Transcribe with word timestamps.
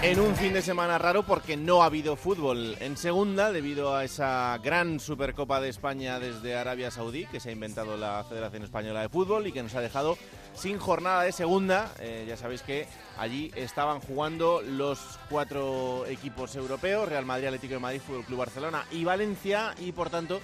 En 0.00 0.20
un 0.20 0.36
fin 0.36 0.52
de 0.52 0.62
semana 0.62 0.96
raro 0.96 1.24
porque 1.24 1.56
no 1.56 1.82
ha 1.82 1.86
habido 1.86 2.14
fútbol 2.14 2.76
en 2.78 2.96
segunda 2.96 3.50
debido 3.50 3.96
a 3.96 4.04
esa 4.04 4.56
gran 4.62 5.00
Supercopa 5.00 5.60
de 5.60 5.70
España 5.70 6.20
desde 6.20 6.54
Arabia 6.54 6.92
Saudí 6.92 7.26
que 7.26 7.40
se 7.40 7.48
ha 7.48 7.52
inventado 7.52 7.96
la 7.96 8.22
Federación 8.22 8.62
Española 8.62 9.02
de 9.02 9.08
Fútbol 9.08 9.48
y 9.48 9.52
que 9.52 9.60
nos 9.60 9.74
ha 9.74 9.80
dejado 9.80 10.16
sin 10.54 10.78
jornada 10.78 11.24
de 11.24 11.32
segunda. 11.32 11.92
Eh, 11.98 12.26
ya 12.28 12.36
sabéis 12.36 12.62
que 12.62 12.86
allí 13.18 13.50
estaban 13.56 13.98
jugando 13.98 14.62
los 14.62 15.00
cuatro 15.28 16.06
equipos 16.06 16.54
europeos, 16.54 17.08
Real 17.08 17.26
Madrid, 17.26 17.46
Atlético 17.46 17.74
de 17.74 17.80
Madrid, 17.80 18.00
Fútbol 18.00 18.24
Club 18.24 18.38
Barcelona 18.38 18.86
y 18.92 19.02
Valencia 19.02 19.74
y 19.80 19.90
por 19.90 20.10
tanto 20.10 20.40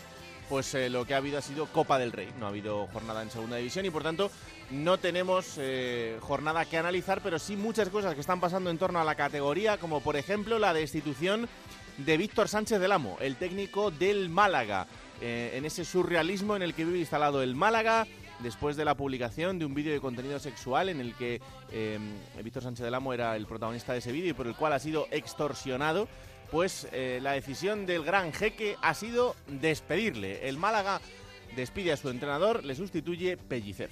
pues 0.48 0.74
eh, 0.74 0.90
lo 0.90 1.06
que 1.06 1.14
ha 1.14 1.18
habido 1.18 1.38
ha 1.38 1.42
sido 1.42 1.66
Copa 1.66 1.98
del 1.98 2.12
Rey. 2.12 2.28
No 2.38 2.46
ha 2.46 2.50
habido 2.50 2.86
jornada 2.88 3.22
en 3.22 3.30
segunda 3.30 3.56
división 3.56 3.86
y 3.86 3.90
por 3.90 4.02
tanto 4.02 4.30
no 4.70 4.98
tenemos 4.98 5.54
eh, 5.58 6.18
jornada 6.20 6.64
que 6.64 6.78
analizar, 6.78 7.20
pero 7.22 7.38
sí 7.38 7.56
muchas 7.56 7.88
cosas 7.88 8.14
que 8.14 8.20
están 8.20 8.40
pasando 8.40 8.70
en 8.70 8.78
torno 8.78 9.00
a 9.00 9.04
la 9.04 9.14
categoría, 9.14 9.78
como 9.78 10.00
por 10.00 10.16
ejemplo 10.16 10.58
la 10.58 10.74
destitución 10.74 11.48
de 11.98 12.16
Víctor 12.16 12.48
Sánchez 12.48 12.80
del 12.80 12.92
Amo, 12.92 13.16
el 13.20 13.36
técnico 13.36 13.90
del 13.90 14.28
Málaga, 14.28 14.86
eh, 15.20 15.52
en 15.54 15.64
ese 15.64 15.84
surrealismo 15.84 16.56
en 16.56 16.62
el 16.62 16.74
que 16.74 16.84
vive 16.84 16.98
instalado 16.98 17.42
el 17.42 17.54
Málaga. 17.54 18.06
Después 18.40 18.76
de 18.76 18.84
la 18.84 18.96
publicación 18.96 19.60
de 19.60 19.64
un 19.64 19.74
vídeo 19.74 19.92
de 19.92 20.00
contenido 20.00 20.40
sexual 20.40 20.88
en 20.88 21.00
el 21.00 21.14
que 21.14 21.40
Víctor 22.42 22.64
Sánchez 22.64 22.84
del 22.84 22.94
Amo 22.94 23.14
era 23.14 23.36
el 23.36 23.46
protagonista 23.46 23.92
de 23.92 24.00
ese 24.00 24.10
vídeo 24.10 24.30
y 24.30 24.34
por 24.34 24.48
el 24.48 24.56
cual 24.56 24.72
ha 24.72 24.80
sido 24.80 25.06
extorsionado, 25.12 26.08
pues 26.54 26.86
eh, 26.92 27.18
la 27.20 27.32
decisión 27.32 27.84
del 27.84 28.04
gran 28.04 28.32
jeque 28.32 28.76
ha 28.80 28.94
sido 28.94 29.34
despedirle. 29.48 30.48
El 30.48 30.56
Málaga 30.56 31.00
despide 31.56 31.90
a 31.90 31.96
su 31.96 32.10
entrenador, 32.10 32.64
le 32.64 32.76
sustituye 32.76 33.36
Pellicer. 33.36 33.90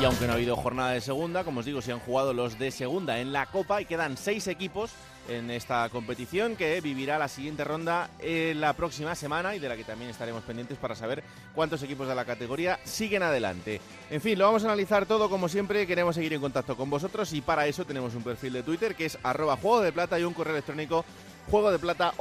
Y 0.00 0.04
aunque 0.04 0.26
no 0.26 0.32
ha 0.32 0.36
habido 0.36 0.54
jornada 0.54 0.92
de 0.92 1.00
segunda, 1.00 1.42
como 1.42 1.58
os 1.60 1.66
digo, 1.66 1.82
se 1.82 1.90
han 1.90 1.98
jugado 1.98 2.32
los 2.32 2.60
de 2.60 2.70
segunda 2.70 3.18
en 3.18 3.32
la 3.32 3.46
Copa 3.46 3.82
y 3.82 3.86
quedan 3.86 4.16
seis 4.16 4.46
equipos 4.46 4.92
en 5.28 5.50
esta 5.50 5.88
competición 5.88 6.56
que 6.56 6.80
vivirá 6.80 7.18
la 7.18 7.28
siguiente 7.28 7.64
ronda 7.64 8.10
en 8.18 8.60
la 8.60 8.72
próxima 8.74 9.14
semana 9.14 9.54
y 9.54 9.58
de 9.58 9.68
la 9.68 9.76
que 9.76 9.84
también 9.84 10.10
estaremos 10.10 10.42
pendientes 10.44 10.78
para 10.78 10.94
saber 10.94 11.22
cuántos 11.54 11.82
equipos 11.82 12.08
de 12.08 12.14
la 12.14 12.24
categoría 12.24 12.78
siguen 12.84 13.22
adelante. 13.22 13.80
En 14.10 14.20
fin, 14.20 14.38
lo 14.38 14.46
vamos 14.46 14.64
a 14.64 14.66
analizar 14.66 15.06
todo 15.06 15.30
como 15.30 15.48
siempre, 15.48 15.86
queremos 15.86 16.14
seguir 16.14 16.32
en 16.34 16.40
contacto 16.40 16.76
con 16.76 16.90
vosotros 16.90 17.32
y 17.32 17.40
para 17.40 17.66
eso 17.66 17.84
tenemos 17.84 18.14
un 18.14 18.22
perfil 18.22 18.52
de 18.52 18.62
Twitter 18.62 18.94
que 18.94 19.06
es 19.06 19.18
arroba 19.22 19.56
juego 19.56 19.80
de 19.80 19.92
plata 19.92 20.18
y 20.18 20.24
un 20.24 20.34
correo 20.34 20.54
electrónico 20.54 21.04
juego 21.50 21.70
de 21.70 21.78
plata. 21.78 22.14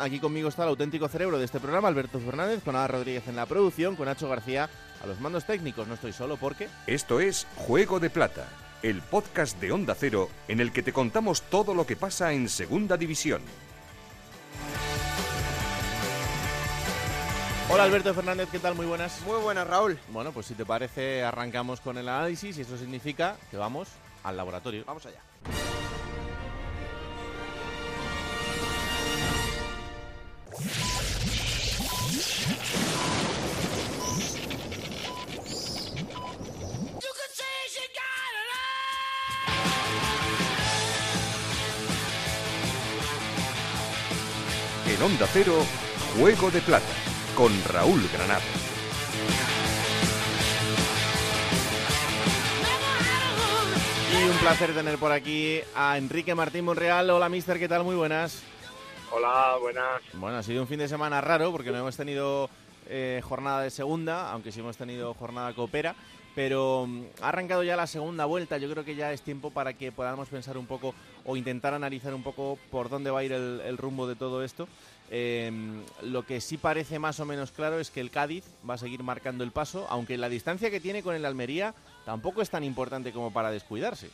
Aquí 0.00 0.20
conmigo 0.20 0.48
está 0.48 0.62
el 0.64 0.68
auténtico 0.68 1.08
cerebro 1.08 1.38
de 1.38 1.44
este 1.44 1.60
programa, 1.60 1.88
Alberto 1.88 2.20
Fernández, 2.20 2.62
con 2.62 2.76
Ada 2.76 2.88
Rodríguez 2.88 3.26
en 3.28 3.36
la 3.36 3.46
producción, 3.46 3.96
con 3.96 4.06
Nacho 4.06 4.28
García 4.28 4.68
a 5.02 5.06
los 5.06 5.20
mandos 5.20 5.44
técnicos. 5.44 5.86
No 5.88 5.94
estoy 5.94 6.12
solo 6.12 6.36
porque... 6.36 6.68
Esto 6.86 7.20
es 7.20 7.46
Juego 7.56 8.00
de 8.00 8.10
Plata, 8.10 8.46
el 8.82 9.02
podcast 9.02 9.60
de 9.60 9.72
Onda 9.72 9.94
Cero 9.94 10.28
en 10.46 10.60
el 10.60 10.72
que 10.72 10.82
te 10.82 10.92
contamos 10.92 11.42
todo 11.42 11.74
lo 11.74 11.86
que 11.86 11.96
pasa 11.96 12.32
en 12.32 12.48
Segunda 12.48 12.96
División. 12.96 13.42
Hola 17.70 17.84
Alberto 17.84 18.14
Fernández, 18.14 18.48
¿qué 18.50 18.58
tal? 18.58 18.74
Muy 18.74 18.86
buenas. 18.86 19.20
Muy 19.26 19.40
buenas, 19.40 19.66
Raúl. 19.66 19.98
Bueno, 20.08 20.32
pues 20.32 20.46
si 20.46 20.54
te 20.54 20.64
parece, 20.64 21.22
arrancamos 21.22 21.80
con 21.80 21.98
el 21.98 22.08
análisis 22.08 22.56
y 22.56 22.62
eso 22.62 22.78
significa 22.78 23.36
que 23.50 23.58
vamos 23.58 23.88
al 24.24 24.36
laboratorio. 24.36 24.84
Vamos 24.86 25.04
allá. 25.04 25.20
En 44.98 45.04
Onda 45.04 45.28
Cero, 45.32 45.54
Juego 46.18 46.50
de 46.50 46.60
Plata, 46.60 46.84
con 47.36 47.52
Raúl 47.66 48.02
Granado. 48.12 48.40
Y 54.12 54.28
un 54.28 54.36
placer 54.38 54.74
tener 54.74 54.98
por 54.98 55.12
aquí 55.12 55.60
a 55.76 55.98
Enrique 55.98 56.34
Martín 56.34 56.64
Monreal. 56.64 57.08
Hola, 57.10 57.28
mister, 57.28 57.60
¿qué 57.60 57.68
tal? 57.68 57.84
Muy 57.84 57.94
buenas. 57.94 58.42
Hola, 59.12 59.56
buenas. 59.60 60.02
Bueno, 60.14 60.38
ha 60.38 60.42
sido 60.42 60.62
un 60.62 60.68
fin 60.68 60.80
de 60.80 60.88
semana 60.88 61.20
raro 61.20 61.52
porque 61.52 61.70
no 61.70 61.78
hemos 61.78 61.96
tenido 61.96 62.50
eh, 62.88 63.20
jornada 63.22 63.62
de 63.62 63.70
segunda, 63.70 64.32
aunque 64.32 64.50
sí 64.50 64.58
hemos 64.58 64.76
tenido 64.76 65.14
jornada 65.14 65.54
coopera. 65.54 65.94
Pero 66.38 66.86
mm, 66.86 67.02
ha 67.20 67.30
arrancado 67.30 67.64
ya 67.64 67.74
la 67.74 67.88
segunda 67.88 68.24
vuelta. 68.24 68.58
Yo 68.58 68.70
creo 68.70 68.84
que 68.84 68.94
ya 68.94 69.12
es 69.12 69.22
tiempo 69.22 69.50
para 69.50 69.72
que 69.72 69.90
podamos 69.90 70.28
pensar 70.28 70.56
un 70.56 70.68
poco 70.68 70.94
o 71.24 71.36
intentar 71.36 71.74
analizar 71.74 72.14
un 72.14 72.22
poco 72.22 72.60
por 72.70 72.88
dónde 72.88 73.10
va 73.10 73.18
a 73.18 73.24
ir 73.24 73.32
el, 73.32 73.76
rumbo 73.76 74.06
de 74.06 74.14
todo 74.14 74.44
esto. 74.44 74.68
Eh, 75.10 75.50
lo 76.04 76.22
que 76.22 76.40
sí 76.40 76.56
parece 76.56 77.00
más 77.00 77.18
o 77.18 77.24
menos 77.24 77.50
claro 77.50 77.80
es 77.80 77.90
que 77.90 77.98
el 77.98 78.12
Cádiz 78.12 78.44
va 78.68 78.74
a 78.74 78.78
seguir 78.78 79.02
marcando 79.02 79.42
el 79.42 79.50
paso, 79.50 79.88
aunque 79.90 80.16
la 80.16 80.28
distancia 80.28 80.70
que 80.70 80.78
tiene 80.78 81.02
con 81.02 81.16
el 81.16 81.24
Almería 81.24 81.74
tampoco 82.04 82.40
es 82.40 82.50
tan 82.50 82.62
importante 82.62 83.10
como 83.10 83.32
para 83.32 83.50
descuidarse. 83.50 84.08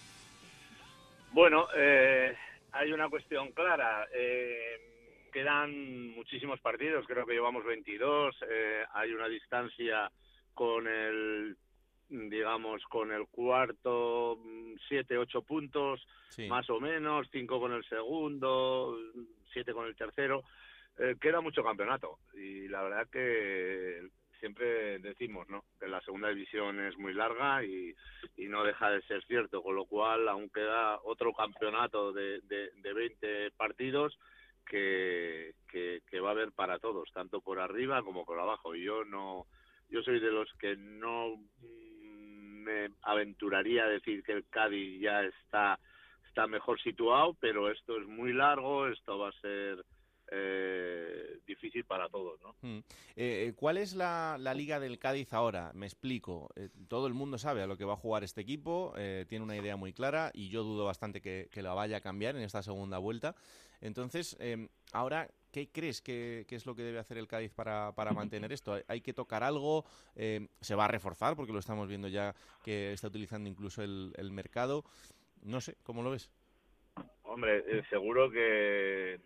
Bueno, 1.33 1.69
eh, 1.77 2.35
hay 2.73 2.91
una 2.91 3.11
cuestión 3.11 3.53
clara. 3.53 4.09
Eh, 4.15 5.29
quedan 5.31 6.15
muchísimos 6.15 6.59
partidos, 6.61 7.05
creo 7.07 7.27
que 7.27 7.35
llevamos 7.35 7.67
22. 7.67 8.35
Eh, 8.49 8.83
hay 8.95 9.13
una 9.13 9.29
distancia 9.29 10.11
con 10.55 10.87
el, 10.89 11.57
digamos, 12.09 12.83
con 12.85 13.13
el 13.13 13.27
cuarto, 13.29 14.39
7, 14.89 15.19
8 15.19 15.43
puntos, 15.43 16.07
Sí. 16.29 16.47
más 16.49 16.69
o 16.71 16.81
menos, 16.81 17.29
5 17.33 17.61
con 17.61 17.73
el 17.73 17.85
segundo, 17.85 18.97
7 19.53 19.73
con 19.73 19.87
el 19.87 19.97
tercero. 19.97 20.43
Eh, 20.99 21.17
queda 21.21 21.41
mucho 21.41 21.63
campeonato 21.65 22.19
y 22.35 22.69
la 22.69 22.83
verdad 22.83 23.09
que 23.11 24.09
siempre 24.39 24.99
decimos 25.01 25.49
¿no? 25.49 25.65
que 25.81 25.89
la 25.89 26.01
segunda 26.03 26.29
división 26.29 26.79
es 26.87 26.97
muy 26.99 27.15
larga 27.15 27.65
y, 27.65 27.95
y 28.37 28.47
no 28.47 28.63
deja 28.63 28.91
de 28.91 29.03
ser 29.03 29.25
cierto, 29.25 29.63
con 29.63 29.75
lo 29.75 29.87
cual 29.87 30.29
aún 30.29 30.51
queda 30.51 31.01
otro 31.03 31.33
campeonato 31.33 32.13
de, 32.13 32.41
de, 32.43 32.71
de 32.77 32.93
20 32.93 33.51
partidos 33.53 34.17
que, 34.67 35.55
que, 35.69 36.03
que 36.09 36.21
va 36.21 36.29
a 36.29 36.33
haber 36.33 36.53
para 36.53 36.79
todos, 36.79 37.11
tanto 37.13 37.41
por 37.41 37.59
arriba 37.59 38.03
como 38.03 38.25
por 38.25 38.39
abajo. 38.39 38.75
Y 38.75 38.85
yo 38.85 39.05
no, 39.05 39.47
yo 39.89 40.03
soy 40.03 40.21
de 40.21 40.31
los 40.31 40.53
que 40.59 40.77
no 40.77 41.37
mm, 41.37 41.94
me 42.65 42.91
aventuraría 43.03 43.85
a 43.85 43.89
decir 43.89 44.23
que 44.23 44.33
el 44.33 44.49
Cádiz 44.49 45.01
ya 45.01 45.23
está 45.23 45.79
está 46.35 46.49
mejor 46.49 46.81
situado, 46.83 47.35
pero 47.35 47.71
esto 47.71 47.97
es 47.97 48.09
muy 48.09 48.33
largo, 48.33 48.89
esto 48.89 49.19
va 49.19 49.29
a 49.29 49.41
ser 49.41 49.85
eh, 50.33 51.39
difícil 51.47 51.85
para 51.85 52.09
todos, 52.09 52.41
¿no? 52.41 52.57
Mm. 52.63 52.81
Eh, 53.15 53.53
¿Cuál 53.55 53.77
es 53.77 53.95
la, 53.95 54.37
liga 54.55 54.81
del 54.81 54.99
Cádiz 54.99 55.33
ahora? 55.33 55.71
Me 55.75 55.87
explico. 55.87 56.51
Eh, 56.57 56.71
todo 56.89 57.07
el 57.07 57.15
mundo 57.15 57.39
sabe 57.39 57.63
a 57.63 57.69
lo 57.69 57.77
que 57.77 57.85
va 57.85 57.93
a 57.93 57.97
jugar 57.97 58.25
este 58.25 58.41
equipo, 58.41 58.95
eh, 58.97 59.27
tiene 59.29 59.45
una 59.45 59.57
idea 59.57 59.77
muy 59.77 59.93
clara 59.93 60.33
y 60.35 60.49
yo 60.49 60.65
dudo 60.65 60.85
bastante 60.85 61.21
que, 61.21 61.49
la 61.63 61.73
vaya 61.73 61.99
a 61.99 62.01
cambiar 62.01 62.35
en 62.35 62.43
esta 62.43 62.63
segunda 62.63 62.99
vuelta. 62.99 63.37
Entonces, 63.81 64.37
eh, 64.41 64.69
ahora, 64.93 65.29
¿qué 65.55 65.69
crees 65.71 66.03
que, 66.03 66.45
que 66.49 66.57
es 66.57 66.67
lo 66.67 66.75
que 66.75 66.83
debe 66.83 66.99
hacer 66.99 67.17
el 67.17 67.29
Cádiz 67.29 67.53
para, 67.53 67.93
para 67.95 68.13
mantener 68.43 68.53
esto? 68.53 68.77
¿Hay, 68.89 69.01
que 69.01 69.13
tocar 69.13 69.45
algo? 69.45 69.85
Eh, 70.17 70.49
¿Se 70.61 70.75
va 70.75 70.87
a 70.87 70.89
reforzar? 70.89 71.37
Porque 71.37 71.53
lo 71.53 71.61
estamos 71.61 71.87
viendo 71.87 72.09
ya 72.09 72.35
que 72.65 72.93
está 72.93 73.07
utilizando 73.07 73.49
incluso 73.49 73.81
el, 73.85 74.13
el 74.17 74.33
mercado. 74.33 74.83
No 75.43 75.61
sé, 75.61 75.77
¿cómo 75.85 76.03
lo 76.03 76.11
ves? 76.11 76.29
Hombre, 77.23 77.59
eh, 77.69 77.83
seguro 77.89 78.31
que 78.31 79.21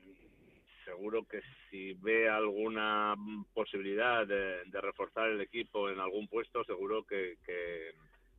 seguro 0.84 1.24
que 1.24 1.40
si 1.70 1.94
ve 1.94 2.28
alguna 2.28 3.14
posibilidad 3.54 4.26
de, 4.26 4.64
de 4.64 4.80
reforzar 4.80 5.28
el 5.28 5.40
equipo 5.40 5.88
en 5.88 5.98
algún 5.98 6.28
puesto, 6.28 6.62
seguro 6.64 7.04
que, 7.04 7.36
que, 7.44 7.92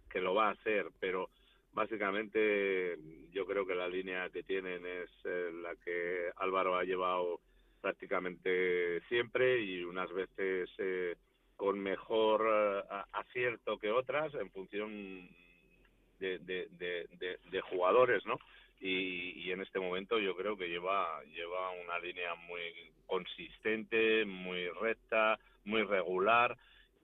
que 0.10 0.22
lo 0.22 0.34
va 0.34 0.50
a 0.50 0.52
hacer, 0.52 0.88
pero 1.00 1.30
básicamente 1.74 2.98
yo 3.32 3.46
creo 3.46 3.66
que 3.66 3.76
la 3.76 3.88
línea 3.88 4.30
que 4.30 4.44
tienen 4.44 4.84
es 4.86 5.10
eh, 5.26 5.52
la 5.62 5.76
que 5.76 6.32
Álvaro 6.38 6.76
ha 6.76 6.84
llevado 6.84 7.40
prácticamente 7.82 9.02
siempre 9.08 9.62
y 9.62 9.84
unas 9.84 10.12
veces 10.12 10.70
eh, 10.78 11.16
con 11.56 11.80
mejor 11.80 12.46
eh, 12.48 12.84
acierto 13.14 13.78
que 13.78 13.92
otras 13.92 14.34
en 14.36 14.50
función 14.52 15.30
de, 16.20 16.40
de, 16.40 17.62
jugadores, 17.62 18.26
¿no? 18.26 18.40
Y, 18.82 19.52
en 19.52 19.62
este 19.62 19.80
momento 19.80 20.20
yo 20.20 20.36
creo 20.36 20.56
que 20.56 20.70
lleva 20.70 21.24
lleva 21.34 21.72
una 21.72 21.98
línea 22.00 22.36
muy 22.36 22.62
consistente, 23.08 24.26
muy 24.26 24.70
recta, 24.70 25.40
muy 25.66 25.84
regular 25.84 26.56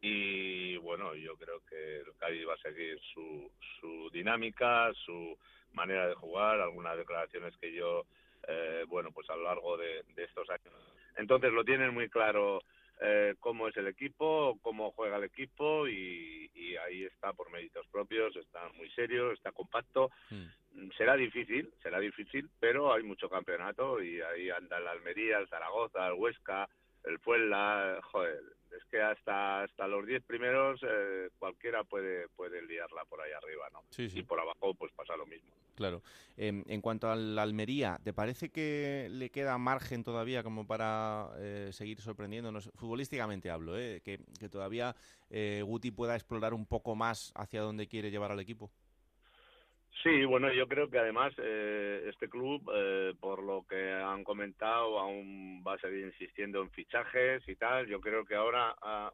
y 0.02 0.78
bueno, 0.78 1.16
yo 1.16 1.36
creo 1.38 1.62
que 1.68 1.98
el 2.02 2.16
Cádiz 2.18 2.48
va 2.48 2.54
a 2.54 2.58
seguir 2.58 3.00
su, 3.14 3.50
su 3.80 4.10
dinámica, 4.12 4.92
su 5.06 5.36
manera 5.74 6.08
de 6.08 6.16
jugar, 6.16 6.62
algunas 6.62 6.98
declaraciones 6.98 7.56
que 7.58 7.74
yo, 7.74 8.06
eh, 8.48 8.86
bueno, 8.88 9.12
pues 9.12 9.30
a 9.30 9.36
lo 9.36 9.44
largo 9.44 9.78
de, 9.78 10.04
estos 10.18 10.50
años. 10.50 10.74
Entonces 11.18 11.52
lo 11.52 11.64
tienen 11.64 11.94
muy 11.94 12.10
claro 12.10 12.62
eh, 13.02 13.36
cómo 13.40 13.68
es 13.68 13.78
el 13.78 13.88
equipo, 13.88 14.58
cómo 14.62 14.92
juega 14.92 15.18
el 15.18 15.24
equipo 15.24 15.88
y, 15.88 16.52
ahí 16.86 17.06
está 17.06 17.32
por 17.32 17.50
méritos 17.52 17.88
propios, 17.88 18.36
está 18.36 18.68
muy 18.76 18.90
serio, 18.92 19.32
está 19.32 19.52
compacto. 19.54 20.12
Mm. 20.30 20.90
Será 20.98 21.16
difícil, 21.16 21.74
será 21.82 22.00
difícil, 22.00 22.50
pero 22.60 22.94
hay 22.94 23.02
mucho 23.02 23.30
campeonato 23.30 24.04
y 24.04 24.20
ahí 24.22 24.50
anda 24.50 24.78
el 24.78 24.88
Almería, 24.88 25.40
el 25.40 25.48
Zaragoza, 25.48 26.08
el 26.08 26.14
Huesca, 26.16 26.68
el 27.06 27.20
Puebla, 27.20 28.00
joder, 28.04 28.42
es 28.78 28.84
que 28.92 29.02
hasta 29.02 29.64
hasta 29.64 29.88
los 29.88 30.06
10 30.06 30.24
primeros 30.24 30.82
eh, 30.84 31.30
cualquiera 31.40 31.84
puede 31.84 32.28
puede 32.30 32.62
liarla 32.62 33.06
por 33.06 33.22
ahí 33.22 33.32
arriba, 33.32 33.70
¿no? 33.72 33.82
Y 33.98 34.24
por 34.24 34.40
abajo 34.40 34.74
pues 34.74 34.92
pasa 34.94 35.16
lo 35.16 35.26
mismo. 35.26 35.50
Claro. 35.76 36.02
Em, 36.38 36.64
en 36.68 36.82
cuanto 36.82 37.10
al 37.10 37.38
Almería, 37.38 38.00
¿te 38.04 38.14
parece 38.14 38.50
que 38.50 39.08
le 39.12 39.30
queda 39.30 39.58
margen 39.58 40.04
todavía 40.04 40.42
como 40.42 40.66
para 40.66 41.30
eh, 41.38 41.70
seguir 41.74 42.00
sorprendiéndonos? 42.02 42.72
Futbolísticamente 42.76 43.50
hablo, 43.50 43.78
¿eh? 43.78 44.02
Que, 44.04 44.20
que 44.40 44.50
todavía 44.50 44.96
eh, 45.30 45.62
Guti 45.66 45.92
pueda 45.92 46.16
explorar 46.16 46.54
un 46.54 46.66
poco 46.66 46.96
más 46.96 47.32
hacia 47.36 47.62
dónde 47.62 47.88
quiere 47.88 48.10
llevar 48.10 48.32
al 48.32 48.40
equipo. 48.40 48.72
Sí, 50.06 50.24
bueno, 50.24 50.54
yo 50.54 50.68
creo 50.68 50.88
que 50.88 51.00
además 51.00 51.34
eh, 51.40 52.08
este 52.14 52.30
club, 52.30 52.62
eh, 52.72 53.16
por 53.20 53.42
lo 53.42 53.66
que 53.68 53.92
han 53.92 54.24
comentado, 54.24 55.00
aún 55.00 55.64
va 55.68 55.74
a 55.74 55.80
seguir 55.80 56.06
insistiendo 56.06 56.62
en 56.62 56.70
fichajes 56.70 57.42
y 57.50 57.56
tal. 57.56 57.88
Yo 57.88 58.00
creo 58.00 58.24
que 58.24 58.36
ahora 58.36 58.76
ha, 58.84 59.12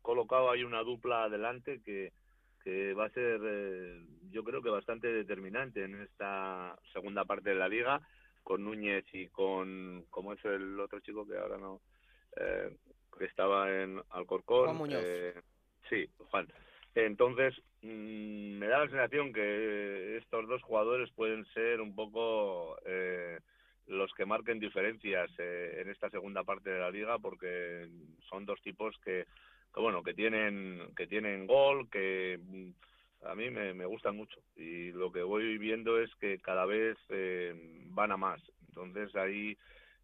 colocado 0.00 0.50
ahí 0.50 0.64
una 0.64 0.82
dupla 0.82 1.24
adelante 1.24 1.82
que, 1.84 2.14
que 2.62 2.94
va 2.94 3.04
a 3.04 3.10
ser, 3.10 3.38
eh, 3.44 4.02
yo 4.30 4.42
creo 4.44 4.62
que 4.62 4.70
bastante 4.70 5.08
determinante 5.08 5.84
en 5.84 6.00
esta 6.00 6.74
segunda 6.94 7.26
parte 7.26 7.50
de 7.50 7.56
la 7.56 7.68
liga, 7.68 8.00
con 8.42 8.64
Núñez 8.64 9.04
y 9.12 9.28
con, 9.28 10.06
¿cómo 10.08 10.32
es 10.32 10.42
el 10.46 10.80
otro 10.80 11.00
chico 11.00 11.26
que 11.26 11.36
ahora 11.36 11.58
no, 11.58 11.82
que 13.18 13.26
estaba 13.26 13.70
en 13.70 14.00
Alcorcón? 14.08 14.64
Juan 14.64 14.76
Muñoz. 14.78 15.04
sí, 15.90 16.08
Juan. 16.30 16.48
Entonces, 16.94 17.54
mm, 17.82 18.58
me 18.58 18.66
da 18.66 18.80
la 18.80 18.88
sensación 18.88 19.32
que 19.32 20.16
estos 20.16 20.48
dos 20.48 20.62
jugadores 20.62 21.10
pueden 21.12 21.44
ser 21.46 21.80
un 21.80 21.94
poco 21.94 22.76
eh, 22.86 23.38
los 23.86 24.12
que 24.14 24.24
marquen 24.24 24.60
diferencias 24.60 25.30
eh, 25.38 25.80
en 25.80 25.90
esta 25.90 26.08
segunda 26.10 26.44
parte 26.44 26.70
de 26.70 26.78
la 26.78 26.90
liga, 26.90 27.18
porque 27.18 27.88
son 28.28 28.46
dos 28.46 28.60
tipos 28.62 28.96
que, 29.04 29.26
bueno, 29.74 30.02
que 30.02 30.14
tienen, 30.14 30.80
que 30.96 31.06
tienen 31.06 31.46
gol, 31.46 31.88
que 31.90 32.38
mm, 32.40 32.70
a 33.26 33.34
mí 33.34 33.50
me, 33.50 33.84
gustan 33.86 34.16
mucho. 34.16 34.40
Y 34.56 34.92
lo 34.92 35.10
que 35.10 35.22
voy 35.22 35.58
viendo 35.58 36.00
es 36.00 36.14
que 36.16 36.38
cada 36.38 36.64
vez 36.64 36.96
eh, 37.08 37.54
van 37.86 38.12
a 38.12 38.16
más. 38.16 38.40
Entonces 38.68 39.14
ahí 39.16 39.56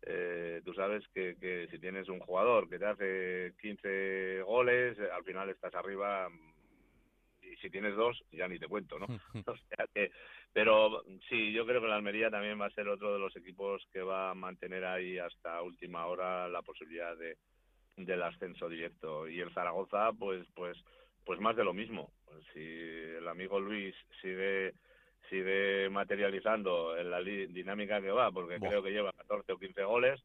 eh, 0.02 0.60
tú 0.64 0.74
sabes 0.74 1.04
que, 1.14 1.36
que, 1.40 1.68
si 1.70 1.78
tienes 1.78 2.08
un 2.08 2.20
jugador 2.20 2.68
que 2.68 2.78
te 2.78 2.86
hace 2.86 3.52
15 3.60 4.42
goles, 4.42 4.98
al 4.98 5.24
final 5.24 5.50
estás 5.50 5.74
arriba 5.74 6.28
si 7.56 7.70
tienes 7.70 7.96
dos, 7.96 8.22
ya 8.32 8.48
ni 8.48 8.58
te 8.58 8.68
cuento, 8.68 8.98
¿no? 8.98 9.06
o 9.46 9.56
sea 9.56 9.86
que, 9.92 10.10
pero 10.52 11.02
sí, 11.28 11.52
yo 11.52 11.66
creo 11.66 11.80
que 11.80 11.88
la 11.88 11.96
Almería 11.96 12.30
también 12.30 12.60
va 12.60 12.66
a 12.66 12.74
ser 12.74 12.88
otro 12.88 13.12
de 13.12 13.18
los 13.18 13.34
equipos 13.36 13.86
que 13.92 14.02
va 14.02 14.30
a 14.30 14.34
mantener 14.34 14.84
ahí 14.84 15.18
hasta 15.18 15.62
última 15.62 16.06
hora 16.06 16.48
la 16.48 16.62
posibilidad 16.62 17.16
de 17.16 17.36
del 17.96 18.22
ascenso 18.22 18.68
directo 18.68 19.28
y 19.28 19.40
el 19.40 19.52
Zaragoza 19.52 20.10
pues 20.18 20.46
pues 20.54 20.78
pues 21.24 21.38
más 21.38 21.54
de 21.56 21.64
lo 21.64 21.74
mismo 21.74 22.10
si 22.52 22.60
el 22.60 23.28
amigo 23.28 23.60
Luis 23.60 23.94
sigue 24.22 24.72
sigue 25.30 25.88
materializando 25.88 26.98
en 26.98 27.10
la 27.10 27.20
dinámica 27.20 28.00
que 28.00 28.10
va, 28.10 28.30
porque 28.30 28.58
creo 28.58 28.82
que 28.82 28.90
lleva 28.90 29.12
14 29.12 29.52
o 29.52 29.58
15 29.58 29.84
goles, 29.84 30.20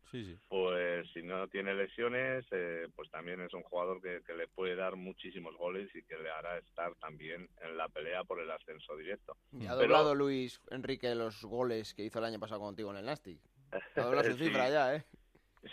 pues 0.50 1.08
si 1.14 1.22
no 1.22 1.48
tiene 1.48 1.74
lesiones, 1.74 2.46
eh, 2.52 2.88
pues 2.96 3.10
también 3.12 3.40
es 3.42 3.54
un 3.54 3.64
jugador 3.64 4.02
que, 4.02 4.22
le 4.36 4.48
puede 4.50 4.76
dar 4.76 4.98
muchísimos 4.98 5.56
goles 5.56 5.90
y 5.96 6.04
que 6.04 6.18
le 6.18 6.30
hará 6.30 6.58
estar 6.58 6.94
también 6.96 7.48
en 7.62 7.78
la 7.78 7.88
pelea 7.88 8.26
por 8.26 8.42
el 8.42 8.52
ascenso 8.52 8.98
directo. 8.98 9.38
ha 9.70 9.76
doblado 9.76 10.14
Luis 10.14 10.60
Enrique 10.72 11.16
los 11.16 11.42
goles 11.46 11.94
que 11.94 12.04
hizo 12.04 12.20
el 12.20 12.26
año 12.26 12.40
pasado 12.40 12.60
contigo 12.60 12.92
en 12.92 12.98
el 12.98 13.06
Nastic. 13.06 13.40
Ha 13.96 14.02
doblado 14.02 14.32
su 14.32 14.38
cifra 14.38 14.70
ya, 14.70 14.96
¿eh? 14.96 15.06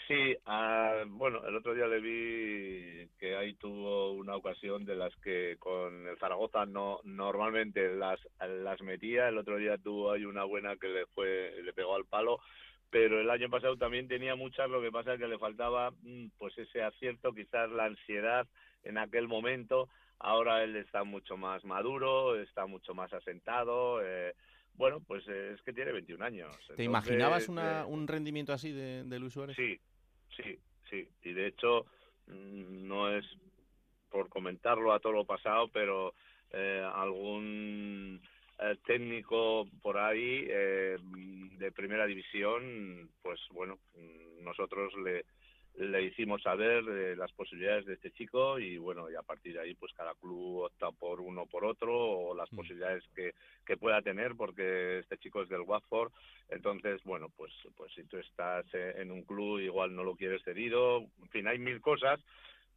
Sí, 0.09 0.35
ah, 0.47 1.05
bueno, 1.07 1.47
el 1.47 1.55
otro 1.55 1.75
día 1.75 1.87
le 1.87 2.01
vi 2.01 3.09
que 3.19 3.37
ahí 3.37 3.53
tuvo 3.55 4.13
una 4.13 4.37
ocasión 4.37 4.87
de 4.87 4.97
las 4.97 5.15
que 5.17 5.57
con 5.59 6.07
el 6.09 6.17
Zaragoza 6.19 6.65
no 6.65 7.01
normalmente 7.05 7.95
las 7.95 8.19
las 8.41 8.81
metía. 8.81 9.29
El 9.29 9.37
otro 9.37 9.59
día 9.59 9.77
tuvo 9.77 10.13
ahí 10.13 10.25
una 10.25 10.45
buena 10.45 10.77
que 10.77 10.89
le 10.89 11.07
fue 11.09 11.53
le 11.63 11.75
pegó 11.75 11.95
al 11.95 12.07
palo, 12.07 12.41
pero 12.89 13.21
el 13.21 13.29
año 13.29 13.51
pasado 13.51 13.77
también 13.77 14.09
tenía 14.09 14.35
muchas. 14.35 14.71
Lo 14.71 14.81
que 14.81 14.91
pasa 14.91 15.13
es 15.15 15.21
que 15.21 15.29
le 15.29 15.39
faltaba 15.39 15.91
mm, 15.91 16.29
pues 16.39 16.57
ese 16.57 16.83
acierto, 16.83 17.35
quizás 17.35 17.71
la 17.71 17.85
ansiedad 17.85 18.47
en 18.85 18.97
aquel 18.97 19.29
momento. 19.29 19.91
Ahora 20.19 20.63
él 20.65 20.77
está 20.77 21.05
mucho 21.05 21.37
más 21.37 21.65
maduro, 21.65 22.41
está 22.41 22.65
mucho 22.65 22.95
más 22.95 23.13
asentado. 23.13 24.01
Eh, 24.03 24.35
bueno, 24.75 25.01
pues 25.01 25.27
eh, 25.29 25.53
es 25.55 25.63
que 25.63 25.73
tiene 25.73 25.93
21 25.93 26.25
años. 26.25 26.57
¿Te 26.77 26.85
imaginabas 26.85 27.49
una, 27.49 27.81
eh, 27.81 27.85
un 27.85 28.09
rendimiento 28.09 28.53
así 28.53 28.73
de, 28.73 29.05
de, 29.05 29.19
Luis 29.19 29.33
Suárez? 29.33 29.57
Sí, 29.57 29.79
sí, 30.37 30.59
sí. 30.89 31.09
Y 31.23 31.33
de 31.33 31.49
hecho, 31.49 31.87
mm, 32.27 32.87
no 32.87 33.15
es 33.15 33.25
por 34.11 34.29
comentarlo 34.29 34.93
a 34.93 35.01
todo 35.01 35.13
lo 35.13 35.25
pasado, 35.25 35.69
pero 35.69 36.15
eh, 36.51 36.87
algún 36.95 38.21
técnico 38.87 39.67
por 39.83 39.99
ahí 39.99 40.45
de 40.45 41.73
primera 41.75 42.07
división, 42.07 43.11
pues 43.21 43.41
bueno, 43.51 43.81
mm, 43.97 44.45
nosotros 44.45 44.95
le, 45.03 45.25
le 45.77 46.03
hicimos 46.03 46.43
saber 46.43 46.85
de 46.85 47.17
las 47.17 47.33
posibilidades 47.33 47.87
de 47.87 47.95
este 47.95 48.11
chico 48.11 48.59
y 48.59 48.77
bueno, 48.77 49.11
y 49.11 49.15
a 49.15 49.23
partir 49.23 49.55
de 49.55 49.61
ahí 49.61 49.75
pues 49.75 49.93
cada 49.95 50.15
club 50.15 50.65
opta 50.65 50.91
por 50.91 51.21
uno 51.21 51.47
por 51.47 51.65
otro 51.65 51.95
o 51.95 52.35
las 52.35 52.53
mm. 52.53 52.57
posibilidades 52.57 53.05
que, 53.15 53.33
que 53.65 53.77
pueda 53.77 54.03
tener 54.03 54.35
porque 54.37 54.99
este 54.99 55.19
chico 55.19 55.43
es 55.43 55.49
del 55.49 55.63
Watford, 55.63 56.13
entonces 56.51 57.03
bueno, 57.05 57.29
pues 57.37 57.53
pues 57.77 57.93
si 57.95 58.05
tú 58.05 58.19
estás 58.19 58.67
en 58.75 59.11
un 59.11 59.23
club 59.23 59.61
igual 59.61 59.95
no 59.95 60.05
lo 60.05 60.15
quieres 60.15 60.43
cedido, 60.43 60.99
en 60.99 61.29
fin, 61.31 61.49
hay 61.49 61.59
mil 61.59 61.81
cosas, 61.81 62.21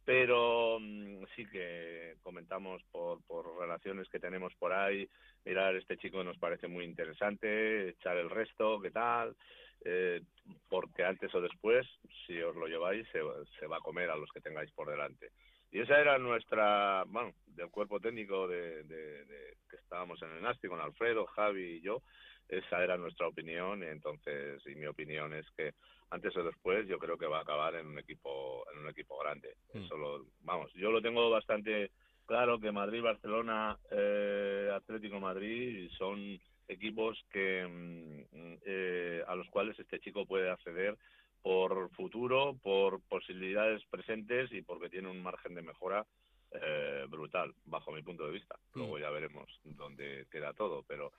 pero 0.06 0.78
mm, 0.80 1.24
sí 1.34 1.44
que 1.46 2.14
comentamos 2.22 2.82
por, 2.90 3.22
por 3.26 3.58
relaciones 3.58 4.08
que 4.08 4.20
tenemos 4.20 4.54
por 4.54 4.72
ahí, 4.72 5.06
mirar 5.44 5.76
este 5.76 5.98
chico 5.98 6.24
nos 6.24 6.38
parece 6.38 6.68
muy 6.68 6.84
interesante, 6.84 7.90
echar 7.90 8.16
el 8.16 8.30
resto, 8.30 8.80
qué 8.80 8.90
tal, 8.90 9.36
eh, 9.84 10.20
porque 10.68 11.04
antes 11.04 11.34
o 11.34 11.40
después, 11.40 11.86
si 12.26 12.40
os 12.40 12.56
lo 12.56 12.66
lleváis, 12.66 13.06
se, 13.08 13.20
se, 13.58 13.66
va 13.66 13.78
a 13.78 13.80
comer 13.80 14.10
a 14.10 14.16
los 14.16 14.30
que 14.30 14.40
tengáis 14.40 14.70
por 14.72 14.88
delante. 14.88 15.30
Y 15.70 15.80
esa 15.80 16.00
era 16.00 16.18
nuestra, 16.18 17.04
bueno, 17.06 17.32
del 17.46 17.70
cuerpo 17.70 18.00
técnico 18.00 18.46
de, 18.48 18.84
de, 18.84 19.56
que 19.68 19.76
estábamos 19.76 20.20
en 20.22 20.30
el 20.32 20.42
Nasti 20.42 20.68
con 20.68 20.80
Alfredo, 20.80 21.26
Javi 21.26 21.76
y 21.76 21.80
yo, 21.80 22.02
esa 22.48 22.82
era 22.82 22.96
nuestra 22.96 23.26
opinión 23.26 23.82
y 23.82 23.86
entonces, 23.86 24.62
y 24.66 24.74
mi 24.76 24.86
opinión 24.86 25.34
es 25.34 25.46
que 25.56 25.74
antes 26.10 26.36
o 26.36 26.44
después 26.44 26.86
yo 26.86 26.98
creo 26.98 27.18
que 27.18 27.26
va 27.26 27.38
a 27.38 27.42
acabar 27.42 27.74
en 27.74 27.86
un 27.86 27.98
equipo, 27.98 28.64
en 28.72 28.80
un 28.80 28.88
equipo 28.88 29.18
grande. 29.18 29.56
Mm. 29.74 29.84
Eso 29.84 29.96
lo, 29.96 30.24
vamos, 30.42 30.72
yo 30.74 30.90
lo 30.90 31.02
tengo 31.02 31.28
bastante 31.30 31.90
claro 32.26 32.60
que 32.60 32.70
Madrid, 32.72 33.02
Barcelona, 33.02 33.76
eh, 33.90 34.70
Atlético 34.72 35.18
Madrid 35.20 35.90
son 35.98 36.38
equipos 36.68 37.24
que 37.30 37.66
mm, 37.66 38.56
eh, 38.64 39.22
a 39.26 39.34
los 39.34 39.48
cuales 39.48 39.78
este 39.78 40.00
chico 40.00 40.26
puede 40.26 40.50
acceder 40.50 40.96
por 41.42 41.90
futuro, 41.90 42.56
por 42.62 43.00
posibilidades 43.02 43.84
presentes 43.86 44.50
y 44.52 44.62
porque 44.62 44.90
tiene 44.90 45.08
un 45.08 45.22
margen 45.22 45.54
de 45.54 45.62
mejora 45.62 46.04
eh, 46.50 47.06
brutal, 47.08 47.54
bajo 47.64 47.92
mi 47.92 48.02
punto 48.02 48.26
de 48.26 48.32
vista. 48.32 48.56
Mm. 48.74 48.78
Luego 48.78 48.98
ya 48.98 49.10
veremos 49.10 49.48
dónde 49.64 50.26
queda 50.30 50.52
todo, 50.52 50.82
pero 50.82 51.12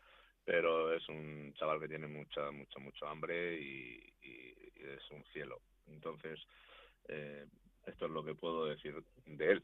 pero 0.48 0.94
es 0.94 1.08
un 1.10 1.54
chaval 1.56 1.77
que 1.77 1.89
tiene 1.89 2.08
mucha, 2.08 2.51
mucho, 2.51 2.80
mucho 2.80 3.06
hambre 3.06 3.60
y, 3.60 4.01
es 4.24 5.12
un 5.12 5.22
cielo. 5.34 5.60
Entonces, 5.88 6.39
eh, 7.10 7.46
esto 7.88 8.06
es 8.06 8.12
lo 8.12 8.24
que 8.24 8.36
puedo 8.36 8.65
decir 8.65 9.03
de 9.25 9.51
él. 9.53 9.63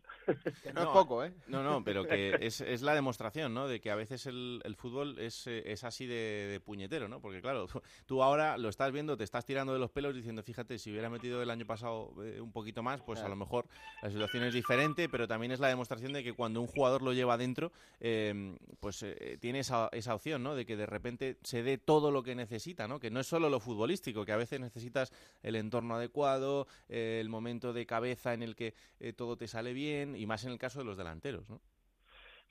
no, 0.74 0.82
es 0.82 0.88
poco, 0.88 1.24
¿eh? 1.24 1.34
No, 1.48 1.62
no, 1.62 1.84
pero 1.84 2.06
que 2.08 2.38
es, 2.42 2.62
es 2.62 2.82
la 2.82 2.96
demostración, 2.96 3.54
¿no? 3.54 3.68
De 3.68 3.82
que 3.82 3.92
a 3.92 3.96
veces 3.96 4.26
el, 4.26 4.62
el 4.64 4.76
fútbol 4.76 5.20
es, 5.20 5.46
eh, 5.48 5.64
es 5.66 5.84
así 5.84 6.06
de, 6.06 6.62
puñetero, 6.64 7.08
¿no? 7.08 7.20
Porque 7.22 7.42
claro, 7.42 7.68
tú 8.06 8.24
ahora 8.24 8.58
lo 8.58 8.70
estás 8.70 8.92
viendo, 8.92 9.18
te 9.18 9.24
estás 9.24 9.46
tirando 9.46 9.74
de 9.74 9.80
los 9.80 9.92
pelos 9.92 10.16
diciendo, 10.16 10.42
fíjate, 10.42 10.80
si 10.80 10.92
hubiera 10.92 11.10
metido 11.10 11.42
el 11.42 11.50
año 11.50 11.66
pasado 11.66 12.14
eh, 12.24 12.40
un 12.40 12.52
poquito 12.52 12.82
más, 12.82 13.02
pues 13.02 13.20
a 13.20 13.28
lo 13.28 13.36
mejor 13.36 13.68
la 14.02 14.10
situación 14.10 14.44
es 14.46 14.54
diferente, 14.54 15.10
pero 15.10 15.28
también 15.28 15.52
es 15.52 15.60
la 15.60 15.68
demostración 15.68 16.14
de 16.14 16.24
que 16.24 16.34
cuando 16.34 16.62
un 16.62 16.68
jugador 16.68 17.02
lo 17.02 17.14
lleva 17.14 17.34
adentro, 17.34 17.72
em, 18.00 18.58
pues 18.80 19.04
eh, 19.04 19.38
tiene 19.40 19.60
esa, 19.60 19.90
esa 19.92 20.16
opción, 20.16 20.44
¿no? 20.44 20.56
De 20.56 20.66
que 20.66 20.78
de 20.78 20.86
repente 20.86 21.38
se 21.44 21.62
dé 21.62 21.78
todo 21.78 22.12
lo 22.12 22.24
que 22.24 22.36
necesita, 22.36 22.88
¿no? 22.88 23.00
Que 23.00 23.12
no 23.12 23.20
es 23.20 23.28
solo 23.28 23.50
lo 23.50 23.60
futbolístico, 23.60 24.26
que 24.26 24.32
a 24.32 24.38
veces 24.38 24.60
necesitas 24.60 25.12
el 25.42 25.56
entorno 25.56 25.96
adecuado, 25.96 26.68
el 26.88 27.28
momento 27.28 27.74
de 27.74 27.86
cabeza 27.86 28.13
en 28.34 28.44
el 28.44 28.56
que 28.56 28.74
eh, 29.00 29.14
todo 29.14 29.38
te 29.38 29.48
sale 29.48 29.74
bien 29.74 30.16
y 30.16 30.26
más 30.26 30.46
en 30.46 30.52
el 30.52 30.58
caso 30.58 30.80
de 30.80 30.86
los 30.86 30.98
delanteros, 30.98 31.50
¿no? 31.50 31.62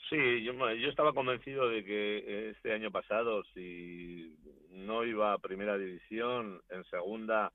Sí, 0.08 0.42
yo, 0.42 0.52
estaba 0.88 1.12
convencido 1.12 1.68
de 1.68 1.84
que 1.84 2.50
este 2.50 2.72
año 2.72 2.90
pasado, 2.90 3.44
si 3.54 4.36
no 4.70 5.04
iba 5.04 5.32
a 5.32 5.38
primera 5.38 5.78
división, 5.78 6.60
en 6.70 6.84
segunda, 6.84 7.52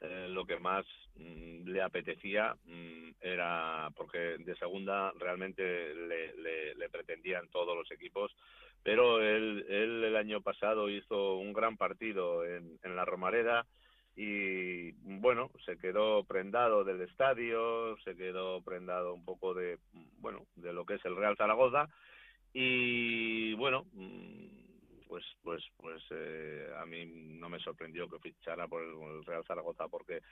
eh, 0.00 0.26
lo 0.28 0.44
que 0.44 0.58
más 0.58 0.84
mm, 1.16 1.66
le 1.68 1.82
apetecía 1.82 2.54
mm, 2.64 3.10
era, 3.20 3.90
porque 3.96 4.36
de 4.38 4.56
segunda 4.56 5.12
realmente 5.18 5.94
le, 5.94 6.88
pretendían 6.90 7.48
todos 7.48 7.76
los 7.76 7.90
equipos, 7.90 8.30
pero 8.82 9.20
él, 9.20 9.66
el 9.68 10.16
año 10.16 10.40
pasado 10.42 10.88
hizo 10.88 11.36
un 11.36 11.52
gran 11.52 11.76
partido 11.76 12.44
en 12.44 12.78
la 12.94 13.04
Romareda, 13.04 13.66
y 14.16 14.92
bueno, 15.20 15.50
se 15.66 15.76
quedó 15.76 16.24
prendado 16.24 16.84
del 16.84 17.02
estadio, 17.02 17.98
se 17.98 18.16
quedó 18.16 18.62
prendado 18.62 19.12
un 19.12 19.24
poco 19.24 19.52
de, 19.52 19.78
bueno, 20.18 20.46
de 20.56 20.72
lo 20.72 20.86
que 20.86 20.94
es 20.94 21.04
el 21.04 21.16
Real 21.16 21.36
Zaragoza 21.36 21.88
y 22.54 23.52
bueno, 23.54 23.84
mm, 23.92 24.66
pues 25.06 25.24
pues 25.42 25.62
pues 25.76 26.02
eh, 26.10 26.68
a 26.80 26.86
mí 26.86 27.04
no 27.04 27.50
me 27.50 27.60
sorprendió 27.60 28.08
que 28.08 28.18
fichara 28.18 28.66
por 28.66 28.82
el, 28.82 29.24
Real 29.24 29.44
Zaragoza 29.46 29.86
porque 29.88 30.22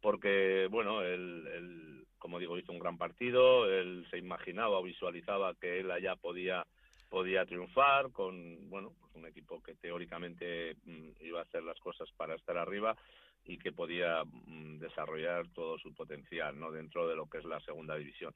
porque 0.00 0.66
bueno 0.70 1.02
él, 1.02 1.46
él, 1.54 2.06
como 2.18 2.38
digo 2.38 2.58
hizo 2.58 2.72
un 2.72 2.78
gran 2.78 2.98
partido 2.98 3.70
él 3.70 4.06
se 4.10 4.18
imaginaba 4.18 4.78
o 4.78 4.82
visualizaba 4.82 5.54
que 5.54 5.80
él 5.80 5.90
allá 5.90 6.16
podía 6.16 6.66
podía 7.08 7.44
triunfar 7.46 8.10
con 8.10 8.68
bueno 8.68 8.92
pues 8.98 9.14
un 9.14 9.26
equipo 9.26 9.62
que 9.62 9.74
teóricamente 9.76 10.76
mm, 10.84 11.10
iba 11.20 11.40
a 11.40 11.44
hacer 11.44 11.62
las 11.62 11.78
cosas 11.80 12.10
para 12.16 12.34
estar 12.34 12.58
arriba 12.58 12.96
y 13.44 13.58
que 13.58 13.72
podía 13.72 14.24
mm, 14.24 14.78
desarrollar 14.78 15.48
todo 15.48 15.78
su 15.78 15.94
potencial 15.94 16.58
no 16.58 16.70
dentro 16.70 17.08
de 17.08 17.16
lo 17.16 17.28
que 17.28 17.38
es 17.38 17.44
la 17.44 17.60
segunda 17.60 17.96
división 17.96 18.34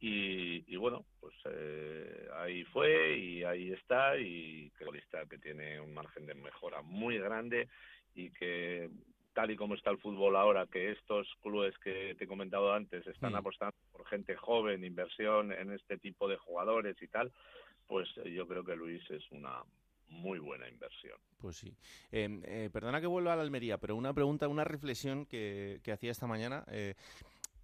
y, 0.00 0.64
y 0.72 0.76
bueno 0.76 1.04
pues 1.20 1.34
eh, 1.50 2.28
ahí 2.36 2.64
fue 2.64 3.16
y 3.16 3.44
ahí 3.44 3.72
está 3.72 4.16
y 4.16 4.70
lista 4.92 5.26
que 5.26 5.38
tiene 5.38 5.80
un 5.80 5.92
margen 5.92 6.26
de 6.26 6.34
mejora 6.34 6.82
muy 6.82 7.18
grande 7.18 7.68
y 8.14 8.30
que 8.30 8.90
tal 9.34 9.50
y 9.50 9.56
como 9.56 9.74
está 9.74 9.90
el 9.90 9.98
fútbol 9.98 10.36
ahora, 10.36 10.66
que 10.66 10.92
estos 10.92 11.28
clubes 11.42 11.76
que 11.78 12.14
te 12.16 12.24
he 12.24 12.28
comentado 12.28 12.72
antes 12.72 13.06
están 13.06 13.32
mm. 13.32 13.36
apostando 13.36 13.74
por 13.92 14.06
gente 14.06 14.36
joven, 14.36 14.84
inversión 14.84 15.52
en 15.52 15.72
este 15.72 15.98
tipo 15.98 16.28
de 16.28 16.36
jugadores 16.36 16.96
y 17.02 17.08
tal, 17.08 17.32
pues 17.86 18.08
yo 18.24 18.46
creo 18.46 18.64
que 18.64 18.76
Luis 18.76 19.02
es 19.10 19.28
una 19.32 19.62
muy 20.08 20.38
buena 20.38 20.68
inversión. 20.68 21.18
Pues 21.38 21.56
sí. 21.56 21.76
Em, 22.10 22.42
eh, 22.44 22.70
perdona 22.72 23.00
que 23.00 23.06
vuelva 23.06 23.32
a 23.32 23.36
la 23.36 23.42
Almería, 23.42 23.78
pero 23.78 23.96
una 23.96 24.14
pregunta, 24.14 24.48
una 24.48 24.64
reflexión 24.64 25.26
que, 25.26 25.80
hacía 25.92 26.10
esta 26.10 26.26
mañana. 26.26 26.64
Eh, 26.68 26.94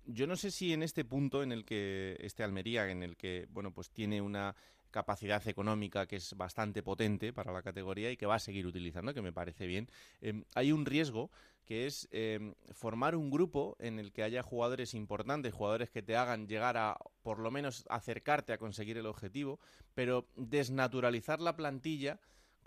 yo 0.07 0.27
no 0.27 0.37
sé 0.37 0.51
si 0.51 0.73
en 0.73 0.83
este 0.83 1.05
punto 1.05 1.43
en 1.43 1.53
el 1.53 1.65
que 1.65 2.17
este 2.21 2.43
Almería, 2.43 2.91
en 2.91 3.03
el 3.03 3.17
que 3.17 3.47
bueno, 3.51 3.73
pues 3.73 3.91
tiene 3.91 4.21
una 4.21 4.55
capacidad 4.91 5.47
económica 5.49 6.07
que 6.07 6.17
es 6.17 6.37
bastante 6.37 6.83
potente 6.83 7.33
para 7.33 7.53
la 7.53 7.63
categoría 7.63 8.11
y 8.11 8.17
que 8.17 8.27
va 8.27 8.37
a 8.37 8.41
seguir 8.41 8.67
utilizando, 8.67 9.15
que 9.15 9.23
me 9.23 9.33
parece 9.33 9.67
bien. 9.67 9.89
Em, 10.21 10.45
hay 10.55 10.73
un 10.73 10.87
riesgo 10.87 11.31
que 11.65 11.87
es 11.87 12.09
em, 12.11 12.55
formar 12.73 13.15
un 13.15 13.31
grupo 13.31 13.77
en 13.79 14.01
el 14.01 14.13
que 14.13 14.25
haya 14.25 14.43
jugadores 14.43 14.93
importantes, 14.95 15.55
jugadores 15.55 15.89
que 15.89 16.03
te 16.03 16.17
hagan 16.17 16.49
llegar 16.49 16.77
a 16.77 16.99
por 17.23 17.39
lo 17.39 17.53
menos 17.53 17.85
acercarte 17.89 18.53
a 18.53 18.59
conseguir 18.59 18.99
el 18.99 19.07
objetivo, 19.07 19.61
pero 19.95 20.27
desnaturalizar 20.35 21.41
la 21.41 21.55
plantilla 21.55 22.19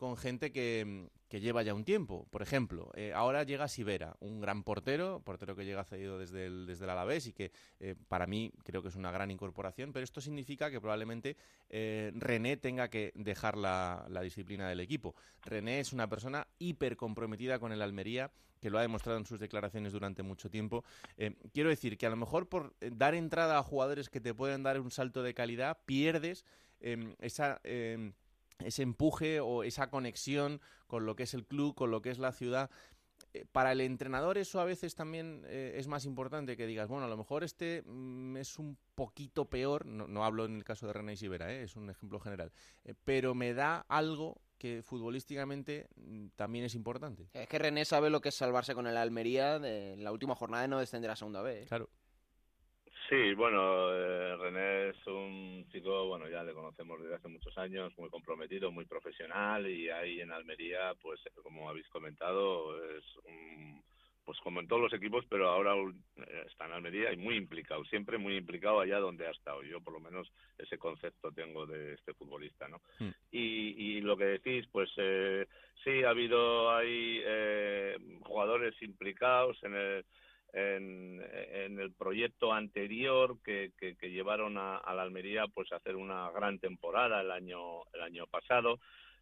con 0.04 0.18
gente 0.18 0.52
que, 0.52 1.08
que 1.30 1.40
lleva 1.40 1.64
ya 1.64 1.74
un 1.74 1.86
tiempo. 1.86 2.28
Por 2.30 2.42
ejemplo, 2.42 2.92
eh, 2.94 3.14
ahora 3.16 3.44
llega 3.44 3.70
Sivera, 3.70 4.18
un 4.20 4.42
gran 4.42 4.64
portero, 4.64 5.22
portero 5.24 5.56
que 5.56 5.64
llega 5.64 5.86
cedido 5.86 6.20
desde 6.20 6.46
el, 6.46 6.66
desde 6.66 6.84
el 6.84 6.90
Alavés 6.90 7.28
y 7.28 7.32
que 7.32 7.54
eh, 7.80 7.96
para 8.10 8.28
mí 8.28 8.52
creo 8.66 8.82
que 8.82 8.90
es 8.90 8.98
una 8.98 9.14
gran 9.14 9.32
incorporación, 9.32 9.94
pero 9.94 10.04
esto 10.04 10.20
significa 10.20 10.70
que 10.70 10.82
probablemente 10.82 11.38
eh, 11.70 12.12
René 12.16 12.58
tenga 12.58 12.90
que 12.90 13.14
dejar 13.16 13.58
la, 13.58 14.06
la, 14.10 14.20
disciplina 14.20 14.68
del 14.68 14.82
equipo. 14.82 15.16
René 15.42 15.80
es 15.80 15.94
una 15.94 16.10
persona 16.10 16.50
hiper 16.60 16.98
comprometida 16.98 17.58
con 17.58 17.72
el 17.72 17.82
Almería, 17.82 18.30
que 18.60 18.70
lo 18.70 18.80
ha 18.80 18.82
demostrado 18.82 19.18
en 19.18 19.26
sus 19.26 19.40
declaraciones 19.40 19.94
durante 19.94 20.22
mucho 20.22 20.50
tiempo. 20.50 20.84
quiero 21.54 21.70
decir 21.70 21.98
que 21.98 22.08
a 22.08 22.10
lo 22.10 22.18
mejor 22.18 22.50
por 22.50 22.76
dar 22.80 23.16
entrada 23.16 23.58
a 23.58 23.64
jugadores 23.64 24.10
que 24.10 24.20
te 24.20 24.34
pueden 24.34 24.64
dar 24.64 24.82
un 24.82 24.92
salto 24.92 25.24
de 25.24 25.34
calidad, 25.34 25.78
pierdes 25.86 26.44
em, 26.82 27.16
esa 27.20 27.62
em, 27.64 28.12
ese 28.60 28.84
empuje 28.84 29.40
o 29.40 29.64
esa 29.64 29.90
conexión 29.90 30.62
con 30.88 31.06
lo 31.06 31.16
que 31.16 31.24
es 31.24 31.34
el 31.34 31.46
club, 31.46 31.76
con 31.76 31.92
lo 31.92 32.02
que 32.02 32.10
es 32.10 32.20
la 32.20 32.32
ciudad. 32.32 32.70
Eh, 33.34 33.46
para 33.52 33.72
el 33.72 33.82
entrenador 33.82 34.38
eso 34.38 34.60
a 34.60 34.66
veces 34.66 34.96
también 34.96 35.44
eh, 35.48 35.74
es 35.78 35.88
más 35.88 36.06
importante 36.06 36.56
que 36.56 36.68
digas, 36.68 36.88
bueno, 36.88 37.06
a 37.06 37.10
lo 37.10 37.18
mejor 37.18 37.44
este 37.44 37.82
mm, 37.84 38.38
es 38.38 38.60
un 38.60 38.78
poquito 38.96 39.46
peor, 39.46 39.86
no, 39.86 40.24
hablo 40.24 40.46
en 40.46 40.56
el 40.58 40.64
caso 40.64 40.86
de 40.86 40.94
René 40.94 41.16
Sivera, 41.16 41.52
eh, 41.52 41.64
es 41.64 41.76
un 41.76 41.90
ejemplo 41.90 42.20
general, 42.20 42.52
pero 43.04 43.34
me 43.34 43.54
da 43.54 43.86
algo 43.88 44.40
que 44.60 44.84
futbolísticamente 44.84 45.88
mm, 45.96 46.28
también 46.36 46.66
es 46.66 46.76
importante. 46.76 47.30
Es 47.34 47.48
que 47.48 47.60
René 47.60 47.86
sabe 47.86 48.10
lo 48.10 48.22
que 48.22 48.30
es 48.30 48.36
salvarse 48.36 48.76
con 48.76 48.86
el 48.86 48.98
Almería 48.98 49.56
en 49.56 50.04
la 50.04 50.12
última 50.12 50.36
jornada 50.36 50.62
de 50.62 50.68
no 50.68 50.80
descender 50.80 51.10
a 51.10 51.16
segunda 51.16 51.42
vez. 51.42 51.68
Claro. 51.68 51.90
Sí, 53.10 53.34
bueno, 53.34 53.94
eh, 53.94 54.38
René 54.38 54.90
es 54.90 55.08
un 55.08 55.66
chico, 55.72 56.08
bueno, 56.08 56.30
ya 56.30 56.44
le 56.44 56.54
conocemos 56.54 57.02
desde 57.02 57.16
hace 57.16 57.28
muchos 57.28 57.58
años, 57.58 57.92
muy 57.98 58.10
comprometido, 58.10 58.72
muy 58.72 58.86
profesional 58.86 59.68
y 59.68 59.90
ahí 59.90 60.22
en 60.22 60.32
Almería, 60.32 60.94
pues 61.02 61.20
como 61.42 61.70
habéis 61.70 61.88
comentado, 61.90 62.76
es 62.96 63.04
un, 63.26 63.84
pues 64.24 64.40
como 64.40 64.60
en 64.60 64.68
todos 64.68 64.82
los 64.82 64.94
equipos, 64.94 65.26
pero 65.30 65.50
ahora 65.50 65.74
eh, 65.76 66.46
está 66.48 66.66
en 66.66 66.72
Almería 66.72 67.12
y 67.12 67.18
muy 67.18 67.36
implicado, 67.36 67.84
siempre 67.86 68.18
muy 68.18 68.38
implicado 68.38 68.80
allá 68.80 69.00
donde 69.00 69.28
ha 69.28 69.32
estado. 69.32 69.64
Yo 69.64 69.82
por 69.82 69.94
lo 69.94 70.00
menos 70.00 70.32
ese 70.58 70.78
concepto 70.78 71.32
tengo 71.32 71.66
de 71.66 71.94
este 71.94 72.14
futbolista, 72.14 72.68
¿no? 72.68 72.82
Hmm. 73.00 73.10
Y, 73.32 73.98
y 73.98 74.02
lo 74.02 74.16
que 74.16 74.26
decís, 74.26 74.66
pues 74.72 74.90
eh, 74.98 75.46
sí, 75.84 76.04
ha 76.04 76.10
habido 76.10 76.74
ahí 76.74 77.22
eh, 77.26 77.98
jugadores 78.22 78.82
implicados 78.82 79.62
en 79.64 79.76
el 79.76 80.06
en, 80.54 81.80
el 81.80 81.92
proyecto 81.94 82.54
anterior 82.54 83.38
que, 83.44 83.72
que, 83.78 84.12
llevaron 84.12 84.58
a, 84.58 84.82
la 84.94 85.02
Almería 85.02 85.46
pues 85.48 85.72
a 85.72 85.78
hacer 85.78 85.96
una 85.96 86.30
gran 86.32 86.60
temporada 86.60 87.22
el 87.22 87.32
año 87.32 87.84
el 87.94 88.02
año 88.02 88.28
pasado. 88.28 88.80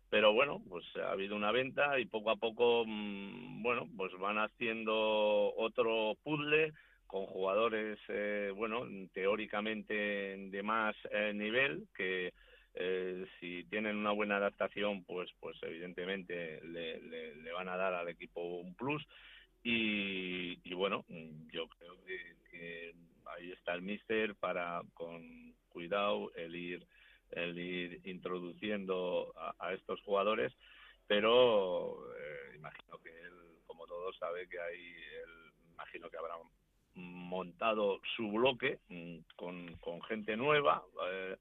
Pero 0.10 0.34
bueno 0.34 0.62
pues 0.68 0.86
ha 0.98 1.12
habido 1.12 1.36
una 1.36 1.52
venta 1.52 1.98
y 2.00 2.06
poco 2.06 2.32
a 2.32 2.36
poco 2.36 2.84
mm, 2.86 3.64
bueno 3.64 3.88
pues 3.96 4.12
van 4.20 4.38
haciendo 4.38 5.54
otro 5.56 6.16
puzzle 6.24 6.74
con 7.08 7.26
jugadores 7.26 7.98
eh, 8.10 8.52
bueno 8.54 8.86
teóricamente 9.14 9.94
de 9.94 10.64
más 10.64 10.96
eh, 11.12 11.32
nivel 11.34 11.88
que 11.96 12.34
eh, 12.74 13.26
si 13.40 13.64
tienen 13.66 13.98
una 13.98 14.12
buena 14.12 14.38
adaptación 14.38 15.04
pues 15.06 15.30
pues 15.40 15.58
evidentemente 15.62 16.60
le, 16.66 17.00
le 17.00 17.52
van 17.54 17.70
a 17.70 17.78
dar 17.78 17.94
al 17.94 18.10
equipo 18.10 18.42
un 18.42 18.76
plus 18.76 19.06
y, 19.64 20.74
bueno, 20.74 21.06
yo 21.52 21.68
creo 21.68 21.96
que, 22.06 22.94
ahí 23.38 23.52
está 23.52 23.74
el 23.74 23.82
míster 23.82 24.36
para, 24.36 24.82
con 24.94 25.54
cuidado, 25.70 26.32
el 26.36 26.56
ir, 26.56 26.86
el 27.32 27.58
ir 27.58 28.02
introduciendo 28.06 29.34
a, 29.60 29.74
estos 29.74 30.02
jugadores, 30.02 30.54
pero 31.08 31.98
eh, 32.18 32.56
imagino 32.56 32.98
que 33.00 33.10
él, 33.10 33.34
como 33.66 33.86
todos, 33.86 34.18
sabe 34.18 34.48
que 34.48 34.60
hay, 34.60 34.80
él, 34.80 35.54
imagino 35.74 36.10
que 36.10 36.18
habrá 36.18 36.36
montado 36.96 38.02
su 38.16 38.30
bloque 38.32 38.80
mm, 38.90 39.18
con, 39.36 39.76
con 39.78 40.02
gente 40.04 40.36
nueva. 40.36 40.84
Eh, 41.10 41.38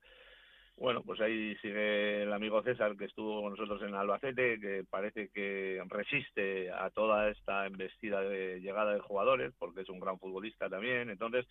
bueno, 0.77 1.03
pues 1.03 1.21
ahí 1.21 1.55
sigue 1.57 2.23
el 2.23 2.33
amigo 2.33 2.62
César 2.62 2.97
que 2.97 3.05
estuvo 3.05 3.43
con 3.43 3.53
nosotros 3.53 3.83
en 3.83 3.95
Albacete, 3.95 4.59
que 4.59 4.85
parece 4.89 5.29
que 5.29 5.83
resiste 5.89 6.71
a 6.71 6.91
toda 6.91 7.29
esta 7.31 7.67
embestida 7.67 8.21
de 8.23 8.61
llegada 8.61 8.95
de 8.95 9.00
jugadores, 9.00 9.53
porque 9.59 9.83
es 9.83 9.89
un 9.89 10.00
gran 10.00 10.19
futbolista 10.19 10.71
también. 10.71 11.11
Entonces, 11.11 11.47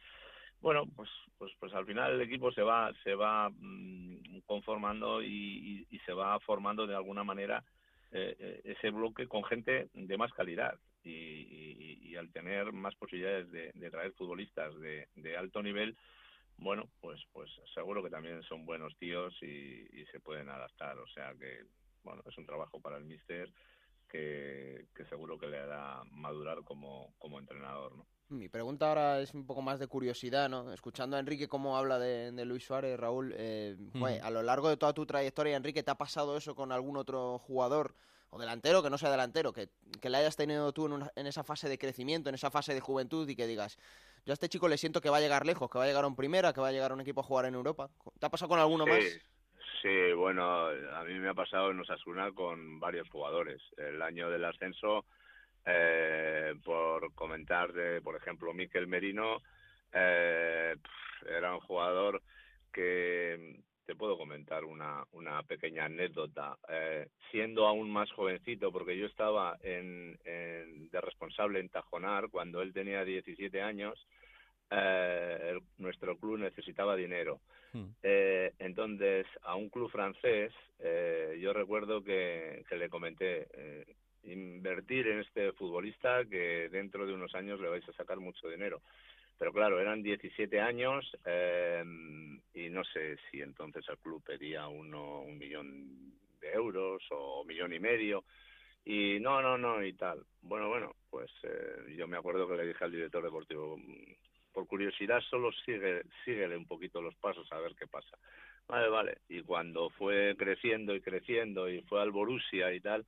bueno, 0.62 0.86
pues, 0.96 1.10
pues, 1.38 1.52
pues 1.60 1.74
al 1.74 1.86
final 1.86 2.14
el 2.14 2.22
equipo 2.22 2.52
se 2.52 2.62
va, 2.62 2.92
se 3.04 3.16
va 3.16 3.50
mm, 3.50 4.42
conformando 4.46 5.22
y, 5.22 5.88
se 6.06 6.14
va 6.14 6.40
formando 6.40 6.88
de 6.88 6.96
alguna 6.96 7.24
manera 7.24 7.64
eh, 8.12 8.36
eh, 8.40 8.62
ese 8.64 8.90
bloque 8.90 9.28
con 9.28 9.44
gente 9.44 9.90
de 9.94 10.18
más 10.18 10.32
calidad. 10.34 10.76
y, 11.04 12.16
al 12.18 12.32
tener 12.34 12.74
más 12.74 12.94
posibilidades 12.96 13.50
de, 13.52 13.90
traer 13.90 14.12
futbolistas 14.12 14.74
de, 14.80 15.38
alto 15.38 15.64
nivel, 15.64 15.96
bueno, 16.60 16.90
pues 17.02 17.20
pues 17.32 17.50
seguro 17.74 18.04
que 18.04 18.10
también 18.10 18.42
son 18.44 18.66
buenos 18.66 18.96
tíos 18.98 19.34
y, 19.42 20.06
se 20.12 20.20
pueden 20.20 20.50
adaptar. 20.50 20.98
O 20.98 21.08
sea 21.08 21.34
que, 21.40 21.66
bueno, 22.04 22.22
es 22.26 22.38
un 22.38 22.46
trabajo 22.46 22.82
para 22.82 22.98
el 22.98 23.06
míster 23.06 23.52
que, 24.08 24.88
seguro 25.08 25.38
que 25.38 25.48
le 25.48 25.60
hará 25.60 26.02
madurar 26.12 26.64
como, 26.64 27.14
como 27.18 27.40
entrenador, 27.40 27.96
¿no? 27.96 28.08
Mi 28.30 28.48
pregunta 28.48 28.90
ahora 28.90 29.22
es 29.22 29.34
un 29.34 29.48
poco 29.48 29.62
más 29.62 29.80
de 29.80 29.88
curiosidad, 29.88 30.50
¿no? 30.50 30.72
Escuchando 30.72 31.18
a 31.18 31.20
Enrique 31.20 31.48
cómo 31.48 31.78
habla 31.78 31.98
de, 31.98 32.46
Luis 32.46 32.64
Suárez, 32.64 33.00
Raúl, 33.00 33.34
eh, 33.36 33.76
a 34.22 34.30
lo 34.30 34.44
largo 34.44 34.70
de 34.70 34.78
toda 34.78 34.94
tu 34.94 35.06
trayectoria, 35.06 35.58
Enrique, 35.58 35.82
¿te 35.82 35.92
ha 35.92 35.96
pasado 35.96 36.38
eso 36.38 36.56
con 36.56 36.72
algún 36.72 36.98
otro 36.98 37.40
jugador 37.40 37.96
o 38.30 38.40
delantero 38.40 38.84
que 38.84 38.90
no 38.90 38.98
sea 38.98 39.12
delantero, 39.12 39.54
que, 39.54 39.70
que 40.02 40.10
le 40.10 40.18
hayas 40.18 40.36
tenido 40.36 40.72
tú 40.74 40.86
en, 40.88 41.10
en, 41.16 41.28
esa 41.28 41.44
fase 41.44 41.68
de 41.70 41.78
crecimiento, 41.78 42.30
en 42.30 42.36
esa 42.36 42.52
fase 42.52 42.74
de 42.74 42.80
juventud 42.80 43.28
y 43.28 43.36
que 43.36 43.48
digas, 43.48 43.78
yo 44.26 44.32
a 44.32 44.36
este 44.36 44.50
chico 44.50 44.68
le 44.68 44.78
siento 44.78 45.02
que 45.02 45.10
va 45.10 45.18
a 45.18 45.22
llegar 45.22 45.46
lejos, 45.46 45.70
que 45.70 45.78
va 45.78 45.86
a 45.86 45.88
llegar 45.88 46.04
a 46.04 46.08
un 46.08 46.16
primera, 46.16 46.54
que 46.54 46.62
va 46.62 46.68
a 46.68 46.72
llegar 46.72 46.92
a 46.92 46.94
un 46.94 47.02
equipo 47.02 47.22
a 47.22 47.24
jugar 47.24 47.46
en 47.46 47.56
Europa? 47.56 47.90
¿Te 48.20 48.26
ha 48.26 48.30
pasado 48.30 48.50
con 48.50 48.60
alguno 48.60 48.86
más? 48.86 49.04
Sí, 49.82 50.12
bueno, 50.14 50.68
a 50.68 51.04
mí 51.06 51.14
me 51.20 51.30
ha 51.30 51.34
pasado 51.34 51.72
en 51.72 51.80
Osasuna 51.80 52.32
con 52.34 52.80
varios 52.80 53.08
jugadores. 53.10 53.62
El 53.78 54.02
año 54.02 54.30
del 54.30 54.44
ascenso 54.44 55.06
eh, 55.66 56.54
por 56.64 57.14
comentar, 57.14 57.72
de, 57.72 58.02
por 58.02 58.16
ejemplo, 58.16 58.54
Miquel 58.54 58.88
Merino, 58.88 59.42
eh, 59.94 60.76
era 61.28 61.54
un 61.54 61.62
jugador 61.62 62.22
que 62.74 63.62
te 63.90 63.96
puedo 63.96 64.20
comentar 64.20 64.66
una, 64.66 65.04
una 65.14 65.42
pequeña 65.42 65.86
anécdota. 65.86 66.56
Eh, 66.68 67.08
siendo 67.32 67.66
aún 67.66 67.90
más 67.90 68.12
jovencito, 68.12 68.72
porque 68.72 68.96
yo 68.96 69.08
estaba 69.08 69.58
en, 69.64 70.16
de 70.24 71.02
responsable 71.02 71.60
en 71.60 71.70
Tajonar 71.70 72.30
cuando 72.30 72.62
él 72.62 72.72
tenía 72.72 73.04
17 73.04 73.64
años, 73.64 73.98
eh, 74.70 75.58
nuestro 75.80 76.20
club 76.20 76.38
necesitaba 76.38 76.96
dinero. 76.96 77.40
Hmm. 77.74 77.88
Eh, 78.04 78.54
entonces, 78.60 79.26
a 79.42 79.56
un 79.56 79.70
club 79.70 79.90
francés, 79.90 80.54
yo 81.40 81.52
recuerdo 81.52 82.04
que, 82.04 82.64
que 82.70 82.78
le 82.78 82.90
comenté, 82.90 83.48
invertir 84.22 85.08
en 85.08 85.22
este 85.22 85.52
futbolista 85.54 86.26
que 86.26 86.70
dentro 86.70 87.08
de 87.08 87.14
unos 87.14 87.34
años 87.34 87.60
le 87.60 87.70
vais 87.70 87.90
a 87.90 87.94
sacar 87.94 88.20
mucho 88.20 88.48
dinero. 88.50 88.84
Pero 89.40 89.54
claro, 89.54 89.80
eran 89.80 90.04
17 90.04 90.60
años 90.60 91.10
eh, 91.26 91.82
y 92.54 92.70
no 92.70 92.84
sé 92.84 93.18
si 93.32 93.42
entonces 93.42 93.86
el 93.88 93.98
club 93.98 94.22
pedía 94.22 94.68
uno, 94.68 95.22
un 95.22 95.38
millón 95.38 96.14
de 96.42 96.52
euros 96.52 97.02
o 97.12 97.46
millón 97.46 97.72
y 97.74 97.80
medio. 97.80 98.26
Y 98.84 99.18
no, 99.22 99.42
no, 99.42 99.58
no, 99.58 99.82
y 99.84 99.94
tal. 99.94 100.26
Bueno, 100.42 100.68
bueno, 100.68 100.94
pues 101.10 101.32
eh, 101.44 101.96
yo 101.96 102.06
me 102.06 102.18
acuerdo 102.18 102.50
que 102.50 102.58
le 102.58 102.68
dije 102.68 102.84
al 102.84 102.92
director 102.92 103.24
deportivo, 103.24 103.78
mm, 103.78 104.14
por 104.52 104.68
curiosidad 104.68 105.22
solo 105.22 105.52
sigue, 105.66 106.04
síguele 106.26 106.58
un 106.58 106.66
poquito 106.66 107.02
los 107.02 107.16
pasos 107.16 107.50
a 107.54 107.60
ver 107.60 107.76
qué 107.76 107.88
pasa. 107.88 108.18
Vale, 108.68 108.90
vale. 108.90 109.18
Y 109.30 109.42
cuando 109.44 109.90
fue 109.92 110.36
creciendo 110.38 110.94
y 110.96 111.02
creciendo 111.02 111.70
y 111.70 111.82
fue 111.84 112.02
al 112.02 112.12
Borussia 112.12 112.74
y 112.74 112.82
tal, 112.82 113.06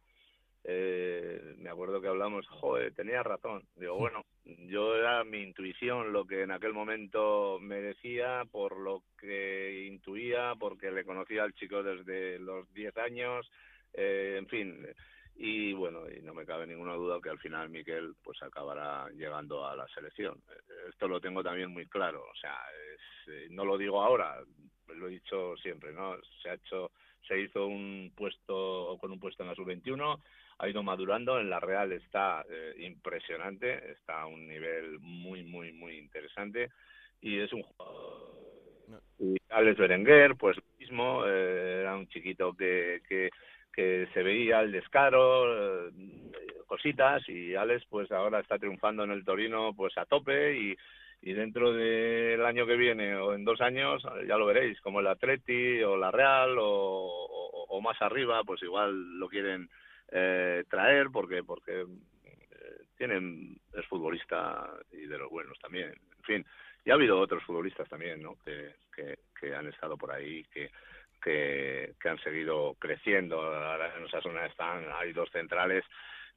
eh, 0.63 1.56
me 1.58 1.70
acuerdo 1.70 2.01
que 2.01 2.08
hablamos, 2.08 2.48
joder, 2.48 2.94
tenía 2.94 3.24
razón. 3.24 3.63
Digo, 3.75 3.96
bueno, 3.96 4.25
yo 4.46 4.96
era 4.96 5.24
mi 5.24 5.39
intuición 5.39 6.13
lo 6.13 6.25
que 6.25 6.44
en 6.44 6.51
aquel 6.51 6.74
momento 6.74 7.58
me 7.60 7.82
decía, 7.82 8.44
por 8.51 8.77
lo 8.77 9.03
que 9.18 9.86
intuía, 9.88 10.53
porque 10.60 10.91
le 10.91 11.03
conocía 11.03 11.44
al 11.44 11.53
chico 11.53 11.82
desde 11.82 12.38
los 12.39 12.72
10 12.74 12.96
años, 12.98 13.51
eh, 13.94 14.36
en 14.38 14.48
fin. 14.48 14.88
Y 15.36 15.74
bueno, 15.74 16.01
y 16.10 16.22
no 16.22 16.34
me 16.36 16.46
cabe 16.46 16.68
ninguna 16.68 16.94
duda 16.94 17.20
que 17.22 17.30
al 17.30 17.39
final 17.39 17.70
Miquel 17.70 18.13
pues 18.22 18.41
acabará 18.44 19.10
llegando 19.10 19.65
a 19.65 19.75
la 19.75 19.88
selección. 19.88 20.39
Esto 20.88 21.08
lo 21.08 21.20
tengo 21.20 21.41
también 21.41 21.72
muy 21.72 21.88
claro, 21.88 22.24
o 22.32 22.36
sea, 22.36 22.56
eh, 23.27 23.48
no 23.50 23.65
lo 23.65 23.77
digo 23.77 24.03
ahora, 24.03 24.44
lo 24.88 25.08
he 25.08 25.12
dicho 25.12 25.56
siempre, 25.58 25.94
¿no? 25.94 26.18
Se 26.44 26.50
ha 26.50 26.53
hecho, 26.53 26.91
se 27.27 27.39
hizo 27.39 27.65
un 27.65 28.12
puesto 28.15 28.98
con 29.00 29.12
un 29.12 29.20
puesto 29.20 29.41
en 29.41 29.50
la 29.50 29.56
sub-21 29.56 30.20
ha 30.62 30.70
ido 30.70 30.84
madurando. 30.84 31.39
En 31.39 31.50
la 31.50 31.60
Real 31.60 31.91
está 31.91 32.46
eh, 32.50 32.75
impresionante, 32.80 33.91
está 33.91 34.22
a 34.22 34.27
un 34.27 34.48
nivel 34.48 35.00
muy, 35.00 35.44
muy, 35.44 35.74
muy 35.74 35.98
interesante. 35.98 36.70
Y 37.20 37.39
es 37.39 37.51
un 37.51 37.63
jugador. 37.63 38.32
Y 39.20 39.36
Alex 39.50 39.77
Berenguer, 39.77 40.36
pues 40.36 40.58
mismo, 40.80 41.24
eh, 41.25 41.80
era 41.82 41.96
un 41.96 42.08
chiquito 42.08 42.53
que, 42.53 43.01
que, 43.08 43.30
que 43.74 44.08
se 44.13 44.22
veía 44.22 44.60
el 44.62 44.72
descaro, 44.72 45.88
eh, 45.88 45.91
cositas, 46.68 47.28
y 47.28 47.56
Alex, 47.56 47.86
pues 47.89 48.12
ahora 48.12 48.39
está 48.39 48.58
triunfando 48.58 49.04
en 49.04 49.12
el 49.12 49.26
Torino, 49.26 49.74
pues 49.76 49.97
a 49.97 50.06
tope. 50.06 50.58
Y, 50.58 50.76
y 51.24 51.34
dentro 51.34 51.74
del 51.74 52.43
año 52.45 52.65
que 52.65 52.76
viene 52.76 53.15
o 53.15 53.34
en 53.34 53.45
dos 53.45 53.62
años 53.62 54.04
ya 54.28 54.38
lo 54.38 54.47
veréis 54.47 54.82
como 54.82 55.02
el 55.02 55.08
Atleti 55.08 55.84
o 55.84 55.95
la 55.95 56.10
Real 56.10 56.56
o, 56.58 57.65
o 57.69 57.80
más 57.80 58.02
arriba 58.02 58.43
pues 58.43 58.63
igual 58.63 59.19
lo 59.19 59.30
quieren 59.30 59.69
eh, 60.12 60.63
traer 60.69 61.08
porque 61.12 61.43
porque 61.43 61.82
eh, 61.82 62.78
tienen 62.97 63.60
es 63.74 63.86
futbolista 63.88 64.69
y 64.91 65.06
de 65.08 65.17
los 65.17 65.30
buenos 65.30 65.58
también. 65.60 65.89
En 65.89 66.24
fin 66.24 66.45
y 66.84 66.89
ha 66.89 66.95
habido 66.95 67.19
otros 67.19 67.43
futbolistas 67.43 67.88
también 67.89 68.21
no 68.21 68.36
que, 68.43 68.74
que, 69.39 69.56
han 69.56 69.67
estado 69.67 69.97
por 69.97 70.12
ahí 70.12 70.43
que 70.45 70.69
que, 71.21 71.93
han 72.04 72.17
seguido 72.19 72.76
creciendo. 72.80 73.39
Ahora 73.39 73.95
en 73.95 74.06
esa 74.06 74.21
zona 74.21 74.45
están 74.47 74.86
hay 74.93 75.13
dos 75.13 75.30
centrales 75.32 75.86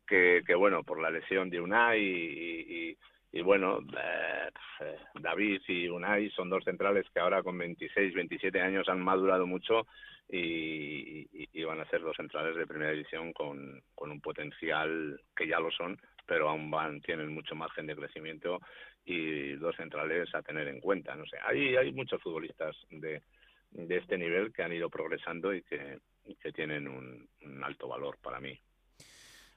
que, 0.06 0.42
que 0.46 0.54
bueno 0.54 0.82
por 0.82 1.00
la 1.00 1.10
lesión 1.10 1.48
de 1.48 1.60
Unai 1.60 2.00
y, 2.00 2.90
y, 2.90 2.98
bueno, 3.42 3.80
eh, 3.80 4.96
David 5.14 5.62
y 5.66 5.88
Unai 5.88 6.30
son 6.30 6.48
dos 6.48 6.62
centrales 6.62 7.04
que 7.12 7.18
ahora 7.18 7.42
con 7.42 7.58
26, 7.58 8.14
27 8.14 8.60
años 8.60 8.88
han 8.88 9.00
madurado 9.00 9.46
mucho 9.46 9.86
y, 10.28 11.64
van 11.64 11.80
a 11.80 11.88
ser 11.88 12.02
dos 12.02 12.16
centrales 12.16 12.56
de 12.56 12.66
primera 12.66 12.92
división 12.92 13.32
con, 13.32 13.82
con 13.94 14.10
un 14.10 14.20
potencial 14.20 15.20
que 15.34 15.48
ya 15.48 15.58
lo 15.58 15.70
son, 15.70 15.98
pero 16.26 16.48
aún 16.48 16.70
van, 16.70 17.00
tienen 17.00 17.32
mucho 17.32 17.54
margen 17.54 17.86
de 17.86 17.96
crecimiento 17.96 18.60
y 19.04 19.52
dos 19.54 19.74
centrales 19.76 20.32
a 20.34 20.42
tener 20.42 20.68
en 20.68 20.80
cuenta. 20.80 21.16
No 21.16 21.26
sé, 21.26 21.38
hay, 21.42 21.74
hay 21.76 21.92
muchos 21.92 22.22
futbolistas 22.22 22.76
de, 22.90 23.22
de 23.70 23.96
este 23.96 24.18
nivel 24.18 24.52
que 24.52 24.62
han 24.62 24.72
ido 24.72 24.90
progresando 24.90 25.54
y 25.54 25.62
que, 25.62 25.98
que 26.40 26.52
tienen 26.52 26.86
un 26.86 27.64
alto 27.64 27.88
valor 27.88 28.18
para 28.22 28.38
mí. 28.40 28.58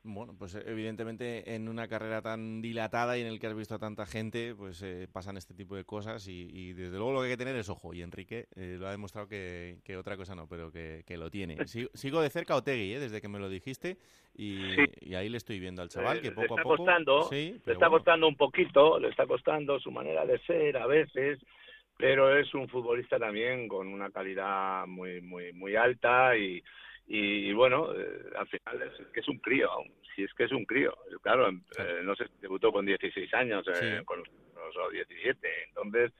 Bueno, 0.07 0.33
pues 0.39 0.55
eh, 0.55 0.63
evidentemente 0.65 1.53
en 1.53 1.67
una 1.67 1.87
carrera 1.89 2.21
tan 2.21 2.61
dilatada 2.61 3.17
y 3.17 3.21
en 3.21 3.27
el 3.27 3.39
que 3.39 3.47
has 3.47 3.55
visto 3.55 3.75
a 3.75 3.79
tanta 3.79 4.05
gente, 4.05 4.55
pues 4.55 4.81
eh, 4.81 5.07
pasan 5.11 5.35
este 5.35 5.53
tipo 5.53 5.75
de 5.75 5.83
cosas 5.83 6.27
y, 6.29 6.71
desde 6.73 6.97
luego 6.97 7.11
lo 7.11 7.19
que 7.19 7.25
hay 7.25 7.31
que 7.33 7.37
tener 7.37 7.55
es 7.57 7.69
ojo. 7.69 7.93
Y 7.93 8.01
Enrique 8.01 8.47
eh, 8.55 8.77
lo 8.79 8.87
ha 8.87 8.91
demostrado 8.91 9.27
que, 9.27 9.79
otra 9.97 10.15
cosa 10.15 10.33
no, 10.33 10.47
pero 10.47 10.71
que, 10.71 11.03
lo 11.17 11.29
tiene. 11.29 11.57
Sigo, 11.93 12.21
de 12.21 12.29
cerca 12.29 12.53
a 12.53 12.57
Otegui, 12.57 12.93
desde 12.93 13.19
que 13.19 13.27
me 13.27 13.37
lo 13.37 13.49
dijiste, 13.49 13.97
y, 14.33 15.13
ahí 15.13 15.27
le 15.27 15.37
estoy 15.37 15.59
viendo 15.59 15.81
al 15.81 15.89
chaval 15.89 16.21
que 16.21 16.31
poco 16.31 16.57
a 16.57 16.63
poco... 16.63 16.77
Costando, 16.77 17.27
le 17.31 17.59
está 17.65 17.89
costando 17.89 18.27
un 18.27 18.35
poquito, 18.35 18.99
le 18.99 19.09
está 19.09 19.27
costando 19.27 19.77
su 19.79 19.91
manera 19.91 20.25
de 20.25 20.39
ser 20.39 20.77
a 20.77 20.87
veces, 20.87 21.39
pero 21.97 22.37
es 22.37 22.53
un 22.53 22.69
futbolista 22.69 23.19
también 23.19 23.67
con 23.67 23.87
una 23.87 24.09
calidad 24.09 24.87
muy, 24.87 25.19
muy, 25.19 25.51
muy 25.51 25.75
alta 25.75 26.37
y 26.37 26.63
y, 27.09 27.53
bueno, 27.53 27.93
eh, 27.93 28.31
al 28.37 28.47
final 28.47 28.81
es 28.81 29.07
que 29.07 29.21
es 29.21 29.27
un 29.29 29.37
crío, 29.39 29.69
si 30.13 30.23
es 30.23 30.33
que 30.33 30.43
es 30.43 30.51
un 30.51 30.65
crío. 30.65 30.93
Claro, 31.21 31.49
eh, 31.49 32.01
no 32.03 32.15
sé, 32.15 32.25
debutó 32.41 32.71
con 32.71 32.85
16 32.85 33.33
años, 33.33 33.65
eh, 33.81 34.01
con 34.03 34.19
los 34.19 34.91
17, 34.91 35.47
entonces 35.69 36.11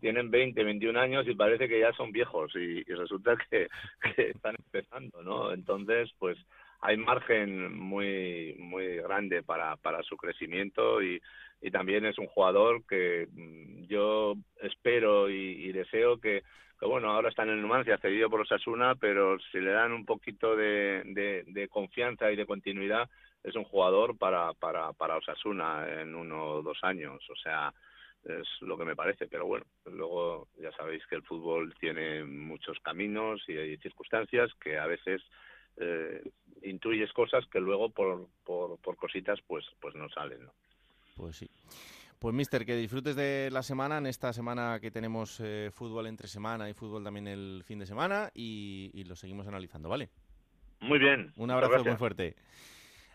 tienen 0.00 0.30
20, 0.30 0.62
21 0.62 0.98
años 0.98 1.26
y 1.26 1.34
parece 1.34 1.68
que 1.68 1.80
ya 1.80 1.92
son 1.92 2.12
viejos 2.12 2.54
y, 2.54 2.84
resulta 2.84 3.36
que, 3.50 3.68
están 4.16 4.54
empezando, 4.56 5.22
¿no? 5.22 5.52
Entonces, 5.52 6.10
pues 6.18 6.38
hay 6.80 6.96
margen 6.96 7.76
muy 7.76 8.54
muy 8.58 8.96
grande 8.98 9.42
para, 9.42 9.76
para 9.76 10.02
su 10.04 10.16
crecimiento 10.16 11.02
y, 11.02 11.20
y 11.60 11.70
también 11.70 12.06
es 12.06 12.16
un 12.18 12.26
jugador 12.26 12.86
que 12.86 13.26
mm, 13.32 13.86
yo 13.86 14.34
espero 14.62 15.28
y 15.28 15.72
deseo 15.72 16.20
que 16.20 16.42
bueno, 16.88 17.10
ahora 17.10 17.28
está 17.28 17.44
en 17.44 17.50
el 17.50 17.62
Numancia, 17.62 17.98
cedido 17.98 18.28
por 18.28 18.40
Osasuna, 18.40 18.94
pero 18.96 19.38
si 19.50 19.60
le 19.60 19.70
dan 19.70 19.92
un 19.92 20.04
poquito 20.04 20.56
de, 20.56 21.02
de, 21.46 21.68
confianza 21.68 22.30
y 22.30 22.36
de 22.36 22.46
continuidad, 22.46 23.08
es 23.44 23.54
un 23.54 23.64
jugador 23.64 24.16
para, 24.18 24.52
para, 24.54 24.92
para 24.92 25.16
Osasuna 25.16 25.86
en 26.00 26.14
uno 26.14 26.44
o 26.44 26.62
dos 26.62 26.78
años. 26.82 27.22
O 27.30 27.36
sea, 27.36 27.72
es 28.24 28.46
lo 28.60 28.76
que 28.76 28.84
me 28.84 28.96
parece, 28.96 29.26
pero 29.26 29.46
bueno, 29.46 29.66
luego 29.86 30.48
ya 30.60 30.72
sabéis 30.72 31.06
que 31.06 31.16
el 31.16 31.22
fútbol 31.22 31.74
tiene 31.80 32.24
muchos 32.24 32.78
caminos 32.80 33.42
y 33.48 33.56
hay 33.56 33.76
circunstancias 33.78 34.50
que 34.60 34.78
a 34.78 34.86
veces 34.86 35.22
eh, 35.76 36.22
intuyes 36.62 37.12
cosas 37.12 37.46
que 37.46 37.60
luego 37.60 37.90
por, 37.90 38.26
por, 38.44 38.78
por 38.78 38.96
cositas 38.96 39.40
pues, 39.46 39.64
pues 39.80 39.94
no 39.94 40.08
salen, 40.08 40.44
¿no? 40.44 40.52
Pues 41.16 41.36
sí. 41.36 41.48
Pues, 42.22 42.36
mister, 42.36 42.64
que 42.64 42.76
disfrutes 42.76 43.16
de 43.16 43.48
la 43.50 43.64
semana, 43.64 43.98
en 43.98 44.06
esta 44.06 44.32
semana 44.32 44.78
que 44.78 44.92
tenemos 44.92 45.40
eh, 45.40 45.70
fútbol 45.72 46.06
entre 46.06 46.28
semana 46.28 46.70
y 46.70 46.72
fútbol 46.72 47.02
también 47.02 47.26
el 47.26 47.64
fin 47.64 47.80
de 47.80 47.84
semana, 47.84 48.30
y, 48.32 49.02
lo 49.08 49.16
seguimos 49.16 49.48
analizando, 49.48 49.88
¿vale? 49.88 50.08
Muy 50.78 51.00
bien. 51.00 51.32
Un 51.36 51.50
abrazo 51.50 51.82
muy 51.84 51.96
fuerte. 51.96 52.36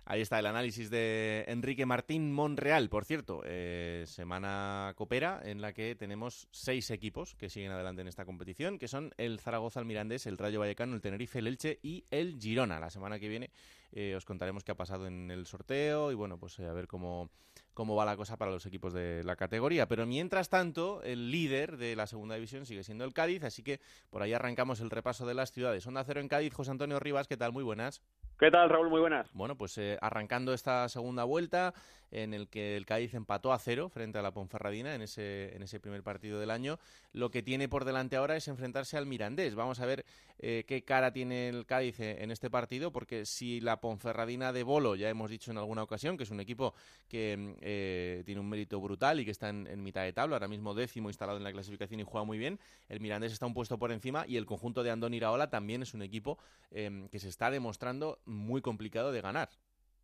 Ahí 0.03 0.19
está 0.19 0.39
el 0.39 0.45
análisis 0.45 0.89
de 0.89 1.45
Enrique 1.47 1.85
Martín 1.85 2.33
Monreal. 2.33 2.89
Por 2.89 3.05
cierto, 3.05 3.43
eh, 3.45 4.03
semana 4.07 4.91
copera 4.97 5.39
en 5.41 5.61
la 5.61 5.71
que 5.71 5.95
tenemos 5.95 6.49
seis 6.51 6.91
equipos 6.91 7.33
que 7.35 7.49
siguen 7.49 7.71
adelante 7.71 8.01
en 8.01 8.09
esta 8.09 8.25
competición, 8.25 8.77
que 8.77 8.89
son 8.89 9.13
el 9.15 9.39
Zaragoza, 9.39 9.79
el 9.79 9.85
Mirandés, 9.85 10.27
el 10.27 10.37
Rayo 10.37 10.59
Vallecano, 10.59 10.95
el 10.95 11.01
Tenerife, 11.01 11.39
el 11.39 11.47
Elche 11.47 11.79
y 11.81 12.03
el 12.11 12.37
Girona. 12.41 12.77
La 12.77 12.89
semana 12.89 13.19
que 13.19 13.29
viene 13.29 13.51
eh, 13.93 14.15
os 14.17 14.25
contaremos 14.25 14.65
qué 14.65 14.73
ha 14.73 14.75
pasado 14.75 15.07
en 15.07 15.31
el 15.31 15.45
sorteo 15.45 16.11
y 16.11 16.15
bueno, 16.15 16.37
pues 16.37 16.59
a 16.59 16.73
ver 16.73 16.87
cómo, 16.87 17.29
cómo 17.77 17.95
va 17.95 18.05
la 18.05 18.17
cosa 18.17 18.37
para 18.37 18.49
los 18.49 18.65
equipos 18.65 18.91
de 18.91 19.23
la 19.23 19.35
categoría. 19.35 19.87
Pero 19.87 20.07
mientras 20.07 20.49
tanto, 20.49 21.03
el 21.03 21.29
líder 21.29 21.77
de 21.77 21.95
la 21.95 22.07
segunda 22.07 22.33
división 22.33 22.65
sigue 22.65 22.83
siendo 22.83 23.05
el 23.05 23.13
Cádiz, 23.13 23.43
así 23.43 23.61
que 23.61 23.79
por 24.09 24.23
ahí 24.23 24.33
arrancamos 24.33 24.79
el 24.79 24.89
repaso 24.89 25.27
de 25.27 25.35
las 25.35 25.51
ciudades. 25.51 25.85
Onda 25.85 26.03
Cero 26.03 26.19
en 26.19 26.27
Cádiz, 26.27 26.55
José 26.55 26.71
Antonio 26.71 26.99
Rivas, 26.99 27.27
¿qué 27.27 27.37
tal? 27.37 27.53
Muy 27.53 27.63
buenas. 27.63 28.01
¿Qué 28.39 28.51
tal, 28.51 28.69
Raúl? 28.69 28.91
Muy 28.91 28.99
buenas. 28.99 29.33
Bueno, 29.33 29.57
pues 29.57 29.79
eh, 29.79 29.97
arrancando 29.99 30.53
esta 30.53 30.87
segunda 30.89 31.23
vuelta 31.23 31.73
en 32.11 32.35
el 32.35 32.47
que 32.47 32.77
el 32.77 32.85
Cádiz 32.85 33.15
empató 33.15 33.51
a 33.51 33.59
cero 33.59 33.89
frente 33.89 34.19
a 34.19 34.21
la 34.21 34.31
Ponferradina 34.31 34.93
en 34.95 35.01
ese, 35.01 35.55
en 35.55 35.63
ese 35.63 35.79
primer 35.79 36.03
partido 36.03 36.39
del 36.39 36.51
año. 36.51 36.77
Lo 37.13 37.31
que 37.31 37.41
tiene 37.41 37.67
por 37.67 37.83
delante 37.83 38.15
ahora 38.15 38.35
es 38.35 38.47
enfrentarse 38.47 38.95
al 38.95 39.07
Mirandés. 39.07 39.55
Vamos 39.55 39.79
a 39.79 39.87
ver 39.87 40.05
eh, 40.37 40.65
qué 40.67 40.83
cara 40.83 41.11
tiene 41.11 41.49
el 41.49 41.65
Cádiz 41.65 41.99
eh, 41.99 42.23
en 42.23 42.29
este 42.29 42.49
partido, 42.49 42.91
porque 42.91 43.25
si 43.25 43.59
la 43.59 43.81
Ponferradina 43.81 44.53
de 44.53 44.63
Bolo, 44.63 44.95
ya 44.95 45.09
hemos 45.09 45.31
dicho 45.31 45.49
en 45.49 45.57
alguna 45.57 45.81
ocasión, 45.81 46.15
que 46.15 46.23
es 46.23 46.31
un 46.31 46.39
equipo 46.39 46.75
que 47.09 48.23
tiene 48.25 48.39
un 48.39 48.49
mérito 48.49 48.79
brutal 48.79 49.19
y 49.19 49.25
que 49.25 49.31
está 49.31 49.49
en, 49.49 49.81
mitad 49.81 50.03
de 50.03 50.13
tabla, 50.13 50.35
ahora 50.35 50.47
mismo 50.47 50.75
décimo 50.75 51.09
instalado 51.09 51.37
en 51.37 51.43
la 51.43 51.51
clasificación 51.51 51.99
y 51.99 52.03
juega 52.03 52.23
muy 52.23 52.37
bien, 52.37 52.59
el 52.87 52.99
Mirandés 52.99 53.33
está 53.33 53.45
un 53.45 53.53
puesto 53.53 53.79
por 53.79 53.91
encima 53.91 54.25
y 54.27 54.37
el 54.37 54.45
conjunto 54.45 54.83
de 54.83 54.91
Andón 54.91 55.13
Iraola 55.13 55.49
también 55.49 55.81
es 55.81 55.93
un 55.93 56.01
equipo 56.01 56.37
que 56.69 57.19
se 57.19 57.29
está 57.29 57.49
demostrando 57.49 58.19
muy 58.27 58.61
complicado 58.61 59.11
de 59.11 59.21
ganar. 59.21 59.49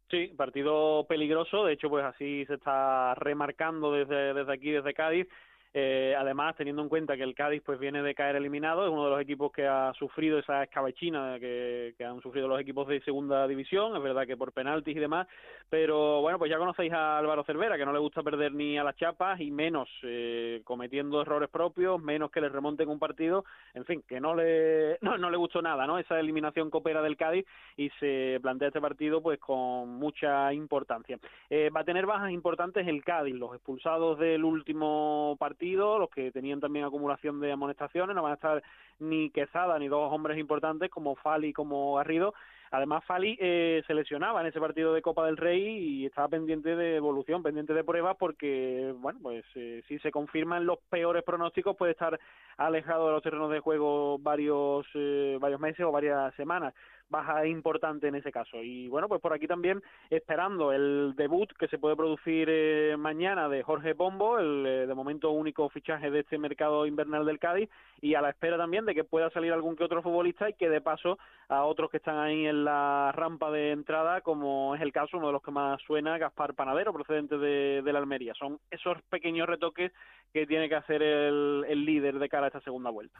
Sí, 0.09 0.27
partido 0.37 1.05
peligroso, 1.07 1.65
de 1.65 1.73
hecho 1.73 1.89
pues 1.89 2.05
así 2.05 2.45
se 2.45 2.55
está 2.55 3.15
remarcando 3.15 3.91
desde, 3.91 4.33
desde 4.33 4.53
aquí, 4.53 4.71
desde 4.71 4.93
Cádiz, 4.93 5.27
eh, 5.75 6.13
además, 6.15 6.55
teniendo 6.55 6.83
en 6.83 6.89
cuenta 6.89 7.17
que 7.17 7.23
el 7.23 7.33
Cádiz 7.33 7.63
pues 7.65 7.79
viene 7.79 8.03
de 8.03 8.13
caer 8.13 8.35
eliminado, 8.35 8.85
es 8.85 8.91
uno 8.91 9.05
de 9.05 9.09
los 9.09 9.21
equipos 9.21 9.51
que 9.51 9.65
ha 9.65 9.91
sufrido 9.97 10.37
esa 10.37 10.61
escabechina 10.61 11.39
que, 11.39 11.95
han 12.03 12.21
sufrido 12.21 12.47
los 12.47 12.59
equipos 12.59 12.87
de 12.87 13.01
segunda 13.01 13.47
división, 13.47 13.95
es 13.95 14.03
verdad 14.03 14.27
que 14.27 14.37
por 14.37 14.51
penaltis 14.51 14.95
y 14.95 14.99
demás, 14.99 15.27
pero 15.69 16.21
bueno, 16.21 16.37
pues 16.37 16.51
ya 16.51 16.59
conocéis 16.59 16.93
a 16.93 17.17
Álvaro 17.17 17.43
Cervera, 17.43 17.75
que 17.77 17.85
no 17.85 17.93
le 17.93 17.97
gusta 17.97 18.21
perder 18.21 18.53
ni 18.53 18.77
a 18.77 18.83
las 18.83 18.95
chapas 18.97 19.39
y 19.39 19.49
menos 19.49 19.89
eh, 20.03 20.61
cometiendo 20.63 21.21
errores 21.21 21.49
propios, 21.49 21.99
menos 21.99 22.29
que 22.29 22.41
le 22.41 22.49
remonten 22.49 22.89
un 22.89 22.99
partido, 22.99 23.43
en 23.73 23.85
fin, 23.85 24.03
que 24.07 24.19
no 24.19 24.35
le, 24.35 24.97
no, 25.01 25.17
no 25.17 25.31
le 25.31 25.37
gustó 25.37 25.61
nada, 25.61 25.87
¿no? 25.87 25.97
Esa 25.97 26.19
eliminación 26.19 26.69
copera 26.69 27.01
del 27.01 27.17
Cádiz 27.17 27.47
y 27.77 27.89
se 27.99 28.37
plantea 28.43 28.67
este 28.67 28.81
partido 28.81 29.23
pues 29.23 29.39
con 29.39 29.89
mucha 29.89 30.53
importancia. 30.53 31.17
Eh, 31.49 31.71
va 31.75 31.81
a 31.81 31.85
tener 31.85 32.05
bajas 32.05 32.29
importantes 32.29 32.87
el 32.87 33.03
Cádiz, 33.03 33.33
los 33.33 33.55
expulsados 33.55 34.19
del 34.19 34.43
último 34.43 35.35
partido 35.39 35.62
los 35.71 36.09
que 36.09 36.31
tenían 36.31 36.59
también 36.59 36.85
acumulación 36.85 37.39
de 37.39 37.51
amonestaciones, 37.51 38.15
no 38.15 38.23
van 38.23 38.33
a 38.33 38.35
estar 38.35 38.63
ni 38.99 39.29
Quesada 39.29 39.79
ni 39.79 39.87
dos 39.87 40.11
hombres 40.11 40.37
importantes 40.37 40.89
como 40.89 41.15
Fali 41.15 41.53
como 41.53 41.95
Garrido. 41.95 42.33
Además, 42.71 43.05
Fali 43.05 43.37
eh, 43.39 43.83
se 43.85 43.93
lesionaba 43.93 44.41
en 44.41 44.47
ese 44.47 44.59
partido 44.59 44.95
de 44.95 45.03
Copa 45.03 45.27
del 45.27 45.37
Rey 45.37 45.61
y 45.61 46.05
estaba 46.07 46.27
pendiente 46.27 46.75
de 46.75 46.95
evolución, 46.95 47.43
pendiente 47.43 47.71
de 47.71 47.83
pruebas, 47.83 48.17
porque, 48.17 48.91
bueno, 48.97 49.19
pues 49.21 49.45
eh, 49.53 49.83
si 49.87 49.99
se 49.99 50.09
confirman 50.09 50.65
los 50.65 50.79
peores 50.89 51.23
pronósticos, 51.23 51.77
puede 51.77 51.91
estar 51.91 52.19
alejado 52.57 53.05
de 53.05 53.13
los 53.13 53.21
terrenos 53.21 53.51
de 53.51 53.59
juego 53.59 54.17
varios, 54.17 54.87
eh, 54.95 55.37
varios 55.39 55.59
meses 55.59 55.85
o 55.85 55.91
varias 55.91 56.33
semanas 56.33 56.73
baja 57.09 57.45
importante 57.45 58.07
en 58.07 58.15
ese 58.15 58.31
caso. 58.31 58.61
Y 58.61 58.87
bueno, 58.87 59.07
pues 59.07 59.21
por 59.21 59.33
aquí 59.33 59.47
también 59.47 59.81
esperando 60.09 60.71
el 60.71 61.13
debut 61.15 61.51
que 61.57 61.67
se 61.67 61.77
puede 61.77 61.95
producir 61.95 62.47
eh, 62.49 62.95
mañana 62.97 63.49
de 63.49 63.63
Jorge 63.63 63.95
Pombo, 63.95 64.39
el 64.39 64.65
eh, 64.65 64.87
de 64.87 64.95
momento 64.95 65.31
único 65.31 65.69
fichaje 65.69 66.09
de 66.09 66.21
este 66.21 66.37
mercado 66.37 66.85
invernal 66.85 67.25
del 67.25 67.39
Cádiz, 67.39 67.69
y 68.01 68.15
a 68.15 68.21
la 68.21 68.29
espera 68.29 68.57
también 68.57 68.85
de 68.85 68.95
que 68.95 69.03
pueda 69.03 69.29
salir 69.29 69.53
algún 69.53 69.75
que 69.75 69.83
otro 69.83 70.01
futbolista 70.01 70.49
y 70.49 70.53
que 70.53 70.69
de 70.69 70.81
paso 70.81 71.17
a 71.49 71.63
otros 71.65 71.89
que 71.91 71.97
están 71.97 72.17
ahí 72.17 72.45
en 72.45 72.65
la 72.65 73.11
rampa 73.13 73.51
de 73.51 73.71
entrada, 73.71 74.21
como 74.21 74.75
es 74.75 74.81
el 74.81 74.91
caso, 74.91 75.17
uno 75.17 75.27
de 75.27 75.33
los 75.33 75.43
que 75.43 75.51
más 75.51 75.81
suena, 75.83 76.17
Gaspar 76.17 76.55
Panadero, 76.55 76.93
procedente 76.93 77.37
de, 77.37 77.93
la 77.93 77.99
Almería. 77.99 78.33
Son 78.33 78.59
esos 78.71 79.01
pequeños 79.03 79.47
retoques 79.47 79.91
que 80.33 80.47
tiene 80.47 80.67
que 80.67 80.75
hacer 80.75 81.03
el, 81.03 81.85
líder 81.85 82.17
de 82.17 82.29
cara 82.29 82.45
a 82.45 82.47
esta 82.47 82.61
segunda 82.61 82.89
vuelta. 82.89 83.19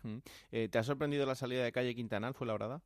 Eh, 0.52 0.68
¿Te 0.70 0.80
ha 0.80 0.84
sorprendido 0.84 1.26
la 1.26 1.36
salida 1.36 1.64
de 1.64 1.72
Calle 1.72 1.94
Quintanal? 1.94 2.34
¿Fue 2.34 2.48
la 2.48 2.54
verdad? 2.54 2.82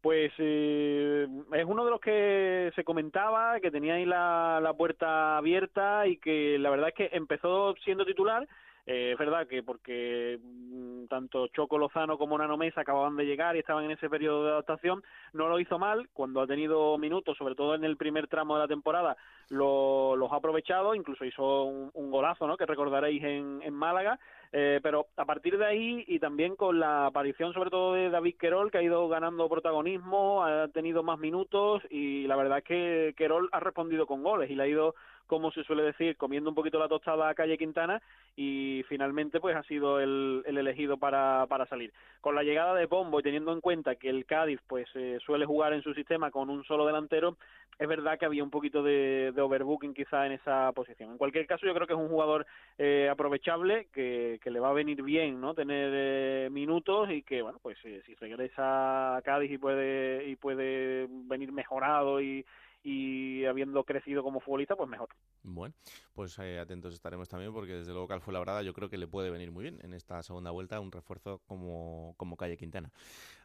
Pues 0.00 0.32
eh, 0.38 1.26
es 1.52 1.64
uno 1.64 1.84
de 1.84 1.90
los 1.90 2.00
que 2.00 2.72
se 2.74 2.84
comentaba, 2.84 3.60
que 3.60 3.70
tenía 3.70 3.94
ahí 3.94 4.06
la, 4.06 4.72
puerta 4.76 5.36
abierta 5.36 6.06
y 6.06 6.16
que 6.16 6.58
la 6.58 6.70
verdad 6.70 6.88
es 6.88 6.94
que 6.94 7.16
empezó 7.16 7.74
siendo 7.84 8.04
titular 8.04 8.48
eh, 8.86 9.12
es 9.12 9.18
verdad 9.18 9.46
que 9.46 9.62
porque 9.62 10.38
mm, 10.42 11.04
tanto 11.06 11.48
Choco 11.48 11.78
Lozano 11.78 12.18
como 12.18 12.38
Nano 12.38 12.56
Mesa 12.56 12.80
acababan 12.80 13.16
de 13.16 13.26
llegar 13.26 13.54
y 13.54 13.60
estaban 13.60 13.84
en 13.84 13.92
ese 13.92 14.08
periodo 14.08 14.44
de 14.44 14.50
adaptación, 14.50 15.02
no 15.32 15.48
lo 15.48 15.60
hizo 15.60 15.78
mal. 15.78 16.08
Cuando 16.12 16.40
ha 16.40 16.46
tenido 16.46 16.96
minutos, 16.98 17.36
sobre 17.36 17.54
todo 17.54 17.74
en 17.74 17.84
el 17.84 17.96
primer 17.96 18.26
tramo 18.26 18.54
de 18.54 18.62
la 18.62 18.68
temporada, 18.68 19.16
lo, 19.48 20.16
los 20.16 20.32
ha 20.32 20.36
aprovechado. 20.36 20.94
Incluso 20.94 21.24
hizo 21.24 21.64
un, 21.64 22.10
golazo, 22.10 22.46
¿no? 22.46 22.56
Que 22.56 22.66
recordaréis 22.66 23.22
en, 23.22 23.60
en 23.62 23.74
Málaga. 23.74 24.18
Eh, 24.52 24.80
pero 24.82 25.06
a 25.16 25.24
partir 25.24 25.56
de 25.58 25.64
ahí 25.64 26.04
y 26.08 26.18
también 26.18 26.56
con 26.56 26.80
la 26.80 27.06
aparición 27.06 27.52
sobre 27.52 27.70
todo 27.70 27.94
de 27.94 28.10
David 28.10 28.34
Querol 28.36 28.72
que 28.72 28.78
ha 28.78 28.82
ido 28.82 29.08
ganando 29.08 29.48
protagonismo, 29.48 30.44
ha 30.44 30.66
tenido 30.68 31.04
más 31.04 31.20
minutos 31.20 31.82
y 31.88 32.26
la 32.26 32.34
verdad 32.34 32.58
es 32.58 32.64
que 32.64 33.14
Querol 33.16 33.48
ha 33.52 33.60
respondido 33.60 34.06
con 34.06 34.24
goles 34.24 34.50
y 34.50 34.56
le 34.56 34.64
ha 34.64 34.66
ido 34.66 34.96
como 35.30 35.52
se 35.52 35.62
suele 35.62 35.84
decir, 35.84 36.16
comiendo 36.16 36.50
un 36.50 36.56
poquito 36.56 36.80
la 36.80 36.88
tostada 36.88 37.28
a 37.28 37.34
Calle 37.36 37.56
Quintana 37.56 38.02
y 38.34 38.82
finalmente 38.88 39.38
pues 39.38 39.54
ha 39.54 39.62
sido 39.62 40.00
el, 40.00 40.42
elegido 40.44 40.96
para, 40.96 41.46
para, 41.48 41.66
salir. 41.66 41.92
Con 42.20 42.34
la 42.34 42.42
llegada 42.42 42.74
de 42.74 42.86
Bombo 42.86 43.20
y 43.20 43.22
teniendo 43.22 43.52
en 43.52 43.60
cuenta 43.60 43.94
que 43.94 44.08
el 44.08 44.26
Cádiz 44.26 44.58
pues 44.66 44.88
eh, 44.96 45.20
suele 45.24 45.46
jugar 45.46 45.72
en 45.72 45.82
su 45.82 45.94
sistema 45.94 46.32
con 46.32 46.50
un 46.50 46.64
solo 46.64 46.84
delantero, 46.84 47.36
es 47.78 47.88
verdad 47.88 48.18
que 48.18 48.26
había 48.26 48.42
un 48.42 48.50
poquito 48.50 48.82
de, 48.82 49.32
overbooking 49.34 49.94
quizá 49.94 50.26
en 50.26 50.32
esa 50.32 50.72
posición. 50.72 51.12
En 51.12 51.18
cualquier 51.18 51.46
caso 51.46 51.64
yo 51.64 51.74
creo 51.74 51.86
que 51.86 51.94
es 51.94 51.98
un 51.98 52.08
jugador 52.08 52.44
eh, 52.76 53.08
aprovechable, 53.08 53.86
que, 53.92 54.39
que, 54.40 54.50
le 54.50 54.60
va 54.60 54.70
a 54.70 54.74
venir 54.74 55.02
bien 55.02 55.40
no 55.40 55.54
tener 55.54 55.92
eh, 55.94 56.48
minutos 56.50 57.10
y 57.10 57.22
que 57.22 57.42
bueno 57.42 57.58
pues 57.62 57.78
si 57.82 58.14
regresa 58.14 59.16
a 59.16 59.22
Cádiz 59.22 59.50
y 59.50 59.58
puede, 59.58 60.28
y 60.28 60.36
puede 60.36 61.06
venir 61.10 61.52
mejorado 61.52 62.20
y 62.20 62.44
y 62.82 63.44
habiendo 63.44 63.84
crecido 63.84 64.22
como 64.22 64.40
futbolista, 64.40 64.76
pues 64.76 64.88
mejor. 64.88 65.08
Bueno, 65.42 65.74
pues 66.14 66.38
eh, 66.38 66.58
atentos 66.58 66.94
estaremos 66.94 67.28
también 67.28 67.52
porque 67.52 67.74
desde 67.74 67.92
luego 67.92 68.08
Cal 68.08 68.22
Labrada 68.28 68.62
yo 68.62 68.72
creo 68.72 68.88
que 68.88 68.98
le 68.98 69.06
puede 69.06 69.30
venir 69.30 69.50
muy 69.50 69.62
bien 69.62 69.78
en 69.82 69.92
esta 69.92 70.22
segunda 70.22 70.50
vuelta 70.50 70.80
un 70.80 70.92
refuerzo 70.92 71.40
como, 71.46 72.14
como 72.16 72.36
Calle 72.36 72.56
Quintana. 72.56 72.90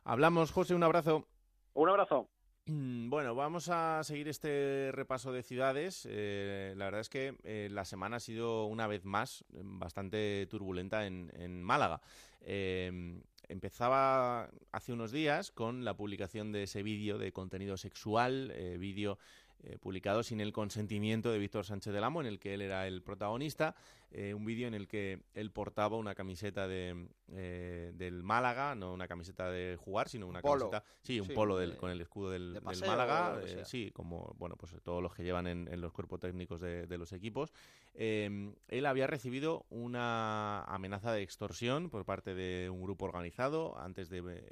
Hablamos, 0.03 0.51
José, 0.51 0.75
un 0.75 0.83
abrazo. 0.83 1.27
Un 1.73 1.89
abrazo. 1.89 2.29
Mm, 2.67 3.11
bueno, 3.11 3.35
vamos 3.35 3.69
a 3.69 4.03
seguir 4.03 4.27
este 4.27 4.89
repaso 4.91 5.31
de 5.31 5.43
ciudades. 5.43 6.07
Eh, 6.09 6.73
la 6.77 6.85
verdad 6.85 7.01
es 7.01 7.09
que 7.09 7.35
eh, 7.43 7.69
la 7.71 7.85
semana 7.85 8.17
ha 8.17 8.19
sido 8.19 8.65
una 8.65 8.87
vez 8.87 9.05
más 9.05 9.45
bastante 9.51 10.47
turbulenta 10.49 11.05
en, 11.05 11.61
Málaga. 11.63 12.01
Eh, 12.41 13.21
empezaba 13.49 14.49
hace 14.71 14.93
unos 14.93 15.11
días 15.11 15.51
con 15.51 15.85
la 15.85 15.95
publicación 15.95 16.51
de 16.51 16.63
ese 16.63 16.81
vídeo 16.81 17.19
de 17.19 17.31
contenido 17.31 17.77
sexual, 17.77 18.51
eh, 18.55 18.77
vídeo 18.79 19.19
eh, 19.67 19.79
publicado 19.79 20.21
sin 20.21 20.41
el 20.41 20.53
consentimiento 20.53 21.31
de 21.31 21.39
Víctor 21.39 21.65
Sánchez 21.65 21.91
del 21.91 22.03
Amo, 22.03 22.21
en 22.21 22.27
el 22.27 22.39
que 22.39 22.53
él 22.53 22.61
era 22.61 22.85
el 22.85 23.01
protagonista, 23.01 23.75
eh, 24.11 24.35
un 24.35 24.45
vídeo 24.45 24.67
en 24.67 24.75
el 24.75 24.87
que 24.87 25.23
él 25.33 25.49
portaba 25.49 25.97
una 25.97 26.13
camiseta 26.13 26.67
de, 26.67 27.07
eh, 27.31 27.91
del 27.95 28.21
Málaga, 28.21 28.75
no 28.75 28.93
una 28.93 29.07
camiseta 29.07 29.49
de 29.49 29.75
jugar, 29.75 30.07
sino 30.07 30.27
una 30.27 30.43
camiseta, 30.43 30.83
sí, 31.01 31.19
un 31.19 31.29
polo 31.29 31.57
del, 31.57 31.77
con 31.77 31.89
el 31.89 31.99
escudo 31.99 32.29
del, 32.29 32.61
Málaga, 32.61 33.41
sí, 33.63 33.89
como 33.89 34.35
bueno, 34.37 34.55
pues 34.55 34.75
todos 34.83 35.01
los 35.01 35.15
que 35.15 35.23
llevan 35.23 35.47
en, 35.47 35.81
los 35.81 35.91
cuerpos 35.91 36.19
técnicos 36.19 36.61
de, 36.61 36.85
de 36.85 36.97
los 36.99 37.11
equipos. 37.11 37.51
él 37.95 38.85
había 38.85 39.07
recibido 39.07 39.65
una 39.69 40.63
amenaza 40.65 41.11
de 41.11 41.23
extorsión 41.23 41.89
por 41.89 42.05
parte 42.05 42.35
de 42.35 42.69
un 42.69 42.83
grupo 42.83 43.05
organizado, 43.05 43.79
antes 43.79 44.09
de 44.09 44.45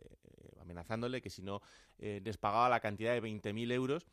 amenazándole 0.59 1.21
que 1.21 1.29
si 1.29 1.43
no 1.43 1.61
les 1.99 2.37
pagaba 2.37 2.67
la 2.67 2.79
cantidad 2.79 3.13
de 3.13 3.21
20.000 3.21 3.71
euros 3.73 4.07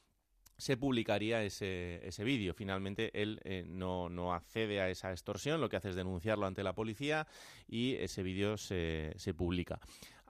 se 0.60 0.76
publicaría 0.76 1.42
ese, 1.42 2.06
ese 2.06 2.22
vídeo. 2.22 2.52
Finalmente, 2.52 3.10
él 3.20 3.40
eh, 3.44 3.64
no, 3.66 4.08
no, 4.08 4.34
accede 4.34 4.80
a 4.80 4.90
esa 4.90 5.10
extorsión, 5.10 5.60
lo 5.60 5.68
que 5.68 5.76
hace 5.76 5.88
es 5.88 5.96
denunciarlo 5.96 6.46
ante 6.46 6.62
la 6.62 6.74
policía 6.74 7.26
y 7.66 7.94
ese 7.94 8.22
vídeo 8.22 8.58
se, 8.58 9.14
se 9.16 9.32
publica. 9.32 9.80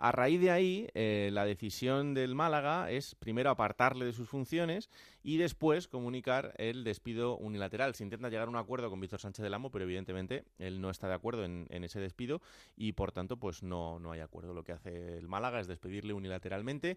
A 0.02 0.12
raíz 0.12 0.40
de 0.40 0.50
ahí, 0.50 0.88
eh, 0.94 1.28
la 1.30 1.44
decisión 1.44 2.14
del 2.14 2.34
Málaga 2.34 2.90
es 2.90 3.14
primero 3.16 3.50
apartarle 3.50 4.06
de 4.06 4.14
sus 4.14 4.30
funciones 4.30 4.88
y 5.22 5.36
después 5.36 5.88
comunicar 5.88 6.54
el 6.56 6.84
despido 6.84 7.36
unilateral. 7.36 7.94
Se 7.94 8.02
intenta 8.02 8.30
llegar 8.30 8.46
a 8.46 8.50
un 8.50 8.56
acuerdo 8.56 8.88
con 8.88 8.98
Víctor 8.98 9.20
Sánchez 9.20 9.42
del 9.42 9.52
Amo, 9.52 9.70
pero 9.70 9.84
evidentemente 9.84 10.44
él 10.58 10.80
no 10.80 10.88
está 10.88 11.06
de 11.06 11.12
acuerdo 11.12 11.44
en, 11.44 11.66
ese 11.84 12.00
despido 12.00 12.40
y 12.78 12.92
por 12.92 13.12
tanto 13.12 13.36
pues 13.36 13.62
no, 13.62 13.98
no 13.98 14.12
hay 14.12 14.20
acuerdo. 14.20 14.54
Lo 14.54 14.64
que 14.64 14.72
hace 14.72 15.18
el 15.18 15.28
Málaga 15.28 15.60
es 15.60 15.66
despedirle 15.66 16.14
unilateralmente 16.14 16.96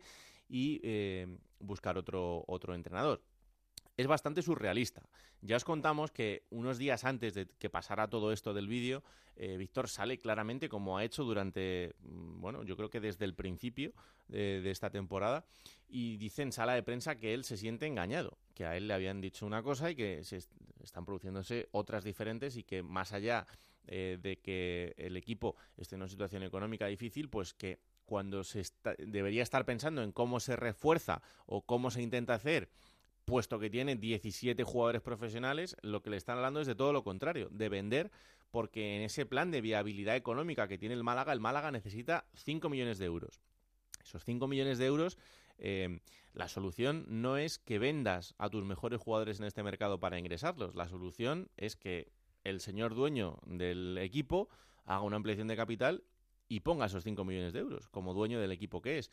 y 0.54 0.80
eh, 0.84 1.26
buscar 1.60 1.98
otro, 1.98 2.46
otro 2.48 2.76
entrenador. 2.76 3.24
es 3.98 4.08
bastante 4.08 4.42
surrealista. 4.42 5.02
Ya 5.42 5.56
os 5.56 5.63
contamos 5.63 6.12
que 6.12 6.46
unos 6.52 6.78
días 6.78 7.04
antes 7.04 7.34
de 7.34 7.48
que 7.48 7.70
pasara 7.70 8.08
todo 8.08 8.32
esto 8.32 8.54
del 8.54 8.68
vídeo, 8.68 9.04
eh, 9.36 9.58
Víctor 9.58 9.89
sale 9.89 10.18
claramente 10.18 10.70
como 10.70 10.98
ha 10.98 11.04
hecho 11.04 11.24
durante, 11.24 11.96
mm, 12.02 12.39
bueno, 12.39 12.63
yo 12.63 12.76
creo 12.78 12.89
que 12.89 13.00
desde 13.00 13.26
el 13.26 13.34
principio 13.34 13.94
de, 14.28 14.70
esta 14.72 14.89
temporada, 14.89 15.46
y 15.88 16.18
dice 16.18 16.44
en 16.44 16.52
sala 16.52 16.74
de 16.74 16.84
prensa 16.84 17.16
que 17.16 17.34
él 17.34 17.44
se 17.44 17.58
siente 17.58 17.86
engañado, 17.86 18.38
que 18.54 18.66
a 18.66 18.78
él 18.78 18.88
le 18.88 18.94
habían 18.94 19.22
dicho 19.22 19.46
una 19.46 19.62
cosa 19.62 19.92
y 19.92 19.96
que 19.96 20.24
se 20.24 20.38
están 20.82 21.06
produciéndose 21.06 21.68
otras 21.72 22.04
diferentes 22.04 22.58
y 22.58 22.63
que 22.63 22.84
más 22.84 23.12
allá 23.12 23.46
eh, 23.88 24.18
de 24.22 24.39
que 24.39 24.94
el 24.98 25.18
equipo 25.18 25.56
esté 25.78 25.96
en 25.96 26.02
una 26.02 26.10
situación 26.10 26.44
económica 26.44 26.88
difícil, 26.88 27.30
pues 27.30 27.54
que 27.54 27.80
cuando 28.06 28.44
se 28.44 28.63
debería 29.00 29.44
estar 29.44 29.66
pensando 29.66 30.04
en 30.04 30.12
cómo 30.12 30.39
se 30.39 30.56
refuerza 30.56 31.22
o 31.46 31.62
cómo 31.62 31.92
se 31.92 32.02
intenta 32.02 32.34
hacer 32.34 32.70
puesto 33.26 33.60
que 33.60 33.70
tiene 33.70 33.96
17 33.96 34.63
jugadores 34.63 35.02
profesionales, 35.02 35.78
lo 35.82 36.02
que 36.02 36.10
le 36.10 36.18
están 36.18 36.38
hablando 36.38 36.62
es 36.62 36.68
de 36.68 36.76
todo 36.76 36.94
lo 36.94 37.04
contrario, 37.04 37.50
de 37.52 37.70
vender, 37.70 38.12
porque 38.52 38.98
en 38.98 39.02
ese 39.04 39.26
plan 39.26 39.52
de 39.52 39.62
viabilidad 39.62 40.16
económica 40.16 40.68
que 40.68 40.78
tiene 40.78 40.96
el 40.96 41.04
Málaga, 41.04 41.34
el 41.34 41.39
Málaga 41.39 41.72
necesita 41.72 42.26
5 42.36 42.70
millones 42.70 42.98
de 43.00 43.06
euros. 43.06 43.42
Esos 44.04 44.24
5 44.26 44.48
millones 44.48 44.78
de 44.78 44.86
euros, 44.86 45.18
eh, 45.58 46.02
la 46.34 46.48
solución 46.48 47.06
no 47.08 47.38
es 47.38 47.60
que 47.60 47.80
vendas 47.80 48.36
a 48.38 48.50
tus 48.50 48.66
mejores 48.66 49.00
jugadores 49.00 49.39
en 49.39 49.46
este 49.46 49.63
mercado 49.63 50.00
para 50.00 50.20
ingresarlos, 50.20 50.76
la 50.76 50.88
solución 50.88 51.50
es 51.58 51.76
que 51.76 52.12
el 52.44 52.60
señor 52.60 52.94
dueño 52.94 53.39
del 53.46 53.98
equipo 53.98 54.50
haga 54.86 55.02
una 55.02 55.16
ampliación 55.16 55.48
de 55.48 55.56
capital 55.56 56.04
y 56.54 56.60
ponga 56.60 56.86
esos 56.86 57.04
5 57.04 57.26
millones 57.26 57.52
de 57.52 57.60
euros 57.60 57.89
como 57.89 58.13
dueño 58.13 58.39
del 58.39 58.52
equipo 58.52 58.82
que 58.82 59.00
es. 59.00 59.10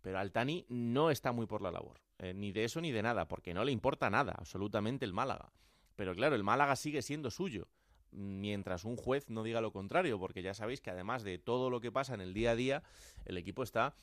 Pero 0.00 0.18
Altani 0.18 0.64
no 0.68 1.10
está 1.10 1.32
muy 1.32 1.46
por 1.46 1.60
la 1.60 1.72
labor, 1.72 2.00
eh, 2.18 2.32
ni 2.34 2.52
de 2.52 2.64
eso 2.64 2.80
ni 2.80 2.92
de 2.92 3.02
nada, 3.02 3.26
porque 3.26 3.52
no 3.52 3.64
le 3.64 3.72
importa 3.72 4.10
nada, 4.10 4.34
absolutamente 4.38 5.04
el 5.04 5.12
Málaga. 5.12 5.52
Pero 5.96 6.14
claro, 6.14 6.36
el 6.36 6.44
Málaga 6.44 6.76
sigue 6.76 7.02
siendo 7.02 7.30
suyo, 7.30 7.66
mientras 8.12 8.84
un 8.84 8.96
juez 8.96 9.28
no 9.28 9.42
diga 9.42 9.60
lo 9.60 9.72
contrario, 9.72 10.20
porque 10.20 10.42
ya 10.42 10.54
sabéis 10.54 10.80
que 10.80 10.90
además 10.90 11.24
de 11.24 11.38
todo 11.38 11.68
lo 11.68 11.80
que 11.80 11.90
pasa 11.90 12.14
en 12.14 12.20
el 12.20 12.32
día 12.32 12.52
a 12.52 12.56
día, 12.56 12.82
el 13.24 13.38
equipo 13.38 13.64
está 13.64 13.96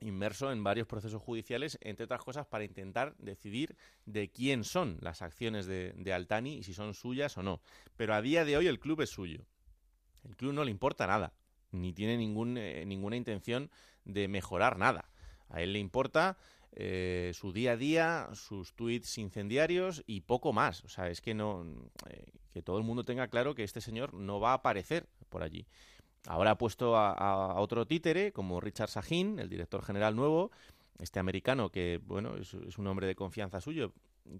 inmerso 0.00 0.52
en 0.52 0.62
varios 0.62 0.86
procesos 0.86 1.22
judiciales, 1.22 1.78
entre 1.80 2.04
otras 2.04 2.22
cosas, 2.22 2.46
para 2.46 2.64
intentar 2.64 3.16
decidir 3.16 3.76
de 4.04 4.30
quién 4.30 4.62
son 4.62 4.98
las 5.00 5.22
acciones 5.22 5.64
de, 5.64 6.12
Altani 6.12 6.58
y 6.58 6.62
si 6.64 6.74
son 6.74 6.92
suyas 6.92 7.38
o 7.38 7.42
no. 7.42 7.62
Pero 7.96 8.14
a 8.14 8.20
día 8.20 8.44
de 8.44 8.58
hoy 8.58 8.66
el 8.66 8.78
club 8.78 9.00
es 9.00 9.08
suyo. 9.10 9.46
El 10.24 10.36
club 10.36 10.52
no 10.52 10.64
le 10.64 10.70
importa 10.70 11.06
nada, 11.06 11.32
ni 11.76 11.92
tiene 11.92 12.16
ningún, 12.16 12.58
eh, 12.58 12.84
ninguna 12.86 13.16
intención 13.16 13.70
de 14.04 14.28
mejorar 14.28 14.78
nada. 14.78 15.10
A 15.48 15.62
él 15.62 15.72
le 15.72 15.78
importa 15.78 16.36
eh, 16.78 17.32
su 17.34 17.54
día 17.54 17.72
a 17.72 17.76
día, 17.78 18.28
sus 18.34 18.74
tweets 18.74 19.16
incendiarios 19.16 20.04
y 20.06 20.20
poco 20.20 20.52
más. 20.52 20.84
O 20.84 20.88
sea, 20.88 21.08
es 21.08 21.22
que 21.22 21.32
no 21.32 21.64
eh, 22.10 22.26
que 22.52 22.60
todo 22.60 22.76
el 22.76 22.84
mundo 22.84 23.02
tenga 23.02 23.28
claro 23.28 23.54
que 23.54 23.64
este 23.64 23.80
señor 23.80 24.12
no 24.12 24.40
va 24.40 24.50
a 24.50 24.54
aparecer 24.54 25.08
por 25.30 25.42
allí. 25.42 25.66
Ahora 26.26 26.50
ha 26.52 26.58
puesto 26.58 26.96
a, 26.96 27.58
otro 27.60 27.86
títere 27.86 28.32
como 28.32 28.60
Richard 28.60 28.90
Sahin, 28.90 29.38
el 29.38 29.48
director 29.48 29.82
general 29.82 30.16
nuevo, 30.16 30.50
este 30.98 31.18
americano 31.18 31.70
que 31.70 32.00
bueno 32.04 32.36
es, 32.36 32.52
un 32.52 32.86
hombre 32.88 33.06
de 33.06 33.14
confianza 33.14 33.60
suyo, 33.60 33.92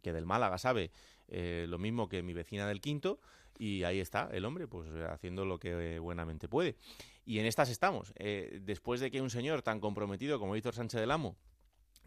que 0.02 0.12
del 0.12 0.26
Málaga 0.26 0.58
sabe 0.58 0.90
eh, 1.28 1.64
lo 1.68 1.78
mismo 1.78 2.08
que 2.08 2.22
mi 2.22 2.34
vecina 2.34 2.66
del 2.66 2.80
Quinto 2.80 3.20
y 3.58 3.84
ahí 3.84 4.00
está 4.00 4.28
el 4.32 4.44
hombre 4.44 4.66
pues 4.66 4.90
haciendo 5.08 5.46
lo 5.46 5.58
que 5.58 5.98
buenamente 6.00 6.48
puede. 6.48 6.76
Y 7.26 7.40
en 7.40 7.46
estas 7.46 7.68
estamos. 7.68 8.12
Eh, 8.16 8.60
después 8.62 9.00
de 9.00 9.10
que 9.10 9.20
un 9.20 9.30
señor 9.30 9.60
tan 9.62 9.80
comprometido 9.80 10.38
como 10.38 10.52
Víctor 10.52 10.76
Sánchez 10.76 11.00
del 11.00 11.10
Amo 11.10 11.36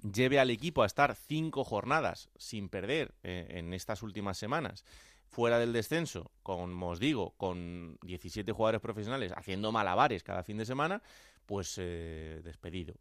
lleve 0.02 0.40
al 0.40 0.50
equipo 0.50 0.82
a 0.82 0.86
estar 0.86 1.14
cinco 1.14 1.66
jornadas 1.66 2.30
sin 2.38 2.70
perder 2.70 3.14
eh, 3.24 3.48
en 3.50 3.74
estas 3.74 4.02
últimas 4.02 4.38
semanas, 4.38 4.86
fuera 5.28 5.60
del 5.60 5.74
descenso, 5.74 6.32
como 6.42 6.88
os 6.88 7.00
digo, 7.02 7.34
con 7.36 7.98
17 8.04 8.50
jugadores 8.54 8.80
profesionales 8.80 9.34
haciendo 9.36 9.74
malabares 9.74 10.24
cada 10.24 10.44
fin 10.44 10.58
de 10.58 10.66
semana, 10.66 11.04
pues 11.46 11.76
eh, 11.78 12.40
despedido. 12.44 12.96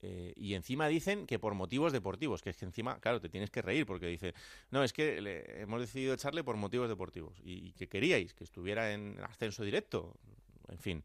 y 0.00 0.54
encima 0.54 0.88
dicen 0.88 1.26
que 1.26 1.38
por 1.38 1.54
motivos 1.54 1.92
deportivos, 1.92 2.40
que 2.42 2.50
es 2.50 2.56
que 2.56 2.64
encima, 2.64 2.98
claro, 3.00 3.20
te 3.20 3.28
tienes 3.28 3.50
que 3.50 3.62
reír 3.62 3.84
porque 3.84 4.06
dice, 4.06 4.32
no, 4.70 4.82
es 4.82 4.92
que 4.92 5.18
hemos 5.60 5.80
decidido 5.80 6.14
echarle 6.14 6.42
por 6.42 6.56
motivos 6.56 6.88
deportivos 6.88 7.40
y, 7.44 7.68
y 7.68 7.72
que 7.72 7.88
queríais 7.88 8.32
que 8.34 8.44
estuviera 8.44 8.92
en 8.92 9.18
ascenso 9.22 9.64
directo 9.64 10.16
en 10.72 10.78
fin. 10.78 11.04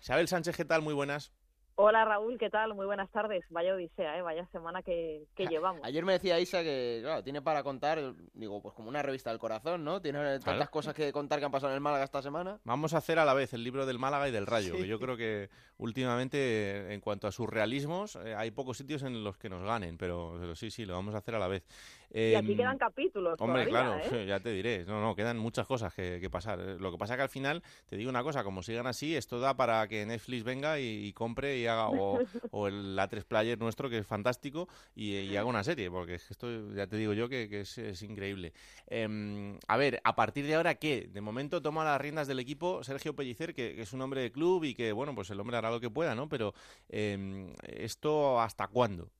Isabel 0.00 0.28
Sánchez, 0.28 0.56
¿qué 0.56 0.64
tal? 0.64 0.82
Muy 0.82 0.94
buenas. 0.94 1.32
Hola 1.78 2.06
Raúl, 2.06 2.38
¿qué 2.38 2.48
tal? 2.48 2.74
Muy 2.74 2.86
buenas 2.86 3.10
tardes. 3.10 3.44
Vaya 3.50 3.74
odisea, 3.74 4.16
¿eh? 4.16 4.22
vaya 4.22 4.46
semana 4.46 4.82
que, 4.82 5.26
llevamos. 5.50 5.82
Ayer 5.84 6.06
me 6.06 6.14
decía 6.14 6.40
Isa 6.40 6.62
que, 6.62 7.00
claro, 7.02 7.22
tiene 7.22 7.42
para 7.42 7.62
contar, 7.62 8.14
digo, 8.32 8.62
pues 8.62 8.74
como 8.74 8.88
una 8.88 9.02
revista 9.02 9.28
del 9.28 9.38
corazón, 9.38 9.84
¿no? 9.84 10.00
Tiene 10.00 10.38
tantas 10.38 10.70
cosas 10.70 10.94
que 10.94 11.12
contar 11.12 11.38
que 11.38 11.44
han 11.44 11.52
pasado 11.52 11.72
en 11.72 11.74
el 11.74 11.82
Málaga 11.82 12.04
esta 12.04 12.22
semana. 12.22 12.58
Vamos 12.64 12.94
a 12.94 12.98
hacer 12.98 13.18
a 13.18 13.26
la 13.26 13.34
vez 13.34 13.52
el 13.52 13.62
libro 13.62 13.84
del 13.84 13.98
Málaga 13.98 14.26
y 14.26 14.32
del 14.32 14.46
Rayo, 14.46 14.72
que 14.72 14.86
yo 14.86 14.98
creo 14.98 15.18
que 15.18 15.50
últimamente, 15.76 16.94
en 16.94 17.00
cuanto 17.02 17.26
a 17.26 17.32
sus 17.32 17.46
realismos, 17.46 18.16
eh, 18.24 18.34
hay 18.34 18.52
pocos 18.52 18.78
sitios 18.78 19.02
en 19.02 19.22
los 19.22 19.36
que 19.36 19.50
nos 19.50 19.62
ganen, 19.62 19.98
pero, 19.98 20.56
sí, 20.56 20.70
sí, 20.70 20.86
lo 20.86 20.94
vamos 20.94 21.14
a 21.14 21.18
hacer 21.18 21.34
a 21.34 21.38
la 21.38 21.48
vez. 21.48 21.66
Y 22.12 22.34
aquí 22.34 22.52
em, 22.52 22.56
quedan 22.56 22.78
capítulos. 22.78 23.36
Hombre, 23.40 23.66
claro, 23.66 23.98
¿eh? 23.98 24.26
ya 24.26 24.40
te 24.40 24.50
diré. 24.50 24.84
No, 24.86 25.00
no, 25.00 25.14
quedan 25.14 25.38
muchas 25.38 25.66
cosas 25.66 25.92
que, 25.94 26.28
pasar. 26.30 26.58
Lo 26.58 26.90
que 26.92 26.98
pasa 26.98 27.14
es 27.14 27.18
que 27.18 27.22
al 27.22 27.28
final, 27.28 27.62
te 27.86 27.96
digo 27.96 28.10
una 28.10 28.22
cosa, 28.22 28.44
como 28.44 28.62
sigan 28.62 28.86
así, 28.86 29.16
esto 29.16 29.40
da 29.40 29.56
para 29.56 29.86
que 29.88 30.06
Netflix 30.06 30.44
venga 30.44 30.78
y, 30.80 31.12
compre 31.12 31.58
y 31.58 31.66
haga... 31.66 31.88
o 31.88 32.18
el 32.68 32.98
A3 32.98 33.24
Player 33.24 33.58
nuestro, 33.58 33.90
que 33.90 33.98
es 33.98 34.06
fantástico, 34.06 34.68
y, 34.94 35.36
haga 35.36 35.44
una 35.44 35.64
serie, 35.64 35.90
porque 35.90 36.14
esto 36.14 36.72
ya 36.74 36.86
te 36.86 36.96
digo 36.96 37.12
yo 37.12 37.28
que, 37.28 37.60
es, 37.60 38.02
increíble. 38.02 38.52
Em, 38.86 39.58
a 39.66 39.76
ver, 39.76 40.00
a 40.04 40.14
partir 40.14 40.46
de 40.46 40.54
ahora, 40.54 40.76
¿qué? 40.76 41.08
De 41.12 41.20
momento 41.20 41.60
toma 41.60 41.84
las 41.84 42.00
riendas 42.00 42.26
del 42.26 42.40
equipo 42.40 42.82
Sergio 42.84 43.14
Pellicer, 43.14 43.54
que, 43.54 43.80
es 43.80 43.92
un 43.92 44.02
hombre 44.02 44.22
de 44.22 44.32
club 44.32 44.64
y 44.64 44.74
que, 44.74 44.92
bueno, 44.92 45.14
pues 45.14 45.30
el 45.30 45.40
hombre 45.40 45.56
hará 45.56 45.70
lo 45.70 45.80
que 45.80 45.90
pueda, 45.90 46.14
¿no? 46.14 46.28
Pero, 46.28 46.54
em, 46.88 47.52
¿esto 47.62 48.40
hasta 48.40 48.68
cuándo? 48.68 49.10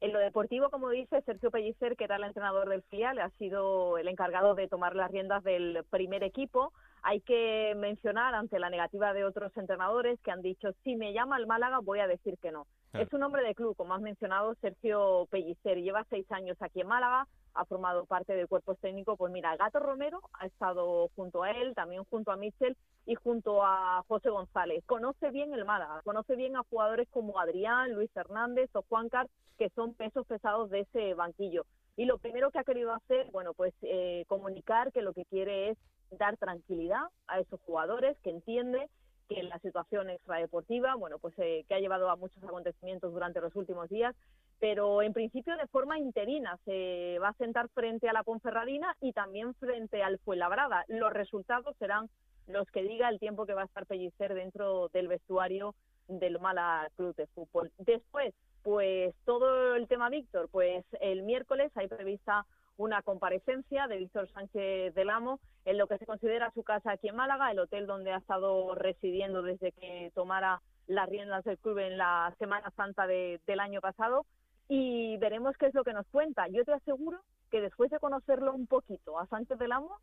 En 0.00 0.12
lo 0.12 0.18
deportivo, 0.18 0.68
como 0.68 0.90
dice 0.90 1.22
Sergio 1.22 1.50
Pellicer, 1.50 1.96
que 1.96 2.04
era 2.04 2.16
el 2.16 2.24
entrenador 2.24 2.68
del 2.68 2.82
filial, 2.82 3.18
ha 3.18 3.30
sido 3.30 3.96
el 3.96 4.08
encargado 4.08 4.54
de 4.54 4.68
tomar 4.68 4.94
las 4.94 5.10
riendas 5.10 5.42
del 5.42 5.84
primer 5.90 6.22
equipo. 6.22 6.72
Hay 7.02 7.20
que 7.20 7.74
mencionar, 7.76 8.34
ante 8.34 8.58
la 8.58 8.68
negativa 8.68 9.14
de 9.14 9.24
otros 9.24 9.56
entrenadores, 9.56 10.20
que 10.20 10.30
han 10.30 10.42
dicho, 10.42 10.70
si 10.84 10.96
me 10.96 11.12
llama 11.12 11.38
el 11.38 11.46
Málaga, 11.46 11.78
voy 11.78 12.00
a 12.00 12.06
decir 12.06 12.36
que 12.42 12.52
no. 12.52 12.66
Es 12.92 13.12
un 13.12 13.22
hombre 13.22 13.42
de 13.42 13.54
club, 13.54 13.76
como 13.76 13.94
has 13.94 14.00
mencionado, 14.00 14.54
Sergio 14.56 15.26
Pellicer. 15.30 15.78
Lleva 15.80 16.06
seis 16.10 16.30
años 16.30 16.56
aquí 16.60 16.80
en 16.80 16.88
Málaga, 16.88 17.26
ha 17.56 17.64
formado 17.64 18.04
parte 18.06 18.34
del 18.34 18.48
cuerpo 18.48 18.74
técnico. 18.74 19.16
Pues 19.16 19.32
mira, 19.32 19.56
Gato 19.56 19.80
Romero 19.80 20.20
ha 20.34 20.46
estado 20.46 21.08
junto 21.16 21.42
a 21.42 21.50
él, 21.50 21.74
también 21.74 22.04
junto 22.04 22.30
a 22.30 22.36
Michel 22.36 22.76
y 23.06 23.14
junto 23.14 23.64
a 23.64 24.04
José 24.08 24.30
González. 24.30 24.84
Conoce 24.86 25.30
bien 25.30 25.52
el 25.54 25.64
Málaga, 25.64 26.02
conoce 26.04 26.36
bien 26.36 26.56
a 26.56 26.64
jugadores 26.64 27.08
como 27.10 27.38
Adrián, 27.38 27.94
Luis 27.94 28.10
Hernández 28.14 28.70
o 28.74 28.82
Juan 28.88 29.08
Car, 29.08 29.28
que 29.58 29.70
son 29.70 29.94
pesos 29.94 30.26
pesados 30.26 30.70
de 30.70 30.80
ese 30.80 31.14
banquillo. 31.14 31.64
Y 31.96 32.04
lo 32.04 32.18
primero 32.18 32.50
que 32.50 32.58
ha 32.58 32.64
querido 32.64 32.92
hacer, 32.92 33.30
bueno, 33.32 33.54
pues 33.54 33.72
eh, 33.82 34.24
comunicar 34.28 34.92
que 34.92 35.00
lo 35.00 35.14
que 35.14 35.24
quiere 35.24 35.70
es 35.70 35.78
dar 36.10 36.36
tranquilidad 36.36 37.02
a 37.26 37.40
esos 37.40 37.60
jugadores, 37.62 38.18
que 38.22 38.30
entiende 38.30 38.88
que 39.28 39.42
la 39.42 39.58
situación 39.58 40.10
extradeportiva, 40.10 40.94
bueno, 40.94 41.18
pues 41.18 41.34
eh, 41.38 41.64
que 41.68 41.74
ha 41.74 41.80
llevado 41.80 42.08
a 42.10 42.16
muchos 42.16 42.42
acontecimientos 42.42 43.12
durante 43.12 43.40
los 43.40 43.54
últimos 43.56 43.88
días, 43.88 44.14
pero 44.58 45.02
en 45.02 45.12
principio 45.12 45.56
de 45.56 45.66
forma 45.66 45.98
interina 45.98 46.58
se 46.64 47.18
va 47.20 47.28
a 47.28 47.34
sentar 47.34 47.68
frente 47.70 48.08
a 48.08 48.12
la 48.12 48.22
Ponferradina 48.22 48.96
y 49.00 49.12
también 49.12 49.54
frente 49.54 50.02
al 50.02 50.18
Fuenlabrada. 50.20 50.84
Los 50.88 51.12
resultados 51.12 51.76
serán 51.78 52.08
los 52.46 52.70
que 52.70 52.82
diga 52.82 53.08
el 53.08 53.18
tiempo 53.18 53.46
que 53.46 53.54
va 53.54 53.62
a 53.62 53.66
estar 53.66 53.86
Pellicer 53.86 54.34
dentro 54.34 54.88
del 54.88 55.08
vestuario 55.08 55.74
del 56.08 56.38
Mala 56.38 56.88
Club 56.96 57.14
de 57.16 57.26
Fútbol. 57.28 57.72
Después, 57.78 58.34
pues 58.62 59.14
todo 59.24 59.74
el 59.74 59.88
tema 59.88 60.08
Víctor, 60.08 60.48
pues 60.50 60.84
el 61.00 61.22
miércoles 61.22 61.72
hay 61.74 61.88
prevista 61.88 62.46
una 62.76 63.02
comparecencia 63.02 63.86
de 63.86 63.98
Víctor 63.98 64.28
Sánchez 64.30 64.94
del 64.94 65.10
Amo 65.10 65.40
en 65.64 65.78
lo 65.78 65.86
que 65.86 65.98
se 65.98 66.06
considera 66.06 66.50
su 66.52 66.62
casa 66.62 66.92
aquí 66.92 67.08
en 67.08 67.16
Málaga, 67.16 67.50
el 67.50 67.58
hotel 67.58 67.86
donde 67.86 68.12
ha 68.12 68.18
estado 68.18 68.74
residiendo 68.74 69.42
desde 69.42 69.72
que 69.72 70.12
tomara 70.14 70.60
las 70.86 71.08
riendas 71.08 71.44
del 71.44 71.58
club 71.58 71.78
en 71.78 71.98
la 71.98 72.34
Semana 72.38 72.70
Santa 72.76 73.06
del 73.06 73.60
año 73.60 73.80
pasado 73.80 74.26
y 74.68 75.16
veremos 75.18 75.56
qué 75.56 75.66
es 75.66 75.74
lo 75.74 75.84
que 75.84 75.92
nos 75.92 76.06
cuenta. 76.08 76.48
Yo 76.48 76.64
te 76.64 76.72
aseguro 76.72 77.20
que 77.50 77.60
después 77.60 77.90
de 77.90 77.98
conocerlo 77.98 78.52
un 78.52 78.66
poquito 78.66 79.18
a 79.18 79.26
Sánchez 79.26 79.58
del 79.58 79.72
Amo, 79.72 79.96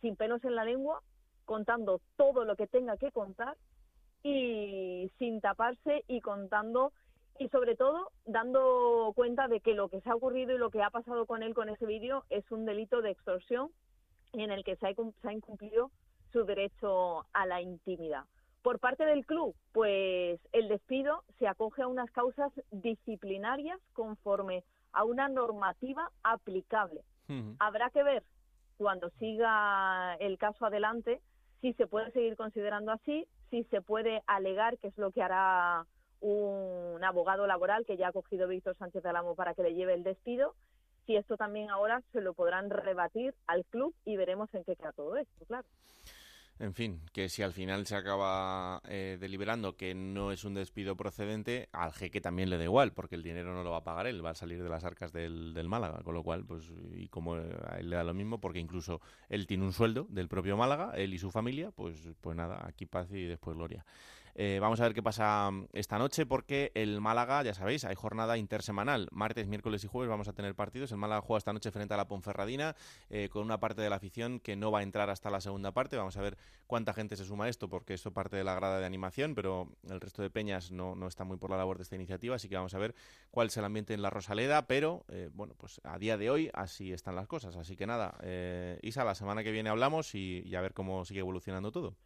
sin 0.00 0.16
pelos 0.16 0.44
en 0.44 0.56
la 0.56 0.64
lengua, 0.64 1.02
contando 1.44 2.00
todo 2.16 2.44
lo 2.44 2.56
que 2.56 2.66
tenga 2.66 2.96
que 2.96 3.12
contar 3.12 3.56
y 4.22 5.10
sin 5.18 5.40
taparse 5.40 6.04
y 6.06 6.20
contando 6.20 6.92
y 7.40 7.48
sobre 7.48 7.74
todo 7.74 8.12
dando 8.26 9.12
cuenta 9.16 9.48
de 9.48 9.60
que 9.60 9.72
lo 9.72 9.88
que 9.88 10.02
se 10.02 10.10
ha 10.10 10.14
ocurrido 10.14 10.54
y 10.54 10.58
lo 10.58 10.70
que 10.70 10.82
ha 10.82 10.90
pasado 10.90 11.24
con 11.24 11.42
él 11.42 11.54
con 11.54 11.70
ese 11.70 11.86
vídeo 11.86 12.24
es 12.28 12.48
un 12.50 12.66
delito 12.66 13.00
de 13.00 13.10
extorsión 13.10 13.70
en 14.34 14.50
el 14.50 14.62
que 14.62 14.76
se 14.76 14.86
ha, 14.86 15.32
incumplido 15.32 15.90
su 16.32 16.44
derecho 16.44 17.24
a 17.32 17.46
la 17.46 17.62
intimidad. 17.62 18.24
Por 18.62 18.78
parte 18.78 19.06
del 19.06 19.24
club, 19.24 19.56
pues 19.72 20.38
el 20.52 20.68
despido 20.68 21.24
se 21.38 21.48
acoge 21.48 21.80
a 21.80 21.88
unas 21.88 22.10
causas 22.10 22.52
disciplinarias 22.72 23.80
conforme 23.94 24.62
a 24.92 25.04
una 25.04 25.28
normativa 25.28 26.12
aplicable. 26.22 27.00
Habrá 27.58 27.90
que 27.90 28.02
ver 28.02 28.22
cuando 28.76 29.08
siga 29.18 30.14
el 30.16 30.36
caso 30.36 30.66
adelante 30.66 31.22
si 31.62 31.72
se 31.74 31.86
puede 31.86 32.10
seguir 32.10 32.36
considerando 32.36 32.92
así, 32.92 33.26
si 33.48 33.64
se 33.64 33.80
puede 33.80 34.22
alegar, 34.26 34.76
que 34.78 34.88
es 34.88 34.98
lo 34.98 35.10
que 35.10 35.22
hará 35.22 35.86
un 36.20 37.02
abogado 37.02 37.46
laboral 37.46 37.84
que 37.86 37.96
ya 37.96 38.08
ha 38.08 38.12
cogido 38.12 38.48
Víctor 38.48 38.76
Sánchez 38.76 39.04
Alamo 39.04 39.34
para 39.34 39.54
que 39.54 39.62
le 39.62 39.74
lleve 39.74 39.94
el 39.94 40.04
despido, 40.04 40.54
si 41.06 41.16
esto 41.16 41.36
también 41.36 41.70
ahora 41.70 42.02
se 42.12 42.20
lo 42.20 42.34
podrán 42.34 42.70
rebatir 42.70 43.34
al 43.46 43.64
club 43.64 43.94
y 44.04 44.16
veremos 44.16 44.52
en 44.54 44.64
qué 44.64 44.76
queda 44.76 44.92
todo 44.92 45.16
esto, 45.16 45.44
claro. 45.46 45.66
En 46.60 46.74
fin, 46.74 47.00
que 47.14 47.30
si 47.30 47.42
al 47.42 47.54
final 47.54 47.86
se 47.86 47.96
acaba 47.96 48.82
eh, 48.86 49.16
deliberando 49.18 49.78
que 49.78 49.94
no 49.94 50.30
es 50.30 50.44
un 50.44 50.52
despido 50.52 50.94
procedente, 50.94 51.70
al 51.72 51.94
jeque 51.94 52.20
también 52.20 52.50
le 52.50 52.58
da 52.58 52.64
igual, 52.64 52.92
porque 52.92 53.14
el 53.14 53.22
dinero 53.22 53.54
no 53.54 53.64
lo 53.64 53.70
va 53.70 53.78
a 53.78 53.84
pagar 53.84 54.06
él, 54.06 54.22
va 54.22 54.30
a 54.30 54.34
salir 54.34 54.62
de 54.62 54.68
las 54.68 54.84
arcas 54.84 55.10
del, 55.10 55.54
del 55.54 55.70
Málaga, 55.70 56.02
con 56.04 56.12
lo 56.12 56.22
cual, 56.22 56.44
pues, 56.44 56.70
y 56.94 57.08
como 57.08 57.36
a 57.36 57.78
él 57.78 57.88
le 57.88 57.96
da 57.96 58.04
lo 58.04 58.12
mismo, 58.12 58.40
porque 58.40 58.58
incluso 58.58 59.00
él 59.30 59.46
tiene 59.46 59.64
un 59.64 59.72
sueldo 59.72 60.06
del 60.10 60.28
propio 60.28 60.58
Málaga, 60.58 60.92
él 60.96 61.14
y 61.14 61.18
su 61.18 61.30
familia, 61.30 61.70
pues, 61.70 62.10
pues 62.20 62.36
nada, 62.36 62.60
aquí 62.66 62.84
paz 62.84 63.10
y 63.10 63.24
después 63.24 63.56
gloria. 63.56 63.86
Eh, 64.34 64.58
vamos 64.60 64.80
a 64.80 64.84
ver 64.84 64.94
qué 64.94 65.02
pasa 65.02 65.50
mm, 65.50 65.66
esta 65.72 65.98
noche 65.98 66.26
porque 66.26 66.72
el 66.74 67.00
Málaga, 67.00 67.42
ya 67.42 67.54
sabéis, 67.54 67.84
hay 67.84 67.94
jornada 67.94 68.36
intersemanal. 68.38 69.08
Martes, 69.10 69.46
miércoles 69.46 69.84
y 69.84 69.86
jueves 69.86 70.08
vamos 70.08 70.28
a 70.28 70.32
tener 70.32 70.54
partidos. 70.54 70.92
El 70.92 70.98
Málaga 70.98 71.20
juega 71.20 71.38
esta 71.38 71.52
noche 71.52 71.70
frente 71.70 71.94
a 71.94 71.96
la 71.96 72.08
Ponferradina 72.08 72.76
eh, 73.08 73.28
con 73.28 73.42
una 73.42 73.58
parte 73.60 73.82
de 73.82 73.90
la 73.90 73.96
afición 73.96 74.40
que 74.40 74.56
no 74.56 74.70
va 74.70 74.80
a 74.80 74.82
entrar 74.82 75.10
hasta 75.10 75.30
la 75.30 75.40
segunda 75.40 75.72
parte. 75.72 75.96
Vamos 75.96 76.16
a 76.16 76.22
ver 76.22 76.36
cuánta 76.66 76.92
gente 76.92 77.16
se 77.16 77.24
suma 77.24 77.46
a 77.46 77.48
esto 77.48 77.68
porque 77.68 77.94
eso 77.94 78.12
parte 78.12 78.36
de 78.36 78.44
la 78.44 78.54
grada 78.54 78.78
de 78.78 78.86
animación, 78.86 79.34
pero 79.34 79.68
el 79.88 80.00
resto 80.00 80.22
de 80.22 80.30
peñas 80.30 80.70
no, 80.70 80.94
no 80.94 81.06
está 81.06 81.24
muy 81.24 81.36
por 81.36 81.50
la 81.50 81.56
labor 81.56 81.76
de 81.76 81.82
esta 81.82 81.96
iniciativa, 81.96 82.36
así 82.36 82.48
que 82.48 82.56
vamos 82.56 82.74
a 82.74 82.78
ver 82.78 82.94
cuál 83.30 83.48
es 83.48 83.56
el 83.56 83.64
ambiente 83.64 83.94
en 83.94 84.02
la 84.02 84.10
Rosaleda, 84.10 84.66
pero 84.66 85.04
eh, 85.08 85.30
bueno, 85.32 85.54
pues 85.56 85.80
a 85.84 85.98
día 85.98 86.16
de 86.16 86.30
hoy 86.30 86.50
así 86.54 86.92
están 86.92 87.16
las 87.16 87.26
cosas. 87.26 87.56
Así 87.56 87.76
que 87.76 87.86
nada, 87.86 88.16
Isa, 88.82 89.04
la 89.04 89.14
semana 89.14 89.42
que 89.42 89.50
viene 89.50 89.70
hablamos 89.70 90.14
y, 90.14 90.42
y 90.44 90.54
a 90.54 90.60
ver 90.60 90.74
cómo 90.74 91.04
sigue 91.04 91.20
evolucionando 91.20 91.72
todo 91.72 91.96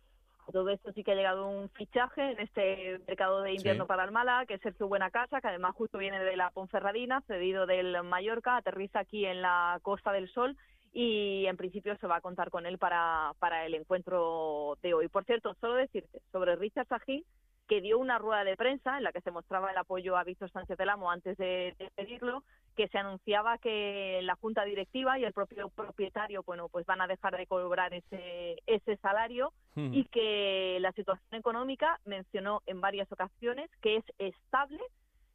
todo 0.53 0.69
esto 0.71 0.93
sí 0.93 1.03
que 1.03 1.13
ha 1.13 1.17
llegado 1.17 1.47
un 1.47 1.69
fichaje 1.71 2.33
en 2.33 2.41
este 2.41 3.01
mercado 3.07 3.43
de 3.43 3.55
invierno 3.55 3.87
para 3.87 4.05
el 4.05 4.13
Málaga, 4.13 4.47
que 4.47 4.55
es 4.55 4.61
Sergio 4.61 4.89
Buenacasa, 4.89 5.41
que 5.41 5.49
además 5.49 5.75
justo 5.75 5.99
viene 5.99 6.19
de 6.23 6.37
la 6.37 6.51
Ponferradina, 6.51 7.23
cedido 7.23 7.67
del 7.67 8.03
Mallorca, 8.03 8.57
aterriza 8.57 9.01
aquí 9.01 9.25
en 9.27 9.43
la 9.43 9.79
Costa 9.83 10.13
del 10.13 10.31
Sol 10.33 10.57
y 10.93 11.47
en 11.47 11.57
principio 11.57 11.97
se 11.97 12.07
va 12.07 12.17
a 12.17 12.21
contar 12.21 12.51
con 12.51 12.67
él 12.67 12.79
para, 12.79 13.33
para 13.41 13.67
el 13.67 13.75
encuentro 13.75 14.79
de 14.81 14.95
hoy. 14.95 15.09
Por 15.09 15.25
cierto, 15.25 15.55
solo 15.61 15.75
decirte 15.75 16.21
sobre 16.31 16.55
Richard 16.57 16.87
Sají, 16.87 17.25
que 17.67 17.81
dio 17.81 17.99
una 17.99 18.19
rueda 18.19 18.45
de 18.45 18.57
prensa 18.57 18.97
en 18.97 19.05
la 19.05 19.13
que 19.13 19.21
se 19.21 19.31
mostraba 19.31 19.71
el 19.71 19.79
apoyo 19.79 20.17
a 20.17 20.25
Víctor 20.25 20.51
Sánchez 20.51 20.79
del 20.79 20.91
Amo 20.91 21.11
antes 21.11 21.37
de 21.37 21.75
despedirlo, 21.79 22.45
que 22.75 22.89
se 22.89 22.99
anunciaba 22.99 23.59
que 23.59 24.21
la 24.23 24.37
junta 24.37 24.65
directiva 24.65 25.19
y 25.19 25.25
el 25.25 25.33
propio 25.33 25.69
propietario, 25.69 26.43
bueno, 26.45 26.69
pues 26.69 26.87
van 26.87 27.01
a 27.01 27.07
dejar 27.07 27.37
de 27.37 27.47
cobrar 27.47 27.95
ese, 27.95 28.57
ese 28.67 28.97
salario 28.97 29.53
y 29.77 30.05
que 30.05 30.79
la 30.81 30.93
situación 30.93 31.35
económica 31.35 31.99
mencionó 32.05 32.63
en 32.67 32.81
varias 32.81 33.11
ocasiones 33.11 33.71
que 33.81 33.97
es 33.97 34.05
estable 34.19 34.81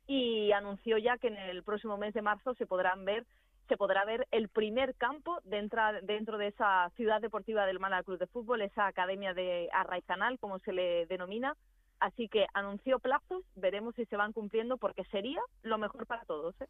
y 0.08 0.52
anunció 0.54 0.98
ya 0.98 1.18
que 1.18 1.28
en 1.28 1.38
el 1.38 1.64
próximo 1.64 1.98
mes 1.98 2.14
de 2.14 2.22
marzo 2.22 2.54
se 2.56 2.66
podrán 2.66 3.06
ver 3.06 3.26
se 3.68 3.78
podrá 3.78 4.04
ver 4.04 4.28
el 4.32 4.50
primer 4.50 4.96
campo 4.96 5.38
dentro, 5.44 5.80
dentro 6.02 6.40
de 6.40 6.48
esa 6.48 6.90
ciudad 6.96 7.22
deportiva 7.22 7.68
del 7.68 7.80
Málaga 7.80 8.02
Club 8.02 8.18
de 8.18 8.26
Fútbol, 8.26 8.64
esa 8.64 8.88
academia 8.88 9.36
de 9.36 9.70
Arraicanal, 9.72 10.40
como 10.40 10.58
se 10.58 10.74
le 10.74 11.06
denomina, 11.06 11.56
Así 12.00 12.30
que 12.30 12.46
anunció 12.54 13.00
plazos, 13.00 13.44
veremos 13.56 13.94
si 13.96 14.06
se 14.06 14.16
van 14.16 14.32
cumpliendo 14.32 14.78
porque 14.78 15.04
sería 15.06 15.42
lo 15.64 15.78
mejor 15.78 16.08
para 16.08 16.24
todos. 16.24 16.56
¿eh? 16.62 16.68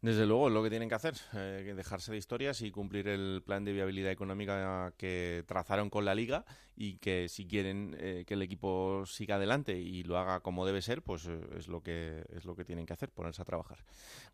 Desde 0.00 0.26
luego, 0.26 0.46
es 0.46 0.54
lo 0.54 0.62
que 0.62 0.70
tienen 0.70 0.88
que 0.88 0.94
hacer, 0.94 1.14
eh, 1.34 1.74
dejarse 1.76 2.12
de 2.12 2.18
historias 2.18 2.60
y 2.62 2.70
cumplir 2.70 3.08
el 3.08 3.42
plan 3.44 3.64
de 3.64 3.72
viabilidad 3.72 4.12
económica 4.12 4.92
que 4.96 5.42
trazaron 5.46 5.90
con 5.90 6.04
la 6.04 6.14
liga 6.14 6.44
y 6.76 6.98
que 6.98 7.28
si 7.28 7.48
quieren 7.48 7.96
eh, 7.98 8.22
que 8.24 8.34
el 8.34 8.42
equipo 8.42 9.04
siga 9.06 9.34
adelante 9.34 9.76
y 9.76 10.04
lo 10.04 10.16
haga 10.16 10.38
como 10.38 10.64
debe 10.64 10.82
ser, 10.82 11.02
pues 11.02 11.28
es 11.56 11.66
lo 11.66 11.82
que 11.82 12.24
es 12.30 12.44
lo 12.44 12.54
que 12.54 12.64
tienen 12.64 12.86
que 12.86 12.92
hacer, 12.92 13.10
ponerse 13.10 13.42
a 13.42 13.44
trabajar. 13.44 13.84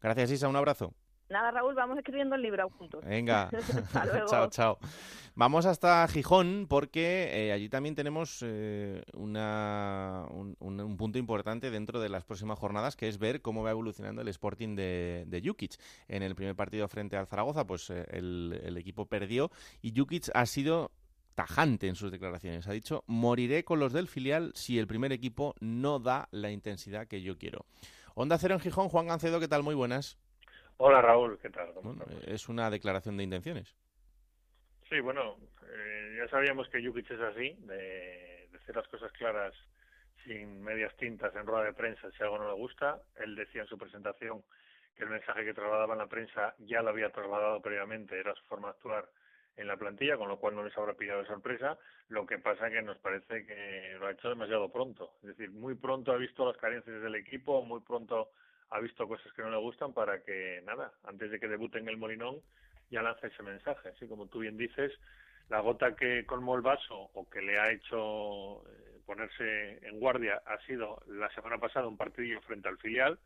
Gracias 0.02 0.32
Isa, 0.32 0.48
un 0.48 0.56
abrazo. 0.56 0.92
Nada, 1.28 1.50
Raúl, 1.50 1.74
vamos 1.74 1.96
escribiendo 1.98 2.34
el 2.34 2.42
libro 2.42 2.68
juntos. 2.70 3.04
Venga, 3.04 3.50
chao, 4.28 4.48
chao. 4.50 4.78
Vamos 5.34 5.66
hasta 5.66 6.06
Gijón 6.06 6.66
porque 6.68 7.30
eh, 7.32 7.52
allí 7.52 7.68
también 7.68 7.94
tenemos 7.94 8.38
eh, 8.42 9.02
una, 9.14 10.26
un, 10.30 10.96
punto 10.96 11.18
importante 11.18 11.70
dentro 11.70 11.98
de 12.00 12.08
las 12.08 12.24
próximas 12.24 12.58
jornadas 12.58 12.94
que 12.94 13.08
es 13.08 13.18
ver 13.18 13.42
cómo 13.42 13.62
va 13.62 13.70
evolucionando 13.70 14.22
el 14.22 14.28
Sporting 14.28 14.76
de, 14.76 15.24
de 15.26 15.42
Jukic. 15.44 15.72
En 16.08 16.22
el 16.22 16.34
primer 16.34 16.54
partido 16.54 16.86
frente 16.88 17.16
al 17.16 17.26
Zaragoza, 17.26 17.66
pues 17.66 17.90
eh, 17.90 18.06
el, 18.10 18.60
el 18.62 18.76
equipo 18.76 19.06
perdió 19.06 19.50
y 19.82 19.92
Jukic 19.96 20.30
ha 20.34 20.46
sido 20.46 20.92
tajante 21.34 21.88
en 21.88 21.96
sus 21.96 22.12
declaraciones. 22.12 22.68
Ha 22.68 22.72
dicho, 22.72 23.02
moriré 23.06 23.64
con 23.64 23.80
los 23.80 23.92
del 23.92 24.08
filial 24.08 24.52
si 24.54 24.78
el 24.78 24.86
primer 24.86 25.12
equipo 25.12 25.54
no 25.58 25.98
da 25.98 26.28
la 26.30 26.50
intensidad 26.50 27.08
que 27.08 27.22
yo 27.22 27.38
quiero. 27.38 27.66
Onda 28.14 28.38
Cero 28.38 28.54
en 28.54 28.60
Gijón, 28.60 28.88
Juan 28.88 29.08
Gancedo, 29.08 29.40
¿qué 29.40 29.48
tal? 29.48 29.64
Muy 29.64 29.74
buenas. 29.74 30.16
Hola 30.76 31.00
Raúl, 31.00 31.38
¿qué 31.40 31.50
tal? 31.50 31.70
es 32.26 32.48
una 32.48 32.70
declaración 32.70 33.16
de 33.16 33.24
intenciones. 33.24 33.74
Sí, 34.88 35.00
bueno, 35.00 35.36
eh, 35.62 36.16
ya 36.18 36.28
sabíamos 36.28 36.68
que 36.68 36.84
Jukic 36.84 37.10
es 37.10 37.20
así, 37.20 37.56
de, 37.60 38.48
de 38.50 38.58
hacer 38.58 38.76
las 38.76 38.88
cosas 38.88 39.10
claras 39.12 39.54
sin 40.24 40.62
medias 40.62 40.94
tintas 40.96 41.34
en 41.36 41.46
rueda 41.46 41.64
de 41.64 41.72
prensa 41.72 42.10
si 42.10 42.22
algo 42.22 42.38
no 42.38 42.48
le 42.48 42.54
gusta. 42.54 43.00
Él 43.16 43.34
decía 43.34 43.62
en 43.62 43.68
su 43.68 43.78
presentación 43.78 44.42
que 44.96 45.04
el 45.04 45.10
mensaje 45.10 45.44
que 45.44 45.54
trasladaba 45.54 45.94
en 45.94 46.00
la 46.00 46.06
prensa 46.06 46.54
ya 46.58 46.82
lo 46.82 46.90
había 46.90 47.10
trasladado 47.10 47.60
previamente, 47.60 48.18
era 48.18 48.34
su 48.34 48.44
forma 48.44 48.68
de 48.68 48.74
actuar 48.74 49.08
en 49.56 49.68
la 49.68 49.76
plantilla, 49.76 50.16
con 50.16 50.28
lo 50.28 50.38
cual 50.38 50.56
no 50.56 50.64
les 50.64 50.76
habrá 50.76 50.94
pillado 50.94 51.20
de 51.20 51.28
sorpresa. 51.28 51.78
Lo 52.08 52.26
que 52.26 52.38
pasa 52.38 52.70
que 52.70 52.82
nos 52.82 52.98
parece 52.98 53.46
que 53.46 53.96
lo 53.98 54.06
ha 54.06 54.12
hecho 54.12 54.28
demasiado 54.28 54.70
pronto. 54.70 55.12
Es 55.22 55.28
decir, 55.28 55.50
muy 55.50 55.74
pronto 55.74 56.12
ha 56.12 56.16
visto 56.16 56.46
las 56.46 56.56
carencias 56.56 57.02
del 57.02 57.14
equipo, 57.14 57.64
muy 57.64 57.80
pronto 57.80 58.30
ha 58.70 58.80
visto 58.80 59.06
cosas 59.06 59.32
que 59.32 59.42
no 59.42 59.50
le 59.50 59.56
gustan 59.58 59.92
para 59.92 60.22
que, 60.22 60.62
nada, 60.64 60.92
antes 61.04 61.30
de 61.30 61.38
que 61.38 61.48
debute 61.48 61.78
en 61.78 61.88
el 61.88 61.96
Molinón, 61.96 62.40
ya 62.90 63.02
lance 63.02 63.26
ese 63.26 63.42
mensaje. 63.42 63.90
Así 63.90 64.06
como 64.06 64.26
tú 64.26 64.40
bien 64.40 64.56
dices, 64.56 64.92
la 65.48 65.60
gota 65.60 65.94
que 65.94 66.24
colmó 66.26 66.56
el 66.56 66.62
vaso 66.62 67.10
o 67.12 67.28
que 67.28 67.42
le 67.42 67.58
ha 67.58 67.70
hecho 67.70 68.66
eh, 68.68 69.00
ponerse 69.06 69.86
en 69.86 70.00
guardia 70.00 70.42
ha 70.46 70.58
sido 70.66 71.02
la 71.06 71.28
semana 71.34 71.58
pasada 71.58 71.86
un 71.86 71.96
partidillo 71.96 72.40
frente 72.42 72.68
al 72.68 72.78
filial. 72.78 73.18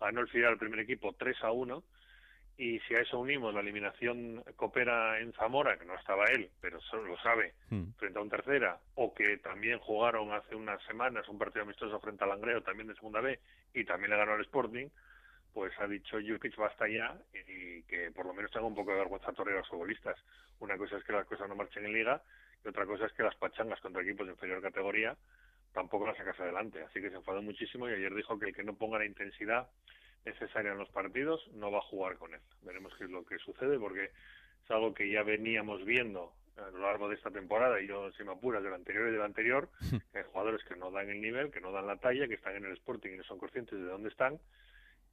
Ganó 0.00 0.20
el 0.20 0.28
filial 0.28 0.52
el 0.52 0.58
primer 0.58 0.80
equipo 0.80 1.14
3 1.14 1.36
a 1.42 1.52
1 1.52 1.82
y 2.58 2.80
si 2.80 2.94
a 2.96 3.00
eso 3.00 3.20
unimos 3.20 3.54
la 3.54 3.60
eliminación 3.60 4.42
coopera 4.56 5.20
en 5.20 5.32
Zamora, 5.34 5.78
que 5.78 5.86
no 5.86 5.94
estaba 5.94 6.24
él, 6.24 6.50
pero 6.60 6.80
solo 6.80 7.04
lo 7.04 7.18
sabe, 7.18 7.54
hmm. 7.70 7.92
frente 7.96 8.18
a 8.18 8.22
un 8.22 8.28
tercera, 8.28 8.80
o 8.96 9.14
que 9.14 9.38
también 9.38 9.78
jugaron 9.78 10.32
hace 10.32 10.56
unas 10.56 10.82
semanas 10.82 11.28
un 11.28 11.38
partido 11.38 11.62
amistoso 11.62 12.00
frente 12.00 12.24
al 12.24 12.30
Langreo, 12.30 12.62
también 12.62 12.88
de 12.88 12.96
segunda 12.96 13.20
B, 13.20 13.38
y 13.74 13.84
también 13.84 14.10
le 14.10 14.16
ganó 14.16 14.32
al 14.32 14.40
Sporting, 14.40 14.88
pues 15.54 15.72
ha 15.78 15.86
dicho 15.86 16.18
Jukic 16.18 16.56
basta 16.56 16.88
ya 16.88 17.16
y 17.32 17.82
que 17.84 18.10
por 18.10 18.26
lo 18.26 18.34
menos 18.34 18.50
tenga 18.50 18.66
un 18.66 18.74
poco 18.74 18.90
de 18.90 18.98
vergüenza 18.98 19.32
torre 19.32 19.52
a 19.54 19.58
los 19.58 19.68
futbolistas. 19.68 20.16
Una 20.58 20.76
cosa 20.76 20.96
es 20.96 21.04
que 21.04 21.12
las 21.12 21.26
cosas 21.26 21.48
no 21.48 21.54
marchen 21.54 21.86
en 21.86 21.92
liga 21.92 22.22
y 22.64 22.68
otra 22.68 22.86
cosa 22.86 23.06
es 23.06 23.12
que 23.12 23.22
las 23.22 23.34
pachangas 23.36 23.80
contra 23.80 24.02
equipos 24.02 24.26
de 24.26 24.32
inferior 24.32 24.60
categoría 24.60 25.16
tampoco 25.72 26.06
las 26.06 26.16
sacas 26.16 26.38
adelante. 26.40 26.82
Así 26.82 27.00
que 27.00 27.10
se 27.10 27.16
enfadó 27.16 27.42
muchísimo 27.42 27.88
y 27.88 27.92
ayer 27.92 28.14
dijo 28.14 28.38
que 28.38 28.46
el 28.46 28.54
que 28.54 28.62
no 28.62 28.74
ponga 28.74 28.98
la 28.98 29.06
intensidad 29.06 29.68
necesaria 30.28 30.72
en 30.72 30.78
los 30.78 30.88
partidos, 30.90 31.46
no 31.54 31.70
va 31.70 31.78
a 31.78 31.88
jugar 31.90 32.16
con 32.16 32.34
él. 32.34 32.40
Veremos 32.62 32.92
qué 32.96 33.04
es 33.04 33.10
lo 33.10 33.24
que 33.24 33.38
sucede, 33.38 33.78
porque 33.78 34.04
es 34.04 34.70
algo 34.70 34.94
que 34.94 35.10
ya 35.10 35.22
veníamos 35.22 35.84
viendo 35.84 36.32
a 36.56 36.70
lo 36.70 36.80
largo 36.80 37.08
de 37.08 37.14
esta 37.14 37.30
temporada, 37.30 37.80
y 37.80 37.86
yo, 37.86 38.10
si 38.12 38.24
me 38.24 38.32
apuras, 38.32 38.62
del 38.62 38.74
anterior 38.74 39.08
y 39.08 39.12
del 39.12 39.22
anterior, 39.22 39.68
hay 40.14 40.22
jugadores 40.24 40.64
que 40.64 40.76
no 40.76 40.90
dan 40.90 41.08
el 41.08 41.20
nivel, 41.20 41.50
que 41.50 41.60
no 41.60 41.72
dan 41.72 41.86
la 41.86 41.96
talla, 41.96 42.26
que 42.26 42.34
están 42.34 42.56
en 42.56 42.64
el 42.64 42.72
Sporting 42.72 43.10
y 43.12 43.16
no 43.16 43.24
son 43.24 43.38
conscientes 43.38 43.78
de 43.78 43.86
dónde 43.86 44.08
están, 44.08 44.38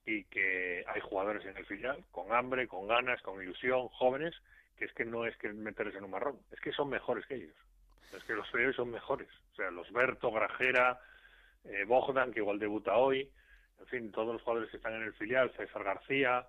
y 0.05 0.23
que 0.25 0.83
hay 0.87 1.01
jugadores 1.01 1.45
en 1.45 1.57
el 1.57 1.65
filial 1.65 2.03
con 2.11 2.33
hambre, 2.33 2.67
con 2.67 2.87
ganas, 2.87 3.21
con 3.21 3.41
ilusión, 3.41 3.87
jóvenes, 3.89 4.35
que 4.77 4.85
es 4.85 4.93
que 4.93 5.05
no 5.05 5.25
es 5.25 5.35
que 5.37 5.51
meterles 5.53 5.95
en 5.95 6.03
un 6.03 6.11
marrón, 6.11 6.39
es 6.51 6.59
que 6.59 6.71
son 6.71 6.89
mejores 6.89 7.25
que 7.25 7.35
ellos. 7.35 7.55
Es 8.15 8.23
que 8.23 8.33
los 8.33 8.49
filiales 8.49 8.75
son 8.75 8.91
mejores. 8.91 9.27
O 9.53 9.55
sea, 9.55 9.71
los 9.71 9.91
Berto, 9.91 10.31
Grajera, 10.31 10.99
eh, 11.65 11.83
Bogdan, 11.85 12.31
que 12.31 12.39
igual 12.39 12.59
debuta 12.59 12.95
hoy, 12.95 13.29
en 13.79 13.85
fin, 13.87 14.11
todos 14.11 14.33
los 14.33 14.41
jugadores 14.41 14.69
que 14.71 14.77
están 14.77 14.93
en 14.95 15.03
el 15.03 15.13
filial, 15.13 15.51
César 15.55 15.83
García, 15.83 16.47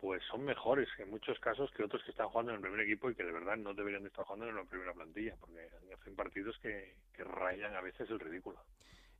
pues 0.00 0.22
son 0.30 0.44
mejores 0.44 0.88
en 0.98 1.10
muchos 1.10 1.38
casos 1.40 1.70
que 1.72 1.82
otros 1.82 2.02
que 2.04 2.10
están 2.10 2.28
jugando 2.28 2.52
en 2.52 2.56
el 2.56 2.62
primer 2.62 2.80
equipo 2.80 3.10
y 3.10 3.14
que 3.14 3.24
de 3.24 3.32
verdad 3.32 3.56
no 3.56 3.72
deberían 3.72 4.06
estar 4.06 4.24
jugando 4.24 4.48
en 4.48 4.56
la 4.56 4.64
primera 4.64 4.92
plantilla, 4.92 5.34
porque 5.40 5.68
hacen 5.94 6.14
partidos 6.14 6.58
que, 6.60 6.94
rayan 7.18 7.74
a 7.74 7.80
veces 7.80 8.08
el 8.10 8.20
ridículo. 8.20 8.58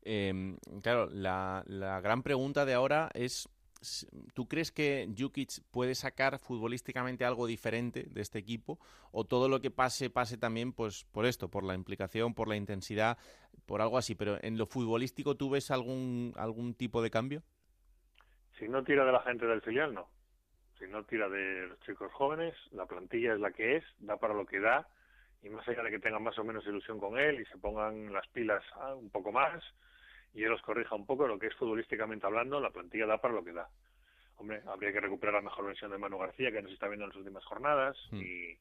Em, 0.03 0.57
claro, 0.83 1.09
la, 1.11 1.65
la 1.67 2.01
gran 2.01 2.23
pregunta 2.23 2.65
de 2.65 2.75
ahora 2.75 3.11
es 3.15 3.49
¿tú 4.35 4.49
crees 4.49 4.73
que 4.73 5.09
Jukic 5.17 5.63
puede 5.71 5.95
sacar 5.95 6.39
futbolísticamente 6.39 7.25
algo 7.25 7.47
diferente 7.47 8.05
de 8.09 8.21
este 8.21 8.39
equipo? 8.39 8.79
¿O 9.13 9.25
todo 9.25 9.49
lo 9.49 9.61
que 9.61 9.71
pase, 9.71 10.11
pase 10.11 10.39
también 10.39 10.73
pues 10.73 11.05
por 11.05 11.27
esto, 11.27 11.49
por 11.49 11.65
la 11.65 11.75
implicación, 11.75 12.35
por 12.35 12.49
la 12.49 12.57
intensidad, 12.57 13.19
por 13.67 13.81
algo 13.81 13.99
así? 13.99 14.15
Pero 14.15 14.39
en 14.43 14.59
lo 14.59 14.67
futbolístico, 14.67 15.37
¿tú 15.37 15.51
ves 15.51 15.71
algún, 15.71 16.33
algún 16.37 16.75
tipo 16.75 17.03
de 17.03 17.11
cambio? 17.11 17.43
Si 18.59 18.69
no 18.69 18.83
tira 18.85 19.05
de 19.05 19.13
la 19.13 19.23
gente 19.23 19.47
del 19.47 19.63
filial, 19.63 19.95
no. 19.95 20.09
Si 20.79 20.87
no 20.87 21.05
tira 21.05 21.29
de 21.29 21.69
los 21.69 21.81
chicos 21.81 22.13
jóvenes, 22.13 22.55
la 22.73 22.87
plantilla 22.87 23.35
es 23.35 23.41
la 23.41 23.51
que 23.51 23.77
es, 23.77 23.85
da 23.99 24.17
para 24.17 24.35
lo 24.35 24.47
que 24.47 24.61
da, 24.61 24.89
y 25.43 25.49
más 25.49 25.67
allá 25.69 25.83
de 25.83 25.91
que 25.91 25.99
tengan 25.99 26.23
más 26.23 26.39
o 26.39 26.45
menos 26.45 26.67
ilusión 26.67 26.99
con 26.99 27.19
él 27.19 27.41
y 27.41 27.47
se 27.47 27.59
pongan 27.59 28.13
las 28.13 28.27
pilas 28.29 28.63
ah, 28.75 28.95
un 28.95 29.11
poco 29.11 29.33
más, 29.33 29.63
y 30.35 30.43
él 30.43 30.51
los 30.51 30.63
corrija 30.63 30.95
un 30.95 31.07
poco, 31.07 31.27
lo 31.27 31.39
que 31.39 31.47
es 31.47 31.55
futbolísticamente 31.55 32.27
hablando, 32.27 32.61
la 32.61 32.71
plantilla 32.71 33.07
da 33.07 33.19
para 33.19 33.35
lo 33.35 33.45
que 33.45 33.53
da. 33.53 33.69
Hombre, 34.37 34.63
habría 34.67 34.93
que 34.93 35.01
recuperar 35.01 35.35
la 35.35 35.41
mejor 35.41 35.67
versión 35.67 35.91
de 35.91 35.99
Manu 35.99 36.19
García, 36.19 36.53
que 36.53 36.63
nos 36.63 36.73
está 36.73 36.89
viendo 36.89 37.05
en 37.05 37.11
las 37.11 37.17
últimas 37.17 37.45
jornadas, 37.45 37.97
hmm. 38.11 38.21
y, 38.21 38.59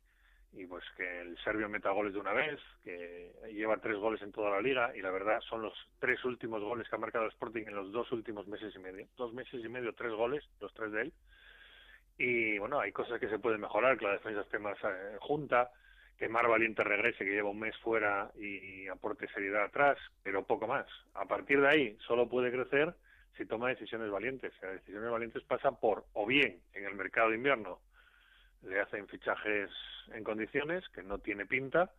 y 0.54 0.66
pues 0.68 0.84
que 0.96 1.22
el 1.22 1.38
serbio 1.40 1.68
meta 1.68 1.92
goles 1.92 2.14
de 2.14 2.20
una 2.20 2.32
vez, 2.32 2.60
que 2.84 3.34
lleva 3.52 3.78
tres 3.78 3.98
goles 3.98 4.22
en 4.22 4.32
toda 4.32 4.52
la 4.52 4.62
liga, 4.62 4.96
y 4.96 5.02
la 5.02 5.12
verdad 5.12 5.42
son 5.42 5.62
los 5.62 5.74
tres 6.00 6.24
últimos 6.24 6.64
goles 6.64 6.88
que 6.88 6.96
ha 6.96 7.00
marcado 7.00 7.26
el 7.26 7.32
Sporting 7.32 7.66
en 7.68 7.76
los 7.76 7.92
dos 7.92 8.10
últimos 8.14 8.48
meses 8.48 8.74
y 8.74 8.80
medio. 8.80 9.08
Dos 9.18 9.34
meses 9.34 9.64
y 9.64 9.68
medio, 9.68 9.94
tres 9.94 10.14
goles, 10.14 10.44
los 10.62 10.74
tres 10.74 10.92
de 10.94 11.02
él. 11.02 11.14
Y 12.18 12.58
bueno, 12.60 12.80
hay 12.80 12.94
cosas 12.94 13.20
que 13.20 13.28
se 13.28 13.40
pueden 13.40 13.60
mejorar, 13.60 13.98
que 13.98 14.06
la 14.06 14.14
defensa 14.14 14.42
esté 14.42 14.58
más 14.58 14.78
eh, 14.84 15.18
junta, 15.20 15.72
que 16.18 16.30
Mar 16.30 16.48
Valiente 16.48 16.84
regrese, 16.84 17.26
que 17.26 17.32
lleva 17.32 17.50
un 17.50 17.60
mes 17.60 17.76
fuera 17.78 18.32
y, 18.36 18.88
aporte 18.88 19.28
seriedad 19.28 19.66
atrás, 19.66 19.98
pero 20.24 20.46
poco 20.46 20.68
más. 20.68 20.86
A 21.14 21.26
partir 21.26 21.60
de 21.60 21.68
ahí, 21.68 21.98
solo 22.08 22.30
puede 22.30 22.52
crecer 22.52 22.94
si 23.38 23.46
toma 23.46 23.70
decisiones 23.70 24.10
valientes. 24.10 24.54
Las 24.62 24.74
decisiones 24.74 25.12
valientes 25.12 25.44
pasan 25.44 25.78
por, 25.78 26.06
o 26.14 26.26
bien 26.26 26.62
en 26.74 26.86
el 26.86 26.96
mercado 26.96 27.30
de 27.30 27.36
invierno, 27.36 27.80
le 28.64 28.80
hacen 28.80 29.08
fichajes 29.08 29.70
en 30.14 30.24
condiciones 30.24 30.88
que 30.90 31.04
no 31.04 31.20
tiene 31.20 31.46
pinta, 31.46 31.92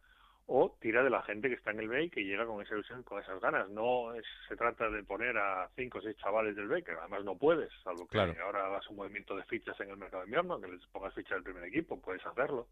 o 0.49 0.77
tira 0.81 1.03
de 1.03 1.11
la 1.11 1.23
gente 1.23 1.49
que 1.49 1.57
está 1.57 1.73
en 1.73 1.81
el 1.81 1.89
B 1.89 2.05
y 2.05 2.11
que 2.11 2.25
llega 2.25 2.47
con 2.47 2.62
esa 2.62 2.75
ilusión, 2.75 3.03
con 3.03 3.21
esas 3.21 3.41
ganas. 3.41 3.69
No 3.69 4.12
se 4.49 4.57
trata 4.57 4.89
de 4.89 5.03
poner 5.03 5.37
a 5.37 5.69
cinco 5.75 5.99
o 5.99 6.01
seis 6.01 6.17
chavales 6.19 6.55
del 6.55 6.69
B, 6.69 6.85
que 6.85 6.93
además 6.93 7.25
no 7.25 7.37
puedes, 7.37 7.71
salvo 7.83 8.07
que 8.07 8.19
ahora 8.19 8.67
hagas 8.67 8.89
un 8.89 8.97
movimiento 8.97 9.37
de 9.37 9.43
fichas 9.45 9.79
en 9.81 9.91
el 9.91 9.97
mercado 9.97 10.23
de 10.23 10.29
invierno, 10.29 10.61
que 10.61 10.69
les 10.69 10.87
pongas 10.87 11.12
fichas 11.14 11.35
del 11.35 11.43
primer 11.43 11.64
equipo, 11.64 12.01
puedes 12.01 12.25
hacerlo 12.25 12.69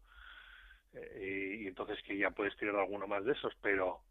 eh, 0.95 1.57
y 1.61 1.67
entonces 1.67 2.01
que 2.03 2.17
ya 2.17 2.31
puedes 2.31 2.55
tirar 2.57 2.75
alguno 2.75 3.07
más 3.07 3.23
de 3.25 3.33
esos, 3.33 3.53
pero 3.61 4.01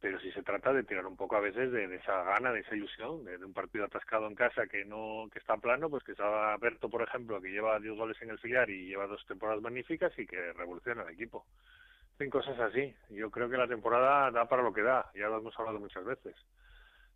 pero 0.00 0.20
si 0.20 0.30
se 0.30 0.42
trata 0.42 0.72
de 0.72 0.84
tirar 0.84 1.06
un 1.06 1.16
poco 1.16 1.36
a 1.36 1.40
veces 1.40 1.72
de, 1.72 1.92
esa 1.96 2.22
gana, 2.22 2.52
de 2.52 2.60
esa 2.60 2.76
ilusión, 2.76 3.24
de, 3.24 3.36
un 3.44 3.52
partido 3.52 3.84
atascado 3.84 4.28
en 4.28 4.36
casa 4.36 4.68
que 4.68 4.84
no 4.84 5.28
que 5.32 5.40
está 5.40 5.56
plano, 5.56 5.90
pues 5.90 6.04
que 6.04 6.12
estaba 6.12 6.56
Berto, 6.56 6.88
por 6.88 7.02
ejemplo, 7.02 7.40
que 7.40 7.50
lleva 7.50 7.80
10 7.80 7.96
goles 7.96 8.16
en 8.22 8.30
el 8.30 8.38
filial 8.38 8.70
y 8.70 8.86
lleva 8.86 9.08
dos 9.08 9.24
temporadas 9.26 9.60
magníficas 9.60 10.16
y 10.18 10.26
que 10.26 10.52
revoluciona 10.52 11.02
el 11.02 11.14
equipo. 11.14 11.46
En 12.20 12.30
cosas 12.30 12.58
así. 12.60 12.94
Yo 13.10 13.30
creo 13.30 13.48
que 13.48 13.56
la 13.56 13.66
temporada 13.66 14.30
da 14.30 14.48
para 14.48 14.62
lo 14.62 14.72
que 14.72 14.82
da, 14.82 15.10
ya 15.14 15.28
lo 15.28 15.38
hemos 15.38 15.58
hablado 15.58 15.80
muchas 15.80 16.04
veces. 16.04 16.34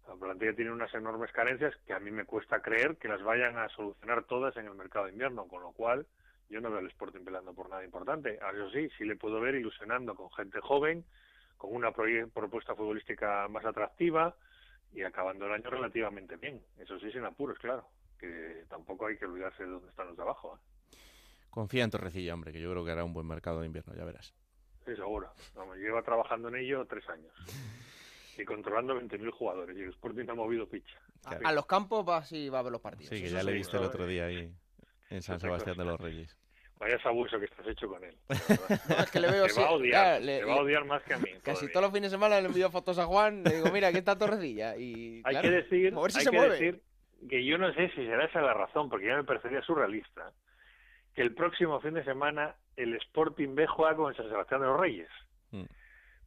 La 0.08 0.14
plantilla 0.14 0.54
tiene 0.54 0.72
unas 0.72 0.92
enormes 0.94 1.30
carencias 1.30 1.74
que 1.86 1.92
a 1.92 2.00
mí 2.00 2.10
me 2.10 2.24
cuesta 2.24 2.60
creer 2.60 2.96
que 2.96 3.08
las 3.08 3.22
vayan 3.22 3.56
a 3.58 3.68
solucionar 3.68 4.24
todas 4.24 4.56
en 4.56 4.66
el 4.66 4.74
mercado 4.74 5.06
de 5.06 5.12
invierno, 5.12 5.46
con 5.46 5.62
lo 5.62 5.70
cual 5.72 6.06
yo 6.52 6.60
no 6.60 6.70
veo 6.70 6.80
al 6.80 6.86
Sporting 6.88 7.24
peleando 7.24 7.54
por 7.54 7.70
nada 7.70 7.82
importante. 7.84 8.38
A 8.42 8.50
eso 8.50 8.70
sí, 8.70 8.88
sí 8.98 9.04
le 9.04 9.16
puedo 9.16 9.40
ver 9.40 9.54
ilusionando 9.54 10.14
con 10.14 10.30
gente 10.32 10.60
joven, 10.60 11.04
con 11.56 11.74
una 11.74 11.92
propuesta 11.92 12.74
futbolística 12.74 13.48
más 13.48 13.64
atractiva 13.64 14.36
y 14.92 15.02
acabando 15.02 15.46
el 15.46 15.52
año 15.52 15.70
relativamente 15.70 16.36
bien. 16.36 16.62
Eso 16.78 16.98
sí, 17.00 17.10
sin 17.10 17.24
apuros, 17.24 17.58
claro, 17.58 17.88
que 18.18 18.64
tampoco 18.68 19.06
hay 19.06 19.16
que 19.16 19.24
olvidarse 19.24 19.64
de 19.64 19.70
dónde 19.70 19.88
están 19.88 20.08
los 20.08 20.16
de 20.16 20.22
abajo. 20.22 20.56
¿eh? 20.56 20.96
Confía 21.48 21.84
en 21.84 21.90
Torrecilla, 21.90 22.34
hombre, 22.34 22.52
que 22.52 22.60
yo 22.60 22.70
creo 22.70 22.84
que 22.84 22.90
hará 22.90 23.04
un 23.04 23.14
buen 23.14 23.26
mercado 23.26 23.60
de 23.60 23.66
invierno, 23.66 23.94
ya 23.94 24.04
verás. 24.04 24.34
Sí, 24.84 24.94
seguro. 24.94 25.32
Vamos, 25.54 25.78
lleva 25.78 26.02
trabajando 26.02 26.48
en 26.48 26.56
ello 26.56 26.84
tres 26.84 27.08
años. 27.08 27.32
y 28.38 28.44
controlando 28.44 29.00
20.000 29.00 29.30
jugadores. 29.30 29.76
Y 29.76 29.82
el 29.82 29.90
Sporting 29.90 30.28
ha 30.28 30.34
movido 30.34 30.66
ficha. 30.66 30.98
A, 31.24 31.52
los 31.52 31.66
campos 31.66 32.06
va, 32.06 32.24
sí, 32.24 32.48
va 32.48 32.58
a 32.58 32.62
ver 32.62 32.72
los 32.72 32.80
partidos. 32.80 33.08
Sí, 33.08 33.22
que 33.22 33.30
ya 33.30 33.42
le 33.42 33.52
viste 33.52 33.76
el 33.76 33.84
otro 33.84 34.06
día 34.06 34.26
ahí 34.26 34.52
en 35.12 35.22
San 35.22 35.38
Sebastián 35.38 35.76
de 35.76 35.84
los 35.84 36.00
Reyes. 36.00 36.36
Vaya 36.82 36.98
abuso 37.04 37.38
que 37.38 37.44
estás 37.44 37.64
hecho 37.68 37.86
con 37.86 38.02
él. 38.02 38.16
es 38.28 39.10
que 39.12 39.20
le 39.20 39.30
veo 39.30 39.46
te 39.46 39.52
va 39.52 39.68
a 39.68 39.70
odiar, 39.70 40.20
le, 40.20 40.44
va 40.44 40.54
a 40.54 40.62
odiar 40.62 40.84
más 40.84 41.00
que 41.04 41.14
a 41.14 41.18
mí. 41.18 41.30
Casi 41.40 41.68
todos 41.68 41.82
los 41.82 41.92
fines 41.92 42.10
de 42.10 42.16
semana 42.16 42.40
le 42.40 42.48
envío 42.48 42.72
fotos 42.72 42.98
a 42.98 43.04
Juan, 43.06 43.44
le 43.44 43.54
digo, 43.54 43.70
mira, 43.72 43.86
aquí 43.86 43.98
está 43.98 44.18
Torrecilla. 44.18 44.76
Y, 44.76 45.22
hay 45.24 45.40
que 45.40 45.50
decir, 45.50 45.94
hay 45.96 46.24
que 46.24 46.48
decir 46.48 46.82
que 47.30 47.44
yo 47.44 47.56
no 47.56 47.72
sé 47.74 47.88
si 47.90 48.04
será 48.04 48.24
esa 48.24 48.40
la 48.40 48.52
razón, 48.52 48.88
porque 48.88 49.06
ya 49.06 49.16
me 49.16 49.22
parecería 49.22 49.62
surrealista, 49.62 50.32
que 51.14 51.22
el 51.22 51.32
próximo 51.34 51.80
fin 51.80 51.94
de 51.94 52.02
semana 52.02 52.56
el 52.74 52.96
Sporting 52.96 53.54
B 53.54 53.64
juega 53.68 53.94
con 53.94 54.10
el 54.10 54.16
San 54.16 54.28
Sebastián 54.28 54.62
de 54.62 54.66
los 54.66 54.80
Reyes. 54.80 55.10
Mm. 55.52 55.62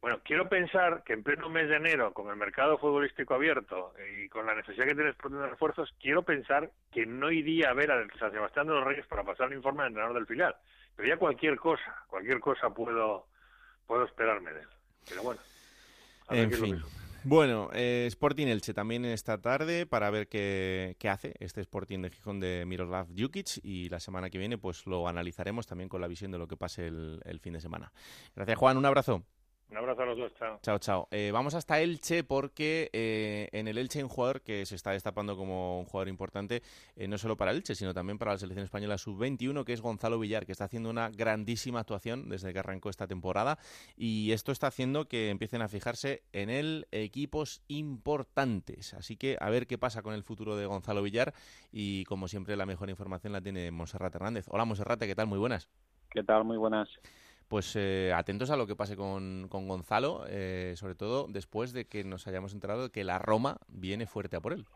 Bueno, 0.00 0.20
quiero 0.24 0.48
pensar 0.48 1.02
que 1.04 1.14
en 1.14 1.22
pleno 1.22 1.48
mes 1.48 1.68
de 1.68 1.76
enero, 1.76 2.12
con 2.12 2.28
el 2.28 2.36
mercado 2.36 2.78
futbolístico 2.78 3.34
abierto 3.34 3.92
y 4.20 4.28
con 4.28 4.46
la 4.46 4.54
necesidad 4.54 4.86
que 4.86 4.94
tiene 4.94 5.10
Sporting 5.10 5.38
de 5.38 5.48
refuerzos, 5.48 5.94
quiero 6.00 6.22
pensar 6.22 6.70
que 6.92 7.06
no 7.06 7.30
iría 7.30 7.70
a 7.70 7.74
ver 7.74 7.90
al 7.90 8.10
San 8.18 8.30
Sebastián 8.30 8.66
de 8.66 8.74
los 8.74 8.84
Reyes 8.84 9.06
para 9.06 9.24
pasar 9.24 9.48
el 9.48 9.56
informe 9.56 9.82
al 9.82 9.88
entrenador 9.88 10.16
del 10.16 10.26
filial. 10.26 10.54
Pero 10.94 11.08
ya 11.08 11.16
cualquier 11.16 11.56
cosa, 11.56 12.04
cualquier 12.08 12.40
cosa 12.40 12.70
puedo, 12.70 13.26
puedo 13.86 14.04
esperarme 14.04 14.52
de 14.52 14.60
él. 14.60 14.68
Pero 15.08 15.22
bueno. 15.22 15.40
En 16.30 16.52
fin. 16.52 16.82
Bueno, 17.24 17.70
eh, 17.72 18.04
Sporting 18.06 18.46
Elche 18.46 18.72
también 18.72 19.04
esta 19.04 19.40
tarde 19.40 19.84
para 19.84 20.10
ver 20.10 20.28
qué, 20.28 20.94
qué, 21.00 21.08
hace 21.08 21.34
este 21.40 21.60
Sporting 21.60 22.02
de 22.02 22.10
Gijón 22.10 22.38
de 22.38 22.64
Miroslav 22.66 23.08
Djukic 23.08 23.64
y 23.64 23.88
la 23.88 23.98
semana 23.98 24.30
que 24.30 24.38
viene 24.38 24.58
pues 24.58 24.86
lo 24.86 25.08
analizaremos 25.08 25.66
también 25.66 25.88
con 25.88 26.00
la 26.00 26.06
visión 26.06 26.30
de 26.30 26.38
lo 26.38 26.46
que 26.46 26.56
pase 26.56 26.86
el, 26.86 27.20
el 27.24 27.40
fin 27.40 27.54
de 27.54 27.60
semana. 27.60 27.90
Gracias 28.36 28.56
Juan, 28.56 28.76
un 28.76 28.86
abrazo. 28.86 29.24
Un 29.68 29.78
abrazo 29.78 30.02
a 30.02 30.06
los 30.06 30.16
dos, 30.16 30.32
chao. 30.34 30.60
Chao, 30.62 30.78
chao. 30.78 31.08
Eh, 31.10 31.30
vamos 31.32 31.54
hasta 31.54 31.80
Elche 31.80 32.22
porque 32.22 32.88
eh, 32.92 33.48
en 33.50 33.66
el 33.66 33.78
Elche 33.78 33.98
hay 33.98 34.04
un 34.04 34.08
jugador 34.08 34.42
que 34.42 34.64
se 34.64 34.76
está 34.76 34.92
destapando 34.92 35.36
como 35.36 35.80
un 35.80 35.86
jugador 35.86 36.08
importante, 36.08 36.62
eh, 36.94 37.08
no 37.08 37.18
solo 37.18 37.36
para 37.36 37.50
Elche, 37.50 37.74
sino 37.74 37.92
también 37.92 38.16
para 38.16 38.32
la 38.32 38.38
selección 38.38 38.64
española 38.64 38.96
sub-21, 38.96 39.64
que 39.64 39.72
es 39.72 39.80
Gonzalo 39.80 40.20
Villar, 40.20 40.46
que 40.46 40.52
está 40.52 40.66
haciendo 40.66 40.88
una 40.88 41.10
grandísima 41.10 41.80
actuación 41.80 42.28
desde 42.28 42.52
que 42.52 42.60
arrancó 42.60 42.90
esta 42.90 43.08
temporada. 43.08 43.58
Y 43.96 44.30
esto 44.30 44.52
está 44.52 44.68
haciendo 44.68 45.08
que 45.08 45.30
empiecen 45.30 45.62
a 45.62 45.68
fijarse 45.68 46.22
en 46.32 46.48
él 46.48 46.86
equipos 46.92 47.60
importantes. 47.66 48.94
Así 48.94 49.16
que 49.16 49.36
a 49.40 49.50
ver 49.50 49.66
qué 49.66 49.78
pasa 49.78 50.00
con 50.02 50.14
el 50.14 50.22
futuro 50.22 50.56
de 50.56 50.66
Gonzalo 50.66 51.02
Villar. 51.02 51.34
Y 51.72 52.04
como 52.04 52.28
siempre, 52.28 52.56
la 52.56 52.66
mejor 52.66 52.88
información 52.88 53.32
la 53.32 53.40
tiene 53.40 53.72
Monserrat 53.72 54.14
Hernández. 54.14 54.46
Hola, 54.48 54.64
Monserrat, 54.64 55.00
¿qué 55.00 55.16
tal? 55.16 55.26
Muy 55.26 55.40
buenas. 55.40 55.68
¿Qué 56.10 56.22
tal? 56.22 56.44
Muy 56.44 56.56
buenas 56.56 56.88
pues 57.48 57.76
eh, 57.76 58.12
atentos 58.14 58.50
a 58.50 58.56
lo 58.56 58.66
que 58.66 58.76
pase 58.76 58.96
con, 58.96 59.46
con 59.48 59.68
Gonzalo, 59.68 60.24
eh, 60.28 60.74
sobre 60.76 60.94
todo 60.94 61.26
después 61.28 61.72
de 61.72 61.86
que 61.86 62.04
nos 62.04 62.26
hayamos 62.26 62.52
enterado 62.52 62.84
de 62.84 62.90
que 62.90 63.04
la 63.04 63.18
Roma 63.18 63.58
viene 63.68 64.06
fuerte 64.06 64.36
a 64.36 64.40
por 64.40 64.52
él. 64.52 64.66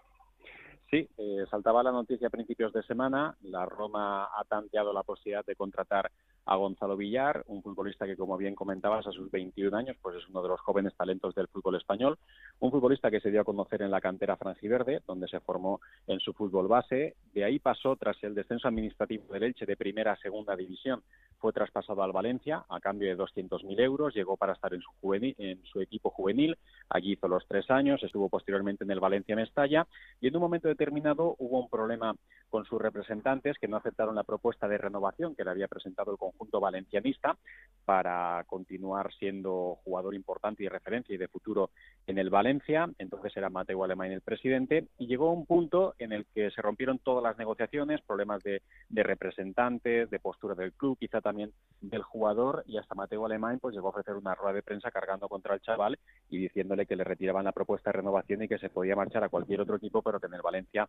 Sí, 0.90 1.08
eh, 1.18 1.44
saltaba 1.48 1.84
la 1.84 1.92
noticia 1.92 2.26
a 2.26 2.30
principios 2.30 2.72
de 2.72 2.82
semana. 2.82 3.36
La 3.42 3.64
Roma 3.64 4.24
ha 4.24 4.44
tanteado 4.44 4.92
la 4.92 5.04
posibilidad 5.04 5.44
de 5.44 5.54
contratar 5.54 6.10
a 6.46 6.56
Gonzalo 6.56 6.96
Villar, 6.96 7.44
un 7.46 7.62
futbolista 7.62 8.06
que, 8.06 8.16
como 8.16 8.36
bien 8.36 8.54
comentabas, 8.54 9.06
a 9.06 9.12
sus 9.12 9.30
21 9.30 9.76
años, 9.76 9.96
pues 10.00 10.16
es 10.16 10.28
uno 10.28 10.42
de 10.42 10.48
los 10.48 10.60
jóvenes 10.60 10.94
talentos 10.96 11.34
del 11.34 11.48
fútbol 11.48 11.76
español. 11.76 12.18
Un 12.58 12.70
futbolista 12.70 13.10
que 13.10 13.20
se 13.20 13.30
dio 13.30 13.40
a 13.40 13.44
conocer 13.44 13.82
en 13.82 13.90
la 13.90 14.00
cantera 14.00 14.36
franjiverde, 14.36 15.00
donde 15.06 15.28
se 15.28 15.40
formó 15.40 15.80
en 16.06 16.20
su 16.20 16.32
fútbol 16.32 16.68
base. 16.68 17.16
De 17.32 17.44
ahí 17.44 17.58
pasó, 17.58 17.96
tras 17.96 18.22
el 18.24 18.34
descenso 18.34 18.68
administrativo 18.68 19.32
del 19.32 19.44
Elche 19.44 19.66
de 19.66 19.76
primera 19.76 20.12
a 20.12 20.16
segunda 20.16 20.56
división, 20.56 21.02
fue 21.38 21.52
traspasado 21.52 22.02
al 22.02 22.12
Valencia 22.12 22.64
a 22.68 22.80
cambio 22.80 23.08
de 23.08 23.16
200.000 23.16 23.80
euros. 23.80 24.14
Llegó 24.14 24.36
para 24.36 24.52
estar 24.52 24.74
en 24.74 24.82
su, 24.82 25.14
en 25.14 25.62
su 25.64 25.80
equipo 25.80 26.10
juvenil. 26.10 26.56
Allí 26.88 27.12
hizo 27.12 27.28
los 27.28 27.46
tres 27.46 27.70
años. 27.70 28.02
Estuvo 28.02 28.28
posteriormente 28.28 28.84
en 28.84 28.90
el 28.90 29.00
Valencia 29.00 29.34
Mestalla. 29.34 29.86
Y 30.20 30.28
en 30.28 30.36
un 30.36 30.42
momento 30.42 30.68
determinado 30.68 31.36
hubo 31.38 31.60
un 31.60 31.70
problema 31.70 32.14
con 32.50 32.64
sus 32.64 32.80
representantes 32.80 33.56
que 33.58 33.68
no 33.68 33.76
aceptaron 33.76 34.14
la 34.14 34.24
propuesta 34.24 34.68
de 34.68 34.76
renovación 34.76 35.34
que 35.34 35.44
le 35.44 35.50
había 35.50 35.68
presentado 35.68 36.12
el 36.12 36.18
conjunto 36.18 36.60
valencianista 36.60 37.38
para 37.84 38.44
continuar 38.46 39.12
siendo 39.14 39.78
jugador 39.84 40.14
importante 40.14 40.64
y 40.64 40.68
referencia 40.68 41.14
y 41.14 41.18
de 41.18 41.28
futuro 41.28 41.70
en 42.06 42.18
el 42.18 42.28
Valencia. 42.28 42.88
Entonces 42.98 43.36
era 43.36 43.48
Mateo 43.48 43.84
Alemán 43.84 44.12
el 44.12 44.20
presidente 44.20 44.88
y 44.98 45.06
llegó 45.06 45.32
un 45.32 45.46
punto 45.46 45.94
en 45.98 46.12
el 46.12 46.26
que 46.34 46.50
se 46.50 46.62
rompieron 46.62 46.98
todas 46.98 47.22
las 47.22 47.38
negociaciones, 47.38 48.00
problemas 48.02 48.42
de, 48.42 48.62
de 48.88 49.02
representantes, 49.02 50.10
de 50.10 50.18
postura 50.18 50.54
del 50.54 50.72
club, 50.72 50.98
quizá 50.98 51.20
también 51.20 51.52
del 51.80 52.02
jugador 52.02 52.64
y 52.66 52.76
hasta 52.76 52.94
Mateo 52.94 53.24
Alemán 53.24 53.58
pues 53.60 53.74
llegó 53.74 53.88
a 53.88 53.90
ofrecer 53.90 54.14
una 54.14 54.34
rueda 54.34 54.54
de 54.54 54.62
prensa 54.62 54.90
cargando 54.90 55.28
contra 55.28 55.54
el 55.54 55.60
chaval 55.60 55.98
y 56.28 56.38
diciéndole 56.38 56.86
que 56.86 56.96
le 56.96 57.04
retiraban 57.04 57.44
la 57.44 57.52
propuesta 57.52 57.90
de 57.90 57.98
renovación 57.98 58.42
y 58.42 58.48
que 58.48 58.58
se 58.58 58.70
podía 58.70 58.96
marchar 58.96 59.24
a 59.24 59.28
cualquier 59.28 59.60
otro 59.60 59.76
equipo 59.76 60.02
pero 60.02 60.20
que 60.20 60.26
en 60.26 60.34
el 60.34 60.42
Valencia 60.42 60.88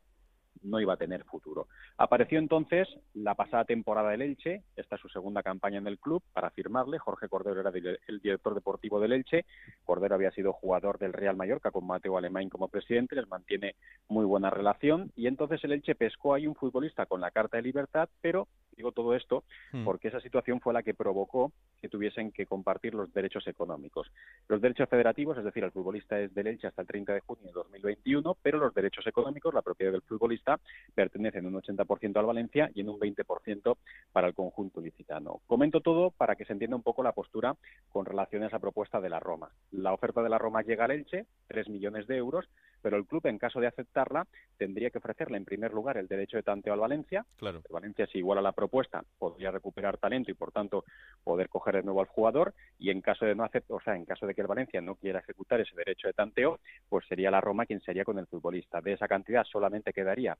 no 0.64 0.80
iba 0.80 0.94
a 0.94 0.98
tener 0.98 1.24
futuro. 1.24 1.68
Apareció 1.98 2.40
entonces 2.40 2.88
la 3.14 3.36
pasada 3.36 3.66
temporada 3.66 4.10
del 4.12 4.22
Elche, 4.22 4.64
esta 4.76 4.96
es 4.96 5.02
su 5.02 5.10
segunda 5.10 5.44
campaña 5.44 5.78
en 5.78 5.88
el 5.88 6.00
club, 6.00 6.24
para 6.34 6.52
firmarle. 6.52 7.00
Jorge 7.00 7.30
Cordero 7.30 7.60
era 7.60 7.72
el 8.08 8.20
director 8.22 8.54
deportivo 8.54 9.00
del 9.00 9.14
Elche. 9.14 9.46
Cordero 9.84 10.16
había 10.16 10.32
sido 10.32 10.54
jugador 10.54 11.00
del 11.00 11.14
Real 11.14 11.36
Mallorca 11.36 11.72
con 11.72 11.88
Mateo 11.88 12.18
Alemán 12.18 12.50
como 12.50 12.68
presidente, 12.68 13.16
les 13.16 13.28
mantiene 13.28 13.76
muy 14.08 14.26
buena 14.26 14.50
relación. 14.50 15.12
Y 15.16 15.28
entonces 15.28 15.64
el 15.64 15.74
Elche 15.74 15.96
pescó 15.96 16.34
ahí 16.34 16.48
un 16.48 16.56
futbolista 16.56 17.06
con 17.06 17.22
la 17.22 17.32
carta 17.32 17.58
de 17.58 17.64
libertad, 17.64 18.10
pero 18.22 18.48
digo 18.76 18.92
todo 18.92 19.16
esto 19.16 19.44
hmm. 19.72 19.84
porque 19.84 20.08
esa 20.08 20.20
situación 20.22 20.60
fue 20.60 20.74
la 20.74 20.84
que 20.84 20.94
provocó 20.94 21.52
que 21.82 21.90
tuviesen 21.90 22.32
que 22.32 22.46
compartir 22.46 22.94
los 22.94 23.12
derechos 23.14 23.48
económicos. 23.48 24.12
Los 24.48 24.62
derechos 24.62 24.88
federativos, 24.90 25.38
es 25.38 25.44
decir, 25.44 25.64
el 25.64 25.72
futbolista 25.72 26.20
es 26.20 26.34
del 26.34 26.48
Elche 26.48 26.68
hasta 26.68 26.82
el 26.82 26.88
30 26.88 27.14
de 27.14 27.20
junio 27.22 27.48
de 27.48 27.52
2021, 27.52 28.38
pero 28.42 28.60
los 28.60 28.74
derechos 28.74 29.06
económicos, 29.08 29.54
la 29.54 29.62
propiedad 29.62 29.92
del 29.92 30.02
futbolista, 30.02 30.60
pertenecen 30.94 31.46
un 31.46 31.54
80% 31.54 32.18
al 32.18 32.26
Valencia 32.26 32.70
y 32.74 32.82
en 32.82 32.90
un 32.90 33.00
20% 33.00 33.78
para 34.12 34.28
el 34.28 34.34
conjunto 34.34 34.82
licitano. 34.82 35.42
Comento 35.48 35.82
todo 35.82 36.12
para 36.12 36.36
que 36.36 36.46
se 36.46 36.54
entienda 36.54 36.76
un 36.76 36.84
poco 36.84 37.04
la 37.04 37.14
postura 37.14 37.56
con 37.90 38.06
relación 38.06 38.44
a 38.44 38.48
esa 38.48 38.60
propuesta 38.60 39.02
de 39.02 39.10
la 39.10 39.20
Roma. 39.20 39.50
La 39.72 39.94
oferta 39.94 40.22
de 40.22 40.30
la 40.30 40.38
Roma 40.38 40.62
llega 40.62 40.86
al 40.86 40.92
Elche, 40.92 41.26
3 41.48 41.70
millones 41.70 42.08
de 42.08 42.18
euros, 42.18 42.48
pero 42.82 42.98
el 42.98 43.06
club, 43.06 43.26
en 43.28 43.38
caso 43.38 43.60
de 43.60 43.68
aceptarla, 43.68 44.28
tendría 44.58 44.90
que 44.90 44.98
ofrecerle 44.98 45.38
en 45.38 45.46
primer 45.46 45.74
lugar 45.74 45.98
el 45.98 46.08
derecho 46.08 46.38
de 46.38 46.44
tanteo 46.44 46.74
al 46.74 46.80
Valencia. 46.80 47.26
Claro. 47.38 47.62
El 47.68 47.74
Valencia, 47.74 48.08
si 48.08 48.20
igual 48.20 48.40
a 48.40 48.42
la 48.42 48.52
propuesta, 48.52 49.04
podría 49.18 49.52
recuperar 49.52 49.98
talento 49.98 50.32
y, 50.32 50.34
por 50.34 50.52
tanto, 50.52 50.86
poder 51.24 51.50
coger 51.50 51.78
de 51.78 51.84
nuevo 51.84 52.02
al 52.02 52.08
jugador. 52.08 52.54
Y 52.80 52.90
en 52.90 53.02
caso 53.02 53.26
de 53.26 53.36
no 53.36 53.44
aceptar, 53.44 53.78
o 53.78 53.82
sea, 53.82 53.96
en 53.96 54.06
caso 54.06 54.26
de 54.26 54.34
que 54.34 54.42
el 54.42 54.48
Valencia 54.48 54.82
no 54.82 54.96
quiera 54.96 55.20
ejecutar 55.20 55.62
ese 55.62 55.76
derecho 55.76 56.08
de 56.08 56.14
tanteo, 56.14 56.60
pues 56.90 57.06
sería 57.08 57.32
la 57.32 57.42
Roma 57.42 57.66
quien 57.66 57.82
sería 57.82 58.04
con 58.04 58.18
el 58.20 58.28
futbolista. 58.28 58.82
De 58.82 58.94
esa 58.94 59.08
cantidad 59.08 59.44
solamente 59.46 59.94
quedaría 59.94 60.38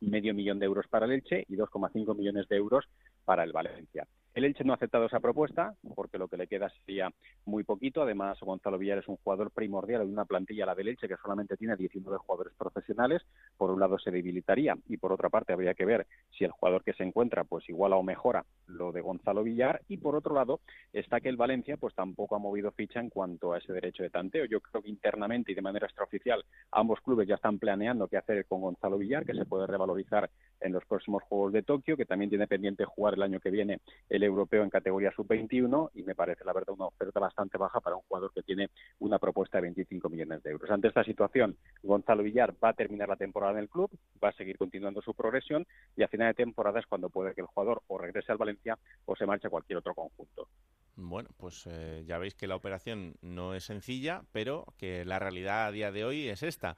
medio 0.00 0.34
millón 0.34 0.58
de 0.58 0.66
euros 0.66 0.86
para 0.88 1.06
el 1.06 1.12
Elche 1.12 1.44
y 1.48 1.56
2,5 1.56 2.16
millones 2.16 2.48
de 2.48 2.56
euros 2.56 2.86
para 3.24 3.44
el 3.44 3.52
Valencia. 3.52 4.06
El 4.32 4.44
Elche 4.44 4.62
no 4.62 4.72
ha 4.72 4.76
aceptado 4.76 5.06
esa 5.06 5.18
propuesta 5.18 5.74
porque 5.96 6.16
lo 6.16 6.28
que 6.28 6.36
le 6.36 6.46
queda 6.46 6.70
sería 6.70 7.10
muy 7.46 7.64
poquito. 7.64 8.02
Además, 8.02 8.38
Gonzalo 8.40 8.78
Villar 8.78 8.98
es 8.98 9.08
un 9.08 9.16
jugador 9.16 9.50
primordial 9.50 10.02
en 10.02 10.12
una 10.12 10.24
plantilla, 10.24 10.66
la 10.66 10.76
del 10.76 10.86
Elche, 10.86 11.08
que 11.08 11.16
solamente 11.16 11.56
tiene 11.56 11.74
19 11.74 12.16
jugadores 12.18 12.54
profesionales. 12.56 13.22
Por 13.56 13.72
un 13.72 13.80
lado 13.80 13.98
se 13.98 14.12
debilitaría 14.12 14.76
y 14.86 14.98
por 14.98 15.12
otra 15.12 15.30
parte 15.30 15.52
habría 15.52 15.74
que 15.74 15.84
ver 15.84 16.06
si 16.30 16.44
el 16.44 16.52
jugador 16.52 16.84
que 16.84 16.92
se 16.92 17.02
encuentra 17.02 17.42
pues 17.42 17.68
iguala 17.68 17.96
o 17.96 18.04
mejora 18.04 18.44
lo 18.68 18.92
de 18.92 19.00
Gonzalo 19.00 19.42
Villar. 19.42 19.82
Y 19.88 19.96
por 19.96 20.14
otro 20.14 20.32
lado 20.32 20.60
está 20.92 21.20
que 21.20 21.28
el 21.28 21.36
Valencia 21.36 21.76
pues 21.76 21.94
tampoco 21.96 22.36
ha 22.36 22.38
movido 22.38 22.70
ficha 22.70 23.00
en 23.00 23.10
cuanto 23.10 23.52
a 23.52 23.58
ese 23.58 23.72
derecho 23.72 24.04
de 24.04 24.10
tanteo. 24.10 24.44
Yo 24.44 24.60
creo 24.60 24.80
que 24.80 24.90
internamente 24.90 25.50
y 25.50 25.56
de 25.56 25.62
manera 25.62 25.86
extraoficial 25.86 26.44
ambos 26.70 27.00
clubes 27.00 27.26
ya 27.26 27.34
están 27.34 27.58
planeando 27.58 28.06
qué 28.06 28.16
hacer 28.16 28.46
con 28.46 28.60
Gonzalo 28.60 28.96
Villar, 28.96 29.26
que 29.26 29.34
se 29.34 29.44
puede 29.44 29.66
revalorizar 29.66 30.30
en 30.60 30.72
los 30.72 30.84
próximos 30.84 31.22
Juegos 31.22 31.52
de 31.52 31.62
Tokio, 31.62 31.96
que 31.96 32.04
también 32.04 32.30
tiene 32.30 32.46
pendiente 32.46 32.84
jugar 32.84 33.14
el 33.14 33.22
año 33.22 33.40
que 33.40 33.50
viene 33.50 33.80
el 34.08 34.22
europeo 34.22 34.62
en 34.62 34.70
categoría 34.70 35.12
sub-21 35.12 35.90
y 35.94 36.02
me 36.02 36.14
parece 36.14 36.44
la 36.44 36.52
verdad 36.52 36.74
una 36.74 36.86
oferta 36.86 37.20
bastante 37.20 37.58
baja 37.58 37.80
para 37.80 37.96
un 37.96 38.02
jugador 38.02 38.32
que 38.32 38.42
tiene 38.42 38.68
una 38.98 39.18
propuesta 39.18 39.58
de 39.58 39.62
25 39.62 40.08
millones 40.08 40.42
de 40.42 40.50
euros. 40.50 40.70
Ante 40.70 40.88
esta 40.88 41.04
situación, 41.04 41.56
Gonzalo 41.82 42.22
Villar 42.22 42.54
va 42.62 42.70
a 42.70 42.74
terminar 42.74 43.08
la 43.08 43.16
temporada 43.16 43.52
en 43.52 43.58
el 43.58 43.68
club, 43.68 43.90
va 44.22 44.28
a 44.28 44.32
seguir 44.32 44.58
continuando 44.58 45.02
su 45.02 45.14
progresión 45.14 45.66
y 45.96 46.02
a 46.02 46.08
final 46.08 46.28
de 46.28 46.34
temporada 46.34 46.80
es 46.80 46.86
cuando 46.86 47.10
puede 47.10 47.34
que 47.34 47.40
el 47.40 47.46
jugador 47.46 47.82
o 47.88 47.98
regrese 47.98 48.32
al 48.32 48.38
Valencia 48.38 48.78
o 49.04 49.16
se 49.16 49.26
marche 49.26 49.46
a 49.46 49.50
cualquier 49.50 49.78
otro 49.78 49.94
conjunto. 49.94 50.48
Bueno, 50.96 51.30
pues 51.38 51.66
eh, 51.66 52.04
ya 52.06 52.18
veis 52.18 52.34
que 52.34 52.46
la 52.46 52.56
operación 52.56 53.14
no 53.22 53.54
es 53.54 53.64
sencilla, 53.64 54.22
pero 54.32 54.66
que 54.76 55.04
la 55.04 55.18
realidad 55.18 55.66
a 55.66 55.72
día 55.72 55.90
de 55.90 56.04
hoy 56.04 56.28
es 56.28 56.42
esta. 56.42 56.76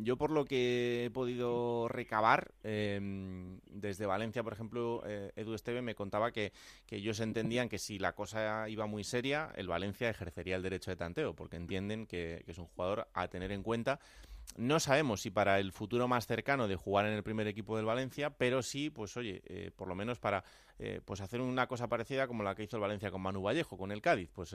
Yo 0.00 0.16
por 0.16 0.30
lo 0.30 0.44
que 0.44 1.06
he 1.06 1.10
podido 1.10 1.88
recabar 1.88 2.52
em, 2.62 3.58
desde 3.66 4.06
Valencia, 4.06 4.44
por 4.44 4.52
ejemplo, 4.52 5.02
eh, 5.04 5.32
Edu 5.34 5.54
Esteve 5.54 5.82
me 5.82 5.96
contaba 5.96 6.30
que, 6.30 6.52
que, 6.86 6.96
ellos 6.96 7.18
entendían 7.18 7.68
que 7.68 7.78
si 7.78 7.98
la 7.98 8.14
cosa 8.14 8.68
iba 8.68 8.86
muy 8.86 9.02
seria, 9.02 9.50
el 9.56 9.66
Valencia 9.66 10.08
ejercería 10.08 10.54
el 10.54 10.62
derecho 10.62 10.92
de 10.92 10.96
tanteo, 10.96 11.34
porque 11.34 11.56
entienden 11.56 12.06
que, 12.06 12.44
es 12.46 12.58
un 12.58 12.66
jugador 12.66 13.08
a 13.12 13.26
tener 13.26 13.50
en 13.50 13.64
cuenta. 13.64 13.98
No 14.56 14.78
sabemos 14.78 15.22
si 15.22 15.30
para 15.30 15.58
el 15.58 15.72
futuro 15.72 16.06
más 16.06 16.26
cercano 16.26 16.68
de 16.68 16.76
jugar 16.76 17.06
en 17.06 17.12
el 17.12 17.22
primer 17.24 17.48
equipo 17.48 17.76
del 17.76 17.84
Valencia, 17.84 18.30
pero 18.30 18.62
sí, 18.62 18.90
pues 18.90 19.16
oye, 19.16 19.42
eh, 19.46 19.72
por 19.74 19.88
lo 19.88 19.96
menos 19.96 20.20
para 20.20 20.44
eh, 20.78 21.00
pues 21.04 21.20
hacer 21.20 21.40
una 21.40 21.66
cosa 21.66 21.88
parecida 21.88 22.28
como 22.28 22.44
la 22.44 22.54
que 22.54 22.62
hizo 22.62 22.76
el 22.76 22.82
Valencia 22.82 23.10
con 23.10 23.20
Manu 23.20 23.42
Vallejo, 23.42 23.76
con 23.76 23.90
el 23.90 24.00
Cádiz, 24.00 24.30
pues 24.32 24.54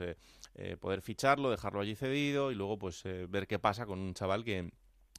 poder 0.80 1.02
ficharlo, 1.02 1.50
dejarlo 1.50 1.80
allí 1.80 1.94
cedido 1.94 2.50
y 2.50 2.54
luego 2.54 2.78
pues 2.78 3.02
ver 3.28 3.46
qué 3.46 3.58
pasa 3.58 3.86
con 3.86 3.98
un 3.98 4.14
chaval 4.14 4.44
que, 4.44 4.70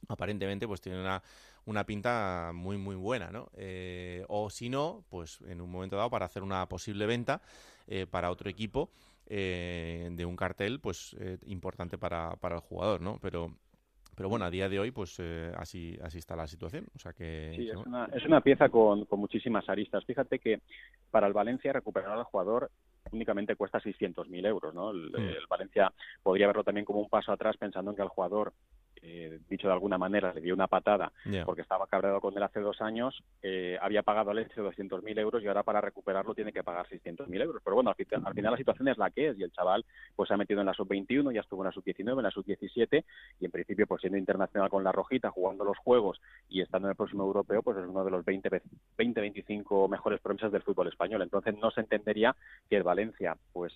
aparentemente 0.08 0.66
pues 0.66 0.80
tiene 0.80 1.00
una, 1.00 1.22
una 1.64 1.84
pinta 1.84 2.52
muy 2.54 2.76
muy 2.76 2.96
buena, 2.96 3.30
¿no? 3.30 3.48
Eh, 3.56 4.24
o 4.28 4.50
si 4.50 4.68
no, 4.68 5.04
pues 5.08 5.40
en 5.42 5.60
un 5.60 5.70
momento 5.70 5.96
dado 5.96 6.10
para 6.10 6.26
hacer 6.26 6.42
una 6.42 6.66
posible 6.68 7.06
venta 7.06 7.42
eh, 7.86 8.06
para 8.06 8.30
otro 8.30 8.48
equipo 8.48 8.90
eh, 9.26 10.08
de 10.12 10.24
un 10.24 10.36
cartel 10.36 10.80
pues 10.80 11.16
importante 11.46 11.98
para, 11.98 12.36
para 12.36 12.56
el 12.56 12.60
jugador, 12.60 13.00
¿no? 13.00 13.18
Pero 13.20 13.56
pero 14.14 14.30
bueno, 14.30 14.46
a 14.46 14.50
día 14.50 14.70
de 14.70 14.80
hoy, 14.80 14.92
pues 14.92 15.20
así 15.56 15.98
así 16.02 16.16
está 16.16 16.36
la 16.36 16.46
situación. 16.46 16.86
O 16.94 16.98
sea 16.98 17.12
que 17.12 17.52
sí, 17.54 17.68
es, 17.68 17.76
una, 17.76 18.06
es 18.06 18.24
una 18.24 18.40
pieza 18.40 18.70
con, 18.70 19.04
con 19.04 19.20
muchísimas 19.20 19.68
aristas. 19.68 20.06
Fíjate 20.06 20.38
que 20.38 20.62
para 21.10 21.26
el 21.26 21.34
Valencia 21.34 21.74
recuperar 21.74 22.12
al 22.12 22.24
jugador 22.24 22.70
únicamente 23.12 23.56
cuesta 23.56 23.78
600.000 23.78 24.46
euros, 24.46 24.74
¿no? 24.74 24.90
El, 24.90 25.10
mm. 25.10 25.16
el, 25.16 25.46
Valencia 25.48 25.92
podría 26.22 26.46
verlo 26.46 26.64
también 26.64 26.86
como 26.86 27.00
un 27.00 27.10
paso 27.10 27.30
atrás 27.30 27.58
pensando 27.58 27.90
en 27.90 27.96
que 27.96 28.02
al 28.02 28.08
jugador 28.08 28.54
eh, 29.02 29.38
dicho 29.48 29.68
de 29.68 29.72
alguna 29.72 29.98
manera, 29.98 30.32
le 30.32 30.40
dio 30.40 30.54
una 30.54 30.66
patada 30.66 31.12
porque 31.44 31.62
estaba 31.62 31.86
cabreado 31.86 32.20
con 32.20 32.36
él 32.36 32.42
hace 32.42 32.60
dos 32.60 32.80
años, 32.80 33.22
eh, 33.42 33.78
había 33.80 34.02
pagado 34.02 34.30
al 34.30 34.38
Elche 34.38 34.60
200.000 34.60 35.18
euros 35.18 35.42
y 35.42 35.48
ahora 35.48 35.62
para 35.62 35.80
recuperarlo 35.80 36.34
tiene 36.34 36.52
que 36.52 36.62
pagar 36.62 36.86
600.000 36.88 37.42
euros. 37.42 37.62
Pero 37.64 37.76
bueno, 37.76 37.90
al, 37.90 38.34
final 38.34 38.52
la 38.52 38.56
situación 38.56 38.88
es 38.88 38.98
la 38.98 39.10
que 39.10 39.28
es 39.28 39.38
y 39.38 39.42
el 39.42 39.52
chaval 39.52 39.84
pues 40.14 40.28
se 40.28 40.34
ha 40.34 40.36
metido 40.36 40.60
en 40.60 40.66
la 40.66 40.74
sub-21, 40.74 41.32
ya 41.32 41.40
estuvo 41.40 41.62
en 41.62 41.66
la 41.66 41.72
sub-19, 41.72 42.16
en 42.16 42.22
la 42.22 42.30
sub-17 42.30 43.04
y 43.40 43.44
en 43.44 43.50
principio 43.50 43.86
pues 43.86 44.00
siendo 44.00 44.18
internacional 44.18 44.70
con 44.70 44.84
la 44.84 44.92
Rojita, 44.92 45.30
jugando 45.30 45.64
los 45.64 45.78
juegos 45.78 46.20
y 46.48 46.60
estando 46.60 46.88
en 46.88 46.90
el 46.90 46.96
próximo 46.96 47.24
europeo, 47.24 47.62
pues 47.62 47.76
es 47.78 47.86
uno 47.86 48.04
de 48.04 48.10
los 48.10 48.24
20, 48.24 48.48
20 48.96 49.20
25 49.20 49.88
mejores 49.88 50.20
promesas 50.20 50.52
del 50.52 50.62
fútbol 50.62 50.88
español. 50.88 51.22
Entonces 51.22 51.54
no 51.58 51.70
se 51.70 51.80
entendería 51.80 52.34
que 52.68 52.76
el 52.76 52.82
Valencia, 52.82 53.36
pues 53.52 53.72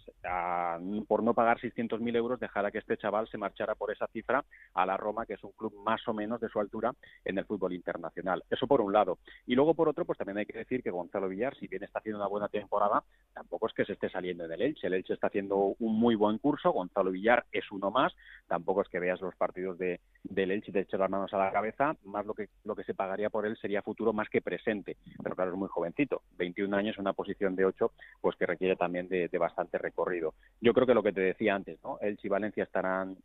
por 1.07 1.23
no 1.23 1.35
pagar 1.35 1.59
600.000 1.61 2.17
euros, 2.17 2.41
dejara 2.41 2.71
que 2.71 2.79
este 2.79 2.97
chaval 2.97 3.29
se 3.29 3.39
marchara 3.39 3.75
por 3.75 3.91
esa 3.91 4.07
cifra 4.09 4.45
a 4.75 4.87
la 4.87 4.97
Que 5.27 5.35
es 5.35 5.45
un 5.45 5.53
club 5.53 5.75
más 5.85 6.07
o 6.09 6.15
menos 6.15 6.41
de 6.41 6.49
su 6.49 6.61
altura 6.61 6.95
en 7.25 7.37
el 7.39 7.45
fútbol 7.45 7.73
internacional. 7.73 8.43
Eso 8.49 8.67
por 8.67 8.81
un 8.81 8.93
lado. 8.93 9.19
Y 9.47 9.55
luego 9.55 9.75
por 9.75 9.89
otro, 9.89 10.05
pues 10.05 10.19
también 10.19 10.39
hay 10.39 10.47
que 10.47 10.57
decir 10.57 10.83
que 10.83 10.91
Gonzalo 10.91 11.29
Villar, 11.29 11.57
si 11.57 11.67
bien 11.67 11.83
está 11.83 11.99
haciendo 11.99 12.19
una 12.19 12.29
buena 12.29 12.49
temporada, 12.49 13.03
tampoco 13.35 13.67
es 13.67 13.75
que 13.75 13.85
se 13.85 13.93
esté 13.93 14.09
saliendo 14.09 14.47
del 14.47 14.63
Elche. 14.63 14.87
El 14.87 14.95
Elche 14.95 15.15
está 15.15 15.27
haciendo 15.27 15.75
un 15.79 15.99
muy 15.99 16.15
buen 16.15 16.39
curso, 16.39 16.71
Gonzalo 16.71 17.11
Villar 17.11 17.45
es 17.53 17.71
uno 17.71 17.91
más, 17.91 18.15
tampoco 18.47 18.83
es 18.83 18.89
que 18.89 19.01
veas 19.01 19.21
los 19.21 19.35
partidos 19.37 19.79
de, 19.79 20.01
del 20.25 20.53
Elche 20.53 20.71
y 20.71 20.73
te 20.73 20.81
eches 20.81 20.99
las 20.99 21.11
manos 21.11 21.33
a 21.35 21.39
la 21.39 21.53
cabeza, 21.53 21.97
más 22.05 22.25
lo 22.25 22.35
que, 22.35 22.49
lo 22.65 22.75
que 22.75 22.85
se 22.85 22.95
pagaría 22.95 23.31
por 23.31 23.47
él 23.47 23.57
sería 23.57 23.83
futuro 23.83 24.13
más 24.13 24.29
que 24.29 24.41
presente. 24.41 24.97
Pero 25.23 25.35
claro, 25.35 25.53
es 25.53 25.59
muy 25.59 25.69
jovencito, 25.69 26.23
21 26.39 26.77
años, 26.77 26.99
una 26.99 27.13
posición 27.13 27.57
de 27.57 27.65
8, 27.65 27.93
pues 28.21 28.37
que 28.37 28.47
requiere 28.47 28.77
también 28.77 29.09
de, 29.09 29.29
de 29.29 29.39
bastante 29.39 29.79
recorrido. 29.79 30.35
Yo 30.61 30.73
creo 30.73 30.87
que 30.87 30.95
lo 30.95 31.03
que 31.03 31.13
te 31.13 31.21
decía 31.21 31.55
antes, 31.55 31.79
¿no? 31.83 31.99
Elche 32.01 32.27
y 32.27 32.31
Valencia 32.31 32.65
estarán 32.65 33.17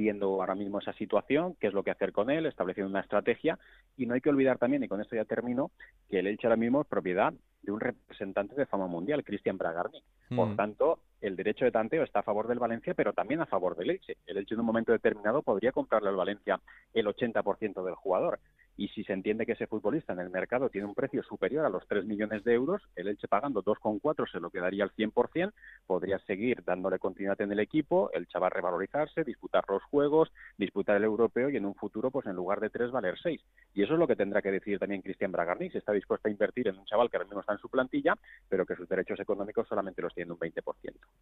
viendo 0.00 0.26
ahora 0.26 0.54
mismo 0.54 0.78
esa 0.78 0.92
situación, 0.94 1.56
qué 1.60 1.66
es 1.66 1.74
lo 1.74 1.82
que 1.82 1.90
hacer 1.90 2.12
con 2.12 2.30
él, 2.30 2.46
estableciendo 2.46 2.90
una 2.90 3.00
estrategia. 3.00 3.58
Y 3.96 4.06
no 4.06 4.14
hay 4.14 4.20
que 4.20 4.30
olvidar 4.30 4.58
también, 4.58 4.82
y 4.82 4.88
con 4.88 5.00
esto 5.00 5.14
ya 5.14 5.24
termino, 5.24 5.70
que 6.08 6.20
el 6.20 6.26
Elche 6.26 6.46
ahora 6.46 6.56
mismo 6.56 6.80
es 6.80 6.86
propiedad 6.86 7.32
de 7.62 7.72
un 7.72 7.80
representante 7.80 8.54
de 8.54 8.66
fama 8.66 8.86
mundial, 8.86 9.22
Cristian 9.22 9.58
Bragarni. 9.58 10.02
Por 10.34 10.48
mm. 10.48 10.56
tanto, 10.56 11.00
el 11.20 11.36
derecho 11.36 11.66
de 11.66 11.70
tanteo 11.70 12.02
está 12.02 12.20
a 12.20 12.22
favor 12.22 12.48
del 12.48 12.58
Valencia, 12.58 12.94
pero 12.94 13.12
también 13.12 13.40
a 13.40 13.46
favor 13.46 13.76
del 13.76 13.90
Elche. 13.90 14.16
El 14.26 14.38
Elche 14.38 14.54
en 14.54 14.60
un 14.60 14.66
momento 14.66 14.92
determinado 14.92 15.42
podría 15.42 15.72
comprarle 15.72 16.08
al 16.08 16.16
Valencia 16.16 16.58
el 16.94 17.06
80% 17.06 17.84
del 17.84 17.94
jugador 17.94 18.40
y 18.76 18.88
si 18.88 19.04
se 19.04 19.12
entiende 19.12 19.46
que 19.46 19.52
ese 19.52 19.66
futbolista 19.66 20.12
en 20.12 20.20
el 20.20 20.30
mercado 20.30 20.68
tiene 20.70 20.86
un 20.86 20.94
precio 20.94 21.22
superior 21.22 21.64
a 21.64 21.68
los 21.68 21.86
3 21.86 22.04
millones 22.04 22.44
de 22.44 22.54
euros, 22.54 22.82
el 22.96 23.08
Elche 23.08 23.28
pagando 23.28 23.62
2,4 23.62 24.30
se 24.30 24.40
lo 24.40 24.50
quedaría 24.50 24.84
al 24.84 24.92
100%, 24.92 25.52
podría 25.86 26.18
seguir 26.20 26.62
dándole 26.64 26.98
continuidad 26.98 27.40
en 27.40 27.52
el 27.52 27.60
equipo, 27.60 28.10
el 28.12 28.26
chaval 28.26 28.50
revalorizarse, 28.50 29.24
disputar 29.24 29.64
los 29.68 29.82
juegos, 29.84 30.32
disputar 30.56 30.96
el 30.96 31.04
europeo 31.04 31.50
y 31.50 31.56
en 31.56 31.66
un 31.66 31.74
futuro, 31.74 32.10
pues 32.10 32.26
en 32.26 32.36
lugar 32.36 32.60
de 32.60 32.70
3, 32.70 32.90
valer 32.90 33.18
6. 33.22 33.40
Y 33.74 33.82
eso 33.82 33.94
es 33.94 33.98
lo 33.98 34.06
que 34.06 34.16
tendrá 34.16 34.42
que 34.42 34.50
decir 34.50 34.78
también 34.78 35.02
Cristian 35.02 35.32
Bragarni, 35.32 35.70
si 35.70 35.78
está 35.78 35.92
dispuesto 35.92 36.28
a 36.28 36.30
invertir 36.30 36.68
en 36.68 36.78
un 36.78 36.84
chaval 36.84 37.10
que 37.10 37.16
ahora 37.16 37.26
mismo 37.26 37.40
está 37.40 37.52
en 37.52 37.58
su 37.58 37.68
plantilla, 37.68 38.16
pero 38.48 38.66
que 38.66 38.76
sus 38.76 38.88
derechos 38.88 39.20
económicos 39.20 39.68
solamente 39.68 40.02
los 40.02 40.14
tiene 40.14 40.32
un 40.32 40.38
20%. 40.38 40.62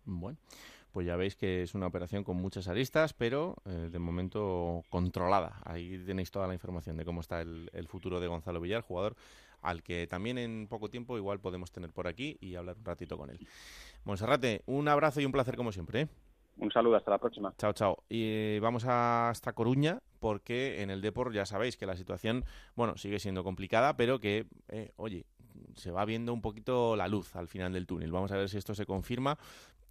Bueno, 0.04 0.38
pues 0.92 1.06
ya 1.06 1.16
veis 1.16 1.36
que 1.36 1.62
es 1.62 1.74
una 1.74 1.86
operación 1.86 2.24
con 2.24 2.36
muchas 2.36 2.68
aristas, 2.68 3.12
pero 3.12 3.56
eh, 3.66 3.88
de 3.90 3.98
momento 3.98 4.84
controlada. 4.88 5.60
Ahí 5.64 6.02
tenéis 6.04 6.30
toda 6.30 6.46
la 6.46 6.54
información 6.54 6.96
de 6.96 7.04
cómo 7.04 7.20
está 7.20 7.37
el 7.40 7.70
el, 7.72 7.88
futuro 7.88 8.20
de 8.20 8.26
Gonzalo 8.26 8.60
Villar, 8.60 8.82
jugador 8.82 9.16
al 9.62 9.82
que 9.82 10.06
también 10.06 10.38
en 10.38 10.68
poco 10.68 10.88
tiempo 10.88 11.16
igual 11.16 11.40
podemos 11.40 11.72
tener 11.72 11.90
por 11.90 12.06
aquí 12.06 12.36
y 12.40 12.54
hablar 12.54 12.76
un 12.78 12.84
ratito 12.84 13.16
con 13.16 13.30
él. 13.30 13.40
Monserrate, 14.04 14.62
un 14.66 14.88
abrazo 14.88 15.20
y 15.20 15.24
un 15.24 15.32
placer 15.32 15.56
como 15.56 15.72
siempre. 15.72 16.02
¿eh? 16.02 16.08
Un 16.58 16.70
saludo, 16.72 16.96
hasta 16.96 17.10
la 17.10 17.18
próxima. 17.18 17.54
Chao, 17.58 17.72
chao. 17.72 18.04
Y 18.08 18.58
vamos 18.58 18.84
hasta 18.86 19.52
Coruña 19.52 20.00
porque 20.20 20.82
en 20.82 20.90
el 20.90 21.00
Depor 21.00 21.32
ya 21.32 21.46
sabéis 21.46 21.76
que 21.76 21.86
la 21.86 21.96
situación, 21.96 22.44
bueno, 22.74 22.96
sigue 22.96 23.18
siendo 23.18 23.44
complicada, 23.44 23.96
pero 23.96 24.18
que, 24.18 24.46
eh, 24.68 24.92
oye, 24.96 25.24
se 25.74 25.90
va 25.90 26.04
viendo 26.04 26.32
un 26.32 26.42
poquito 26.42 26.96
la 26.96 27.08
luz 27.08 27.36
al 27.36 27.48
final 27.48 27.72
del 27.72 27.86
túnel. 27.86 28.10
Vamos 28.10 28.32
a 28.32 28.36
ver 28.36 28.48
si 28.48 28.58
esto 28.58 28.74
se 28.74 28.86
confirma, 28.86 29.38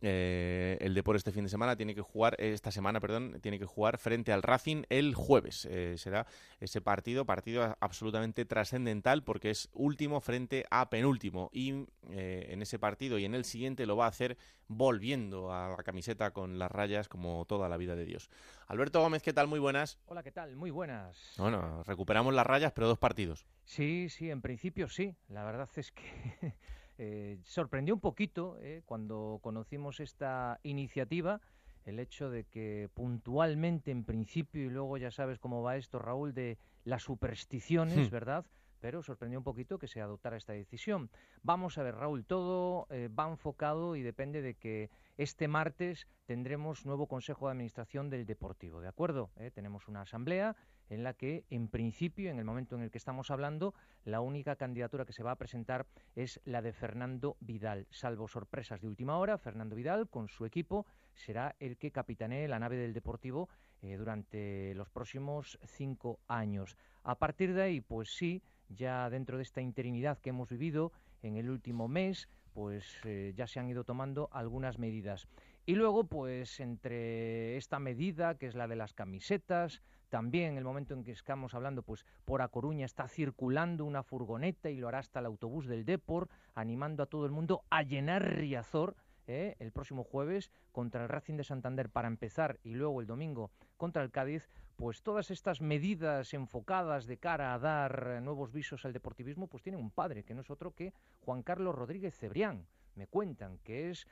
eh, 0.01 0.77
el 0.79 0.93
Depor 0.93 1.15
este 1.15 1.31
fin 1.31 1.43
de 1.43 1.49
semana 1.49 1.75
tiene 1.75 1.95
que 1.95 2.01
jugar, 2.01 2.35
esta 2.39 2.71
semana, 2.71 2.99
perdón, 2.99 3.39
tiene 3.41 3.57
que 3.57 3.65
jugar 3.65 3.97
frente 3.97 4.31
al 4.31 4.43
Racing 4.43 4.83
el 4.89 5.15
jueves. 5.15 5.65
Eh, 5.65 5.95
será 5.97 6.27
ese 6.59 6.81
partido, 6.81 7.25
partido 7.25 7.75
absolutamente 7.79 8.45
trascendental 8.45 9.23
porque 9.23 9.49
es 9.49 9.69
último 9.73 10.21
frente 10.21 10.65
a 10.69 10.89
penúltimo. 10.89 11.49
Y 11.51 11.85
eh, 12.09 12.47
en 12.49 12.61
ese 12.61 12.77
partido 12.79 13.17
y 13.17 13.25
en 13.25 13.33
el 13.33 13.45
siguiente 13.45 13.85
lo 13.85 13.97
va 13.97 14.05
a 14.05 14.09
hacer 14.09 14.37
volviendo 14.67 15.51
a 15.51 15.69
la 15.69 15.83
camiseta 15.83 16.31
con 16.31 16.59
las 16.59 16.71
rayas 16.71 17.07
como 17.07 17.45
toda 17.45 17.69
la 17.69 17.77
vida 17.77 17.95
de 17.95 18.05
Dios. 18.05 18.29
Alberto 18.67 19.01
Gómez, 19.01 19.23
¿qué 19.23 19.33
tal? 19.33 19.47
Muy 19.47 19.59
buenas. 19.59 19.97
Hola, 20.05 20.23
¿qué 20.23 20.31
tal? 20.31 20.55
Muy 20.55 20.71
buenas. 20.71 21.35
Bueno, 21.37 21.83
recuperamos 21.83 22.33
las 22.33 22.45
rayas, 22.45 22.73
pero 22.73 22.87
dos 22.87 22.99
partidos. 22.99 23.45
Sí, 23.63 24.09
sí, 24.09 24.29
en 24.29 24.41
principio 24.41 24.89
sí. 24.89 25.15
La 25.29 25.43
verdad 25.43 25.69
es 25.75 25.91
que 25.91 26.53
Eh, 26.97 27.39
sorprendió 27.43 27.93
un 27.93 27.99
poquito 27.99 28.57
eh, 28.59 28.81
cuando 28.85 29.39
conocimos 29.41 29.99
esta 29.99 30.59
iniciativa 30.63 31.39
el 31.85 31.99
hecho 31.99 32.29
de 32.29 32.43
que 32.43 32.89
puntualmente 32.93 33.91
en 33.91 34.03
principio, 34.03 34.65
y 34.65 34.69
luego 34.69 34.97
ya 34.97 35.09
sabes 35.09 35.39
cómo 35.39 35.63
va 35.63 35.77
esto, 35.77 35.99
Raúl, 35.99 36.33
de 36.33 36.57
las 36.83 37.03
supersticiones, 37.03 38.09
hmm. 38.09 38.11
¿verdad? 38.11 38.45
Pero 38.81 39.01
sorprendió 39.01 39.39
un 39.39 39.45
poquito 39.45 39.79
que 39.79 39.87
se 39.87 40.01
adoptara 40.01 40.35
esta 40.35 40.51
decisión. 40.51 41.09
Vamos 41.43 41.77
a 41.77 41.83
ver, 41.83 41.95
Raúl, 41.95 42.25
todo 42.25 42.87
eh, 42.89 43.07
va 43.07 43.29
enfocado 43.29 43.95
y 43.95 44.01
depende 44.01 44.41
de 44.41 44.55
que 44.55 44.89
este 45.17 45.47
martes 45.47 46.07
tendremos 46.25 46.85
nuevo 46.85 47.07
Consejo 47.07 47.47
de 47.47 47.53
Administración 47.53 48.09
del 48.09 48.25
Deportivo, 48.25 48.81
¿de 48.81 48.89
acuerdo? 48.89 49.31
tenemos 49.53 49.87
una 49.87 50.01
asamblea 50.01 50.55
en 50.89 51.03
la 51.03 51.13
que, 51.13 51.45
en 51.49 51.67
principio, 51.67 52.29
en 52.29 52.39
el 52.39 52.45
momento 52.45 52.75
en 52.75 52.83
el 52.83 52.91
que 52.91 52.97
estamos 52.97 53.31
hablando, 53.31 53.73
la 54.05 54.21
única 54.21 54.55
candidatura 54.55 55.05
que 55.05 55.13
se 55.13 55.23
va 55.23 55.31
a 55.31 55.37
presentar 55.37 55.85
es 56.15 56.39
la 56.45 56.61
de 56.61 56.73
Fernando 56.73 57.37
Vidal. 57.39 57.87
Salvo 57.89 58.27
sorpresas 58.27 58.81
de 58.81 58.87
última 58.87 59.17
hora, 59.17 59.37
Fernando 59.37 59.75
Vidal, 59.75 60.09
con 60.09 60.27
su 60.27 60.45
equipo, 60.45 60.85
será 61.13 61.55
el 61.59 61.77
que 61.77 61.91
capitanee 61.91 62.47
la 62.47 62.59
nave 62.59 62.77
del 62.77 62.93
Deportivo 62.93 63.49
eh, 63.81 63.97
durante 63.97 64.73
los 64.75 64.89
próximos 64.89 65.59
cinco 65.65 66.19
años. 66.27 66.77
A 67.03 67.15
partir 67.15 67.53
de 67.53 67.63
ahí, 67.63 67.81
pues 67.81 68.15
sí, 68.15 68.41
ya 68.69 69.09
dentro 69.09 69.37
de 69.37 69.43
esta 69.43 69.61
interinidad 69.61 70.19
que 70.19 70.29
hemos 70.29 70.49
vivido 70.49 70.91
en 71.21 71.37
el 71.37 71.49
último 71.49 71.87
mes, 71.87 72.27
pues 72.53 72.99
eh, 73.03 73.33
ya 73.35 73.47
se 73.47 73.59
han 73.59 73.69
ido 73.69 73.83
tomando 73.83 74.29
algunas 74.31 74.79
medidas. 74.79 75.27
Y 75.65 75.75
luego, 75.75 76.05
pues 76.05 76.59
entre 76.59 77.57
esta 77.57 77.77
medida, 77.77 78.37
que 78.37 78.47
es 78.47 78.55
la 78.55 78.67
de 78.67 78.75
las 78.75 78.93
camisetas, 78.93 79.81
también 80.09 80.57
el 80.57 80.63
momento 80.63 80.93
en 80.93 81.03
que 81.03 81.11
estamos 81.11 81.53
hablando, 81.53 81.83
pues 81.83 82.05
por 82.25 82.41
A 82.41 82.47
Coruña 82.47 82.85
está 82.85 83.07
circulando 83.07 83.85
una 83.85 84.03
furgoneta 84.03 84.69
y 84.69 84.77
lo 84.77 84.87
hará 84.87 84.99
hasta 84.99 85.19
el 85.19 85.25
autobús 85.25 85.67
del 85.67 85.85
Depor, 85.85 86.29
animando 86.55 87.03
a 87.03 87.07
todo 87.07 87.25
el 87.25 87.31
mundo 87.31 87.63
a 87.69 87.83
llenar 87.83 88.23
Riazor 88.23 88.95
¿eh? 89.27 89.55
el 89.59 89.71
próximo 89.71 90.03
jueves 90.03 90.51
contra 90.71 91.03
el 91.03 91.09
Racing 91.09 91.35
de 91.35 91.43
Santander 91.43 91.89
para 91.89 92.07
empezar 92.07 92.59
y 92.63 92.73
luego 92.73 93.01
el 93.01 93.07
domingo 93.07 93.51
contra 93.75 94.03
el 94.03 94.11
Cádiz, 94.11 94.49
pues 94.75 95.01
todas 95.01 95.31
estas 95.31 95.61
medidas 95.61 96.33
enfocadas 96.33 97.05
de 97.05 97.17
cara 97.17 97.53
a 97.53 97.59
dar 97.59 98.21
nuevos 98.21 98.51
visos 98.51 98.85
al 98.85 98.93
deportivismo, 98.93 99.47
pues 99.47 99.63
tienen 99.63 99.81
un 99.81 99.91
padre, 99.91 100.23
que 100.23 100.33
no 100.33 100.41
es 100.41 100.49
otro 100.49 100.73
que 100.73 100.93
Juan 101.19 101.43
Carlos 101.43 101.75
Rodríguez 101.75 102.15
Cebrián. 102.17 102.67
Me 102.95 103.07
cuentan 103.07 103.59
que 103.59 103.91
es 103.91 104.07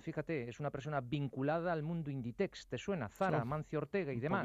fíjate, 0.00 0.48
es 0.48 0.58
una 0.60 0.70
persona 0.70 1.00
vinculada 1.00 1.72
al 1.72 1.82
mundo 1.82 2.10
Inditex, 2.10 2.66
¿te 2.66 2.78
suena? 2.78 3.08
Zara, 3.08 3.44
Mancio 3.44 3.78
Ortega 3.78 4.12
y 4.12 4.20
demás. 4.20 4.44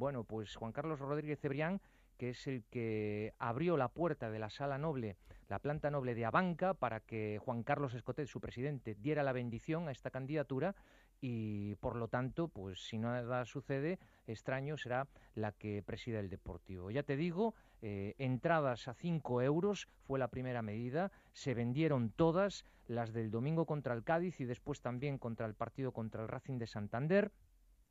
Bueno, 0.00 0.24
pues 0.24 0.56
Juan 0.56 0.72
Carlos 0.72 0.98
Rodríguez 0.98 1.40
Cebrián, 1.40 1.82
que 2.16 2.30
es 2.30 2.46
el 2.46 2.64
que 2.70 3.34
abrió 3.38 3.76
la 3.76 3.88
puerta 3.88 4.30
de 4.30 4.38
la 4.38 4.48
sala 4.48 4.78
noble, 4.78 5.18
la 5.46 5.58
planta 5.58 5.90
noble 5.90 6.14
de 6.14 6.24
Abanca, 6.24 6.72
para 6.72 7.00
que 7.00 7.38
Juan 7.38 7.62
Carlos 7.64 7.92
Escotet, 7.92 8.26
su 8.26 8.40
presidente, 8.40 8.94
diera 8.94 9.22
la 9.22 9.34
bendición 9.34 9.88
a 9.88 9.92
esta 9.92 10.08
candidatura 10.08 10.74
y 11.20 11.74
por 11.80 11.96
lo 11.96 12.08
tanto, 12.08 12.48
pues 12.48 12.80
si 12.80 12.96
nada 12.96 13.44
sucede, 13.44 13.98
extraño 14.26 14.78
será 14.78 15.06
la 15.34 15.52
que 15.52 15.82
presida 15.82 16.18
el 16.18 16.30
Deportivo. 16.30 16.90
Ya 16.90 17.02
te 17.02 17.18
digo, 17.18 17.54
eh, 17.82 18.14
entradas 18.16 18.88
a 18.88 18.94
5 18.94 19.42
euros 19.42 19.86
fue 20.06 20.18
la 20.18 20.28
primera 20.28 20.62
medida, 20.62 21.12
se 21.34 21.52
vendieron 21.52 22.08
todas, 22.08 22.64
las 22.86 23.12
del 23.12 23.30
domingo 23.30 23.66
contra 23.66 23.92
el 23.92 24.02
Cádiz 24.02 24.40
y 24.40 24.46
después 24.46 24.80
también 24.80 25.18
contra 25.18 25.44
el 25.44 25.54
partido 25.54 25.92
contra 25.92 26.22
el 26.22 26.28
Racing 26.28 26.56
de 26.56 26.66
Santander 26.66 27.32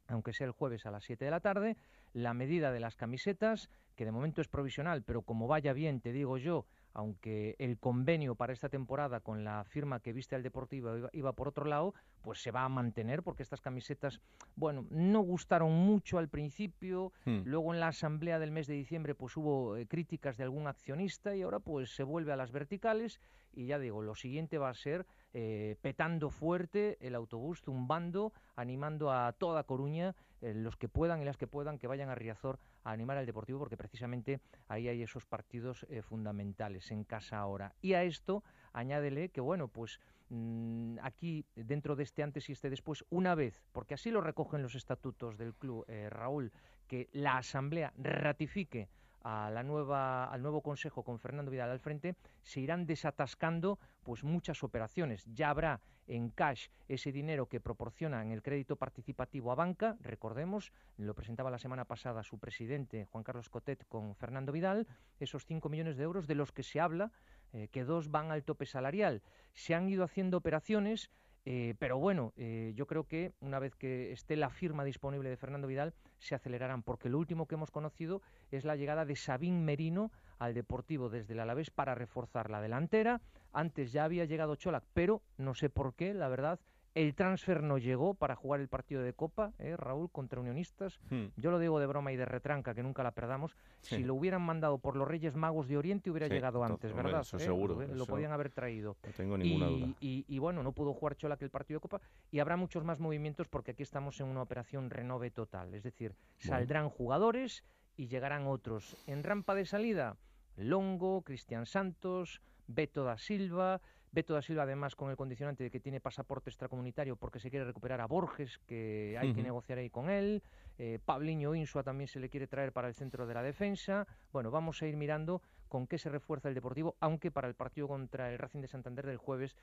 aunque 0.09 0.33
sea 0.33 0.47
el 0.47 0.51
jueves 0.51 0.85
a 0.85 0.91
las 0.91 1.03
7 1.03 1.25
de 1.25 1.31
la 1.31 1.39
tarde, 1.39 1.77
la 2.13 2.33
medida 2.33 2.71
de 2.71 2.79
las 2.79 2.95
camisetas, 2.95 3.69
que 3.95 4.05
de 4.05 4.11
momento 4.11 4.41
es 4.41 4.47
provisional, 4.47 5.03
pero 5.03 5.21
como 5.23 5.47
vaya 5.47 5.73
bien, 5.73 5.99
te 5.99 6.11
digo 6.11 6.37
yo, 6.37 6.65
aunque 6.93 7.55
el 7.59 7.77
convenio 7.77 8.35
para 8.35 8.53
esta 8.53 8.69
temporada 8.69 9.19
con 9.19 9.43
la 9.43 9.63
firma 9.63 9.99
que 9.99 10.13
viste 10.13 10.35
al 10.35 10.43
Deportivo 10.43 11.09
iba, 11.11 11.33
por 11.33 11.47
otro 11.47 11.65
lado, 11.65 11.93
pues 12.21 12.41
se 12.41 12.51
va 12.51 12.63
a 12.63 12.69
mantener 12.69 13.23
porque 13.23 13.43
estas 13.43 13.61
camisetas, 13.61 14.21
bueno, 14.55 14.85
no 14.89 15.19
gustaron 15.21 15.71
mucho 15.71 16.17
al 16.17 16.29
principio, 16.29 17.13
hmm. 17.25 17.41
luego 17.45 17.73
en 17.73 17.79
la 17.79 17.89
asamblea 17.89 18.39
del 18.39 18.51
mes 18.51 18.67
de 18.67 18.73
diciembre 18.73 19.15
pues 19.15 19.37
hubo 19.37 19.77
eh, 19.77 19.85
críticas 19.85 20.37
de 20.37 20.43
algún 20.43 20.67
accionista 20.67 21.35
y 21.35 21.41
ahora 21.41 21.59
pues 21.59 21.95
se 21.95 22.03
vuelve 22.03 22.33
a 22.33 22.37
las 22.37 22.51
verticales 22.51 23.19
y 23.53 23.65
ya 23.65 23.79
digo, 23.79 24.01
lo 24.01 24.15
siguiente 24.15 24.57
va 24.57 24.69
a 24.69 24.73
ser 24.73 25.05
eh, 25.33 25.75
petando 25.81 26.29
fuerte 26.29 26.97
el 27.01 27.15
autobús, 27.15 27.61
zumbando, 27.61 28.33
animando 28.55 29.11
a 29.11 29.33
toda 29.33 29.63
Coruña, 29.63 30.15
eh, 30.41 30.53
los 30.53 30.75
que 30.77 30.89
puedan 30.89 31.21
y 31.21 31.25
las 31.25 31.37
que 31.37 31.47
puedan, 31.47 31.77
que 31.77 31.87
vayan 31.87 32.09
a 32.09 32.15
Riazor 32.15 32.59
a 32.83 32.91
animar 32.91 33.17
al 33.17 33.25
Deportivo, 33.25 33.59
porque 33.59 33.77
precisamente 33.77 34.41
ahí 34.67 34.87
hay 34.87 35.01
esos 35.01 35.25
partidos 35.25 35.85
eh, 35.89 36.01
fundamentales 36.01 36.91
en 36.91 37.03
casa 37.03 37.37
ahora. 37.37 37.73
Y 37.81 37.93
a 37.93 38.03
esto 38.03 38.43
añádele 38.73 39.29
que, 39.29 39.41
bueno, 39.41 39.67
pues 39.67 39.99
mm, 40.29 40.97
aquí 41.01 41.45
dentro 41.55 41.95
de 41.95 42.03
este 42.03 42.23
antes 42.23 42.49
y 42.49 42.53
este 42.53 42.69
después, 42.69 43.03
una 43.09 43.35
vez, 43.35 43.63
porque 43.71 43.93
así 43.93 44.11
lo 44.11 44.21
recogen 44.21 44.61
los 44.61 44.75
estatutos 44.75 45.37
del 45.37 45.53
club, 45.53 45.85
Raúl, 46.09 46.51
que 46.87 47.09
la 47.13 47.37
Asamblea 47.37 47.93
ratifique 47.97 48.89
a 49.23 49.49
la 49.49 49.63
nueva, 49.63 50.25
al 50.25 50.41
nuevo 50.41 50.61
consejo 50.61 51.03
con 51.03 51.19
Fernando 51.19 51.51
Vidal 51.51 51.69
al 51.69 51.79
frente, 51.79 52.15
se 52.43 52.59
irán 52.59 52.85
desatascando 52.85 53.79
pues 54.03 54.23
muchas 54.23 54.63
operaciones. 54.63 55.25
Ya 55.33 55.49
habrá 55.49 55.81
en 56.07 56.29
cash 56.29 56.67
ese 56.87 57.11
dinero 57.11 57.47
que 57.47 57.59
proporciona 57.59 58.21
en 58.21 58.31
el 58.31 58.41
crédito 58.41 58.75
participativo 58.75 59.51
a 59.51 59.55
banca, 59.55 59.97
recordemos, 60.01 60.71
lo 60.97 61.13
presentaba 61.13 61.51
la 61.51 61.59
semana 61.59 61.85
pasada 61.85 62.23
su 62.23 62.39
presidente 62.39 63.05
Juan 63.05 63.23
Carlos 63.23 63.49
Cotet 63.49 63.85
con 63.87 64.15
Fernando 64.15 64.51
Vidal, 64.51 64.87
esos 65.19 65.45
5 65.45 65.69
millones 65.69 65.97
de 65.97 66.03
euros 66.03 66.27
de 66.27 66.35
los 66.35 66.51
que 66.51 66.63
se 66.63 66.79
habla, 66.79 67.11
eh, 67.53 67.67
que 67.71 67.83
dos 67.83 68.09
van 68.09 68.31
al 68.31 68.43
tope 68.43 68.65
salarial. 68.65 69.21
Se 69.53 69.75
han 69.75 69.89
ido 69.89 70.03
haciendo 70.03 70.37
operaciones 70.37 71.11
eh, 71.45 71.75
pero 71.79 71.97
bueno, 71.97 72.33
eh, 72.37 72.73
yo 72.75 72.85
creo 72.85 73.05
que 73.05 73.33
una 73.39 73.59
vez 73.59 73.75
que 73.75 74.11
esté 74.11 74.35
la 74.35 74.49
firma 74.49 74.83
disponible 74.83 75.29
de 75.29 75.37
Fernando 75.37 75.67
Vidal, 75.67 75.93
se 76.17 76.35
acelerarán, 76.35 76.83
porque 76.83 77.09
lo 77.09 77.17
último 77.17 77.47
que 77.47 77.55
hemos 77.55 77.71
conocido 77.71 78.21
es 78.51 78.65
la 78.65 78.75
llegada 78.75 79.05
de 79.05 79.15
Sabín 79.15 79.65
Merino 79.65 80.11
al 80.37 80.53
Deportivo 80.53 81.09
desde 81.09 81.33
el 81.33 81.39
Alavés 81.39 81.71
para 81.71 81.95
reforzar 81.95 82.49
la 82.49 82.61
delantera. 82.61 83.21
Antes 83.51 83.91
ya 83.91 84.03
había 84.03 84.25
llegado 84.25 84.55
Cholac, 84.55 84.83
pero 84.93 85.21
no 85.37 85.55
sé 85.55 85.69
por 85.69 85.93
qué, 85.95 86.13
la 86.13 86.27
verdad, 86.27 86.59
el 86.99 87.15
transfer 87.15 87.63
no 87.63 87.77
llegó 87.77 88.13
para 88.13 88.35
jugar 88.35 88.59
el 88.59 88.67
partido 88.67 89.01
de 89.01 89.13
Copa, 89.13 89.53
¿eh, 89.57 89.77
Raúl, 89.77 90.11
contra 90.11 90.41
Unionistas. 90.41 90.99
Hmm. 91.09 91.27
Yo 91.37 91.49
lo 91.49 91.57
digo 91.57 91.79
de 91.79 91.85
broma 91.85 92.11
y 92.11 92.17
de 92.17 92.25
retranca, 92.25 92.75
que 92.75 92.83
nunca 92.83 93.03
la 93.03 93.11
perdamos. 93.11 93.55
Si 93.79 94.03
lo 94.03 94.15
hubieran 94.15 94.41
mandado 94.41 94.79
por 94.79 94.97
los 94.97 95.07
Reyes 95.07 95.33
Magos 95.33 95.69
de 95.69 95.77
Oriente, 95.77 96.11
hubiera 96.11 96.27
llegado 96.27 96.61
antes, 96.61 96.93
¿verdad? 96.93 97.21
Eso 97.21 97.37
¿Eh? 97.37 97.39
seguro. 97.39 97.79
Lo, 97.87 98.05
podían 98.05 98.33
haber 98.33 98.49
traído. 98.49 98.97
No 99.01 99.13
tengo 99.13 99.37
ninguna 99.37 99.69
y, 99.69 99.79
duda. 99.79 99.93
Y, 100.01 100.39
bueno, 100.39 100.61
no 100.61 100.73
pudo 100.73 100.93
jugar 100.93 101.15
Chola 101.15 101.37
que 101.37 101.45
el 101.45 101.51
partido 101.51 101.77
de 101.77 101.81
Copa. 101.81 102.01
Y 102.31 102.39
habrá 102.39 102.57
muchos 102.57 102.83
más 102.83 102.99
movimientos 102.99 103.47
porque 103.47 103.71
aquí 103.71 103.83
estamos 103.83 104.19
en 104.19 104.27
una 104.27 104.41
operación 104.41 104.89
renove 104.89 105.31
total. 105.31 105.73
Es 105.73 105.83
decir, 105.83 106.15
saldrán 106.37 106.89
jugadores 106.89 107.63
y 107.95 108.07
llegarán 108.07 108.45
otros. 108.45 108.97
En 109.07 109.23
rampa 109.23 109.55
de 109.55 109.65
salida, 109.65 110.17
Longo, 110.57 111.21
Cristian 111.21 111.65
Santos, 111.65 112.41
Beto 112.67 113.05
da 113.05 113.17
Silva. 113.17 113.81
Beto 114.11 114.33
da 114.33 114.41
Silva, 114.41 114.63
además, 114.63 114.95
con 114.95 115.09
el 115.09 115.17
condicionante 115.17 115.63
de 115.63 115.69
que 115.69 115.79
tiene 115.79 115.99
pasaporte 115.99 116.49
extracomunitario 116.49 117.15
porque 117.15 117.39
se 117.39 117.49
quiere 117.49 117.65
recuperar 117.65 118.01
a 118.01 118.07
Borges, 118.07 118.59
que 118.65 119.17
hay 119.19 119.33
que 119.33 119.43
negociar 119.43 119.77
ahí 119.77 119.89
con 119.89 120.09
él. 120.09 120.41
Eh, 120.77 120.99
Pabliño 121.03 121.53
Insua 121.53 121.83
también 121.83 122.07
se 122.07 122.19
le 122.19 122.29
quiere 122.29 122.47
traer 122.47 122.71
para 122.71 122.87
el 122.87 122.95
centro 122.95 123.27
de 123.27 123.33
la 123.33 123.43
defensa. 123.43 124.07
Bueno, 124.31 124.49
vamos 124.49 124.81
a 124.81 124.87
ir 124.87 124.95
mirando 124.95 125.41
con 125.67 125.85
qué 125.85 125.97
se 125.97 126.09
refuerza 126.09 126.49
el 126.49 126.55
Deportivo, 126.55 126.95
aunque 126.99 127.29
para 127.29 127.47
el 127.47 127.53
partido 127.53 127.87
contra 127.87 128.31
el 128.31 128.39
Racing 128.39 128.61
de 128.61 128.67
Santander 128.67 129.05
del 129.05 129.17
jueves 129.17 129.55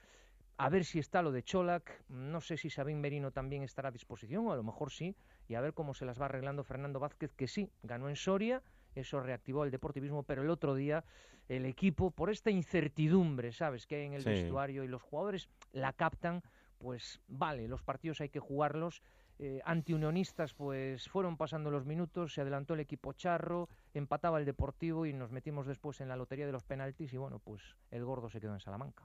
a 0.58 0.70
ver 0.70 0.84
si 0.84 0.98
está 0.98 1.22
lo 1.22 1.32
de 1.32 1.42
Cholac, 1.42 2.02
no 2.08 2.40
sé 2.40 2.56
si 2.56 2.70
Sabín 2.70 3.00
Merino 3.00 3.30
también 3.30 3.62
estará 3.62 3.88
a 3.90 3.92
disposición, 3.92 4.46
o 4.46 4.52
a 4.52 4.56
lo 4.56 4.62
mejor 4.62 4.90
sí, 4.90 5.14
y 5.48 5.54
a 5.54 5.60
ver 5.60 5.74
cómo 5.74 5.92
se 5.92 6.06
las 6.06 6.20
va 6.20 6.26
arreglando 6.26 6.64
Fernando 6.64 6.98
Vázquez, 6.98 7.32
que 7.34 7.46
sí, 7.46 7.70
ganó 7.82 8.08
en 8.08 8.16
Soria, 8.16 8.62
eso 8.96 9.20
reactivó 9.20 9.64
el 9.64 9.70
deportivismo, 9.70 10.22
pero 10.22 10.42
el 10.42 10.50
otro 10.50 10.74
día 10.74 11.04
el 11.48 11.64
equipo, 11.64 12.10
por 12.10 12.30
esta 12.30 12.50
incertidumbre, 12.50 13.52
¿sabes?, 13.52 13.86
que 13.86 13.96
hay 13.96 14.06
en 14.06 14.14
el 14.14 14.24
vestuario 14.24 14.82
y 14.82 14.88
los 14.88 15.02
jugadores 15.02 15.48
la 15.72 15.92
captan, 15.92 16.42
pues 16.78 17.20
vale, 17.28 17.68
los 17.68 17.82
partidos 17.82 18.20
hay 18.20 18.30
que 18.30 18.40
jugarlos, 18.40 19.02
eh, 19.38 19.60
antiunionistas 19.66 20.54
pues 20.54 21.10
fueron 21.10 21.36
pasando 21.36 21.70
los 21.70 21.84
minutos, 21.84 22.32
se 22.32 22.40
adelantó 22.40 22.72
el 22.72 22.80
equipo 22.80 23.12
charro, 23.12 23.68
empataba 23.92 24.38
el 24.38 24.46
Deportivo 24.46 25.04
y 25.04 25.12
nos 25.12 25.30
metimos 25.30 25.66
después 25.66 26.00
en 26.00 26.08
la 26.08 26.16
lotería 26.16 26.46
de 26.46 26.52
los 26.52 26.64
penaltis 26.64 27.12
y 27.12 27.18
bueno, 27.18 27.38
pues 27.38 27.62
el 27.90 28.02
gordo 28.02 28.30
se 28.30 28.40
quedó 28.40 28.54
en 28.54 28.60
Salamanca. 28.60 29.04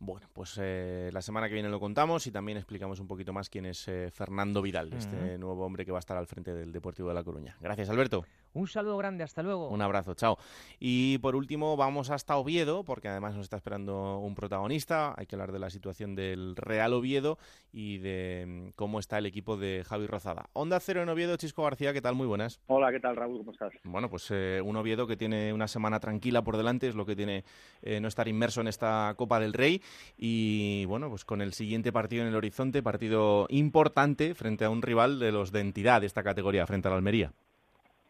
Bueno, 0.00 0.28
pues 0.32 0.58
eh, 0.60 1.10
la 1.12 1.22
semana 1.22 1.46
que 1.46 1.54
viene 1.54 1.68
lo 1.68 1.78
contamos 1.78 2.26
y 2.26 2.32
también 2.32 2.58
explicamos 2.58 2.98
un 2.98 3.06
poquito 3.06 3.32
más 3.32 3.48
quién 3.48 3.66
es 3.66 3.86
eh, 3.86 4.10
Fernando 4.10 4.62
Vidal, 4.62 4.92
este 4.92 5.38
nuevo 5.38 5.64
hombre 5.64 5.84
que 5.84 5.92
va 5.92 5.98
a 5.98 6.00
estar 6.00 6.16
al 6.16 6.26
frente 6.26 6.52
del 6.54 6.72
Deportivo 6.72 7.08
de 7.08 7.14
La 7.14 7.22
Coruña. 7.22 7.56
Gracias, 7.60 7.88
Alberto. 7.88 8.24
Un 8.58 8.66
saludo 8.66 8.96
grande, 8.96 9.22
hasta 9.22 9.44
luego. 9.44 9.68
Un 9.68 9.82
abrazo, 9.82 10.14
chao. 10.14 10.36
Y 10.80 11.18
por 11.18 11.36
último 11.36 11.76
vamos 11.76 12.10
hasta 12.10 12.36
Oviedo, 12.36 12.82
porque 12.82 13.06
además 13.06 13.36
nos 13.36 13.44
está 13.44 13.56
esperando 13.56 14.18
un 14.18 14.34
protagonista. 14.34 15.14
Hay 15.16 15.26
que 15.26 15.36
hablar 15.36 15.52
de 15.52 15.60
la 15.60 15.70
situación 15.70 16.16
del 16.16 16.56
Real 16.56 16.92
Oviedo 16.92 17.38
y 17.72 17.98
de 17.98 18.46
mm, 18.48 18.68
cómo 18.74 18.98
está 18.98 19.18
el 19.18 19.26
equipo 19.26 19.56
de 19.56 19.84
Javi 19.86 20.08
Rozada. 20.08 20.50
Onda 20.54 20.80
Cero 20.80 21.04
en 21.04 21.08
Oviedo, 21.08 21.36
Chisco 21.36 21.62
García, 21.62 21.92
¿qué 21.92 22.02
tal? 22.02 22.16
Muy 22.16 22.26
buenas. 22.26 22.60
Hola, 22.66 22.90
¿qué 22.90 22.98
tal 22.98 23.14
Raúl? 23.14 23.38
¿Cómo 23.38 23.52
estás? 23.52 23.72
Bueno, 23.84 24.10
pues 24.10 24.26
eh, 24.32 24.60
un 24.60 24.74
Oviedo 24.74 25.06
que 25.06 25.16
tiene 25.16 25.52
una 25.52 25.68
semana 25.68 26.00
tranquila 26.00 26.42
por 26.42 26.56
delante, 26.56 26.88
es 26.88 26.96
lo 26.96 27.06
que 27.06 27.14
tiene 27.14 27.44
eh, 27.82 28.00
no 28.00 28.08
estar 28.08 28.26
inmerso 28.26 28.60
en 28.60 28.66
esta 28.66 29.14
Copa 29.16 29.38
del 29.38 29.52
Rey. 29.52 29.80
Y 30.16 30.84
bueno, 30.86 31.10
pues 31.10 31.24
con 31.24 31.42
el 31.42 31.52
siguiente 31.52 31.92
partido 31.92 32.22
en 32.22 32.28
el 32.30 32.34
horizonte, 32.34 32.82
partido 32.82 33.46
importante 33.50 34.34
frente 34.34 34.64
a 34.64 34.70
un 34.70 34.82
rival 34.82 35.20
de 35.20 35.30
los 35.30 35.52
de 35.52 35.60
entidad 35.60 36.00
de 36.00 36.08
esta 36.08 36.24
categoría, 36.24 36.66
frente 36.66 36.88
a 36.88 36.90
la 36.90 36.96
Almería. 36.96 37.32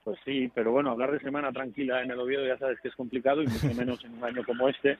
Pues 0.08 0.20
sí, 0.24 0.50
pero 0.54 0.72
bueno, 0.72 0.92
hablar 0.92 1.12
de 1.12 1.20
semana 1.20 1.52
tranquila 1.52 2.02
en 2.02 2.10
el 2.10 2.18
Oviedo 2.18 2.46
ya 2.46 2.56
sabes 2.56 2.80
que 2.80 2.88
es 2.88 2.96
complicado 2.96 3.42
y 3.42 3.46
mucho 3.46 3.66
menos 3.76 4.02
en 4.06 4.14
un 4.14 4.24
año 4.24 4.42
como 4.42 4.66
este, 4.66 4.96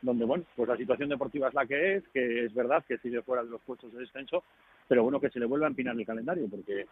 donde 0.00 0.24
bueno, 0.24 0.44
pues 0.54 0.68
la 0.68 0.76
situación 0.76 1.08
deportiva 1.08 1.48
es 1.48 1.54
la 1.54 1.66
que 1.66 1.96
es, 1.96 2.04
que 2.14 2.44
es 2.44 2.54
verdad 2.54 2.84
que 2.86 2.96
sigue 2.98 3.22
fuera 3.22 3.42
de 3.42 3.50
los 3.50 3.60
puestos 3.62 3.92
de 3.92 3.98
descenso, 3.98 4.44
pero 4.86 5.02
bueno, 5.02 5.18
que 5.18 5.30
se 5.30 5.40
le 5.40 5.46
vuelva 5.46 5.66
a 5.66 5.70
empinar 5.70 5.98
el 5.98 6.06
calendario, 6.06 6.46
porque 6.48 6.86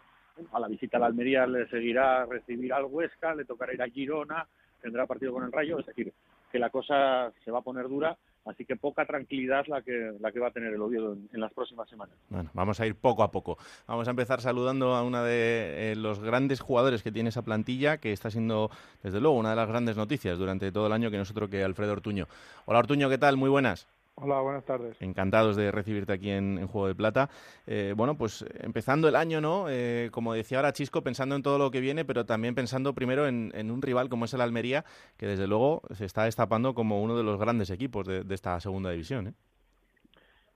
a 0.51 0.59
la 0.59 0.67
visita 0.67 0.97
a 0.97 0.99
la 0.99 1.05
Almería 1.05 1.47
le 1.47 1.65
seguirá 1.69 2.25
recibir 2.25 2.73
al 2.73 2.87
Huesca, 2.89 3.33
le 3.35 3.45
tocará 3.45 3.73
ir 3.73 3.81
a 3.81 3.87
Girona, 3.87 4.45
tendrá 4.81 5.05
partido 5.05 5.31
con 5.31 5.45
el 5.45 5.51
Rayo, 5.53 5.79
es 5.79 5.85
decir, 5.85 6.11
que 6.51 6.59
la 6.59 6.71
cosa 6.71 7.31
se 7.45 7.51
va 7.51 7.59
a 7.59 7.63
poner 7.63 7.87
dura 7.87 8.17
Así 8.45 8.65
que 8.65 8.75
poca 8.75 9.05
tranquilidad 9.05 9.65
la 9.67 9.81
que, 9.81 10.13
la 10.19 10.31
que 10.31 10.39
va 10.39 10.47
a 10.47 10.51
tener 10.51 10.73
el 10.73 10.81
Oviedo 10.81 11.15
en, 11.31 11.39
las 11.39 11.53
próximas 11.53 11.87
semanas. 11.87 12.15
Bueno, 12.29 12.49
vamos 12.53 12.79
a 12.79 12.87
ir 12.87 12.95
poco 12.95 13.23
a 13.23 13.31
poco. 13.31 13.57
Vamos 13.87 14.07
a 14.07 14.11
empezar 14.11 14.41
saludando 14.41 14.95
a 14.95 15.03
uno 15.03 15.23
de 15.23 15.91
eh, 15.91 15.95
los 15.95 16.19
grandes 16.19 16.59
jugadores 16.59 17.03
que 17.03 17.11
tiene 17.11 17.29
esa 17.29 17.43
plantilla, 17.43 17.97
que 17.97 18.11
está 18.11 18.31
siendo, 18.31 18.71
desde 19.03 19.21
luego, 19.21 19.37
una 19.37 19.51
de 19.51 19.55
las 19.55 19.67
grandes 19.67 19.95
noticias 19.95 20.39
durante 20.39 20.71
todo 20.71 20.87
el 20.87 20.93
año, 20.93 21.11
que 21.11 21.17
nosotros 21.17 21.49
que 21.49 21.63
Alfredo 21.63 21.93
Ortuño. 21.93 22.27
Hola 22.65 22.79
Ortuño, 22.79 23.09
¿qué 23.09 23.19
tal? 23.19 23.37
Muy 23.37 23.49
buenas. 23.49 23.87
Hola, 24.15 24.41
buenas 24.41 24.65
tardes. 24.65 25.01
Encantados 25.01 25.55
de 25.55 25.71
recibirte 25.71 26.13
aquí 26.13 26.29
en, 26.29 26.67
Juego 26.67 26.87
de 26.87 26.95
Plata. 26.95 27.29
Eh, 27.65 27.93
bueno, 27.95 28.17
pues 28.17 28.45
empezando 28.59 29.07
el 29.07 29.15
año, 29.15 29.41
¿no? 29.41 29.65
Eh, 29.69 30.09
como 30.11 30.33
decía 30.33 30.59
ahora 30.59 30.73
Chisco, 30.73 31.01
pensando 31.01 31.35
en 31.35 31.41
todo 31.41 31.57
lo 31.57 31.71
que 31.71 31.79
viene, 31.79 32.05
pero 32.05 32.25
también 32.25 32.53
pensando 32.53 32.93
primero 32.93 33.27
en, 33.27 33.71
un 33.71 33.81
rival 33.81 34.09
como 34.09 34.25
es 34.25 34.33
el 34.33 34.41
Almería, 34.41 34.85
que 35.17 35.25
desde 35.25 35.47
luego 35.47 35.81
se 35.93 36.05
está 36.05 36.25
destapando 36.25 36.75
como 36.75 37.01
uno 37.01 37.17
de 37.17 37.23
los 37.23 37.39
grandes 37.39 37.69
equipos 37.69 38.05
de, 38.05 38.25
esta 38.29 38.59
segunda 38.59 38.91
división, 38.91 39.27
¿eh? 39.27 39.33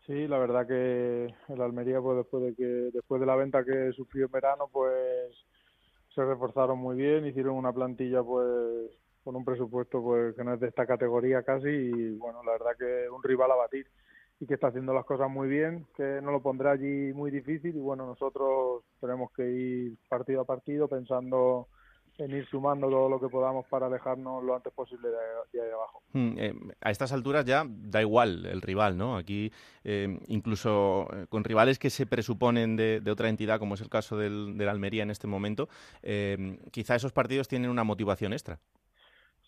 Sí, 0.06 0.28
la 0.28 0.38
verdad 0.38 0.68
que 0.68 1.34
el 1.50 1.62
Almería, 1.62 2.00
pues 2.00 2.18
después 2.18 2.44
de 2.44 2.56
que 2.56 2.64
después 2.94 3.20
de 3.20 3.26
la 3.26 3.36
venta 3.36 3.66
que 3.66 3.92
sufrió 3.94 4.26
en 4.26 4.32
verano, 4.32 4.70
pues 4.72 5.36
se 6.14 6.24
reforzaron 6.24 6.78
muy 6.78 6.96
bien, 6.96 7.26
hicieron 7.26 7.56
una 7.56 7.74
plantilla 7.74 8.22
pues 8.22 8.92
con 9.26 9.36
un 9.36 9.44
presupuesto 9.44 10.04
pues 10.04 10.36
que 10.36 10.44
no 10.44 10.54
es 10.54 10.60
de 10.60 10.68
esta 10.68 10.86
categoría 10.86 11.42
casi 11.42 11.68
y 11.68 12.12
bueno, 12.12 12.44
la 12.44 12.52
verdad 12.52 12.78
que 12.78 13.10
un 13.10 13.24
rival 13.24 13.52
a 13.52 13.56
batir 13.56 13.88
y 14.40 14.46
que 14.46 14.54
está 14.54 14.68
haciendo 14.68 14.94
las 14.94 15.04
cosas 15.06 15.30
muy 15.30 15.48
bien, 15.48 15.88
que 15.98 16.20
no 16.22 16.32
lo 16.32 16.42
pondrá 16.42 16.72
allí 16.72 17.12
muy 17.12 17.32
difícil 17.32 17.76
y 17.76 17.80
bueno, 17.80 18.06
nosotros 18.06 18.84
tenemos 19.02 19.32
que 19.32 19.50
ir 19.50 19.98
partido 20.08 20.42
a 20.42 20.46
partido 20.46 20.88
pensando 20.88 21.68
en 22.18 22.32
ir 22.32 22.46
sumando 22.48 22.88
todo 22.88 23.10
lo 23.10 23.20
que 23.20 23.28
podamos 23.28 23.66
para 23.68 23.88
alejarnos 23.88 24.44
lo 24.44 24.56
antes 24.56 24.72
posible 24.72 25.10
de, 25.10 25.62
ahí 25.62 25.70
abajo. 25.72 26.04
Hmm, 26.14 26.34
eh, 26.38 26.54
a 26.82 26.92
estas 26.92 27.12
alturas 27.12 27.46
ya 27.46 27.66
da 27.68 28.02
igual 28.02 28.46
el 28.46 28.62
rival, 28.62 28.96
¿no? 28.96 29.18
Aquí 29.18 29.52
eh, 29.84 30.20
incluso 30.28 31.08
eh, 31.14 31.26
con 31.30 31.44
rivales 31.44 31.80
que 31.80 31.90
se 31.90 32.06
presuponen 32.06 32.76
de, 32.76 33.02
otra 33.10 33.30
entidad, 33.30 33.58
como 33.60 33.74
es 33.74 33.82
el 33.82 33.90
caso 33.90 34.18
del 34.18 34.70
Almería 34.70 35.04
en 35.04 35.10
este 35.10 35.28
momento, 35.28 35.68
quizá 36.72 36.96
esos 36.96 37.12
partidos 37.12 37.48
tienen 37.48 37.72
una 37.72 37.84
motivación 37.84 38.32
extra. 38.32 38.60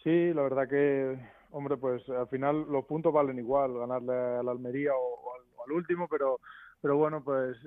Sí, 0.04 0.34
la 0.34 0.43
verdad 0.43 0.68
que, 0.68 1.20
hombre, 1.52 1.78
pues 1.78 2.08
al 2.10 2.28
final 2.28 2.66
los 2.70 2.86
puntos 2.86 3.14
valen 3.14 3.39
igual, 3.39 3.78
ganarle 3.78 4.14
a 4.14 4.43
la 4.43 4.52
Almería 4.52 4.91
o, 4.95 5.34
al, 5.66 5.72
último, 5.72 6.08
pero 6.10 6.39
pero 6.80 6.95
bueno, 6.95 7.24
pues 7.24 7.58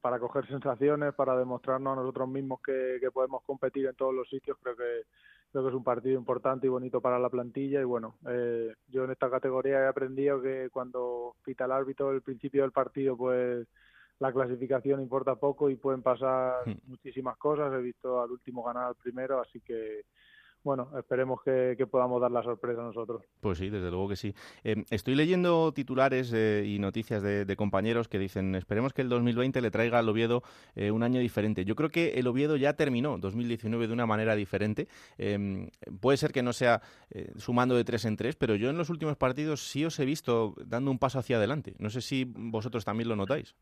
para 0.00 0.18
coger 0.18 0.46
sensaciones, 0.46 1.12
para 1.14 1.36
demostrarnos 1.36 1.92
a 1.92 2.00
nosotros 2.00 2.28
mismos 2.28 2.60
que, 2.64 2.98
podemos 3.12 3.42
competir 3.44 3.86
en 3.86 3.94
todos 3.94 4.14
los 4.14 4.28
sitios, 4.28 4.56
creo 4.62 4.76
que 4.76 5.02
creo 5.50 5.64
que 5.64 5.68
es 5.68 5.74
un 5.74 5.84
partido 5.84 6.18
importante 6.18 6.66
y 6.66 6.70
bonito 6.70 7.00
para 7.00 7.18
la 7.18 7.28
plantilla 7.28 7.80
y 7.80 7.84
bueno, 7.84 8.16
eh, 8.28 8.74
yo 8.88 9.04
en 9.04 9.10
esta 9.10 9.30
categoría 9.30 9.80
he 9.80 9.86
aprendido 9.86 10.40
que 10.40 10.68
cuando 10.70 11.34
pita 11.44 11.64
el 11.64 11.72
árbitro 11.72 12.10
el 12.10 12.22
principio 12.22 12.62
del 12.62 12.72
partido, 12.72 13.16
pues 13.16 13.66
la 14.18 14.32
clasificación 14.32 15.00
importa 15.00 15.34
poco 15.36 15.68
y 15.68 15.76
pueden 15.76 16.02
pasar 16.02 16.66
hmm. 16.66 16.88
muchísimas 16.88 17.36
cosas. 17.36 17.72
He 17.72 17.82
visto 17.82 18.20
al 18.20 18.30
último 18.30 18.62
ganar 18.62 18.84
al 18.84 18.94
primero, 18.96 19.40
así 19.40 19.60
que 19.60 20.02
bueno, 20.66 20.90
esperemos 20.98 21.40
que, 21.44 21.76
podamos 21.88 22.20
dar 22.20 22.32
la 22.32 22.42
sorpresa 22.42 22.82
nosotros. 22.82 23.22
Pues 23.40 23.58
sí, 23.58 23.70
desde 23.70 23.88
luego 23.88 24.08
que 24.08 24.16
sí. 24.16 24.34
Em, 24.64 24.84
estoy 24.90 25.14
leyendo 25.14 25.72
titulares 25.72 26.32
eh, 26.34 26.64
y 26.66 26.80
noticias 26.80 27.22
de, 27.22 27.56
compañeros 27.56 28.08
que 28.08 28.18
dicen, 28.18 28.56
esperemos 28.56 28.92
que 28.92 29.02
el 29.02 29.08
2020 29.08 29.60
le 29.60 29.70
traiga 29.70 30.00
al 30.00 30.08
Oviedo 30.08 30.42
eh, 30.74 30.90
un 30.90 31.04
año 31.04 31.20
diferente. 31.20 31.64
Yo 31.64 31.76
creo 31.76 31.90
que 31.90 32.14
el 32.18 32.26
Oviedo 32.26 32.56
ya 32.56 32.72
terminó 32.72 33.16
2019 33.16 33.86
de 33.86 33.92
una 33.92 34.06
manera 34.06 34.34
diferente. 34.34 34.88
Em, 35.18 35.70
puede 36.00 36.16
ser 36.16 36.32
que 36.32 36.42
no 36.42 36.52
sea 36.52 36.82
eh, 37.10 37.30
sumando 37.36 37.76
de 37.76 37.84
tres 37.84 38.04
en 38.04 38.16
tres, 38.16 38.34
pero 38.34 38.56
yo 38.56 38.68
en 38.68 38.76
los 38.76 38.90
últimos 38.90 39.16
partidos 39.16 39.68
sí 39.68 39.84
os 39.84 40.00
he 40.00 40.04
visto 40.04 40.56
dando 40.66 40.90
un 40.90 40.98
paso 40.98 41.20
hacia 41.20 41.36
adelante. 41.36 41.76
No 41.78 41.90
sé 41.90 42.00
si 42.00 42.24
vosotros 42.24 42.84
también 42.84 43.08
lo 43.08 43.14
notáis. 43.14 43.54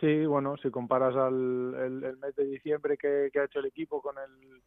Sí, 0.00 0.26
bueno, 0.26 0.56
si 0.56 0.68
comparas 0.70 1.14
al 1.14 1.74
el, 2.04 2.16
mes 2.16 2.34
de 2.34 2.44
diciembre 2.44 2.96
que 2.96 3.30
ha 3.38 3.44
hecho 3.44 3.60
el 3.60 3.66
equipo 3.66 4.02
con 4.02 4.16
el 4.18 4.62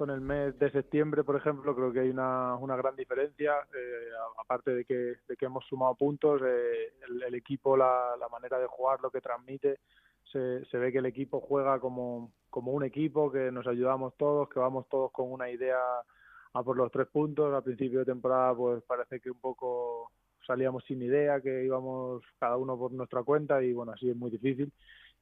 con 0.00 0.08
el 0.08 0.22
mes 0.22 0.58
de 0.58 0.70
septiembre, 0.70 1.24
por 1.24 1.36
ejemplo, 1.36 1.76
creo 1.76 1.92
que 1.92 2.00
hay 2.00 2.08
una, 2.08 2.56
una 2.56 2.74
gran 2.74 2.96
diferencia, 2.96 3.52
eh, 3.74 4.08
aparte 4.38 4.74
de 4.74 4.86
que, 4.86 5.16
de 5.28 5.36
que 5.38 5.44
hemos 5.44 5.62
sumado 5.66 5.94
puntos, 5.94 6.40
eh, 6.42 6.94
el, 7.26 7.34
equipo, 7.34 7.76
la, 7.76 8.16
la, 8.18 8.26
manera 8.30 8.58
de 8.58 8.66
jugar, 8.66 8.98
lo 9.02 9.10
que 9.10 9.20
transmite, 9.20 9.80
se, 10.32 10.64
se 10.64 10.78
ve 10.78 10.90
que 10.90 11.00
el 11.00 11.04
equipo 11.04 11.42
juega 11.42 11.78
como, 11.80 12.32
como 12.48 12.72
un 12.72 12.82
equipo, 12.82 13.30
que 13.30 13.52
nos 13.52 13.66
ayudamos 13.66 14.14
todos, 14.16 14.48
que 14.48 14.58
vamos 14.58 14.88
todos 14.88 15.12
con 15.12 15.30
una 15.30 15.50
idea 15.50 15.76
a 16.54 16.62
por 16.62 16.78
los 16.78 16.90
tres 16.90 17.08
puntos. 17.08 17.52
Al 17.52 17.62
principio 17.62 17.98
de 17.98 18.06
temporada, 18.06 18.54
pues 18.54 18.82
parece 18.84 19.20
que 19.20 19.30
un 19.30 19.38
poco 19.38 20.12
salíamos 20.46 20.82
sin 20.86 21.02
idea, 21.02 21.42
que 21.42 21.62
íbamos 21.66 22.22
cada 22.38 22.56
uno 22.56 22.78
por 22.78 22.90
nuestra 22.92 23.22
cuenta 23.22 23.62
y 23.62 23.74
bueno, 23.74 23.92
así 23.92 24.08
es 24.08 24.16
muy 24.16 24.30
difícil 24.30 24.72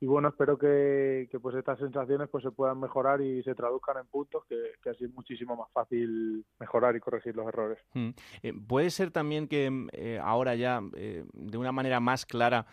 y 0.00 0.06
bueno 0.06 0.28
espero 0.28 0.58
que, 0.58 1.28
pues 1.40 1.56
estas 1.56 1.78
sensaciones 1.78 2.28
pues 2.30 2.44
se 2.44 2.50
puedan 2.50 2.78
mejorar 2.80 3.20
y 3.20 3.42
se 3.42 3.54
traduzcan 3.54 3.98
en 3.98 4.06
puntos 4.06 4.44
que, 4.48 4.90
así 4.90 5.04
es 5.04 5.12
muchísimo 5.12 5.56
más 5.56 5.70
fácil 5.72 6.44
mejorar 6.58 6.96
y 6.96 7.00
corregir 7.00 7.34
los 7.36 7.46
errores 7.46 7.78
mm. 7.94 8.10
eh, 8.42 8.52
puede 8.66 8.90
ser 8.90 9.10
también 9.10 9.48
que 9.48 9.70
eh, 9.92 10.20
ahora 10.22 10.54
ya 10.54 10.80
eh, 10.96 11.24
de 11.32 11.58
una 11.58 11.72
manera 11.72 12.00
más 12.00 12.26
clara 12.26 12.66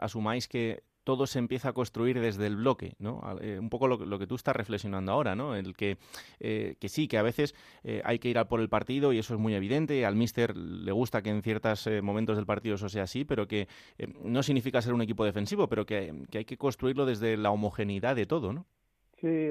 asumáis 0.00 0.46
que 0.46 0.84
todo 1.04 1.26
se 1.26 1.38
empieza 1.38 1.68
a 1.68 1.72
construir 1.72 2.18
desde 2.20 2.46
el 2.46 2.56
bloque, 2.56 2.94
¿no? 2.98 3.22
Eh, 3.40 3.58
un 3.58 3.70
poco 3.70 3.86
lo, 3.86 4.18
que 4.18 4.26
tú 4.26 4.34
estás 4.34 4.56
reflexionando 4.56 5.12
ahora, 5.12 5.36
¿no? 5.36 5.54
El 5.54 5.76
que, 5.76 5.98
eh, 6.40 6.76
que 6.80 6.88
sí, 6.88 7.06
que 7.06 7.18
a 7.18 7.22
veces 7.22 7.54
eh, 7.84 8.02
hay 8.04 8.18
que 8.18 8.28
ir 8.28 8.38
a 8.38 8.48
por 8.48 8.60
el 8.60 8.68
partido 8.68 9.12
y 9.12 9.18
eso 9.18 9.34
es 9.34 9.40
muy 9.40 9.54
evidente. 9.54 10.04
Al 10.04 10.16
míster 10.16 10.56
le 10.56 10.92
gusta 10.92 11.22
que 11.22 11.30
en 11.30 11.42
ciertos 11.42 11.88
momentos 12.02 12.36
del 12.36 12.46
partido 12.46 12.74
eso 12.74 12.88
sea 12.88 13.04
así, 13.04 13.24
pero 13.24 13.46
que 13.46 13.68
no 14.22 14.42
significa 14.42 14.82
ser 14.82 14.94
un 14.94 15.02
equipo 15.02 15.24
defensivo, 15.24 15.68
pero 15.68 15.86
que, 15.86 16.24
que, 16.30 16.38
hay 16.38 16.44
que 16.44 16.56
construirlo 16.56 17.06
desde 17.06 17.36
la 17.36 17.50
homogeneidad 17.50 18.16
de 18.16 18.26
todo, 18.26 18.52
¿no? 18.52 18.66
Sí, 19.20 19.50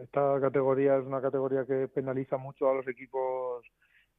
esta 0.00 0.40
categoría 0.40 0.96
es 0.96 1.04
una 1.04 1.20
categoría 1.20 1.66
que 1.66 1.88
penaliza 1.88 2.36
mucho 2.36 2.70
a 2.70 2.74
los 2.74 2.86
equipos 2.88 3.64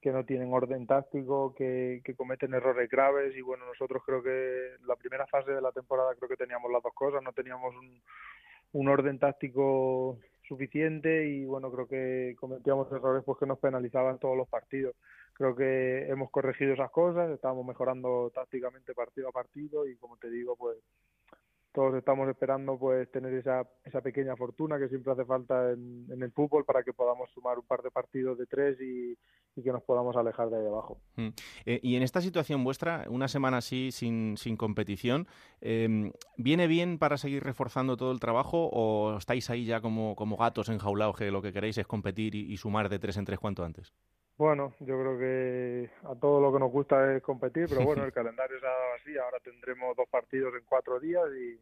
que 0.04 0.12
no 0.12 0.26
tienen 0.26 0.54
orden 0.54 0.86
táctico, 0.86 1.56
que, 1.56 2.01
que, 2.04 2.14
cometen 2.14 2.54
errores 2.54 2.89
graves 2.89 3.34
y 3.38 3.41
bueno, 3.41 3.66
nosotros 3.66 4.04
creo 4.06 4.22
que 4.22 4.72
la 4.86 4.97
primera 4.97 5.26
fase 5.28 5.54
de 5.54 5.62
la 5.62 5.72
temporada 5.72 6.14
creo 6.16 6.28
que 6.28 6.36
teníamos 6.36 6.70
las 6.70 6.84
dos 6.84 6.93
cosas, 6.93 7.24
no 7.24 7.32
teníamos 7.32 7.74
un, 7.74 8.01
un 8.74 8.89
orden 8.89 9.18
táctico 9.18 10.20
suficiente 10.45 11.26
y 11.30 11.45
bueno, 11.45 11.72
creo 11.72 11.88
que 11.88 12.36
cometíamos 12.38 12.91
errores 12.91 13.24
pues 13.26 13.39
que 13.39 13.45
nos 13.45 13.60
penalizaban 13.60 14.20
todos 14.20 14.36
los 14.36 14.49
partidos. 14.49 14.93
Creo 15.36 15.56
que 15.56 16.10
hemos 16.10 16.30
corregido 16.32 16.74
esas 16.74 16.91
cosas, 16.91 17.32
estamos 17.32 17.66
mejorando 17.66 18.30
tácticamente 18.36 18.93
partido 18.93 19.30
a 19.30 19.32
partido 19.32 19.88
y 19.88 19.95
como 19.95 20.18
te 20.18 20.30
digo, 20.30 20.58
pues 20.58 20.78
todos 21.74 21.95
estamos 21.95 22.30
esperando 22.30 22.78
pues 22.78 23.11
tener 23.11 23.34
esa, 23.34 23.67
esa 23.84 24.01
pequeña 24.01 24.36
fortuna 24.36 24.78
que 24.80 24.88
siempre 24.88 25.11
hace 25.11 25.26
falta 25.26 25.71
en, 25.71 26.07
en 26.09 26.21
el 26.21 26.32
fútbol 26.32 26.65
para 26.65 26.84
que 26.84 26.93
podamos 26.93 27.30
sumar 27.32 27.57
un 27.57 27.65
par 27.65 27.82
de 27.82 27.91
partidos 27.91 28.38
de 28.38 28.45
tres 28.45 28.80
y, 28.80 29.17
y 29.55 29.63
que 29.63 29.71
nos 29.71 29.84
podamos 29.84 30.15
alejar 30.15 30.49
de 30.49 30.57
ahí 30.57 30.65
abajo. 30.65 30.99
Mm. 31.15 31.30
Eh, 31.65 31.80
y 31.82 31.95
en 31.95 32.03
esta 32.03 32.21
situación 32.21 32.63
vuestra, 32.63 33.05
una 33.09 33.28
semana 33.28 33.57
así 33.57 33.91
sin, 33.91 34.38
sin 34.38 34.55
competición, 34.55 35.28
eh, 35.61 36.11
¿viene 36.38 36.67
bien 36.67 36.97
para 36.99 37.17
seguir 37.17 37.43
reforzando 37.43 37.97
todo 37.97 38.11
el 38.11 38.19
trabajo 38.19 38.69
o 38.71 39.17
estáis 39.17 39.49
ahí 39.49 39.65
ya 39.65 39.82
como, 39.82 40.15
como 40.15 40.38
gatos 40.38 40.69
enjaulados 40.69 41.17
que 41.17 41.32
lo 41.32 41.41
que 41.41 41.53
queréis 41.53 41.78
es 41.78 41.88
competir 41.88 42.36
y 42.36 42.55
sumar 42.57 42.89
de 42.89 42.99
tres 42.99 43.17
en 43.17 43.26
tres 43.26 43.39
cuanto 43.39 43.63
antes? 43.63 43.93
Bueno, 44.43 44.73
yo 44.81 44.99
creo 44.99 45.17
que 45.17 45.89
a 46.03 46.15
todo 46.15 46.41
lo 46.41 46.51
que 46.51 46.59
nos 46.59 46.69
gusta 46.69 47.15
es 47.15 47.23
competir, 47.23 47.67
pero 47.69 47.85
bueno, 47.85 48.03
el 48.03 48.11
calendario 48.13 48.59
se 48.59 48.65
ha 48.65 48.71
dado 48.71 48.93
así. 48.95 49.17
Ahora 49.17 49.39
tendremos 49.39 49.95
dos 49.95 50.09
partidos 50.09 50.53
en 50.55 50.65
cuatro 50.67 50.99
días 50.99 51.23
y, 51.33 51.57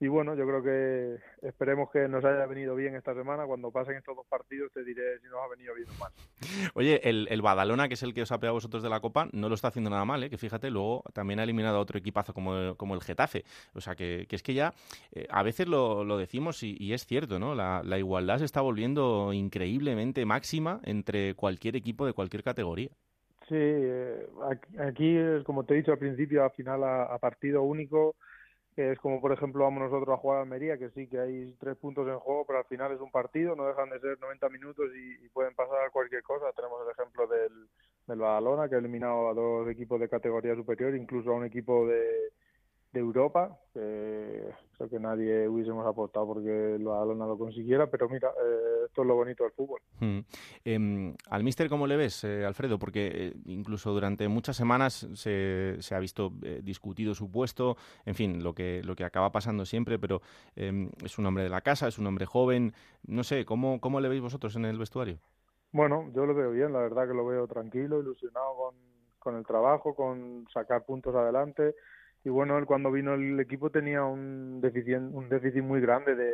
y 0.00 0.06
bueno, 0.08 0.36
yo 0.36 0.46
creo 0.46 0.62
que 0.62 1.46
esperemos 1.46 1.90
que 1.90 2.06
nos 2.08 2.24
haya 2.24 2.46
venido 2.46 2.76
bien 2.76 2.94
esta 2.94 3.14
semana. 3.14 3.46
Cuando 3.46 3.72
pasen 3.72 3.96
estos 3.96 4.14
dos 4.14 4.26
partidos 4.28 4.72
te 4.72 4.84
diré 4.84 5.18
si 5.18 5.26
nos 5.26 5.40
ha 5.44 5.48
venido 5.48 5.74
bien 5.74 5.88
o 5.88 5.98
mal. 5.98 6.12
Oye, 6.74 7.00
el, 7.08 7.26
el 7.30 7.42
Badalona, 7.42 7.88
que 7.88 7.94
es 7.94 8.02
el 8.04 8.14
que 8.14 8.22
os 8.22 8.30
ha 8.30 8.38
pegado 8.38 8.52
a 8.52 8.58
vosotros 8.58 8.82
de 8.82 8.88
la 8.88 9.00
Copa, 9.00 9.28
no 9.32 9.48
lo 9.48 9.56
está 9.56 9.68
haciendo 9.68 9.90
nada 9.90 10.04
mal, 10.04 10.22
¿eh? 10.22 10.30
que 10.30 10.38
fíjate, 10.38 10.70
luego 10.70 11.02
también 11.12 11.40
ha 11.40 11.42
eliminado 11.42 11.78
a 11.78 11.80
otro 11.80 11.98
equipazo 11.98 12.32
como 12.32 12.56
el, 12.56 12.76
como 12.76 12.94
el 12.94 13.00
Getafe. 13.00 13.44
O 13.74 13.80
sea, 13.80 13.96
que, 13.96 14.26
que 14.28 14.36
es 14.36 14.42
que 14.42 14.54
ya 14.54 14.72
eh, 15.12 15.26
a 15.30 15.42
veces 15.42 15.66
lo, 15.66 16.04
lo 16.04 16.16
decimos 16.16 16.62
y, 16.62 16.76
y, 16.78 16.92
es 16.92 17.04
cierto, 17.04 17.38
¿no? 17.40 17.56
La, 17.56 17.82
la 17.84 17.98
igualdad 17.98 18.38
se 18.38 18.44
está 18.44 18.60
volviendo 18.60 19.32
increíblemente 19.32 20.24
máxima 20.24 20.80
entre 20.84 21.34
cualquier 21.34 21.74
equipo 21.74 22.06
de 22.06 22.12
cualquier 22.12 22.44
categoría. 22.44 22.90
Sí, 23.48 23.56
eh, 23.56 24.28
aquí, 24.78 25.16
como 25.44 25.64
te 25.64 25.74
he 25.74 25.78
dicho 25.78 25.92
al 25.92 25.98
principio, 25.98 26.44
al 26.44 26.50
final 26.50 26.84
a, 26.84 27.04
a 27.04 27.18
partido 27.18 27.62
único 27.62 28.14
es 28.78 28.98
como 28.98 29.20
por 29.20 29.32
ejemplo 29.32 29.64
vamos 29.64 29.82
nosotros 29.82 30.14
a 30.14 30.20
jugar 30.20 30.38
a 30.38 30.42
Almería, 30.42 30.78
que 30.78 30.90
sí 30.90 31.08
que 31.08 31.18
hay 31.18 31.52
tres 31.58 31.76
puntos 31.76 32.06
en 32.08 32.18
juego, 32.18 32.44
pero 32.46 32.60
al 32.60 32.64
final 32.66 32.92
es 32.92 33.00
un 33.00 33.10
partido, 33.10 33.56
no 33.56 33.66
dejan 33.66 33.90
de 33.90 34.00
ser 34.00 34.18
90 34.20 34.48
minutos 34.48 34.86
y, 34.94 35.24
y 35.24 35.28
pueden 35.30 35.54
pasar 35.54 35.90
cualquier 35.90 36.22
cosa. 36.22 36.52
Tenemos 36.52 36.80
el 36.84 36.92
ejemplo 36.92 37.26
del, 37.26 37.68
del 38.06 38.18
Badalona, 38.18 38.68
que 38.68 38.76
ha 38.76 38.78
eliminado 38.78 39.28
a 39.28 39.34
dos 39.34 39.68
equipos 39.68 40.00
de 40.00 40.08
categoría 40.08 40.54
superior, 40.54 40.94
incluso 40.94 41.30
a 41.30 41.34
un 41.34 41.44
equipo 41.44 41.86
de, 41.86 42.32
de 42.92 43.00
Europa, 43.00 43.58
creo 43.72 44.88
que 44.88 44.98
nadie 44.98 45.46
hubiésemos 45.48 45.86
apostado 45.86 46.26
porque 46.26 46.78
Badalona 46.80 47.26
lo 47.26 47.36
consiguiera, 47.36 47.90
pero 47.90 48.08
mira, 48.08 48.28
eh, 48.28 48.84
esto 48.86 49.02
es 49.02 49.08
lo 49.08 49.14
bonito 49.14 49.44
del 49.44 49.52
fútbol. 49.52 49.80
Mm. 50.00 50.18
Eh, 50.64 51.14
¿Al 51.30 51.44
míster 51.44 51.68
cómo 51.68 51.86
le 51.86 51.96
ves, 51.96 52.24
eh, 52.24 52.46
Alfredo? 52.46 52.78
Porque 52.78 53.10
eh, 53.12 53.34
incluso 53.46 53.92
durante 53.92 54.26
muchas 54.28 54.56
semanas 54.56 55.06
se, 55.14 55.76
se 55.80 55.94
ha 55.94 55.98
visto 55.98 56.32
eh, 56.42 56.60
discutido 56.62 57.14
su 57.14 57.30
puesto, 57.30 57.76
en 58.06 58.14
fin, 58.14 58.42
lo 58.42 58.54
que, 58.54 58.82
lo 58.84 58.96
que 58.96 59.04
acaba 59.04 59.32
pasando 59.32 59.66
siempre, 59.66 59.98
pero 59.98 60.22
em, 60.56 60.90
es 61.04 61.18
un 61.18 61.26
hombre 61.26 61.44
de 61.44 61.50
la 61.50 61.60
casa, 61.60 61.88
es 61.88 61.98
un 61.98 62.06
hombre 62.06 62.24
joven, 62.24 62.72
no 63.06 63.22
sé, 63.22 63.44
¿cómo, 63.44 63.80
¿cómo 63.80 64.00
le 64.00 64.08
veis 64.08 64.22
vosotros 64.22 64.56
en 64.56 64.64
el 64.64 64.78
vestuario? 64.78 65.18
Bueno, 65.72 66.10
yo 66.14 66.24
lo 66.24 66.34
veo 66.34 66.50
bien, 66.52 66.72
la 66.72 66.80
verdad 66.80 67.06
que 67.06 67.14
lo 67.14 67.26
veo 67.26 67.46
tranquilo, 67.46 68.00
ilusionado 68.00 68.56
con, 68.56 68.74
con 69.18 69.36
el 69.36 69.44
trabajo, 69.44 69.94
con 69.94 70.46
sacar 70.52 70.86
puntos 70.86 71.14
adelante 71.14 71.74
y 72.24 72.28
bueno, 72.30 72.58
él 72.58 72.66
cuando 72.66 72.90
vino 72.90 73.14
el 73.14 73.38
equipo 73.40 73.70
tenía 73.70 74.04
un 74.04 74.60
déficit, 74.60 74.96
un 74.96 75.28
déficit 75.28 75.62
muy 75.62 75.80
grande 75.80 76.14
de, 76.14 76.32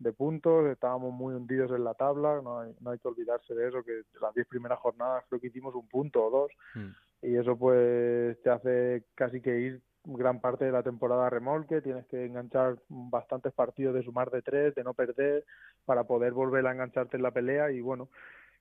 de 0.00 0.12
puntos, 0.14 0.66
estábamos 0.66 1.12
muy 1.12 1.34
hundidos 1.34 1.70
en 1.72 1.84
la 1.84 1.94
tabla, 1.94 2.40
no 2.42 2.60
hay, 2.60 2.74
no 2.80 2.90
hay 2.90 2.98
que 2.98 3.08
olvidarse 3.08 3.54
de 3.54 3.68
eso, 3.68 3.84
que 3.84 3.92
de 3.92 4.20
las 4.20 4.34
diez 4.34 4.46
primeras 4.48 4.78
jornadas 4.78 5.24
creo 5.28 5.40
que 5.40 5.48
hicimos 5.48 5.74
un 5.74 5.86
punto 5.88 6.24
o 6.24 6.30
dos, 6.30 6.52
mm. 6.74 7.26
y 7.26 7.36
eso 7.36 7.56
pues 7.56 8.40
te 8.42 8.50
hace 8.50 9.04
casi 9.14 9.42
que 9.42 9.60
ir 9.60 9.82
gran 10.04 10.40
parte 10.40 10.64
de 10.64 10.72
la 10.72 10.82
temporada 10.82 11.26
a 11.26 11.30
remolque, 11.30 11.82
tienes 11.82 12.06
que 12.06 12.24
enganchar 12.24 12.78
bastantes 12.88 13.52
partidos 13.52 13.94
de 13.94 14.02
sumar 14.02 14.30
de 14.30 14.40
tres, 14.40 14.74
de 14.74 14.82
no 14.82 14.94
perder, 14.94 15.44
para 15.84 16.04
poder 16.04 16.32
volver 16.32 16.66
a 16.66 16.72
engancharte 16.72 17.18
en 17.18 17.22
la 17.22 17.30
pelea, 17.30 17.70
y 17.70 17.82
bueno, 17.82 18.08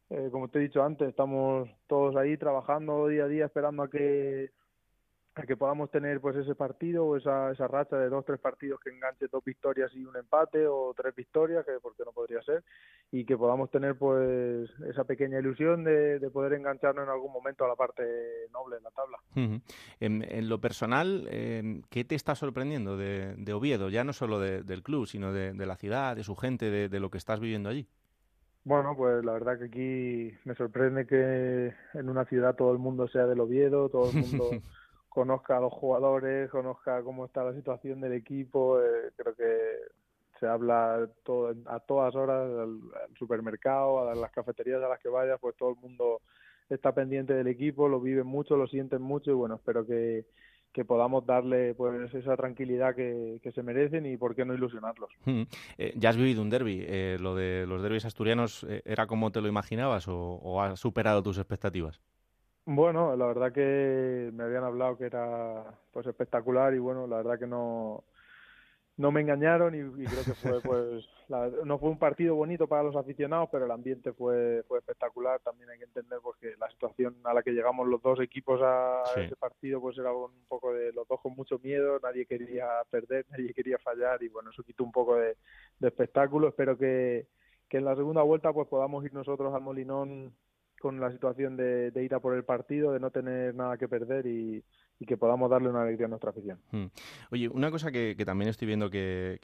eh, 0.10 0.28
como 0.32 0.50
te 0.50 0.60
he 0.60 0.64
dicho 0.64 0.84
antes, 0.84 1.08
estamos 1.08 1.70
todos 1.88 2.18
ahí 2.18 2.36
trabajando 2.36 3.08
día 3.08 3.24
a 3.24 3.28
día, 3.28 3.46
esperando 3.46 3.84
a 3.84 3.90
que 3.90 4.52
a 5.36 5.44
que 5.44 5.56
podamos 5.56 5.90
tener 5.92 6.20
pues 6.20 6.36
ese 6.36 6.56
partido 6.56 7.06
o 7.06 7.16
esa, 7.16 7.52
esa 7.52 7.68
racha 7.68 7.98
de 7.98 8.10
dos, 8.10 8.26
tres 8.26 8.40
partidos 8.40 8.80
que 8.80 8.90
enganche 8.90 9.28
dos 9.32 9.44
victorias 9.44 9.92
y 9.94 10.04
un 10.04 10.16
empate 10.18 10.68
o 10.68 10.94
tres 10.96 11.16
victorias, 11.16 11.66
que 11.66 11.74
porque 11.82 12.04
no 12.04 12.12
podría 12.12 12.42
ser, 12.42 12.64
y 13.12 13.26
que 13.26 13.38
podamos 13.38 13.70
tener 13.72 13.96
pues 13.96 14.70
esa 14.88 15.04
pequeña 15.04 15.40
ilusión 15.40 15.84
de, 15.84 16.20
de 16.20 16.30
poder 16.30 16.54
engancharnos 16.54 17.04
en 17.04 17.10
algún 17.10 17.32
momento 17.32 17.64
a 17.64 17.68
la 17.68 17.76
parte 17.76 18.04
noble 18.52 18.78
de 18.78 18.82
la 18.82 18.92
tabla. 18.92 19.18
Uh 19.36 19.40
-huh. 19.40 19.62
en, 20.00 20.26
en, 20.30 20.50
lo 20.50 20.60
personal, 20.60 21.28
eh, 21.32 21.82
¿qué 21.90 22.04
te 22.04 22.16
está 22.16 22.36
sorprendiendo 22.36 22.98
de, 22.98 23.36
de 23.38 23.54
Oviedo? 23.54 23.90
Ya 23.90 24.04
no 24.04 24.14
solo 24.14 24.40
de, 24.40 24.64
del 24.64 24.84
club, 24.84 25.08
sino 25.08 25.32
de, 25.32 25.54
la 25.54 25.76
ciudad, 25.76 26.16
de 26.16 26.24
su 26.24 26.36
gente, 26.36 26.70
de, 26.70 26.90
de 26.90 27.00
lo 27.00 27.10
que 27.10 27.18
estás 27.18 27.40
viviendo 27.40 27.70
allí. 27.70 27.88
Bueno, 28.66 28.96
pues 28.96 29.24
la 29.24 29.34
verdad 29.34 29.58
que 29.58 29.66
aquí 29.66 30.38
me 30.44 30.54
sorprende 30.56 31.08
que 31.08 31.74
en 31.94 32.10
una 32.10 32.26
ciudad 32.26 32.56
todo 32.56 32.72
el 32.72 32.78
mundo 32.78 33.08
sea 33.08 33.26
del 33.26 33.40
Oviedo, 33.40 33.90
todo 33.90 34.12
el 34.12 34.18
mundo 34.18 34.50
conozca 35.10 35.58
a 35.58 35.60
los 35.60 35.74
jugadores, 35.74 36.50
conozca 36.50 37.02
cómo 37.04 37.26
está 37.26 37.44
la 37.44 37.54
situación 37.54 38.00
del 38.02 38.14
equipo. 38.14 38.80
Eh, 38.80 39.12
creo 39.18 39.36
que 39.36 39.46
se 40.40 40.48
habla 40.48 41.08
todo, 41.24 41.54
a 41.66 41.80
todas 41.80 42.16
horas 42.16 42.50
al, 42.50 42.80
supermercado, 43.18 44.08
a 44.08 44.16
las 44.16 44.32
cafeterías 44.32 44.82
a 44.82 44.88
las 44.88 45.00
que 45.00 45.10
vayas, 45.10 45.40
pues 45.40 45.56
todo 45.58 45.72
el 45.72 45.76
mundo 45.78 46.22
está 46.70 46.94
pendiente 46.94 47.34
del 47.34 47.48
equipo, 47.48 47.88
lo 47.90 48.00
viven 48.00 48.28
mucho, 48.28 48.56
lo 48.56 48.68
sienten 48.68 49.02
mucho 49.02 49.32
y 49.32 49.34
bueno, 49.34 49.56
espero 49.56 49.86
que, 49.86 50.26
que 50.72 50.86
podamos 50.86 51.26
darle 51.26 51.74
pues 51.74 52.14
esa 52.14 52.38
tranquilidad 52.38 52.96
que, 52.96 53.40
que, 53.42 53.52
se 53.52 53.64
merecen 53.64 54.06
y 54.06 54.18
por 54.18 54.36
qué 54.36 54.46
no 54.46 54.54
ilusionarlos. 54.54 55.10
Mm. 55.26 55.42
Eh, 55.78 55.94
ya 55.96 56.10
has 56.10 56.18
vivido 56.18 56.42
un 56.42 56.50
derby, 56.50 56.86
eh, 56.88 57.18
lo 57.20 57.36
de 57.36 57.66
los 57.68 57.82
derbis 57.82 58.06
asturianos, 58.06 58.66
eh, 58.70 58.82
¿era 58.86 59.08
como 59.08 59.32
te 59.32 59.42
lo 59.42 59.48
imaginabas 59.48 60.08
o, 60.08 60.16
o 60.16 60.62
ha 60.62 60.76
superado 60.76 61.24
tus 61.24 61.38
expectativas? 61.38 62.00
Bueno, 62.72 63.16
la 63.16 63.26
verdad 63.26 63.52
que 63.52 64.30
me 64.32 64.44
habían 64.44 64.64
hablado 64.64 64.96
que 64.96 65.06
era 65.06 65.74
pues 65.92 66.06
espectacular 66.06 66.72
y 66.76 66.78
bueno, 66.78 67.08
la 67.08 67.18
verdad 67.18 67.40
que 67.40 67.48
no 67.48 68.04
no 68.96 69.12
me 69.12 69.22
engañaron 69.22 69.74
y, 69.74 69.80
y 69.80 70.06
creo 70.06 70.24
que 70.24 70.36
fue 70.36 70.62
pues 70.62 71.04
la, 71.30 71.50
no 71.66 71.80
fue 71.80 71.90
un 71.90 71.98
partido 71.98 72.36
bonito 72.36 72.68
para 72.68 72.84
los 72.84 72.96
aficionados, 72.96 73.50
pero 73.52 73.66
el 73.66 73.72
ambiente 73.72 74.14
fue 74.14 74.64
fue 74.68 74.78
espectacular. 74.78 75.40
También 75.40 75.72
hay 75.72 75.80
que 75.80 75.86
entender 75.86 76.20
pues 76.22 76.38
que 76.38 76.54
la 76.60 76.70
situación 76.70 77.16
a 77.24 77.34
la 77.34 77.42
que 77.42 77.54
llegamos 77.54 77.88
los 77.88 78.04
dos 78.04 78.20
equipos 78.20 78.62
a, 78.64 79.02
sí. 79.16 79.22
ese 79.22 79.36
partido 79.36 79.82
pues 79.82 79.98
era 79.98 80.14
un 80.14 80.46
poco 80.48 80.72
de 80.72 80.94
los 80.94 81.08
dos 81.08 81.20
con 81.22 81.36
mucho 81.36 81.58
miedo, 81.64 82.00
nadie 82.04 82.28
quería 82.28 82.68
perder, 82.92 83.26
nadie 83.32 83.52
quería 83.52 83.80
fallar 83.80 84.22
y 84.22 84.28
bueno, 84.28 84.52
eso 84.52 84.62
quitó 84.62 84.84
un 84.84 84.92
poco 84.92 85.16
de, 85.16 85.38
de 85.80 85.88
espectáculo. 85.88 86.50
Espero 86.50 86.78
que 86.78 87.26
que 87.68 87.78
en 87.78 87.86
la 87.86 87.96
segunda 87.96 88.22
vuelta 88.22 88.54
pues 88.54 88.68
podamos 88.68 89.04
ir 89.06 89.14
nosotros 89.14 89.54
al 89.56 89.62
Molinón 89.62 90.34
con 90.80 91.00
la 91.00 91.12
situación 91.12 91.58
de, 91.58 91.92
de, 91.92 92.04
ir 92.04 92.14
a 92.16 92.20
por 92.20 92.36
el 92.36 92.44
partido, 92.44 92.92
de 92.94 93.00
no 93.00 93.12
tener 93.12 93.54
nada 93.56 93.78
que 93.78 93.88
perder 93.88 94.26
y, 94.26 94.64
y 95.00 95.06
que 95.06 95.16
podamos 95.16 95.50
darle 95.50 95.70
una 95.70 95.84
alegría 95.84 96.08
a 96.08 96.10
nuestra 96.10 96.32
afición. 96.32 96.60
Hmm. 96.72 96.88
Oye, 97.32 97.48
una 97.48 97.72
cosa 97.72 97.90
que, 97.92 98.16
también 98.26 98.50
estoy 98.50 98.68
viendo 98.68 98.90
que, 98.90 99.40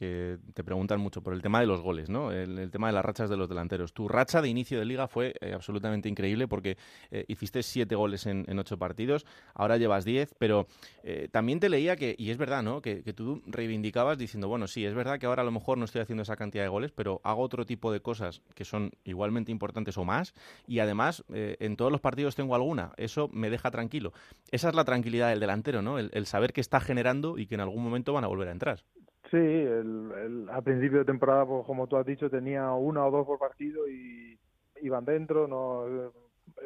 te 0.54 0.64
preguntan 0.64 1.00
mucho 1.00 1.24
por 1.24 1.34
el 1.34 1.42
tema 1.42 1.62
de 1.62 1.66
los 1.66 1.82
goles, 1.82 2.10
¿no? 2.10 2.32
El, 2.32 2.70
tema 2.72 2.88
de 2.88 2.94
las 2.94 3.06
rachas 3.06 3.30
de 3.30 3.38
los 3.38 3.48
delanteros. 3.48 3.94
Tu 3.94 4.08
racha 4.08 4.42
de 4.42 4.50
inicio 4.50 4.78
de 4.80 4.86
liga 4.86 5.08
fue 5.08 5.34
eh, 5.40 5.54
absolutamente 5.54 6.10
increíble 6.10 6.48
porque 6.48 6.78
eh, 7.10 7.24
hiciste 7.28 7.64
siete 7.64 7.96
goles 7.96 8.26
en, 8.26 8.46
ocho 8.60 8.78
partidos, 8.78 9.26
ahora 9.54 9.78
llevas 9.78 10.04
diez, 10.04 10.34
pero 10.38 10.68
eh, 11.04 11.30
también 11.32 11.60
te 11.60 11.70
leía 11.70 11.96
que, 11.96 12.16
y 12.18 12.32
es 12.32 12.38
verdad, 12.38 12.64
¿no? 12.64 12.82
Que, 12.82 13.04
que, 13.04 13.14
tú 13.14 13.42
reivindicabas 13.46 14.18
diciendo, 14.18 14.50
bueno, 14.50 14.68
sí, 14.68 14.86
es 14.86 14.94
verdad 14.94 15.20
que 15.20 15.26
ahora 15.26 15.42
a 15.42 15.46
lo 15.46 15.52
mejor 15.52 15.78
no 15.78 15.86
estoy 15.86 16.02
haciendo 16.02 16.24
esa 16.24 16.36
cantidad 16.36 16.64
de 16.64 16.70
goles, 16.70 16.92
pero 16.92 17.22
hago 17.24 17.42
otro 17.42 17.66
tipo 17.66 17.94
de 17.94 18.02
cosas 18.02 18.42
que 18.56 18.66
son 18.66 18.92
igualmente 19.06 19.52
importantes 19.52 19.98
o 19.98 20.04
más, 20.04 20.34
y 20.68 20.80
además 20.80 21.24
en 21.30 21.78
todos 21.78 21.92
los 21.92 22.02
partidos 22.02 22.36
tengo 22.36 22.56
alguna. 22.56 22.92
Eso 22.98 23.30
me 23.32 23.50
deja 23.50 23.72
tranquilo. 23.72 24.12
Esa 24.52 24.70
es 24.70 24.76
la 24.76 24.84
tranquilidad 24.84 25.30
del 25.30 25.40
delantero, 25.46 25.82
¿no? 25.82 26.00
El, 26.00 26.26
saber 26.26 26.54
que 26.54 26.62
está 26.62 26.80
generando 26.80 27.38
y 27.38 27.48
que 27.48 27.56
en 27.56 27.62
algún 27.62 27.84
momento 27.84 28.14
van 28.14 28.24
a 28.24 28.28
volver 28.28 28.50
a 28.50 28.52
entrar. 28.52 28.84
Sí, 29.32 29.38
el, 29.38 30.12
el, 30.12 30.50
a 30.52 30.62
principio 30.62 31.00
de 31.00 31.06
temporada, 31.06 31.46
pues, 31.46 31.66
como 31.66 31.88
tú 31.88 31.98
has 31.98 32.06
dicho, 32.06 32.30
tenía 32.30 32.72
una 32.74 33.06
o 33.06 33.12
dos 33.12 33.26
por 33.26 33.40
partido 33.40 33.88
y 33.88 34.38
iban 34.82 35.06
dentro, 35.06 35.48
no 35.48 35.86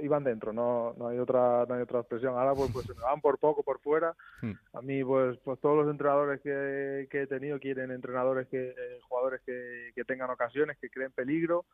iban 0.01 0.23
dentro, 0.23 0.53
no, 0.53 0.93
no 0.97 1.07
hay 1.07 1.19
otra 1.19 1.65
no 1.67 1.75
hay 1.75 1.81
otra 1.81 1.99
expresión. 1.99 2.37
Ahora 2.37 2.53
pues, 2.53 2.71
pues 2.71 2.85
se 2.85 2.93
me 2.93 3.01
van 3.01 3.21
por 3.21 3.37
poco 3.37 3.63
por 3.63 3.79
fuera. 3.79 4.15
Hmm. 4.41 4.53
A 4.73 4.81
mí 4.81 5.03
pues 5.03 5.37
pues 5.43 5.59
todos 5.59 5.77
los 5.77 5.89
entrenadores 5.89 6.41
que, 6.41 7.07
que 7.09 7.21
he 7.23 7.27
tenido 7.27 7.59
quieren 7.59 7.91
entrenadores 7.91 8.47
que 8.47 8.69
eh, 8.69 8.99
jugadores 9.07 9.41
que, 9.45 9.91
que 9.95 10.03
tengan 10.03 10.29
ocasiones, 10.29 10.77
que 10.77 10.89
creen 10.89 11.11
peligro 11.11 11.65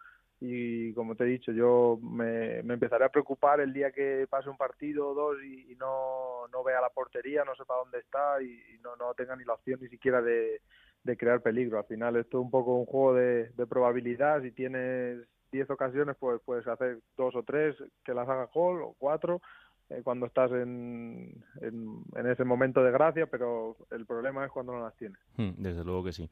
y 0.41 0.93
como 0.93 1.15
te 1.15 1.23
he 1.23 1.27
dicho, 1.27 1.51
yo 1.53 1.97
me, 2.01 2.61
me 2.63 2.73
empezaré 2.73 3.05
a 3.05 3.09
preocupar 3.09 3.61
el 3.61 3.71
día 3.71 3.91
que 3.91 4.27
pase 4.29 4.49
un 4.49 4.57
partido 4.57 5.09
o 5.09 5.13
dos 5.13 5.37
y, 5.41 5.71
y 5.71 5.75
no, 5.75 6.47
no 6.51 6.63
vea 6.63 6.81
la 6.81 6.89
portería, 6.89 7.45
no 7.45 7.55
sepa 7.55 7.75
dónde 7.75 7.99
está 7.99 8.41
y, 8.41 8.47
y 8.47 8.79
no, 8.83 8.95
no 8.97 9.13
tenga 9.13 9.35
ni 9.35 9.45
la 9.45 9.53
opción 9.53 9.79
ni 9.81 9.87
siquiera 9.87 10.21
de, 10.21 10.61
de 11.03 11.17
crear 11.17 11.41
peligro. 11.41 11.77
Al 11.77 11.85
final 11.85 12.17
esto 12.17 12.39
es 12.39 12.43
un 12.43 12.51
poco 12.51 12.75
un 12.75 12.85
juego 12.85 13.13
de, 13.13 13.49
de 13.51 13.65
probabilidad. 13.65 14.41
Si 14.41 14.51
tienes 14.51 15.25
10 15.55 15.69
ocasiones, 15.69 16.15
pues 16.19 16.41
puedes 16.43 16.67
hacer 16.67 16.99
dos 17.17 17.35
o 17.35 17.43
tres 17.43 17.75
que 18.03 18.13
las 18.13 18.27
haga 18.27 18.49
gol 18.53 18.83
o 18.83 18.95
cuatro 18.97 19.41
eh, 19.89 20.01
cuando 20.03 20.25
estás 20.25 20.51
en, 20.51 21.43
en, 21.61 22.27
ese 22.27 22.43
momento 22.43 22.83
de 22.83 22.91
gracia, 22.91 23.27
pero 23.27 23.77
el 23.91 24.05
problema 24.05 24.43
es 24.43 24.51
cuando 24.51 24.73
no 24.73 24.81
las 24.81 24.95
tienes. 24.95 25.19
Hmm, 25.37 25.51
desde 25.57 25.83
luego 25.83 26.03
que 26.03 26.11
sí. 26.11 26.27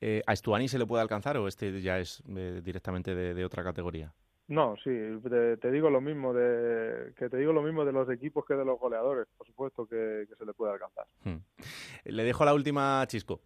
Eh, 0.00 0.22
¿A 0.26 0.34
Estuani 0.34 0.68
se 0.68 0.78
le 0.78 0.86
puede 0.86 1.02
alcanzar 1.02 1.38
o 1.38 1.48
este 1.48 1.80
ya 1.80 1.98
es 1.98 2.22
eh, 2.28 2.60
directamente 2.62 3.14
de, 3.14 3.44
otra 3.44 3.64
categoría? 3.64 4.12
No, 4.48 4.74
sí, 4.84 4.90
te, 5.60 5.70
digo 5.70 5.88
lo 5.88 6.02
mismo 6.02 6.34
de 6.34 7.14
que 7.16 7.30
te 7.30 7.38
digo 7.38 7.52
lo 7.52 7.62
mismo 7.62 7.84
de 7.86 7.92
los 7.92 8.10
equipos 8.10 8.44
que 8.44 8.54
de 8.54 8.64
los 8.64 8.78
goleadores, 8.78 9.26
por 9.38 9.46
supuesto 9.46 9.86
que, 9.86 10.26
se 10.36 10.44
le 10.44 10.52
puede 10.52 10.74
alcanzar. 10.74 11.06
Hmm. 11.24 11.38
Le 12.04 12.24
dejo 12.24 12.44
la 12.44 12.52
última, 12.52 13.02
Chisco. 13.06 13.40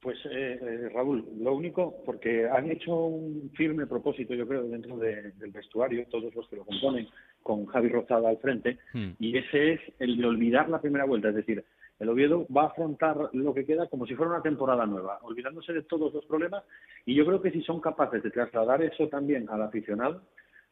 Pues 0.00 0.16
eh, 0.26 0.58
eh, 0.62 0.88
Raúl, 0.94 1.24
lo 1.40 1.54
único, 1.54 2.02
porque 2.06 2.48
han 2.48 2.70
hecho 2.70 2.94
un 2.94 3.50
firme 3.56 3.86
propósito, 3.86 4.32
yo 4.32 4.46
creo, 4.46 4.62
dentro 4.62 4.96
del 4.96 5.32
vestuario, 5.52 6.06
todos 6.08 6.32
los 6.34 6.48
que 6.48 6.56
lo 6.56 6.64
componen, 6.64 7.08
con 7.42 7.66
Javi 7.66 7.88
Rozada 7.88 8.28
al 8.28 8.38
frente, 8.38 8.78
hmm. 8.92 9.10
y 9.18 9.36
ese 9.36 9.72
es 9.72 9.80
el 9.98 10.16
de 10.16 10.26
olvidar 10.26 10.68
la 10.68 10.80
primera 10.80 11.04
vuelta, 11.04 11.30
es 11.30 11.34
decir, 11.34 11.64
el 11.98 12.08
Oviedo 12.08 12.46
va 12.54 12.62
a 12.62 12.66
afrontar 12.66 13.30
lo 13.32 13.52
que 13.52 13.64
queda 13.64 13.88
como 13.88 14.06
si 14.06 14.14
fuera 14.14 14.32
una 14.32 14.42
temporada 14.42 14.86
nueva, 14.86 15.18
olvidándose 15.22 15.72
de 15.72 15.82
todos 15.82 16.14
los 16.14 16.24
problemas, 16.26 16.62
y 17.04 17.14
yo 17.14 17.26
creo 17.26 17.42
que 17.42 17.50
si 17.50 17.62
son 17.62 17.80
capaces 17.80 18.22
de 18.22 18.30
trasladar 18.30 18.82
eso 18.82 19.08
también 19.08 19.48
al 19.50 19.62
aficionado, 19.62 20.22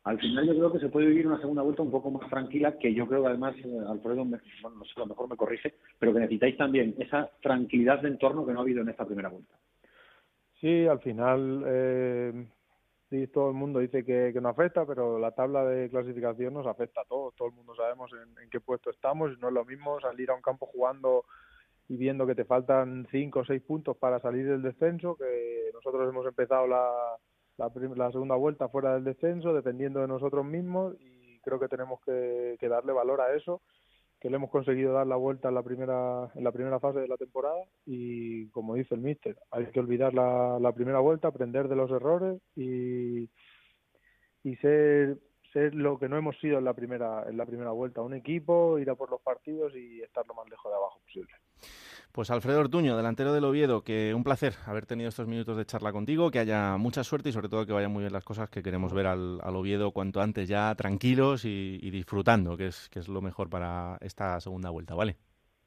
al 0.06 0.20
final 0.20 0.46
yo 0.46 0.54
creo 0.54 0.72
que 0.72 0.78
se 0.78 0.88
puede 0.88 1.08
vivir 1.08 1.26
una 1.26 1.40
segunda 1.40 1.62
vuelta 1.62 1.82
un 1.82 1.90
poco 1.90 2.12
más 2.12 2.30
tranquila, 2.30 2.78
que 2.78 2.94
yo 2.94 3.08
creo 3.08 3.22
que 3.22 3.28
además, 3.28 3.56
eh, 3.56 3.76
Alfredo, 3.88 4.24
bueno, 4.24 4.38
no 4.62 4.84
sé, 4.84 4.92
a 4.94 5.00
lo 5.00 5.06
mejor 5.06 5.28
me 5.28 5.36
corrige, 5.36 5.74
pero 5.98 6.12
que 6.12 6.20
necesitáis 6.20 6.56
también 6.56 6.94
esa 6.96 7.28
tranquilidad 7.42 8.00
de 8.00 8.10
entorno 8.10 8.46
que 8.46 8.52
no 8.52 8.60
ha 8.60 8.62
habido 8.62 8.82
en 8.82 8.88
esta 8.88 9.04
primera 9.04 9.30
vuelta. 9.30 9.56
Sí, 10.60 10.86
al 10.86 11.00
final 11.00 11.64
eh, 11.66 12.46
sí, 13.10 13.26
todo 13.26 13.48
el 13.48 13.56
mundo 13.56 13.80
dice 13.80 14.04
que, 14.04 14.32
no 14.40 14.48
afecta, 14.48 14.86
pero 14.86 15.18
la 15.18 15.32
tabla 15.32 15.64
de 15.64 15.90
clasificación 15.90 16.54
nos 16.54 16.68
afecta 16.68 17.00
a 17.00 17.06
todos. 17.06 17.34
Todo 17.34 17.48
el 17.48 17.54
mundo 17.54 17.74
sabemos 17.74 18.12
en, 18.12 18.48
qué 18.48 18.60
puesto 18.60 18.90
estamos 18.90 19.32
y 19.32 19.40
no 19.40 19.48
es 19.48 19.54
lo 19.54 19.64
mismo 19.64 20.00
salir 20.00 20.30
a 20.30 20.34
un 20.34 20.42
campo 20.42 20.66
jugando 20.66 21.24
y 21.88 21.96
viendo 21.96 22.28
que 22.28 22.36
te 22.36 22.44
faltan 22.44 23.08
cinco 23.10 23.40
o 23.40 23.44
seis 23.44 23.60
puntos 23.60 23.96
para 23.96 24.20
salir 24.20 24.46
del 24.46 24.62
descenso, 24.62 25.16
que 25.16 25.70
nosotros 25.74 26.08
hemos 26.08 26.26
empezado 26.26 26.68
la 26.68 26.92
la, 27.58 28.10
segunda 28.12 28.36
vuelta 28.36 28.68
fuera 28.68 28.94
del 28.94 29.04
descenso, 29.04 29.54
dependiendo 29.54 30.00
de 30.00 30.08
nosotros 30.08 30.44
mismos 30.44 30.94
y 31.00 31.38
creo 31.40 31.58
que 31.58 31.68
tenemos 31.68 32.00
que, 32.04 32.56
darle 32.68 32.92
valor 32.92 33.20
a 33.20 33.34
eso, 33.34 33.62
que 34.20 34.30
le 34.30 34.36
hemos 34.36 34.50
conseguido 34.50 34.92
dar 34.92 35.06
la 35.06 35.16
vuelta 35.16 35.48
en 35.48 35.54
la 35.54 35.62
primera 35.62 36.30
en 36.34 36.44
la 36.44 36.52
primera 36.52 36.80
fase 36.80 37.00
de 37.00 37.08
la 37.08 37.16
temporada. 37.16 37.62
Y 37.84 38.48
como 38.48 38.74
dice 38.74 38.94
el 38.94 39.00
míster, 39.00 39.36
hay 39.50 39.66
que 39.66 39.80
olvidar 39.80 40.14
la, 40.14 40.58
la 40.60 40.72
primera 40.72 41.00
vuelta, 41.00 41.28
aprender 41.28 41.68
de 41.68 41.76
los 41.76 41.90
errores 41.90 42.40
y, 42.54 43.30
y 44.42 44.56
ser 44.56 45.18
ser 45.56 45.74
lo 45.74 45.98
que 45.98 46.06
no 46.06 46.18
hemos 46.18 46.38
sido 46.38 46.58
en 46.58 46.64
la 46.64 46.74
primera 46.74 47.24
en 47.26 47.38
la 47.38 47.46
primera 47.46 47.70
vuelta, 47.70 48.02
un 48.02 48.12
equipo, 48.12 48.78
ir 48.78 48.90
a 48.90 48.94
por 48.94 49.10
los 49.10 49.22
partidos 49.22 49.74
y 49.74 50.02
estar 50.02 50.26
lo 50.26 50.34
más 50.34 50.46
lejos 50.50 50.70
de 50.70 50.76
abajo 50.76 51.00
posible. 51.00 51.32
Pues 52.12 52.30
Alfredo 52.30 52.60
Ortuño, 52.60 52.96
delantero 52.96 53.32
del 53.32 53.44
Oviedo, 53.44 53.82
que 53.82 54.12
un 54.14 54.22
placer 54.22 54.54
haber 54.66 54.84
tenido 54.84 55.08
estos 55.08 55.26
minutos 55.26 55.56
de 55.56 55.64
charla 55.64 55.92
contigo, 55.92 56.30
que 56.30 56.40
haya 56.40 56.76
mucha 56.76 57.04
suerte 57.04 57.30
y 57.30 57.32
sobre 57.32 57.48
todo 57.48 57.64
que 57.66 57.72
vayan 57.72 57.92
muy 57.92 58.02
bien 58.02 58.12
las 58.12 58.24
cosas, 58.24 58.50
que 58.50 58.62
queremos 58.62 58.92
ver 58.92 59.06
al, 59.06 59.40
Oviedo 59.42 59.92
cuanto 59.92 60.20
antes 60.20 60.46
ya 60.46 60.74
tranquilos 60.74 61.46
y, 61.46 61.90
disfrutando, 61.90 62.56
que 62.56 62.66
es, 62.66 62.90
que 62.90 62.98
es 62.98 63.08
lo 63.08 63.22
mejor 63.22 63.48
para 63.48 63.96
esta 64.00 64.38
segunda 64.40 64.68
vuelta, 64.68 64.94
¿vale? 64.94 65.16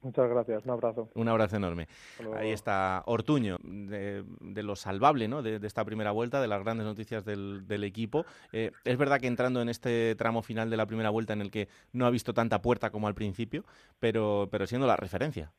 Muchas 0.02 0.30
gracias, 0.30 0.64
un 0.64 0.72
abrazo. 0.72 1.10
Un 1.14 1.28
abrazo 1.28 1.58
enorme. 1.58 1.88
Ahí 2.36 2.52
está 2.52 3.04
Ortuño, 3.06 3.58
de, 3.62 4.24
lo 4.64 4.76
salvable 4.76 5.28
¿no? 5.28 5.42
De, 5.42 5.60
esta 5.66 5.84
primera 5.84 6.12
vuelta, 6.12 6.42
de 6.42 6.48
las 6.48 6.64
grandes 6.64 6.86
noticias 6.86 7.26
del, 7.26 7.84
equipo. 7.84 8.26
Eh, 8.54 8.72
es 8.86 8.98
verdad 8.98 9.20
que 9.20 9.28
entrando 9.28 9.62
en 9.62 9.70
este 9.70 10.16
tramo 10.16 10.42
final 10.42 10.70
de 10.70 10.78
la 10.78 10.86
primera 10.86 11.10
vuelta 11.10 11.34
en 11.34 11.42
el 11.42 11.52
que 11.52 11.68
no 11.92 12.06
ha 12.06 12.10
visto 12.10 12.34
tanta 12.34 12.62
puerta 12.62 12.92
como 12.92 13.08
al 13.08 13.16
principio, 13.16 13.64
pero, 14.00 14.48
pero 14.52 14.68
siendo 14.68 14.88
la 14.88 14.96
referencia 14.96 15.52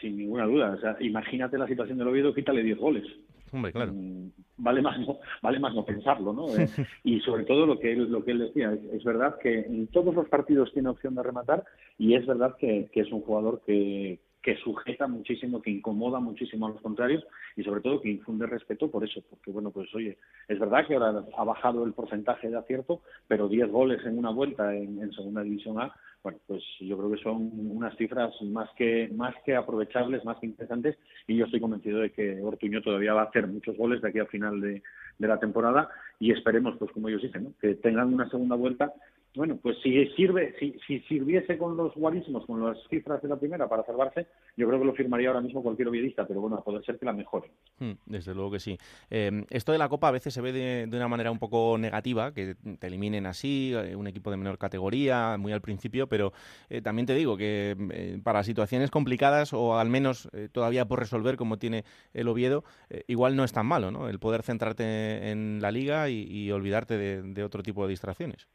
sin 0.00 0.16
ninguna 0.16 0.44
duda. 0.44 0.70
O 0.72 0.80
sea, 0.80 0.96
imagínate 1.00 1.58
la 1.58 1.66
situación 1.66 1.98
del 1.98 2.08
Oviedo, 2.08 2.34
quítale 2.34 2.62
10 2.62 2.78
goles. 2.78 3.04
Hombre, 3.52 3.72
claro. 3.72 3.92
Mm, 3.92 4.30
vale 4.58 4.82
más 4.82 4.98
no, 4.98 5.18
vale 5.42 5.58
más 5.58 5.74
no 5.74 5.84
pensarlo, 5.84 6.32
¿no? 6.32 6.48
Eh, 6.56 6.66
y 7.04 7.20
sobre 7.20 7.44
todo 7.44 7.66
lo 7.66 7.78
que 7.78 7.92
él, 7.92 8.10
lo 8.10 8.24
que 8.24 8.32
él 8.32 8.38
decía, 8.40 8.76
es, 8.92 9.04
verdad 9.04 9.36
que 9.40 9.60
en 9.60 9.86
todos 9.88 10.14
los 10.14 10.28
partidos 10.28 10.72
tiene 10.72 10.88
opción 10.88 11.14
de 11.14 11.22
rematar 11.22 11.64
y 11.98 12.14
es 12.14 12.26
verdad 12.26 12.56
que, 12.58 12.88
que 12.92 13.00
es 13.00 13.12
un 13.12 13.22
jugador 13.22 13.62
que, 13.64 14.20
que 14.46 14.56
sujeta 14.58 15.08
muchísimo, 15.08 15.60
que 15.60 15.72
incomoda 15.72 16.20
muchísimo 16.20 16.66
a 16.66 16.70
los 16.70 16.80
contrarios 16.80 17.26
y 17.56 17.64
sobre 17.64 17.80
todo 17.80 18.00
que 18.00 18.10
infunde 18.10 18.46
respeto 18.46 18.88
por 18.88 19.02
eso, 19.02 19.20
porque 19.28 19.50
bueno, 19.50 19.72
pues 19.72 19.92
oye, 19.92 20.18
es 20.46 20.56
verdad 20.60 20.86
que 20.86 20.94
ahora 20.94 21.24
ha 21.36 21.42
bajado 21.42 21.84
el 21.84 21.92
porcentaje 21.92 22.48
de 22.48 22.56
acierto, 22.56 23.02
pero 23.26 23.48
10 23.48 23.68
goles 23.72 24.06
en 24.06 24.16
una 24.16 24.30
vuelta 24.30 24.72
en, 24.72 25.10
segunda 25.10 25.42
división 25.42 25.80
A 25.80 25.92
bueno, 26.22 26.38
pues 26.46 26.62
yo 26.78 26.96
creo 26.96 27.10
que 27.10 27.22
son 27.24 27.50
unas 27.54 27.96
cifras 27.96 28.40
más 28.42 28.70
que 28.76 29.10
más 29.12 29.34
que 29.44 29.56
aprovechables, 29.56 30.24
más 30.24 30.38
que 30.38 30.46
interesantes, 30.46 30.96
y 31.26 31.36
yo 31.36 31.46
estoy 31.46 31.58
convencido 31.58 31.98
de 31.98 32.12
que 32.12 32.40
Ortuño 32.40 32.80
todavía 32.82 33.14
va 33.14 33.22
a 33.22 33.26
hacer 33.26 33.48
muchos 33.48 33.76
goles 33.76 34.00
de 34.00 34.10
aquí 34.10 34.20
al 34.20 34.28
final 34.28 34.60
de, 34.60 34.80
de 35.18 35.28
la 35.28 35.40
temporada 35.40 35.88
y 36.20 36.30
esperemos, 36.30 36.76
pues 36.78 36.92
como 36.92 37.08
ellos 37.08 37.22
dicen, 37.22 37.52
que 37.60 37.74
tengan 37.74 38.14
una 38.14 38.28
segunda 38.30 38.54
vuelta 38.54 38.92
bueno, 39.36 39.58
pues 39.62 39.76
si 39.82 40.06
sirve, 40.16 40.54
si, 40.58 40.76
si 40.86 41.00
sirviese 41.00 41.58
con 41.58 41.76
los 41.76 41.94
guarismos, 41.94 42.46
con 42.46 42.64
las 42.64 42.78
cifras 42.88 43.20
de 43.22 43.28
la 43.28 43.36
primera 43.36 43.68
para 43.68 43.84
salvarse, 43.84 44.26
yo 44.56 44.66
creo 44.66 44.80
que 44.80 44.86
lo 44.86 44.94
firmaría 44.94 45.28
ahora 45.28 45.42
mismo 45.42 45.62
cualquier 45.62 45.88
obviedista, 45.88 46.26
pero 46.26 46.40
bueno, 46.40 46.56
a 46.56 46.64
poder 46.64 46.84
ser 46.84 46.98
que 46.98 47.04
la 47.04 47.12
mejore. 47.12 47.50
Hmm, 47.78 47.92
desde 48.06 48.34
luego 48.34 48.52
que 48.52 48.60
sí. 48.60 48.78
Eh, 49.10 49.44
esto 49.50 49.72
de 49.72 49.78
la 49.78 49.88
Copa 49.88 50.08
a 50.08 50.12
veces 50.12 50.32
se 50.32 50.40
ve 50.40 50.52
de, 50.52 50.88
una 50.96 51.08
manera 51.08 51.30
un 51.30 51.38
poco 51.38 51.76
negativa, 51.78 52.32
que 52.32 52.54
te 52.54 52.86
eliminen 52.86 53.26
así, 53.26 53.72
eh, 53.74 53.94
un 53.94 54.06
equipo 54.06 54.30
de 54.30 54.38
menor 54.38 54.56
categoría, 54.56 55.36
muy 55.38 55.52
al 55.52 55.60
principio, 55.60 56.06
pero 56.08 56.32
eh, 56.70 56.80
también 56.80 57.06
te 57.06 57.14
digo 57.14 57.36
que 57.36 58.20
para 58.24 58.42
situaciones 58.42 58.90
complicadas 58.90 59.52
o 59.52 59.78
al 59.78 59.90
menos 59.90 60.28
todavía 60.52 60.86
por 60.86 61.00
resolver 61.00 61.36
como 61.36 61.58
tiene 61.58 61.84
el 62.14 62.28
Oviedo, 62.28 62.64
igual 63.06 63.36
no 63.36 63.44
es 63.44 63.52
tan 63.52 63.66
malo, 63.66 63.90
¿no? 63.90 64.08
El 64.08 64.18
poder 64.18 64.42
centrarte 64.42 65.30
en 65.30 65.60
la 65.60 65.70
liga 65.70 66.08
y, 66.08 66.50
olvidarte 66.50 66.96
de 66.96 67.44
otro 67.44 67.62
tipo 67.62 67.82
de 67.82 67.90
distracciones. 67.90 68.48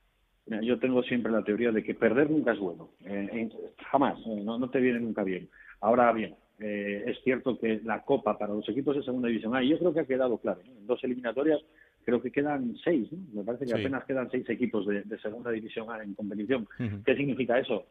Yo 0.45 0.79
tengo 0.79 1.03
siempre 1.03 1.31
la 1.31 1.43
teoría 1.43 1.71
de 1.71 1.83
que 1.83 1.93
perder 1.93 2.29
nunca 2.29 2.53
es 2.53 2.59
bueno, 2.59 2.89
eh, 3.05 3.49
jamás, 3.89 4.19
eh, 4.25 4.41
no, 4.43 4.69
te 4.69 4.79
viene 4.79 4.99
nunca 4.99 5.23
bien. 5.23 5.47
Ahora 5.79 6.11
bien, 6.11 6.35
eh, 6.59 7.03
es 7.07 7.21
cierto 7.23 7.57
que 7.57 7.79
la 7.83 8.01
Copa 8.01 8.37
para 8.37 8.53
los 8.53 8.67
equipos 8.67 8.95
de 8.95 9.03
Segunda 9.03 9.27
División 9.27 9.55
A, 9.55 9.63
yo 9.63 9.77
creo 9.79 9.93
que 9.93 10.01
ha 10.01 10.05
quedado 10.05 10.37
claro, 10.39 10.61
en 10.65 10.85
dos 10.87 11.03
eliminatorias 11.03 11.61
creo 12.03 12.21
que 12.21 12.31
quedan 12.31 12.75
seis, 12.83 13.07
me 13.33 13.43
parece 13.43 13.65
que 13.65 13.73
apenas 13.73 14.03
quedan 14.05 14.29
seis 14.31 14.49
equipos 14.49 14.85
de, 14.87 15.03
Segunda 15.21 15.51
División 15.51 15.89
A 15.91 16.03
en 16.03 16.15
competición. 16.15 16.67
¿Qué 17.05 17.15
significa 17.15 17.59
eso? 17.59 17.85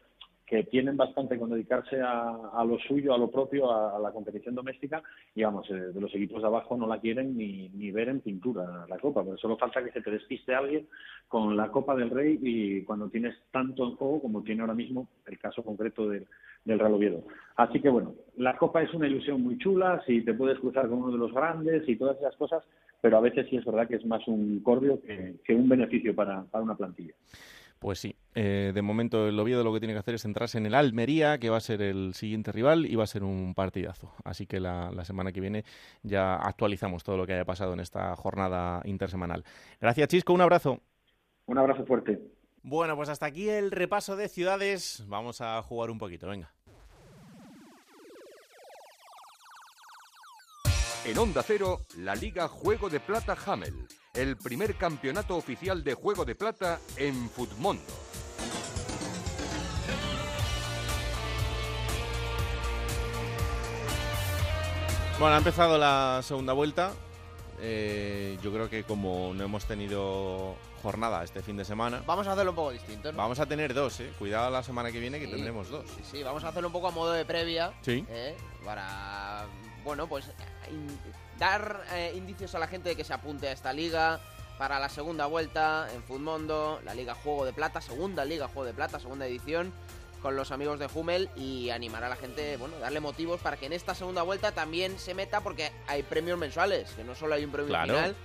Que 0.51 0.65
tienen 0.65 0.97
bastante 0.97 1.39
con 1.39 1.49
dedicarse 1.49 2.01
a, 2.03 2.65
lo 2.67 2.77
suyo, 2.81 3.15
a 3.15 3.19
lo 3.19 3.31
propio, 3.31 3.71
a, 3.71 4.01
la 4.01 4.11
competición 4.11 4.57
doméstica, 4.57 5.01
y 5.33 5.45
vamos, 5.45 5.71
eh, 5.71 5.75
de 5.75 6.01
los 6.01 6.13
equipos 6.13 6.43
de 6.43 6.49
abajo 6.49 6.77
no 6.77 6.89
la 6.89 6.99
quieren 6.99 7.37
ni, 7.37 7.69
ni 7.69 7.93
ver 7.93 8.09
en 8.09 8.21
pintura 8.21 8.85
la 8.89 8.99
Copa, 8.99 9.23
pero 9.23 9.37
solo 9.37 9.57
falta 9.57 9.85
que 9.85 9.93
se 9.93 10.03
te 10.03 10.11
despiste 10.11 10.53
alguien 10.53 10.89
con 11.29 11.57
la 11.57 11.71
Copa 11.71 11.95
del 11.95 12.11
Rey 12.11 12.37
y 12.43 12.83
cuando 12.83 13.09
tienes 13.09 13.37
tanto 13.53 13.85
en 13.85 13.95
juego 13.95 14.23
como 14.23 14.43
tiene 14.43 14.63
ahora 14.63 14.75
mismo 14.75 15.07
el 15.27 15.39
caso 15.39 15.63
concreto 15.63 16.09
del, 16.09 16.27
del 16.65 16.81
Real 16.81 16.95
Oviedo. 16.95 17.23
Así 17.55 17.81
que 17.81 17.89
bueno, 17.89 18.17
la 18.37 18.57
Copa 18.57 18.83
es 18.83 18.93
una 18.93 19.07
ilusión 19.07 19.41
muy 19.41 19.57
chula, 19.57 20.03
si 20.05 20.23
te 20.23 20.35
puedes 20.35 20.59
cruzar 20.59 20.89
con 20.89 20.99
uno 20.99 21.13
de 21.13 21.19
los 21.19 21.33
grandes 21.33 21.89
y 21.89 21.95
todas 21.95 22.19
esas 22.19 22.35
cosas, 22.35 22.65
pero 23.01 23.19
a 23.19 23.21
veces 23.21 23.47
sí 23.49 23.57
es 23.57 23.65
verdad 23.65 23.87
que 23.87 23.97
es 23.97 24.05
más 24.05 24.27
un 24.27 24.59
cordio 24.65 25.01
que, 25.01 25.37
que 25.45 25.55
un 25.55 25.69
beneficio 25.69 26.13
para, 26.13 26.43
para 26.43 26.65
una 26.65 26.77
plantilla. 26.77 27.15
Pues 27.81 27.99
sí, 27.99 28.15
eh, 28.35 28.73
de 28.75 28.83
momento 28.83 29.27
el 29.27 29.41
Oviedo 29.41 29.65
lo 29.65 29.73
que 29.73 29.81
tiene 29.81 29.95
que 29.95 30.01
hacer 30.01 30.15
es 30.15 30.21
centrarse 30.21 30.59
en 30.59 30.67
el 30.67 30.75
Almería, 30.75 31.39
que 31.39 31.49
va 31.49 31.57
a 31.57 31.61
ser 31.61 31.81
el 31.81 32.13
siguiente 32.13 32.53
rival 32.53 32.85
y 32.85 32.95
va 32.95 33.05
a 33.05 33.07
ser 33.07 33.25
un 33.25 33.55
partidazo. 33.55 34.13
Así 34.23 34.47
que 34.47 34.61
la, 34.61 34.93
semana 35.07 35.33
que 35.33 35.41
viene 35.41 35.65
ya 36.03 36.35
actualizamos 36.37 37.03
todo 37.05 37.17
lo 37.17 37.27
que 37.27 37.33
haya 37.33 37.47
pasado 37.47 37.73
en 37.73 37.81
esta 37.81 38.15
jornada 38.17 38.83
intersemanal. 38.85 39.45
Gracias, 39.81 40.09
Chisco, 40.09 40.35
un 40.35 40.43
abrazo. 40.43 40.79
Un 41.47 41.57
abrazo 41.57 41.87
fuerte. 41.87 42.21
Bueno, 42.63 42.97
pues 42.97 43.09
hasta 43.09 43.25
aquí 43.25 43.49
el 43.49 43.71
repaso 43.71 44.15
de 44.15 44.29
ciudades. 44.29 45.03
Vamos 45.09 45.41
a 45.41 45.63
jugar 45.63 45.91
un 45.91 45.97
poquito, 45.97 46.29
venga. 46.29 46.53
En 51.07 51.17
Onda 51.17 51.43
Cero, 51.43 51.79
la 51.97 52.15
Liga 52.15 52.47
Juego 52.47 52.91
de 52.91 53.01
Plata 53.01 53.35
Hamel 53.47 53.89
el 54.15 54.37
primer 54.37 54.75
campeonato 54.75 55.37
oficial 55.37 55.85
de 55.85 55.95
juego 55.95 56.25
de 56.25 56.35
plata 56.35 56.81
en 56.97 57.31
Futmundo. 57.31 57.83
Bueno, 65.19 65.35
ha 65.35 65.39
empezado 65.39 65.79
la 65.79 66.21
segunda 66.23 66.55
vuelta. 66.55 66.93
Eh, 67.63 68.39
yo 68.43 68.51
creo 68.53 68.71
que 68.71 68.85
como 68.85 69.35
no 69.35 69.45
hemos 69.45 69.67
tenido 69.67 70.57
jornada 70.83 71.23
este 71.23 71.43
fin 71.43 71.59
de 71.59 71.65
semana. 71.65 72.03
Vamos 72.07 72.27
a 72.27 72.33
hacerlo 72.33 72.53
un 72.53 72.57
poco 72.57 72.71
distinto, 72.71 73.13
Vamos 73.13 73.39
a 73.39 73.45
tener 73.45 73.75
dos, 73.75 74.01
¿eh? 74.01 74.11
Cuidado 74.19 74.51
la 74.51 74.63
semana 74.63 74.91
que 74.91 74.99
viene 74.99 75.21
que 75.21 75.27
tendremos 75.27 75.69
dos. 75.69 75.85
Sí, 75.91 76.03
sí, 76.11 76.23
vamos 76.23 76.43
a 76.43 76.49
hacerlo 76.49 76.69
un 76.69 76.73
poco 76.73 76.89
a 76.89 76.91
modo 76.91 77.13
de 77.13 77.27
previa. 77.27 77.75
Sí. 77.83 78.05
¿eh? 78.09 78.35
Para, 78.65 79.45
bueno, 79.85 80.09
pues 80.09 80.25
dar 81.41 81.83
eh, 81.93 82.13
indicios 82.15 82.55
a 82.55 82.61
la 82.61 82.69
gente 82.69 82.91
de 82.91 82.97
que 82.97 83.03
se 83.03 83.13
apunte 83.13 83.49
a 83.49 83.53
esta 83.53 83.73
liga, 83.73 84.21
para 84.59 84.79
la 84.79 84.91
segunda 84.91 85.25
vuelta 85.25 85.89
en 85.95 86.03
Futmundo, 86.03 86.81
la 86.85 86.93
Liga 86.93 87.15
Juego 87.15 87.47
de 87.47 87.55
Plata, 87.55 87.81
segunda 87.81 88.27
Liga 88.27 88.47
Juego 88.47 88.67
de 88.67 88.75
Plata, 88.75 89.01
segunda 89.01 89.27
edición 89.27 89.73
con 90.21 90.37
los 90.37 90.51
amigos 90.51 90.79
de 90.79 90.87
Hummel 90.93 91.31
y 91.35 91.71
animar 91.71 92.05
a 92.05 92.11
la 92.11 92.17
gente, 92.17 92.59
bueno, 92.59 92.79
darle 92.79 93.01
motivos 93.01 93.41
para 93.41 93.57
que 93.57 93.65
en 93.65 93.73
esta 93.73 93.95
segunda 93.95 94.21
vuelta 94.21 94.53
también 94.53 94.99
se 94.99 95.15
meta 95.15 95.41
porque 95.41 95.73
hay 95.87 96.03
premios 96.03 96.39
mensuales, 96.39 96.91
que 96.91 97.05
no 97.05 97.15
solo 97.15 97.37
hay 97.37 97.45
un 97.47 97.51
premio 97.53 97.69
Claro. 97.69 97.95
final. 97.95 98.17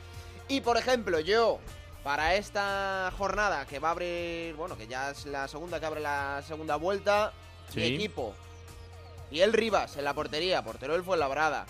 Y 0.49 0.59
por 0.59 0.75
ejemplo, 0.75 1.21
yo 1.21 1.59
para 2.03 2.35
esta 2.35 3.13
jornada 3.17 3.65
que 3.65 3.79
va 3.79 3.87
a 3.87 3.91
abrir, 3.91 4.55
bueno, 4.55 4.75
que 4.77 4.87
ya 4.87 5.11
es 5.11 5.25
la 5.25 5.47
segunda 5.47 5.79
que 5.79 5.85
abre 5.85 6.01
la 6.01 6.43
segunda 6.45 6.75
vuelta, 6.75 7.31
mi 7.73 7.83
equipo 7.83 8.35
y 9.31 9.39
el 9.39 9.53
Rivas 9.53 9.95
en 9.95 10.03
la 10.03 10.13
portería, 10.13 10.61
portero 10.65 10.91
del 10.93 11.03
Fuenlabrada. 11.05 11.65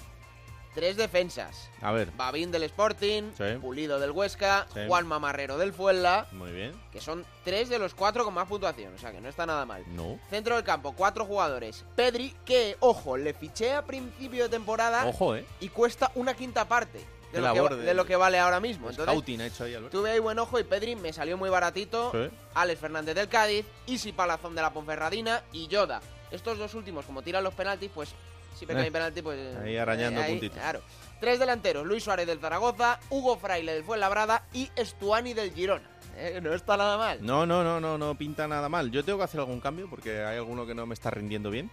Tres 0.76 0.97
defensas. 0.97 1.69
A 1.82 1.91
ver, 1.93 2.11
Babín 2.17 2.51
del 2.51 2.63
Sporting, 2.63 3.32
Sí. 3.38 3.43
Pulido 3.61 3.97
del 3.99 4.11
Huesca, 4.11 4.67
Sí. 4.73 4.82
Juan 4.88 5.07
Mamarrero 5.07 5.57
del 5.57 5.71
Fuenla, 5.73 6.28
muy 6.34 6.51
bien. 6.51 6.73
que 6.91 6.99
son 6.99 7.26
tres 7.45 7.69
de 7.69 7.80
los 7.80 7.95
cuatro 7.95 8.26
con 8.26 8.34
más 8.34 8.47
puntuación, 8.47 8.93
o 8.93 8.97
sea 8.97 9.11
que 9.13 9.21
no 9.21 9.30
está 9.30 9.45
nada 9.45 9.65
mal. 9.65 9.84
No. 9.88 10.19
Centro 10.30 10.55
del 10.55 10.65
campo, 10.65 10.91
cuatro 10.93 11.26
jugadores. 11.26 11.86
Pedri, 11.95 12.36
que, 12.45 12.76
ojo, 12.82 13.15
le 13.15 13.34
fiché 13.34 13.73
a 13.73 13.84
principio 13.86 14.43
de 14.43 14.49
temporada 14.49 15.05
Ojo, 15.05 15.36
¿eh? 15.38 15.45
y 15.61 15.69
cuesta 15.69 16.11
una 16.15 16.34
quinta 16.34 16.67
parte 16.67 16.99
de, 17.32 17.39
lo 17.41 17.53
que, 17.53 17.76
de 17.76 17.82
de- 17.84 17.93
lo 17.93 18.05
que 18.05 18.15
vale 18.17 18.38
ahora 18.38 18.59
mismo. 18.59 18.89
Entonces, 18.89 19.39
ha 19.39 19.45
hecho 19.45 19.63
ahí, 19.63 19.78
tuve 19.89 20.11
ahí 20.11 20.19
buen 20.19 20.39
ojo 20.39 20.59
y 20.59 20.63
Pedri 20.65 20.95
me 20.97 21.13
salió 21.13 21.38
muy 21.38 21.49
baratito. 21.49 22.11
Sí. 22.11 22.30
Alex 22.53 22.80
Fernández 22.82 23.15
del 23.15 23.30
Cádiz, 23.30 23.65
Isi 23.88 24.11
Palazón 24.11 24.55
de 24.55 24.61
la 24.61 24.71
Ponferradina 24.73 25.41
y 25.53 25.67
Yoda. 25.67 26.01
Estos 26.32 26.57
dos 26.57 26.73
últimos, 26.73 27.05
como 27.05 27.21
tiran 27.21 27.43
los 27.45 27.53
penaltis, 27.53 27.91
pues 27.93 28.09
si 28.56 28.66
me 28.66 28.74
Eh, 28.74 28.78
cae 28.78 28.91
penalti, 28.91 29.22
pues... 29.22 29.56
ahí 29.58 29.78
arañando 29.78 30.22
puntitos. 30.26 30.58
Claro. 30.58 30.82
Tres 31.20 31.39
delanteros, 31.39 31.86
Luis 31.86 32.03
Suárez 32.03 32.28
del 32.28 32.39
Zaragoza, 32.39 32.99
Hugo 33.10 33.38
Fraile 33.38 33.74
del 33.74 33.84
Fuenlabrada 33.84 34.43
y 34.53 34.70
Estuani 34.76 35.34
del 35.34 35.53
Girona. 35.53 35.89
Eh, 36.18 36.39
no 36.41 36.53
está 36.53 36.78
nada 36.78 36.97
mal. 36.97 37.20
No, 37.26 37.45
no, 37.45 37.64
no, 37.64 37.80
no, 37.80 37.97
no 37.97 38.16
pinta 38.16 38.47
nada 38.47 38.70
mal. 38.70 38.89
Yo 38.91 39.03
tengo 39.03 39.18
que 39.18 39.24
hacer 39.26 39.39
algún 39.39 39.60
cambio 39.60 39.89
porque 39.89 40.24
hay 40.24 40.38
alguno 40.38 40.66
que 40.66 40.74
no 40.76 40.86
me 40.86 40.93
está 40.93 41.10
rindiendo 41.12 41.49
bien. 41.49 41.70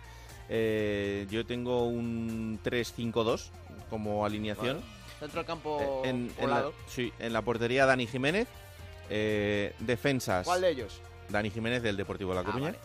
Eh, 0.49 1.26
yo 1.30 1.47
tengo 1.47 1.87
un 1.87 2.59
3-5-2 2.64 3.51
como 3.91 4.24
alineación. 4.26 4.80
Centro 5.20 5.39
del 5.41 5.47
campo 5.47 6.03
Eh, 6.05 6.09
en, 6.09 6.33
en 6.39 6.51
la, 6.51 6.64
sí, 6.89 7.12
en 7.20 7.33
la 7.33 7.43
portería 7.43 7.87
Dani 7.87 8.07
Jiménez. 8.07 8.49
Eh, 9.11 9.74
defensas. 9.78 10.45
¿Cuál 10.47 10.62
de 10.62 10.70
ellos? 10.70 11.01
Dani 11.28 11.51
Jiménez 11.51 11.83
del 11.83 11.97
Deportivo 11.97 12.30
de 12.30 12.35
La 12.37 12.41
Ah, 12.41 12.45
Coruña. 12.45 12.64
vale. 12.66 12.78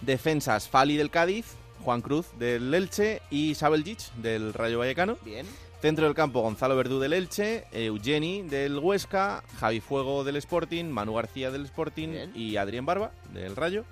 Defensas 0.00 0.68
Fali 0.68 0.96
del 0.96 1.10
Cádiz, 1.10 1.54
Juan 1.84 2.02
Cruz 2.02 2.26
del 2.38 2.72
Elche 2.74 3.22
y 3.30 3.54
Sabeljic 3.54 4.12
del 4.16 4.52
Rayo 4.54 4.78
Vallecano. 4.78 5.16
Bien. 5.24 5.46
Centro 5.80 6.06
del 6.06 6.14
campo 6.14 6.40
Gonzalo 6.40 6.74
Verdú 6.76 6.98
del 6.98 7.12
Elche, 7.12 7.66
Eugeni 7.70 8.42
del 8.42 8.78
Huesca, 8.78 9.44
Javi 9.60 9.80
Fuego 9.80 10.24
del 10.24 10.36
Sporting, 10.36 10.86
Manu 10.86 11.14
García 11.14 11.52
del 11.52 11.66
Sporting 11.66 12.08
Bien. 12.08 12.32
y 12.34 12.56
Adrián 12.56 12.84
Barba 12.84 13.12
del 13.32 13.54
Rayo. 13.54 13.84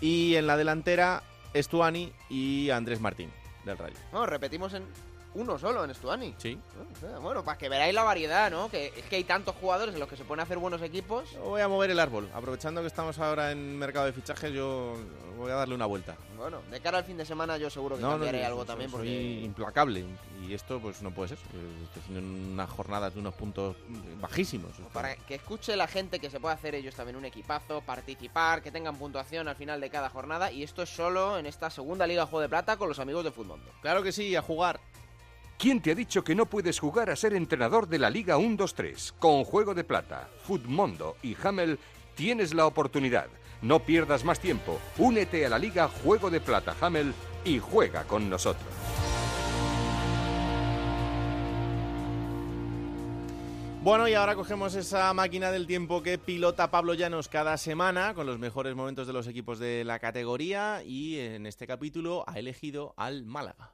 Y 0.00 0.34
en 0.34 0.46
la 0.46 0.56
delantera 0.56 1.22
Estuani 1.54 2.12
y 2.28 2.70
Andrés 2.70 3.00
Martín 3.00 3.30
del 3.64 3.78
Rayo. 3.78 3.96
No, 4.12 4.26
repetimos 4.26 4.74
en 4.74 4.84
uno 5.34 5.58
solo, 5.58 5.84
en 5.84 5.90
Estuani. 5.90 6.34
Sí. 6.38 6.58
Bueno, 7.20 7.44
para 7.44 7.58
que 7.58 7.68
veráis 7.68 7.94
la 7.94 8.02
variedad, 8.02 8.50
¿no? 8.50 8.68
Que 8.70 8.92
es 8.96 9.04
que 9.06 9.16
hay 9.16 9.24
tantos 9.24 9.54
jugadores 9.60 9.94
en 9.94 10.00
los 10.00 10.08
que 10.08 10.16
se 10.16 10.24
pueden 10.24 10.40
hacer 10.42 10.58
buenos 10.58 10.80
equipos. 10.82 11.36
Voy 11.38 11.60
a 11.60 11.68
mover 11.68 11.90
el 11.90 11.98
árbol. 12.00 12.28
Aprovechando 12.34 12.80
que 12.80 12.86
estamos 12.86 13.18
ahora 13.18 13.50
en 13.52 13.78
mercado 13.78 14.06
de 14.06 14.12
fichajes, 14.12 14.52
yo 14.52 14.94
voy 15.36 15.50
a 15.50 15.54
darle 15.54 15.74
una 15.74 15.86
vuelta. 15.86 16.16
Bueno, 16.36 16.60
de 16.70 16.80
cara 16.80 16.98
al 16.98 17.04
fin 17.04 17.16
de 17.16 17.24
semana 17.24 17.56
yo 17.56 17.70
seguro 17.70 17.96
que 17.96 18.02
No, 18.02 18.08
no, 18.08 18.14
cambiaré 18.14 18.44
algo 18.44 18.60
soy- 18.60 18.66
también 18.66 18.90
soy 18.90 18.98
porque... 18.98 19.40
implacable 19.44 20.04
y 20.46 20.52
esto 20.52 20.78
pues 20.80 21.00
no 21.02 21.10
puede 21.10 21.30
ser. 21.30 21.38
Eh, 21.38 21.84
Estoy 21.84 22.02
haciendo 22.02 22.52
unas 22.52 22.70
jornadas 22.70 23.14
de 23.14 23.20
unos 23.20 23.34
puntos 23.34 23.76
bajísimos. 24.20 24.72
Para 24.92 25.16
que 25.16 25.34
escuche 25.36 25.74
la 25.76 25.86
gente 25.86 26.18
que 26.20 26.30
se 26.30 26.38
puede 26.40 26.54
hacer 26.54 26.74
ellos 26.74 26.94
también 26.94 27.16
un 27.16 27.24
equipazo, 27.24 27.80
participar, 27.80 28.62
que 28.62 28.70
tengan 28.70 28.96
puntuación 28.96 29.48
al 29.48 29.56
final 29.56 29.80
de 29.80 29.90
cada 29.90 30.10
jornada. 30.10 30.50
Y 30.52 30.62
esto 30.62 30.82
es 30.82 30.90
solo 30.90 31.38
en 31.38 31.46
esta 31.46 31.70
segunda 31.70 32.06
Liga 32.06 32.24
Juego 32.26 32.40
de 32.42 32.48
Plata 32.48 32.76
con 32.76 32.88
los 32.88 32.98
amigos 32.98 33.24
de 33.24 33.30
Fútbol. 33.32 33.60
Claro 33.82 34.02
que 34.02 34.12
sí, 34.12 34.34
a 34.36 34.42
jugar. 34.42 34.80
¿Quién 35.64 35.80
te 35.80 35.92
ha 35.92 35.94
dicho 35.94 36.22
que 36.22 36.34
no 36.34 36.44
puedes 36.44 36.78
jugar 36.78 37.08
a 37.08 37.16
ser 37.16 37.32
entrenador 37.32 37.88
de 37.88 37.98
la 37.98 38.10
Liga 38.10 38.36
1-2-3? 38.36 39.14
Con 39.18 39.44
Juego 39.44 39.72
de 39.72 39.82
Plata, 39.82 40.28
Futmundo 40.42 41.16
y 41.22 41.34
Hamel 41.42 41.78
tienes 42.14 42.52
la 42.52 42.66
oportunidad. 42.66 43.28
No 43.62 43.80
pierdas 43.80 44.26
más 44.26 44.40
tiempo. 44.40 44.78
Únete 44.98 45.46
a 45.46 45.48
la 45.48 45.58
Liga 45.58 45.88
Juego 45.88 46.28
de 46.28 46.42
Plata 46.42 46.76
Hamel 46.82 47.14
y 47.46 47.60
juega 47.60 48.04
con 48.04 48.28
nosotros. 48.28 48.68
Bueno, 53.82 54.06
y 54.06 54.12
ahora 54.12 54.34
cogemos 54.34 54.74
esa 54.74 55.14
máquina 55.14 55.50
del 55.50 55.66
tiempo 55.66 56.02
que 56.02 56.18
pilota 56.18 56.70
Pablo 56.70 56.92
Llanos 56.92 57.28
cada 57.28 57.56
semana 57.56 58.12
con 58.12 58.26
los 58.26 58.38
mejores 58.38 58.74
momentos 58.74 59.06
de 59.06 59.14
los 59.14 59.26
equipos 59.28 59.58
de 59.58 59.82
la 59.84 59.98
categoría 59.98 60.82
y 60.84 61.18
en 61.20 61.46
este 61.46 61.66
capítulo 61.66 62.22
ha 62.26 62.38
elegido 62.38 62.92
al 62.98 63.24
Málaga. 63.24 63.72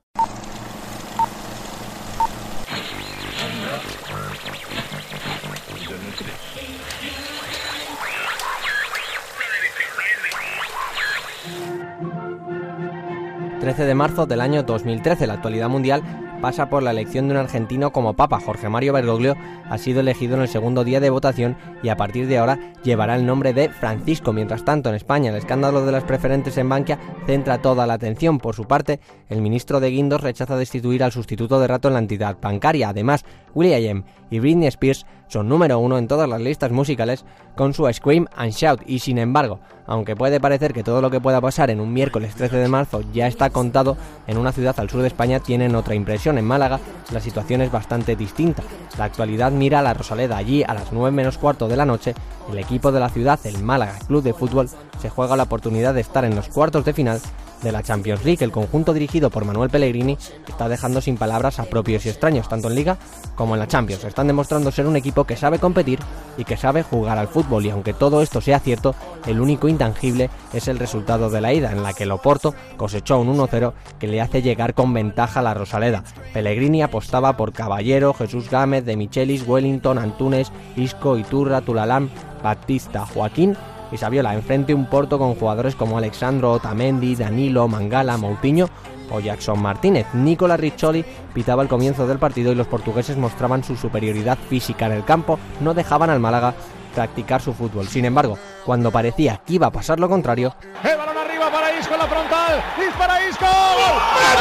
13 13.60 13.84
de 13.84 13.94
marzo 13.94 14.24
del 14.24 14.40
año 14.40 14.62
2013, 14.62 15.26
la 15.26 15.34
actualidad 15.34 15.68
mundial 15.68 16.02
pasa 16.40 16.70
por 16.70 16.82
la 16.82 16.92
elección 16.92 17.28
de 17.28 17.34
un 17.34 17.40
argentino 17.40 17.92
como 17.92 18.14
Papa. 18.14 18.40
Jorge 18.40 18.70
Mario 18.70 18.94
Bergoglio 18.94 19.36
ha 19.68 19.76
sido 19.76 20.00
elegido 20.00 20.36
en 20.36 20.42
el 20.42 20.48
segundo 20.48 20.82
día 20.82 20.98
de 20.98 21.10
votación 21.10 21.58
y 21.82 21.90
a 21.90 21.96
partir 21.96 22.26
de 22.26 22.38
ahora 22.38 22.58
llevará 22.82 23.16
el 23.16 23.26
nombre 23.26 23.52
de 23.52 23.68
Francisco. 23.68 24.32
Mientras 24.32 24.64
tanto, 24.64 24.88
en 24.88 24.94
España, 24.94 25.30
el 25.30 25.36
escándalo 25.36 25.84
de 25.84 25.92
las 25.92 26.04
preferentes 26.04 26.56
en 26.56 26.70
Bankia 26.70 26.98
centra 27.26 27.60
toda 27.60 27.86
la 27.86 27.94
atención. 27.94 28.38
Por 28.38 28.54
su 28.54 28.64
parte, 28.64 29.00
el 29.28 29.42
ministro 29.42 29.78
de 29.78 29.90
Guindos 29.90 30.22
rechaza 30.22 30.56
destituir 30.56 31.04
al 31.04 31.12
sustituto 31.12 31.60
de 31.60 31.66
rato 31.66 31.88
en 31.88 31.94
la 31.94 32.00
entidad 32.00 32.38
bancaria. 32.40 32.88
Además, 32.88 33.26
Will.i.am 33.54 34.04
y 34.30 34.38
Britney 34.38 34.68
Spears 34.68 35.06
son 35.28 35.48
número 35.48 35.78
uno 35.78 35.96
en 35.98 36.08
todas 36.08 36.28
las 36.28 36.40
listas 36.40 36.72
musicales 36.72 37.24
con 37.56 37.72
su 37.72 37.90
Scream 37.92 38.26
and 38.34 38.52
Shout 38.52 38.82
y 38.86 38.98
sin 38.98 39.18
embargo, 39.18 39.60
aunque 39.86 40.16
puede 40.16 40.40
parecer 40.40 40.72
que 40.72 40.82
todo 40.82 41.00
lo 41.00 41.10
que 41.10 41.20
pueda 41.20 41.40
pasar 41.40 41.70
en 41.70 41.80
un 41.80 41.92
miércoles 41.92 42.34
13 42.34 42.56
de 42.56 42.68
marzo 42.68 43.02
ya 43.12 43.26
está 43.26 43.50
contado, 43.50 43.96
en 44.26 44.38
una 44.38 44.52
ciudad 44.52 44.78
al 44.78 44.90
sur 44.90 45.02
de 45.02 45.08
España 45.08 45.38
tienen 45.38 45.74
otra 45.74 45.94
impresión. 45.94 46.38
En 46.38 46.44
Málaga 46.44 46.80
la 47.12 47.20
situación 47.20 47.60
es 47.60 47.70
bastante 47.70 48.16
distinta. 48.16 48.62
La 48.98 49.04
actualidad 49.04 49.52
mira 49.52 49.80
a 49.80 49.82
la 49.82 49.94
Rosaleda. 49.94 50.36
Allí 50.36 50.64
a 50.66 50.74
las 50.74 50.92
9 50.92 51.10
menos 51.10 51.38
cuarto 51.38 51.68
de 51.68 51.76
la 51.76 51.86
noche, 51.86 52.14
el 52.50 52.58
equipo 52.58 52.90
de 52.90 53.00
la 53.00 53.08
ciudad, 53.08 53.38
el 53.44 53.62
Málaga 53.62 53.98
Club 54.06 54.22
de 54.22 54.34
Fútbol, 54.34 54.68
se 55.00 55.10
juega 55.10 55.36
la 55.36 55.44
oportunidad 55.44 55.94
de 55.94 56.00
estar 56.00 56.24
en 56.24 56.34
los 56.34 56.48
cuartos 56.48 56.84
de 56.84 56.92
final 56.92 57.20
de 57.62 57.72
la 57.72 57.82
Champions 57.82 58.24
League. 58.24 58.44
El 58.44 58.52
conjunto 58.52 58.92
dirigido 58.92 59.30
por 59.30 59.44
Manuel 59.44 59.70
Pellegrini 59.70 60.16
está 60.48 60.68
dejando 60.68 61.00
sin 61.00 61.16
palabras 61.16 61.58
a 61.58 61.64
propios 61.64 62.06
y 62.06 62.08
extraños, 62.08 62.48
tanto 62.48 62.68
en 62.68 62.74
Liga 62.74 62.98
como 63.34 63.54
en 63.54 63.60
la 63.60 63.68
Champions. 63.68 64.04
Están 64.04 64.26
demostrando 64.26 64.70
ser 64.70 64.86
un 64.86 64.96
equipo 64.96 65.24
que 65.24 65.36
sabe 65.36 65.58
competir 65.58 65.98
y 66.36 66.44
que 66.44 66.56
sabe 66.56 66.82
jugar 66.82 67.18
al 67.18 67.28
fútbol. 67.28 67.66
Y 67.66 67.70
aunque 67.70 67.92
todo 67.92 68.22
esto 68.22 68.40
sea 68.40 68.60
cierto, 68.60 68.94
el 69.26 69.40
único 69.40 69.68
intangible 69.68 70.30
es 70.52 70.68
el 70.68 70.78
resultado 70.78 71.30
de 71.30 71.40
la 71.40 71.52
ida, 71.52 71.72
en 71.72 71.82
la 71.82 71.92
que 71.92 72.04
el 72.04 72.12
Oporto 72.12 72.54
cosechó 72.76 73.18
un 73.18 73.36
1-0 73.36 73.72
que 73.98 74.08
le 74.08 74.20
hace 74.20 74.42
llegar 74.42 74.74
con 74.74 74.92
ventaja 74.92 75.40
a 75.40 75.42
la 75.42 75.54
Rosaleda. 75.54 76.04
Pellegrini 76.32 76.82
apostaba 76.82 77.36
por 77.36 77.52
Caballero, 77.52 78.14
Jesús 78.14 78.50
Gámez, 78.50 78.84
De 78.84 78.96
Michelis, 78.96 79.46
Wellington, 79.46 79.98
Antunes, 79.98 80.52
Isco, 80.76 81.18
Iturra, 81.18 81.60
Tulalam, 81.60 82.08
Batista, 82.42 83.06
Joaquín 83.06 83.56
y 83.92 83.96
Saviola. 83.96 84.34
Enfrente 84.34 84.74
un 84.74 84.86
Porto 84.86 85.18
con 85.18 85.34
jugadores 85.34 85.74
como 85.74 85.98
Alexandro 85.98 86.52
Otamendi, 86.52 87.16
Danilo, 87.16 87.68
Mangala, 87.68 88.16
Moutinho 88.16 88.68
o 89.10 89.20
Jackson 89.20 89.60
Martínez. 89.60 90.06
Nicolas 90.14 90.60
Riccioli 90.60 91.04
pitaba 91.34 91.62
el 91.62 91.68
comienzo 91.68 92.06
del 92.06 92.18
partido 92.18 92.52
y 92.52 92.54
los 92.54 92.66
portugueses 92.66 93.16
mostraban 93.16 93.64
su 93.64 93.76
superioridad 93.76 94.38
física 94.38 94.86
en 94.86 94.92
el 94.92 95.04
campo, 95.04 95.38
no 95.60 95.74
dejaban 95.74 96.10
al 96.10 96.20
Málaga 96.20 96.54
practicar 96.94 97.40
su 97.40 97.52
fútbol. 97.52 97.88
Sin 97.88 98.04
embargo, 98.04 98.38
cuando 98.64 98.90
parecía 98.90 99.40
que 99.46 99.54
iba 99.54 99.68
a 99.68 99.72
pasar 99.72 100.00
lo 100.00 100.08
contrario, 100.08 100.54
el 100.82 100.96
balón 100.96 101.18
arriba 101.18 101.50
para 101.50 101.78
Isco 101.78 101.94
en 101.94 102.00
la 102.00 102.06
frontal, 102.06 102.62
dispara 102.78 103.28
Isco. 103.28 103.46
ese 103.46 104.40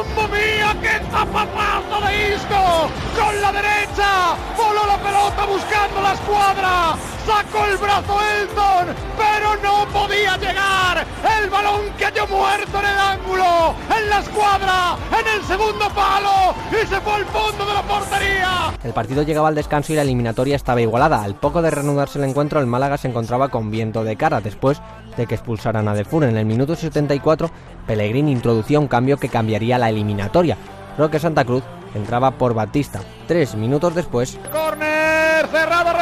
¡Mamma 0.00 0.28
mía, 0.28 0.74
qué 0.80 0.98
zapatazo 1.10 2.00
de 2.06 2.34
Isco! 2.34 2.88
Con 3.18 3.42
la 3.42 3.52
derecha, 3.52 4.34
voló 4.56 4.86
la 4.86 4.96
pelota 4.96 5.44
buscando 5.44 6.00
la 6.00 6.14
escuadra. 6.14 6.96
Sacó 7.26 7.66
el 7.66 7.76
brazo 7.76 8.18
Elton, 8.18 8.96
pero 9.18 9.56
no 9.56 9.86
podía 9.92 10.38
llegar. 10.38 11.06
El 11.38 11.50
balón 11.50 11.92
cayó 11.98 12.26
muerto 12.28 12.78
en 12.78 12.86
el 12.86 12.98
ángulo, 12.98 13.69
en 13.96 14.10
la 14.10 14.18
escuadra, 14.18 14.96
en 15.18 15.40
el 15.40 15.46
segundo 15.46 15.88
palo 15.94 16.54
y 16.70 16.86
se 16.86 17.00
fue 17.00 17.14
al 17.14 17.24
fondo 17.26 17.66
de 17.66 17.74
la 17.74 17.82
portería. 17.82 18.74
El 18.82 18.92
partido 18.92 19.22
llegaba 19.22 19.48
al 19.48 19.54
descanso 19.54 19.92
y 19.92 19.96
la 19.96 20.02
eliminatoria 20.02 20.56
estaba 20.56 20.80
igualada. 20.80 21.22
Al 21.22 21.34
poco 21.34 21.62
de 21.62 21.70
reanudarse 21.70 22.18
el 22.18 22.24
encuentro, 22.24 22.60
el 22.60 22.66
Málaga 22.66 22.96
se 22.96 23.08
encontraba 23.08 23.48
con 23.48 23.70
viento 23.70 24.04
de 24.04 24.16
cara 24.16 24.40
después 24.40 24.80
de 25.16 25.26
que 25.26 25.34
expulsaran 25.34 25.88
a 25.88 25.94
Defur. 25.94 26.24
En 26.24 26.36
el 26.36 26.46
minuto 26.46 26.76
74, 26.76 27.50
Pellegrini 27.86 28.32
introducía 28.32 28.78
un 28.78 28.88
cambio 28.88 29.18
que 29.18 29.28
cambiaría 29.28 29.78
la 29.78 29.90
eliminatoria. 29.90 30.56
Roque 30.96 31.18
Santa 31.18 31.44
Cruz 31.44 31.64
entraba 31.94 32.32
por 32.32 32.54
Batista. 32.54 33.00
Tres 33.26 33.54
minutos 33.54 33.94
después. 33.94 34.38
Corner, 34.50 35.46
cerrado, 35.48 35.92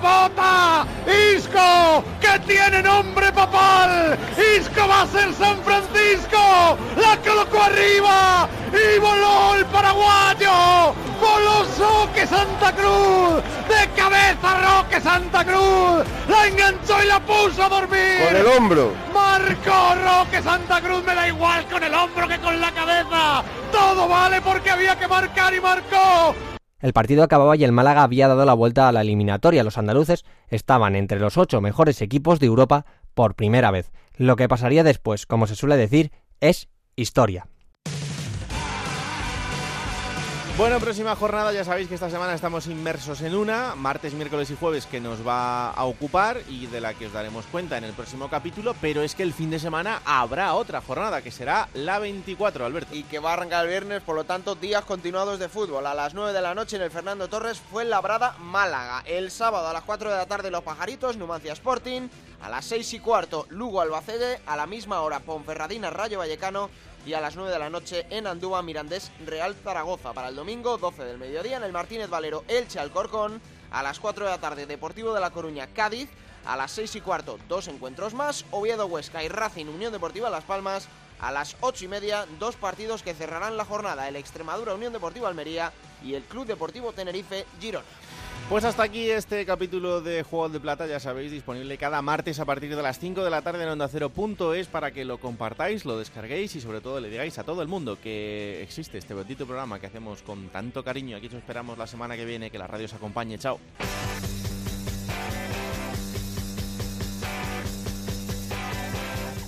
bota. 0.00 0.86
Isco, 1.36 2.04
que 2.20 2.38
tiene 2.40 2.82
nombre 2.82 3.32
papal. 3.32 4.18
Isco 4.56 4.88
va 4.88 5.02
a 5.02 5.06
ser 5.06 5.32
San 5.34 5.62
Francisco. 5.62 6.78
La 6.96 7.16
colocó 7.18 7.62
arriba 7.62 8.48
y 8.72 8.98
voló 8.98 9.54
el 9.54 9.64
paraguayo. 9.66 10.94
Voló 11.20 11.64
Roque 11.78 12.26
Santa 12.26 12.72
Cruz. 12.72 13.42
De 13.68 13.88
cabeza 13.94 14.78
Roque 14.78 15.00
Santa 15.00 15.44
Cruz. 15.44 16.04
La 16.28 16.46
enganchó 16.46 17.02
y 17.02 17.06
la 17.06 17.20
puso 17.20 17.62
a 17.62 17.68
dormir. 17.68 18.26
Con 18.26 18.36
el 18.36 18.46
hombro. 18.46 18.92
Marcó 19.12 19.94
Roque 19.94 20.42
Santa 20.42 20.80
Cruz, 20.80 21.04
me 21.04 21.14
da 21.14 21.28
igual 21.28 21.66
con 21.66 21.82
el 21.82 21.94
hombro 21.94 22.28
que 22.28 22.38
con 22.38 22.60
la 22.60 22.70
cabeza. 22.72 23.42
Todo 23.72 24.08
vale 24.08 24.40
porque 24.40 24.70
había 24.70 24.98
que 24.98 25.08
marcar 25.08 25.54
y 25.54 25.60
marcó. 25.60 26.34
El 26.80 26.92
partido 26.92 27.22
acababa 27.22 27.56
y 27.56 27.64
el 27.64 27.72
Málaga 27.72 28.02
había 28.02 28.28
dado 28.28 28.44
la 28.44 28.54
vuelta 28.54 28.88
a 28.88 28.92
la 28.92 29.02
eliminatoria. 29.02 29.64
Los 29.64 29.78
andaluces 29.78 30.24
estaban 30.48 30.96
entre 30.96 31.20
los 31.20 31.36
ocho 31.36 31.60
mejores 31.60 32.00
equipos 32.00 32.40
de 32.40 32.46
Europa 32.46 32.86
por 33.14 33.34
primera 33.34 33.70
vez. 33.70 33.92
Lo 34.16 34.36
que 34.36 34.48
pasaría 34.48 34.82
después, 34.82 35.26
como 35.26 35.46
se 35.46 35.56
suele 35.56 35.76
decir, 35.76 36.10
es 36.40 36.68
historia. 36.96 37.49
Bueno, 40.60 40.78
próxima 40.78 41.16
jornada, 41.16 41.54
ya 41.54 41.64
sabéis 41.64 41.88
que 41.88 41.94
esta 41.94 42.10
semana 42.10 42.34
estamos 42.34 42.66
inmersos 42.66 43.22
en 43.22 43.34
una, 43.34 43.74
martes, 43.76 44.12
miércoles 44.12 44.50
y 44.50 44.56
jueves, 44.56 44.84
que 44.84 45.00
nos 45.00 45.26
va 45.26 45.70
a 45.70 45.84
ocupar 45.86 46.42
y 46.50 46.66
de 46.66 46.82
la 46.82 46.92
que 46.92 47.06
os 47.06 47.14
daremos 47.14 47.46
cuenta 47.46 47.78
en 47.78 47.84
el 47.84 47.94
próximo 47.94 48.28
capítulo, 48.28 48.76
pero 48.78 49.00
es 49.00 49.14
que 49.14 49.22
el 49.22 49.32
fin 49.32 49.48
de 49.48 49.58
semana 49.58 50.02
habrá 50.04 50.52
otra 50.52 50.82
jornada, 50.82 51.22
que 51.22 51.30
será 51.30 51.70
la 51.72 51.98
24, 51.98 52.66
Alberto. 52.66 52.94
Y 52.94 53.04
que 53.04 53.20
va 53.20 53.30
a 53.30 53.32
arrancar 53.32 53.64
el 53.64 53.70
viernes, 53.70 54.02
por 54.02 54.14
lo 54.14 54.24
tanto, 54.24 54.54
días 54.54 54.84
continuados 54.84 55.38
de 55.38 55.48
fútbol. 55.48 55.86
A 55.86 55.94
las 55.94 56.12
9 56.12 56.34
de 56.34 56.42
la 56.42 56.54
noche 56.54 56.76
en 56.76 56.82
el 56.82 56.90
Fernando 56.90 57.28
Torres 57.28 57.58
fue 57.58 57.86
Labrada 57.86 58.36
Málaga. 58.38 59.02
El 59.06 59.30
sábado 59.30 59.66
a 59.66 59.72
las 59.72 59.84
4 59.84 60.10
de 60.10 60.16
la 60.18 60.26
tarde 60.26 60.50
Los 60.50 60.62
Pajaritos, 60.62 61.16
Numancia 61.16 61.54
Sporting. 61.54 62.02
A 62.42 62.50
las 62.50 62.66
6 62.66 62.94
y 62.94 63.00
cuarto 63.00 63.46
Lugo 63.48 63.80
Albacete. 63.80 64.42
A 64.44 64.56
la 64.56 64.66
misma 64.66 65.00
hora 65.00 65.20
Ponferradina 65.20 65.88
Rayo 65.88 66.18
Vallecano 66.18 66.68
y 67.06 67.12
a 67.14 67.20
las 67.20 67.36
9 67.36 67.50
de 67.50 67.58
la 67.58 67.70
noche 67.70 68.06
en 68.10 68.26
Andúa 68.26 68.62
Mirandés 68.62 69.10
Real 69.24 69.54
Zaragoza. 69.54 70.12
Para 70.12 70.28
el 70.28 70.36
domingo, 70.36 70.78
12 70.78 71.04
del 71.04 71.18
mediodía, 71.18 71.56
en 71.56 71.62
el 71.62 71.72
Martínez 71.72 72.08
Valero 72.08 72.44
Elche 72.48 72.78
Alcorcón. 72.78 73.40
A 73.70 73.82
las 73.82 74.00
4 74.00 74.24
de 74.24 74.30
la 74.30 74.40
tarde, 74.40 74.66
Deportivo 74.66 75.14
de 75.14 75.20
La 75.20 75.30
Coruña 75.30 75.68
Cádiz. 75.68 76.08
A 76.44 76.56
las 76.56 76.72
6 76.72 76.96
y 76.96 77.00
cuarto, 77.00 77.38
dos 77.48 77.68
encuentros 77.68 78.14
más. 78.14 78.44
Oviedo 78.50 78.86
Huesca 78.86 79.22
y 79.22 79.28
Racing 79.28 79.66
Unión 79.66 79.92
Deportiva 79.92 80.30
Las 80.30 80.44
Palmas. 80.44 80.88
A 81.20 81.30
las 81.30 81.56
8 81.60 81.84
y 81.84 81.88
media, 81.88 82.26
dos 82.38 82.56
partidos 82.56 83.02
que 83.02 83.14
cerrarán 83.14 83.56
la 83.56 83.64
jornada: 83.64 84.08
el 84.08 84.16
Extremadura 84.16 84.74
Unión 84.74 84.92
Deportiva 84.92 85.28
Almería 85.28 85.72
y 86.02 86.14
el 86.14 86.22
Club 86.24 86.46
Deportivo 86.46 86.92
Tenerife 86.92 87.46
Girona. 87.60 87.84
Pues 88.50 88.64
hasta 88.64 88.82
aquí 88.82 89.08
este 89.08 89.46
capítulo 89.46 90.00
de 90.00 90.24
Juegos 90.24 90.52
de 90.52 90.58
Plata, 90.58 90.84
ya 90.84 90.98
sabéis, 90.98 91.30
disponible 91.30 91.78
cada 91.78 92.02
martes 92.02 92.40
a 92.40 92.44
partir 92.44 92.74
de 92.74 92.82
las 92.82 92.98
5 92.98 93.22
de 93.22 93.30
la 93.30 93.42
tarde 93.42 93.62
en 93.62 93.68
Onda 93.68 93.88
es 94.56 94.66
para 94.66 94.90
que 94.90 95.04
lo 95.04 95.18
compartáis, 95.18 95.84
lo 95.84 95.96
descarguéis 95.96 96.56
y 96.56 96.60
sobre 96.60 96.80
todo 96.80 96.98
le 96.98 97.10
digáis 97.10 97.38
a 97.38 97.44
todo 97.44 97.62
el 97.62 97.68
mundo 97.68 97.96
que 98.02 98.60
existe 98.60 98.98
este 98.98 99.14
bendito 99.14 99.46
programa 99.46 99.78
que 99.78 99.86
hacemos 99.86 100.22
con 100.22 100.48
tanto 100.48 100.82
cariño. 100.82 101.16
Aquí 101.16 101.28
os 101.28 101.34
esperamos 101.34 101.78
la 101.78 101.86
semana 101.86 102.16
que 102.16 102.24
viene, 102.24 102.50
que 102.50 102.58
la 102.58 102.66
radio 102.66 102.86
os 102.86 102.94
acompañe. 102.94 103.38
Chao. 103.38 103.60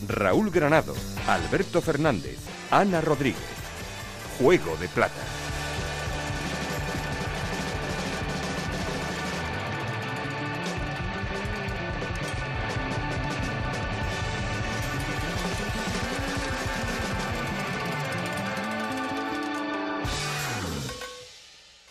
Raúl 0.07 0.49
Granado, 0.53 0.95
Alberto 1.27 1.83
Fernández, 1.83 2.39
Ana 2.70 3.01
Rodríguez. 3.01 3.43
Juego 4.39 4.77
de 4.77 4.87
Plata. 4.87 5.41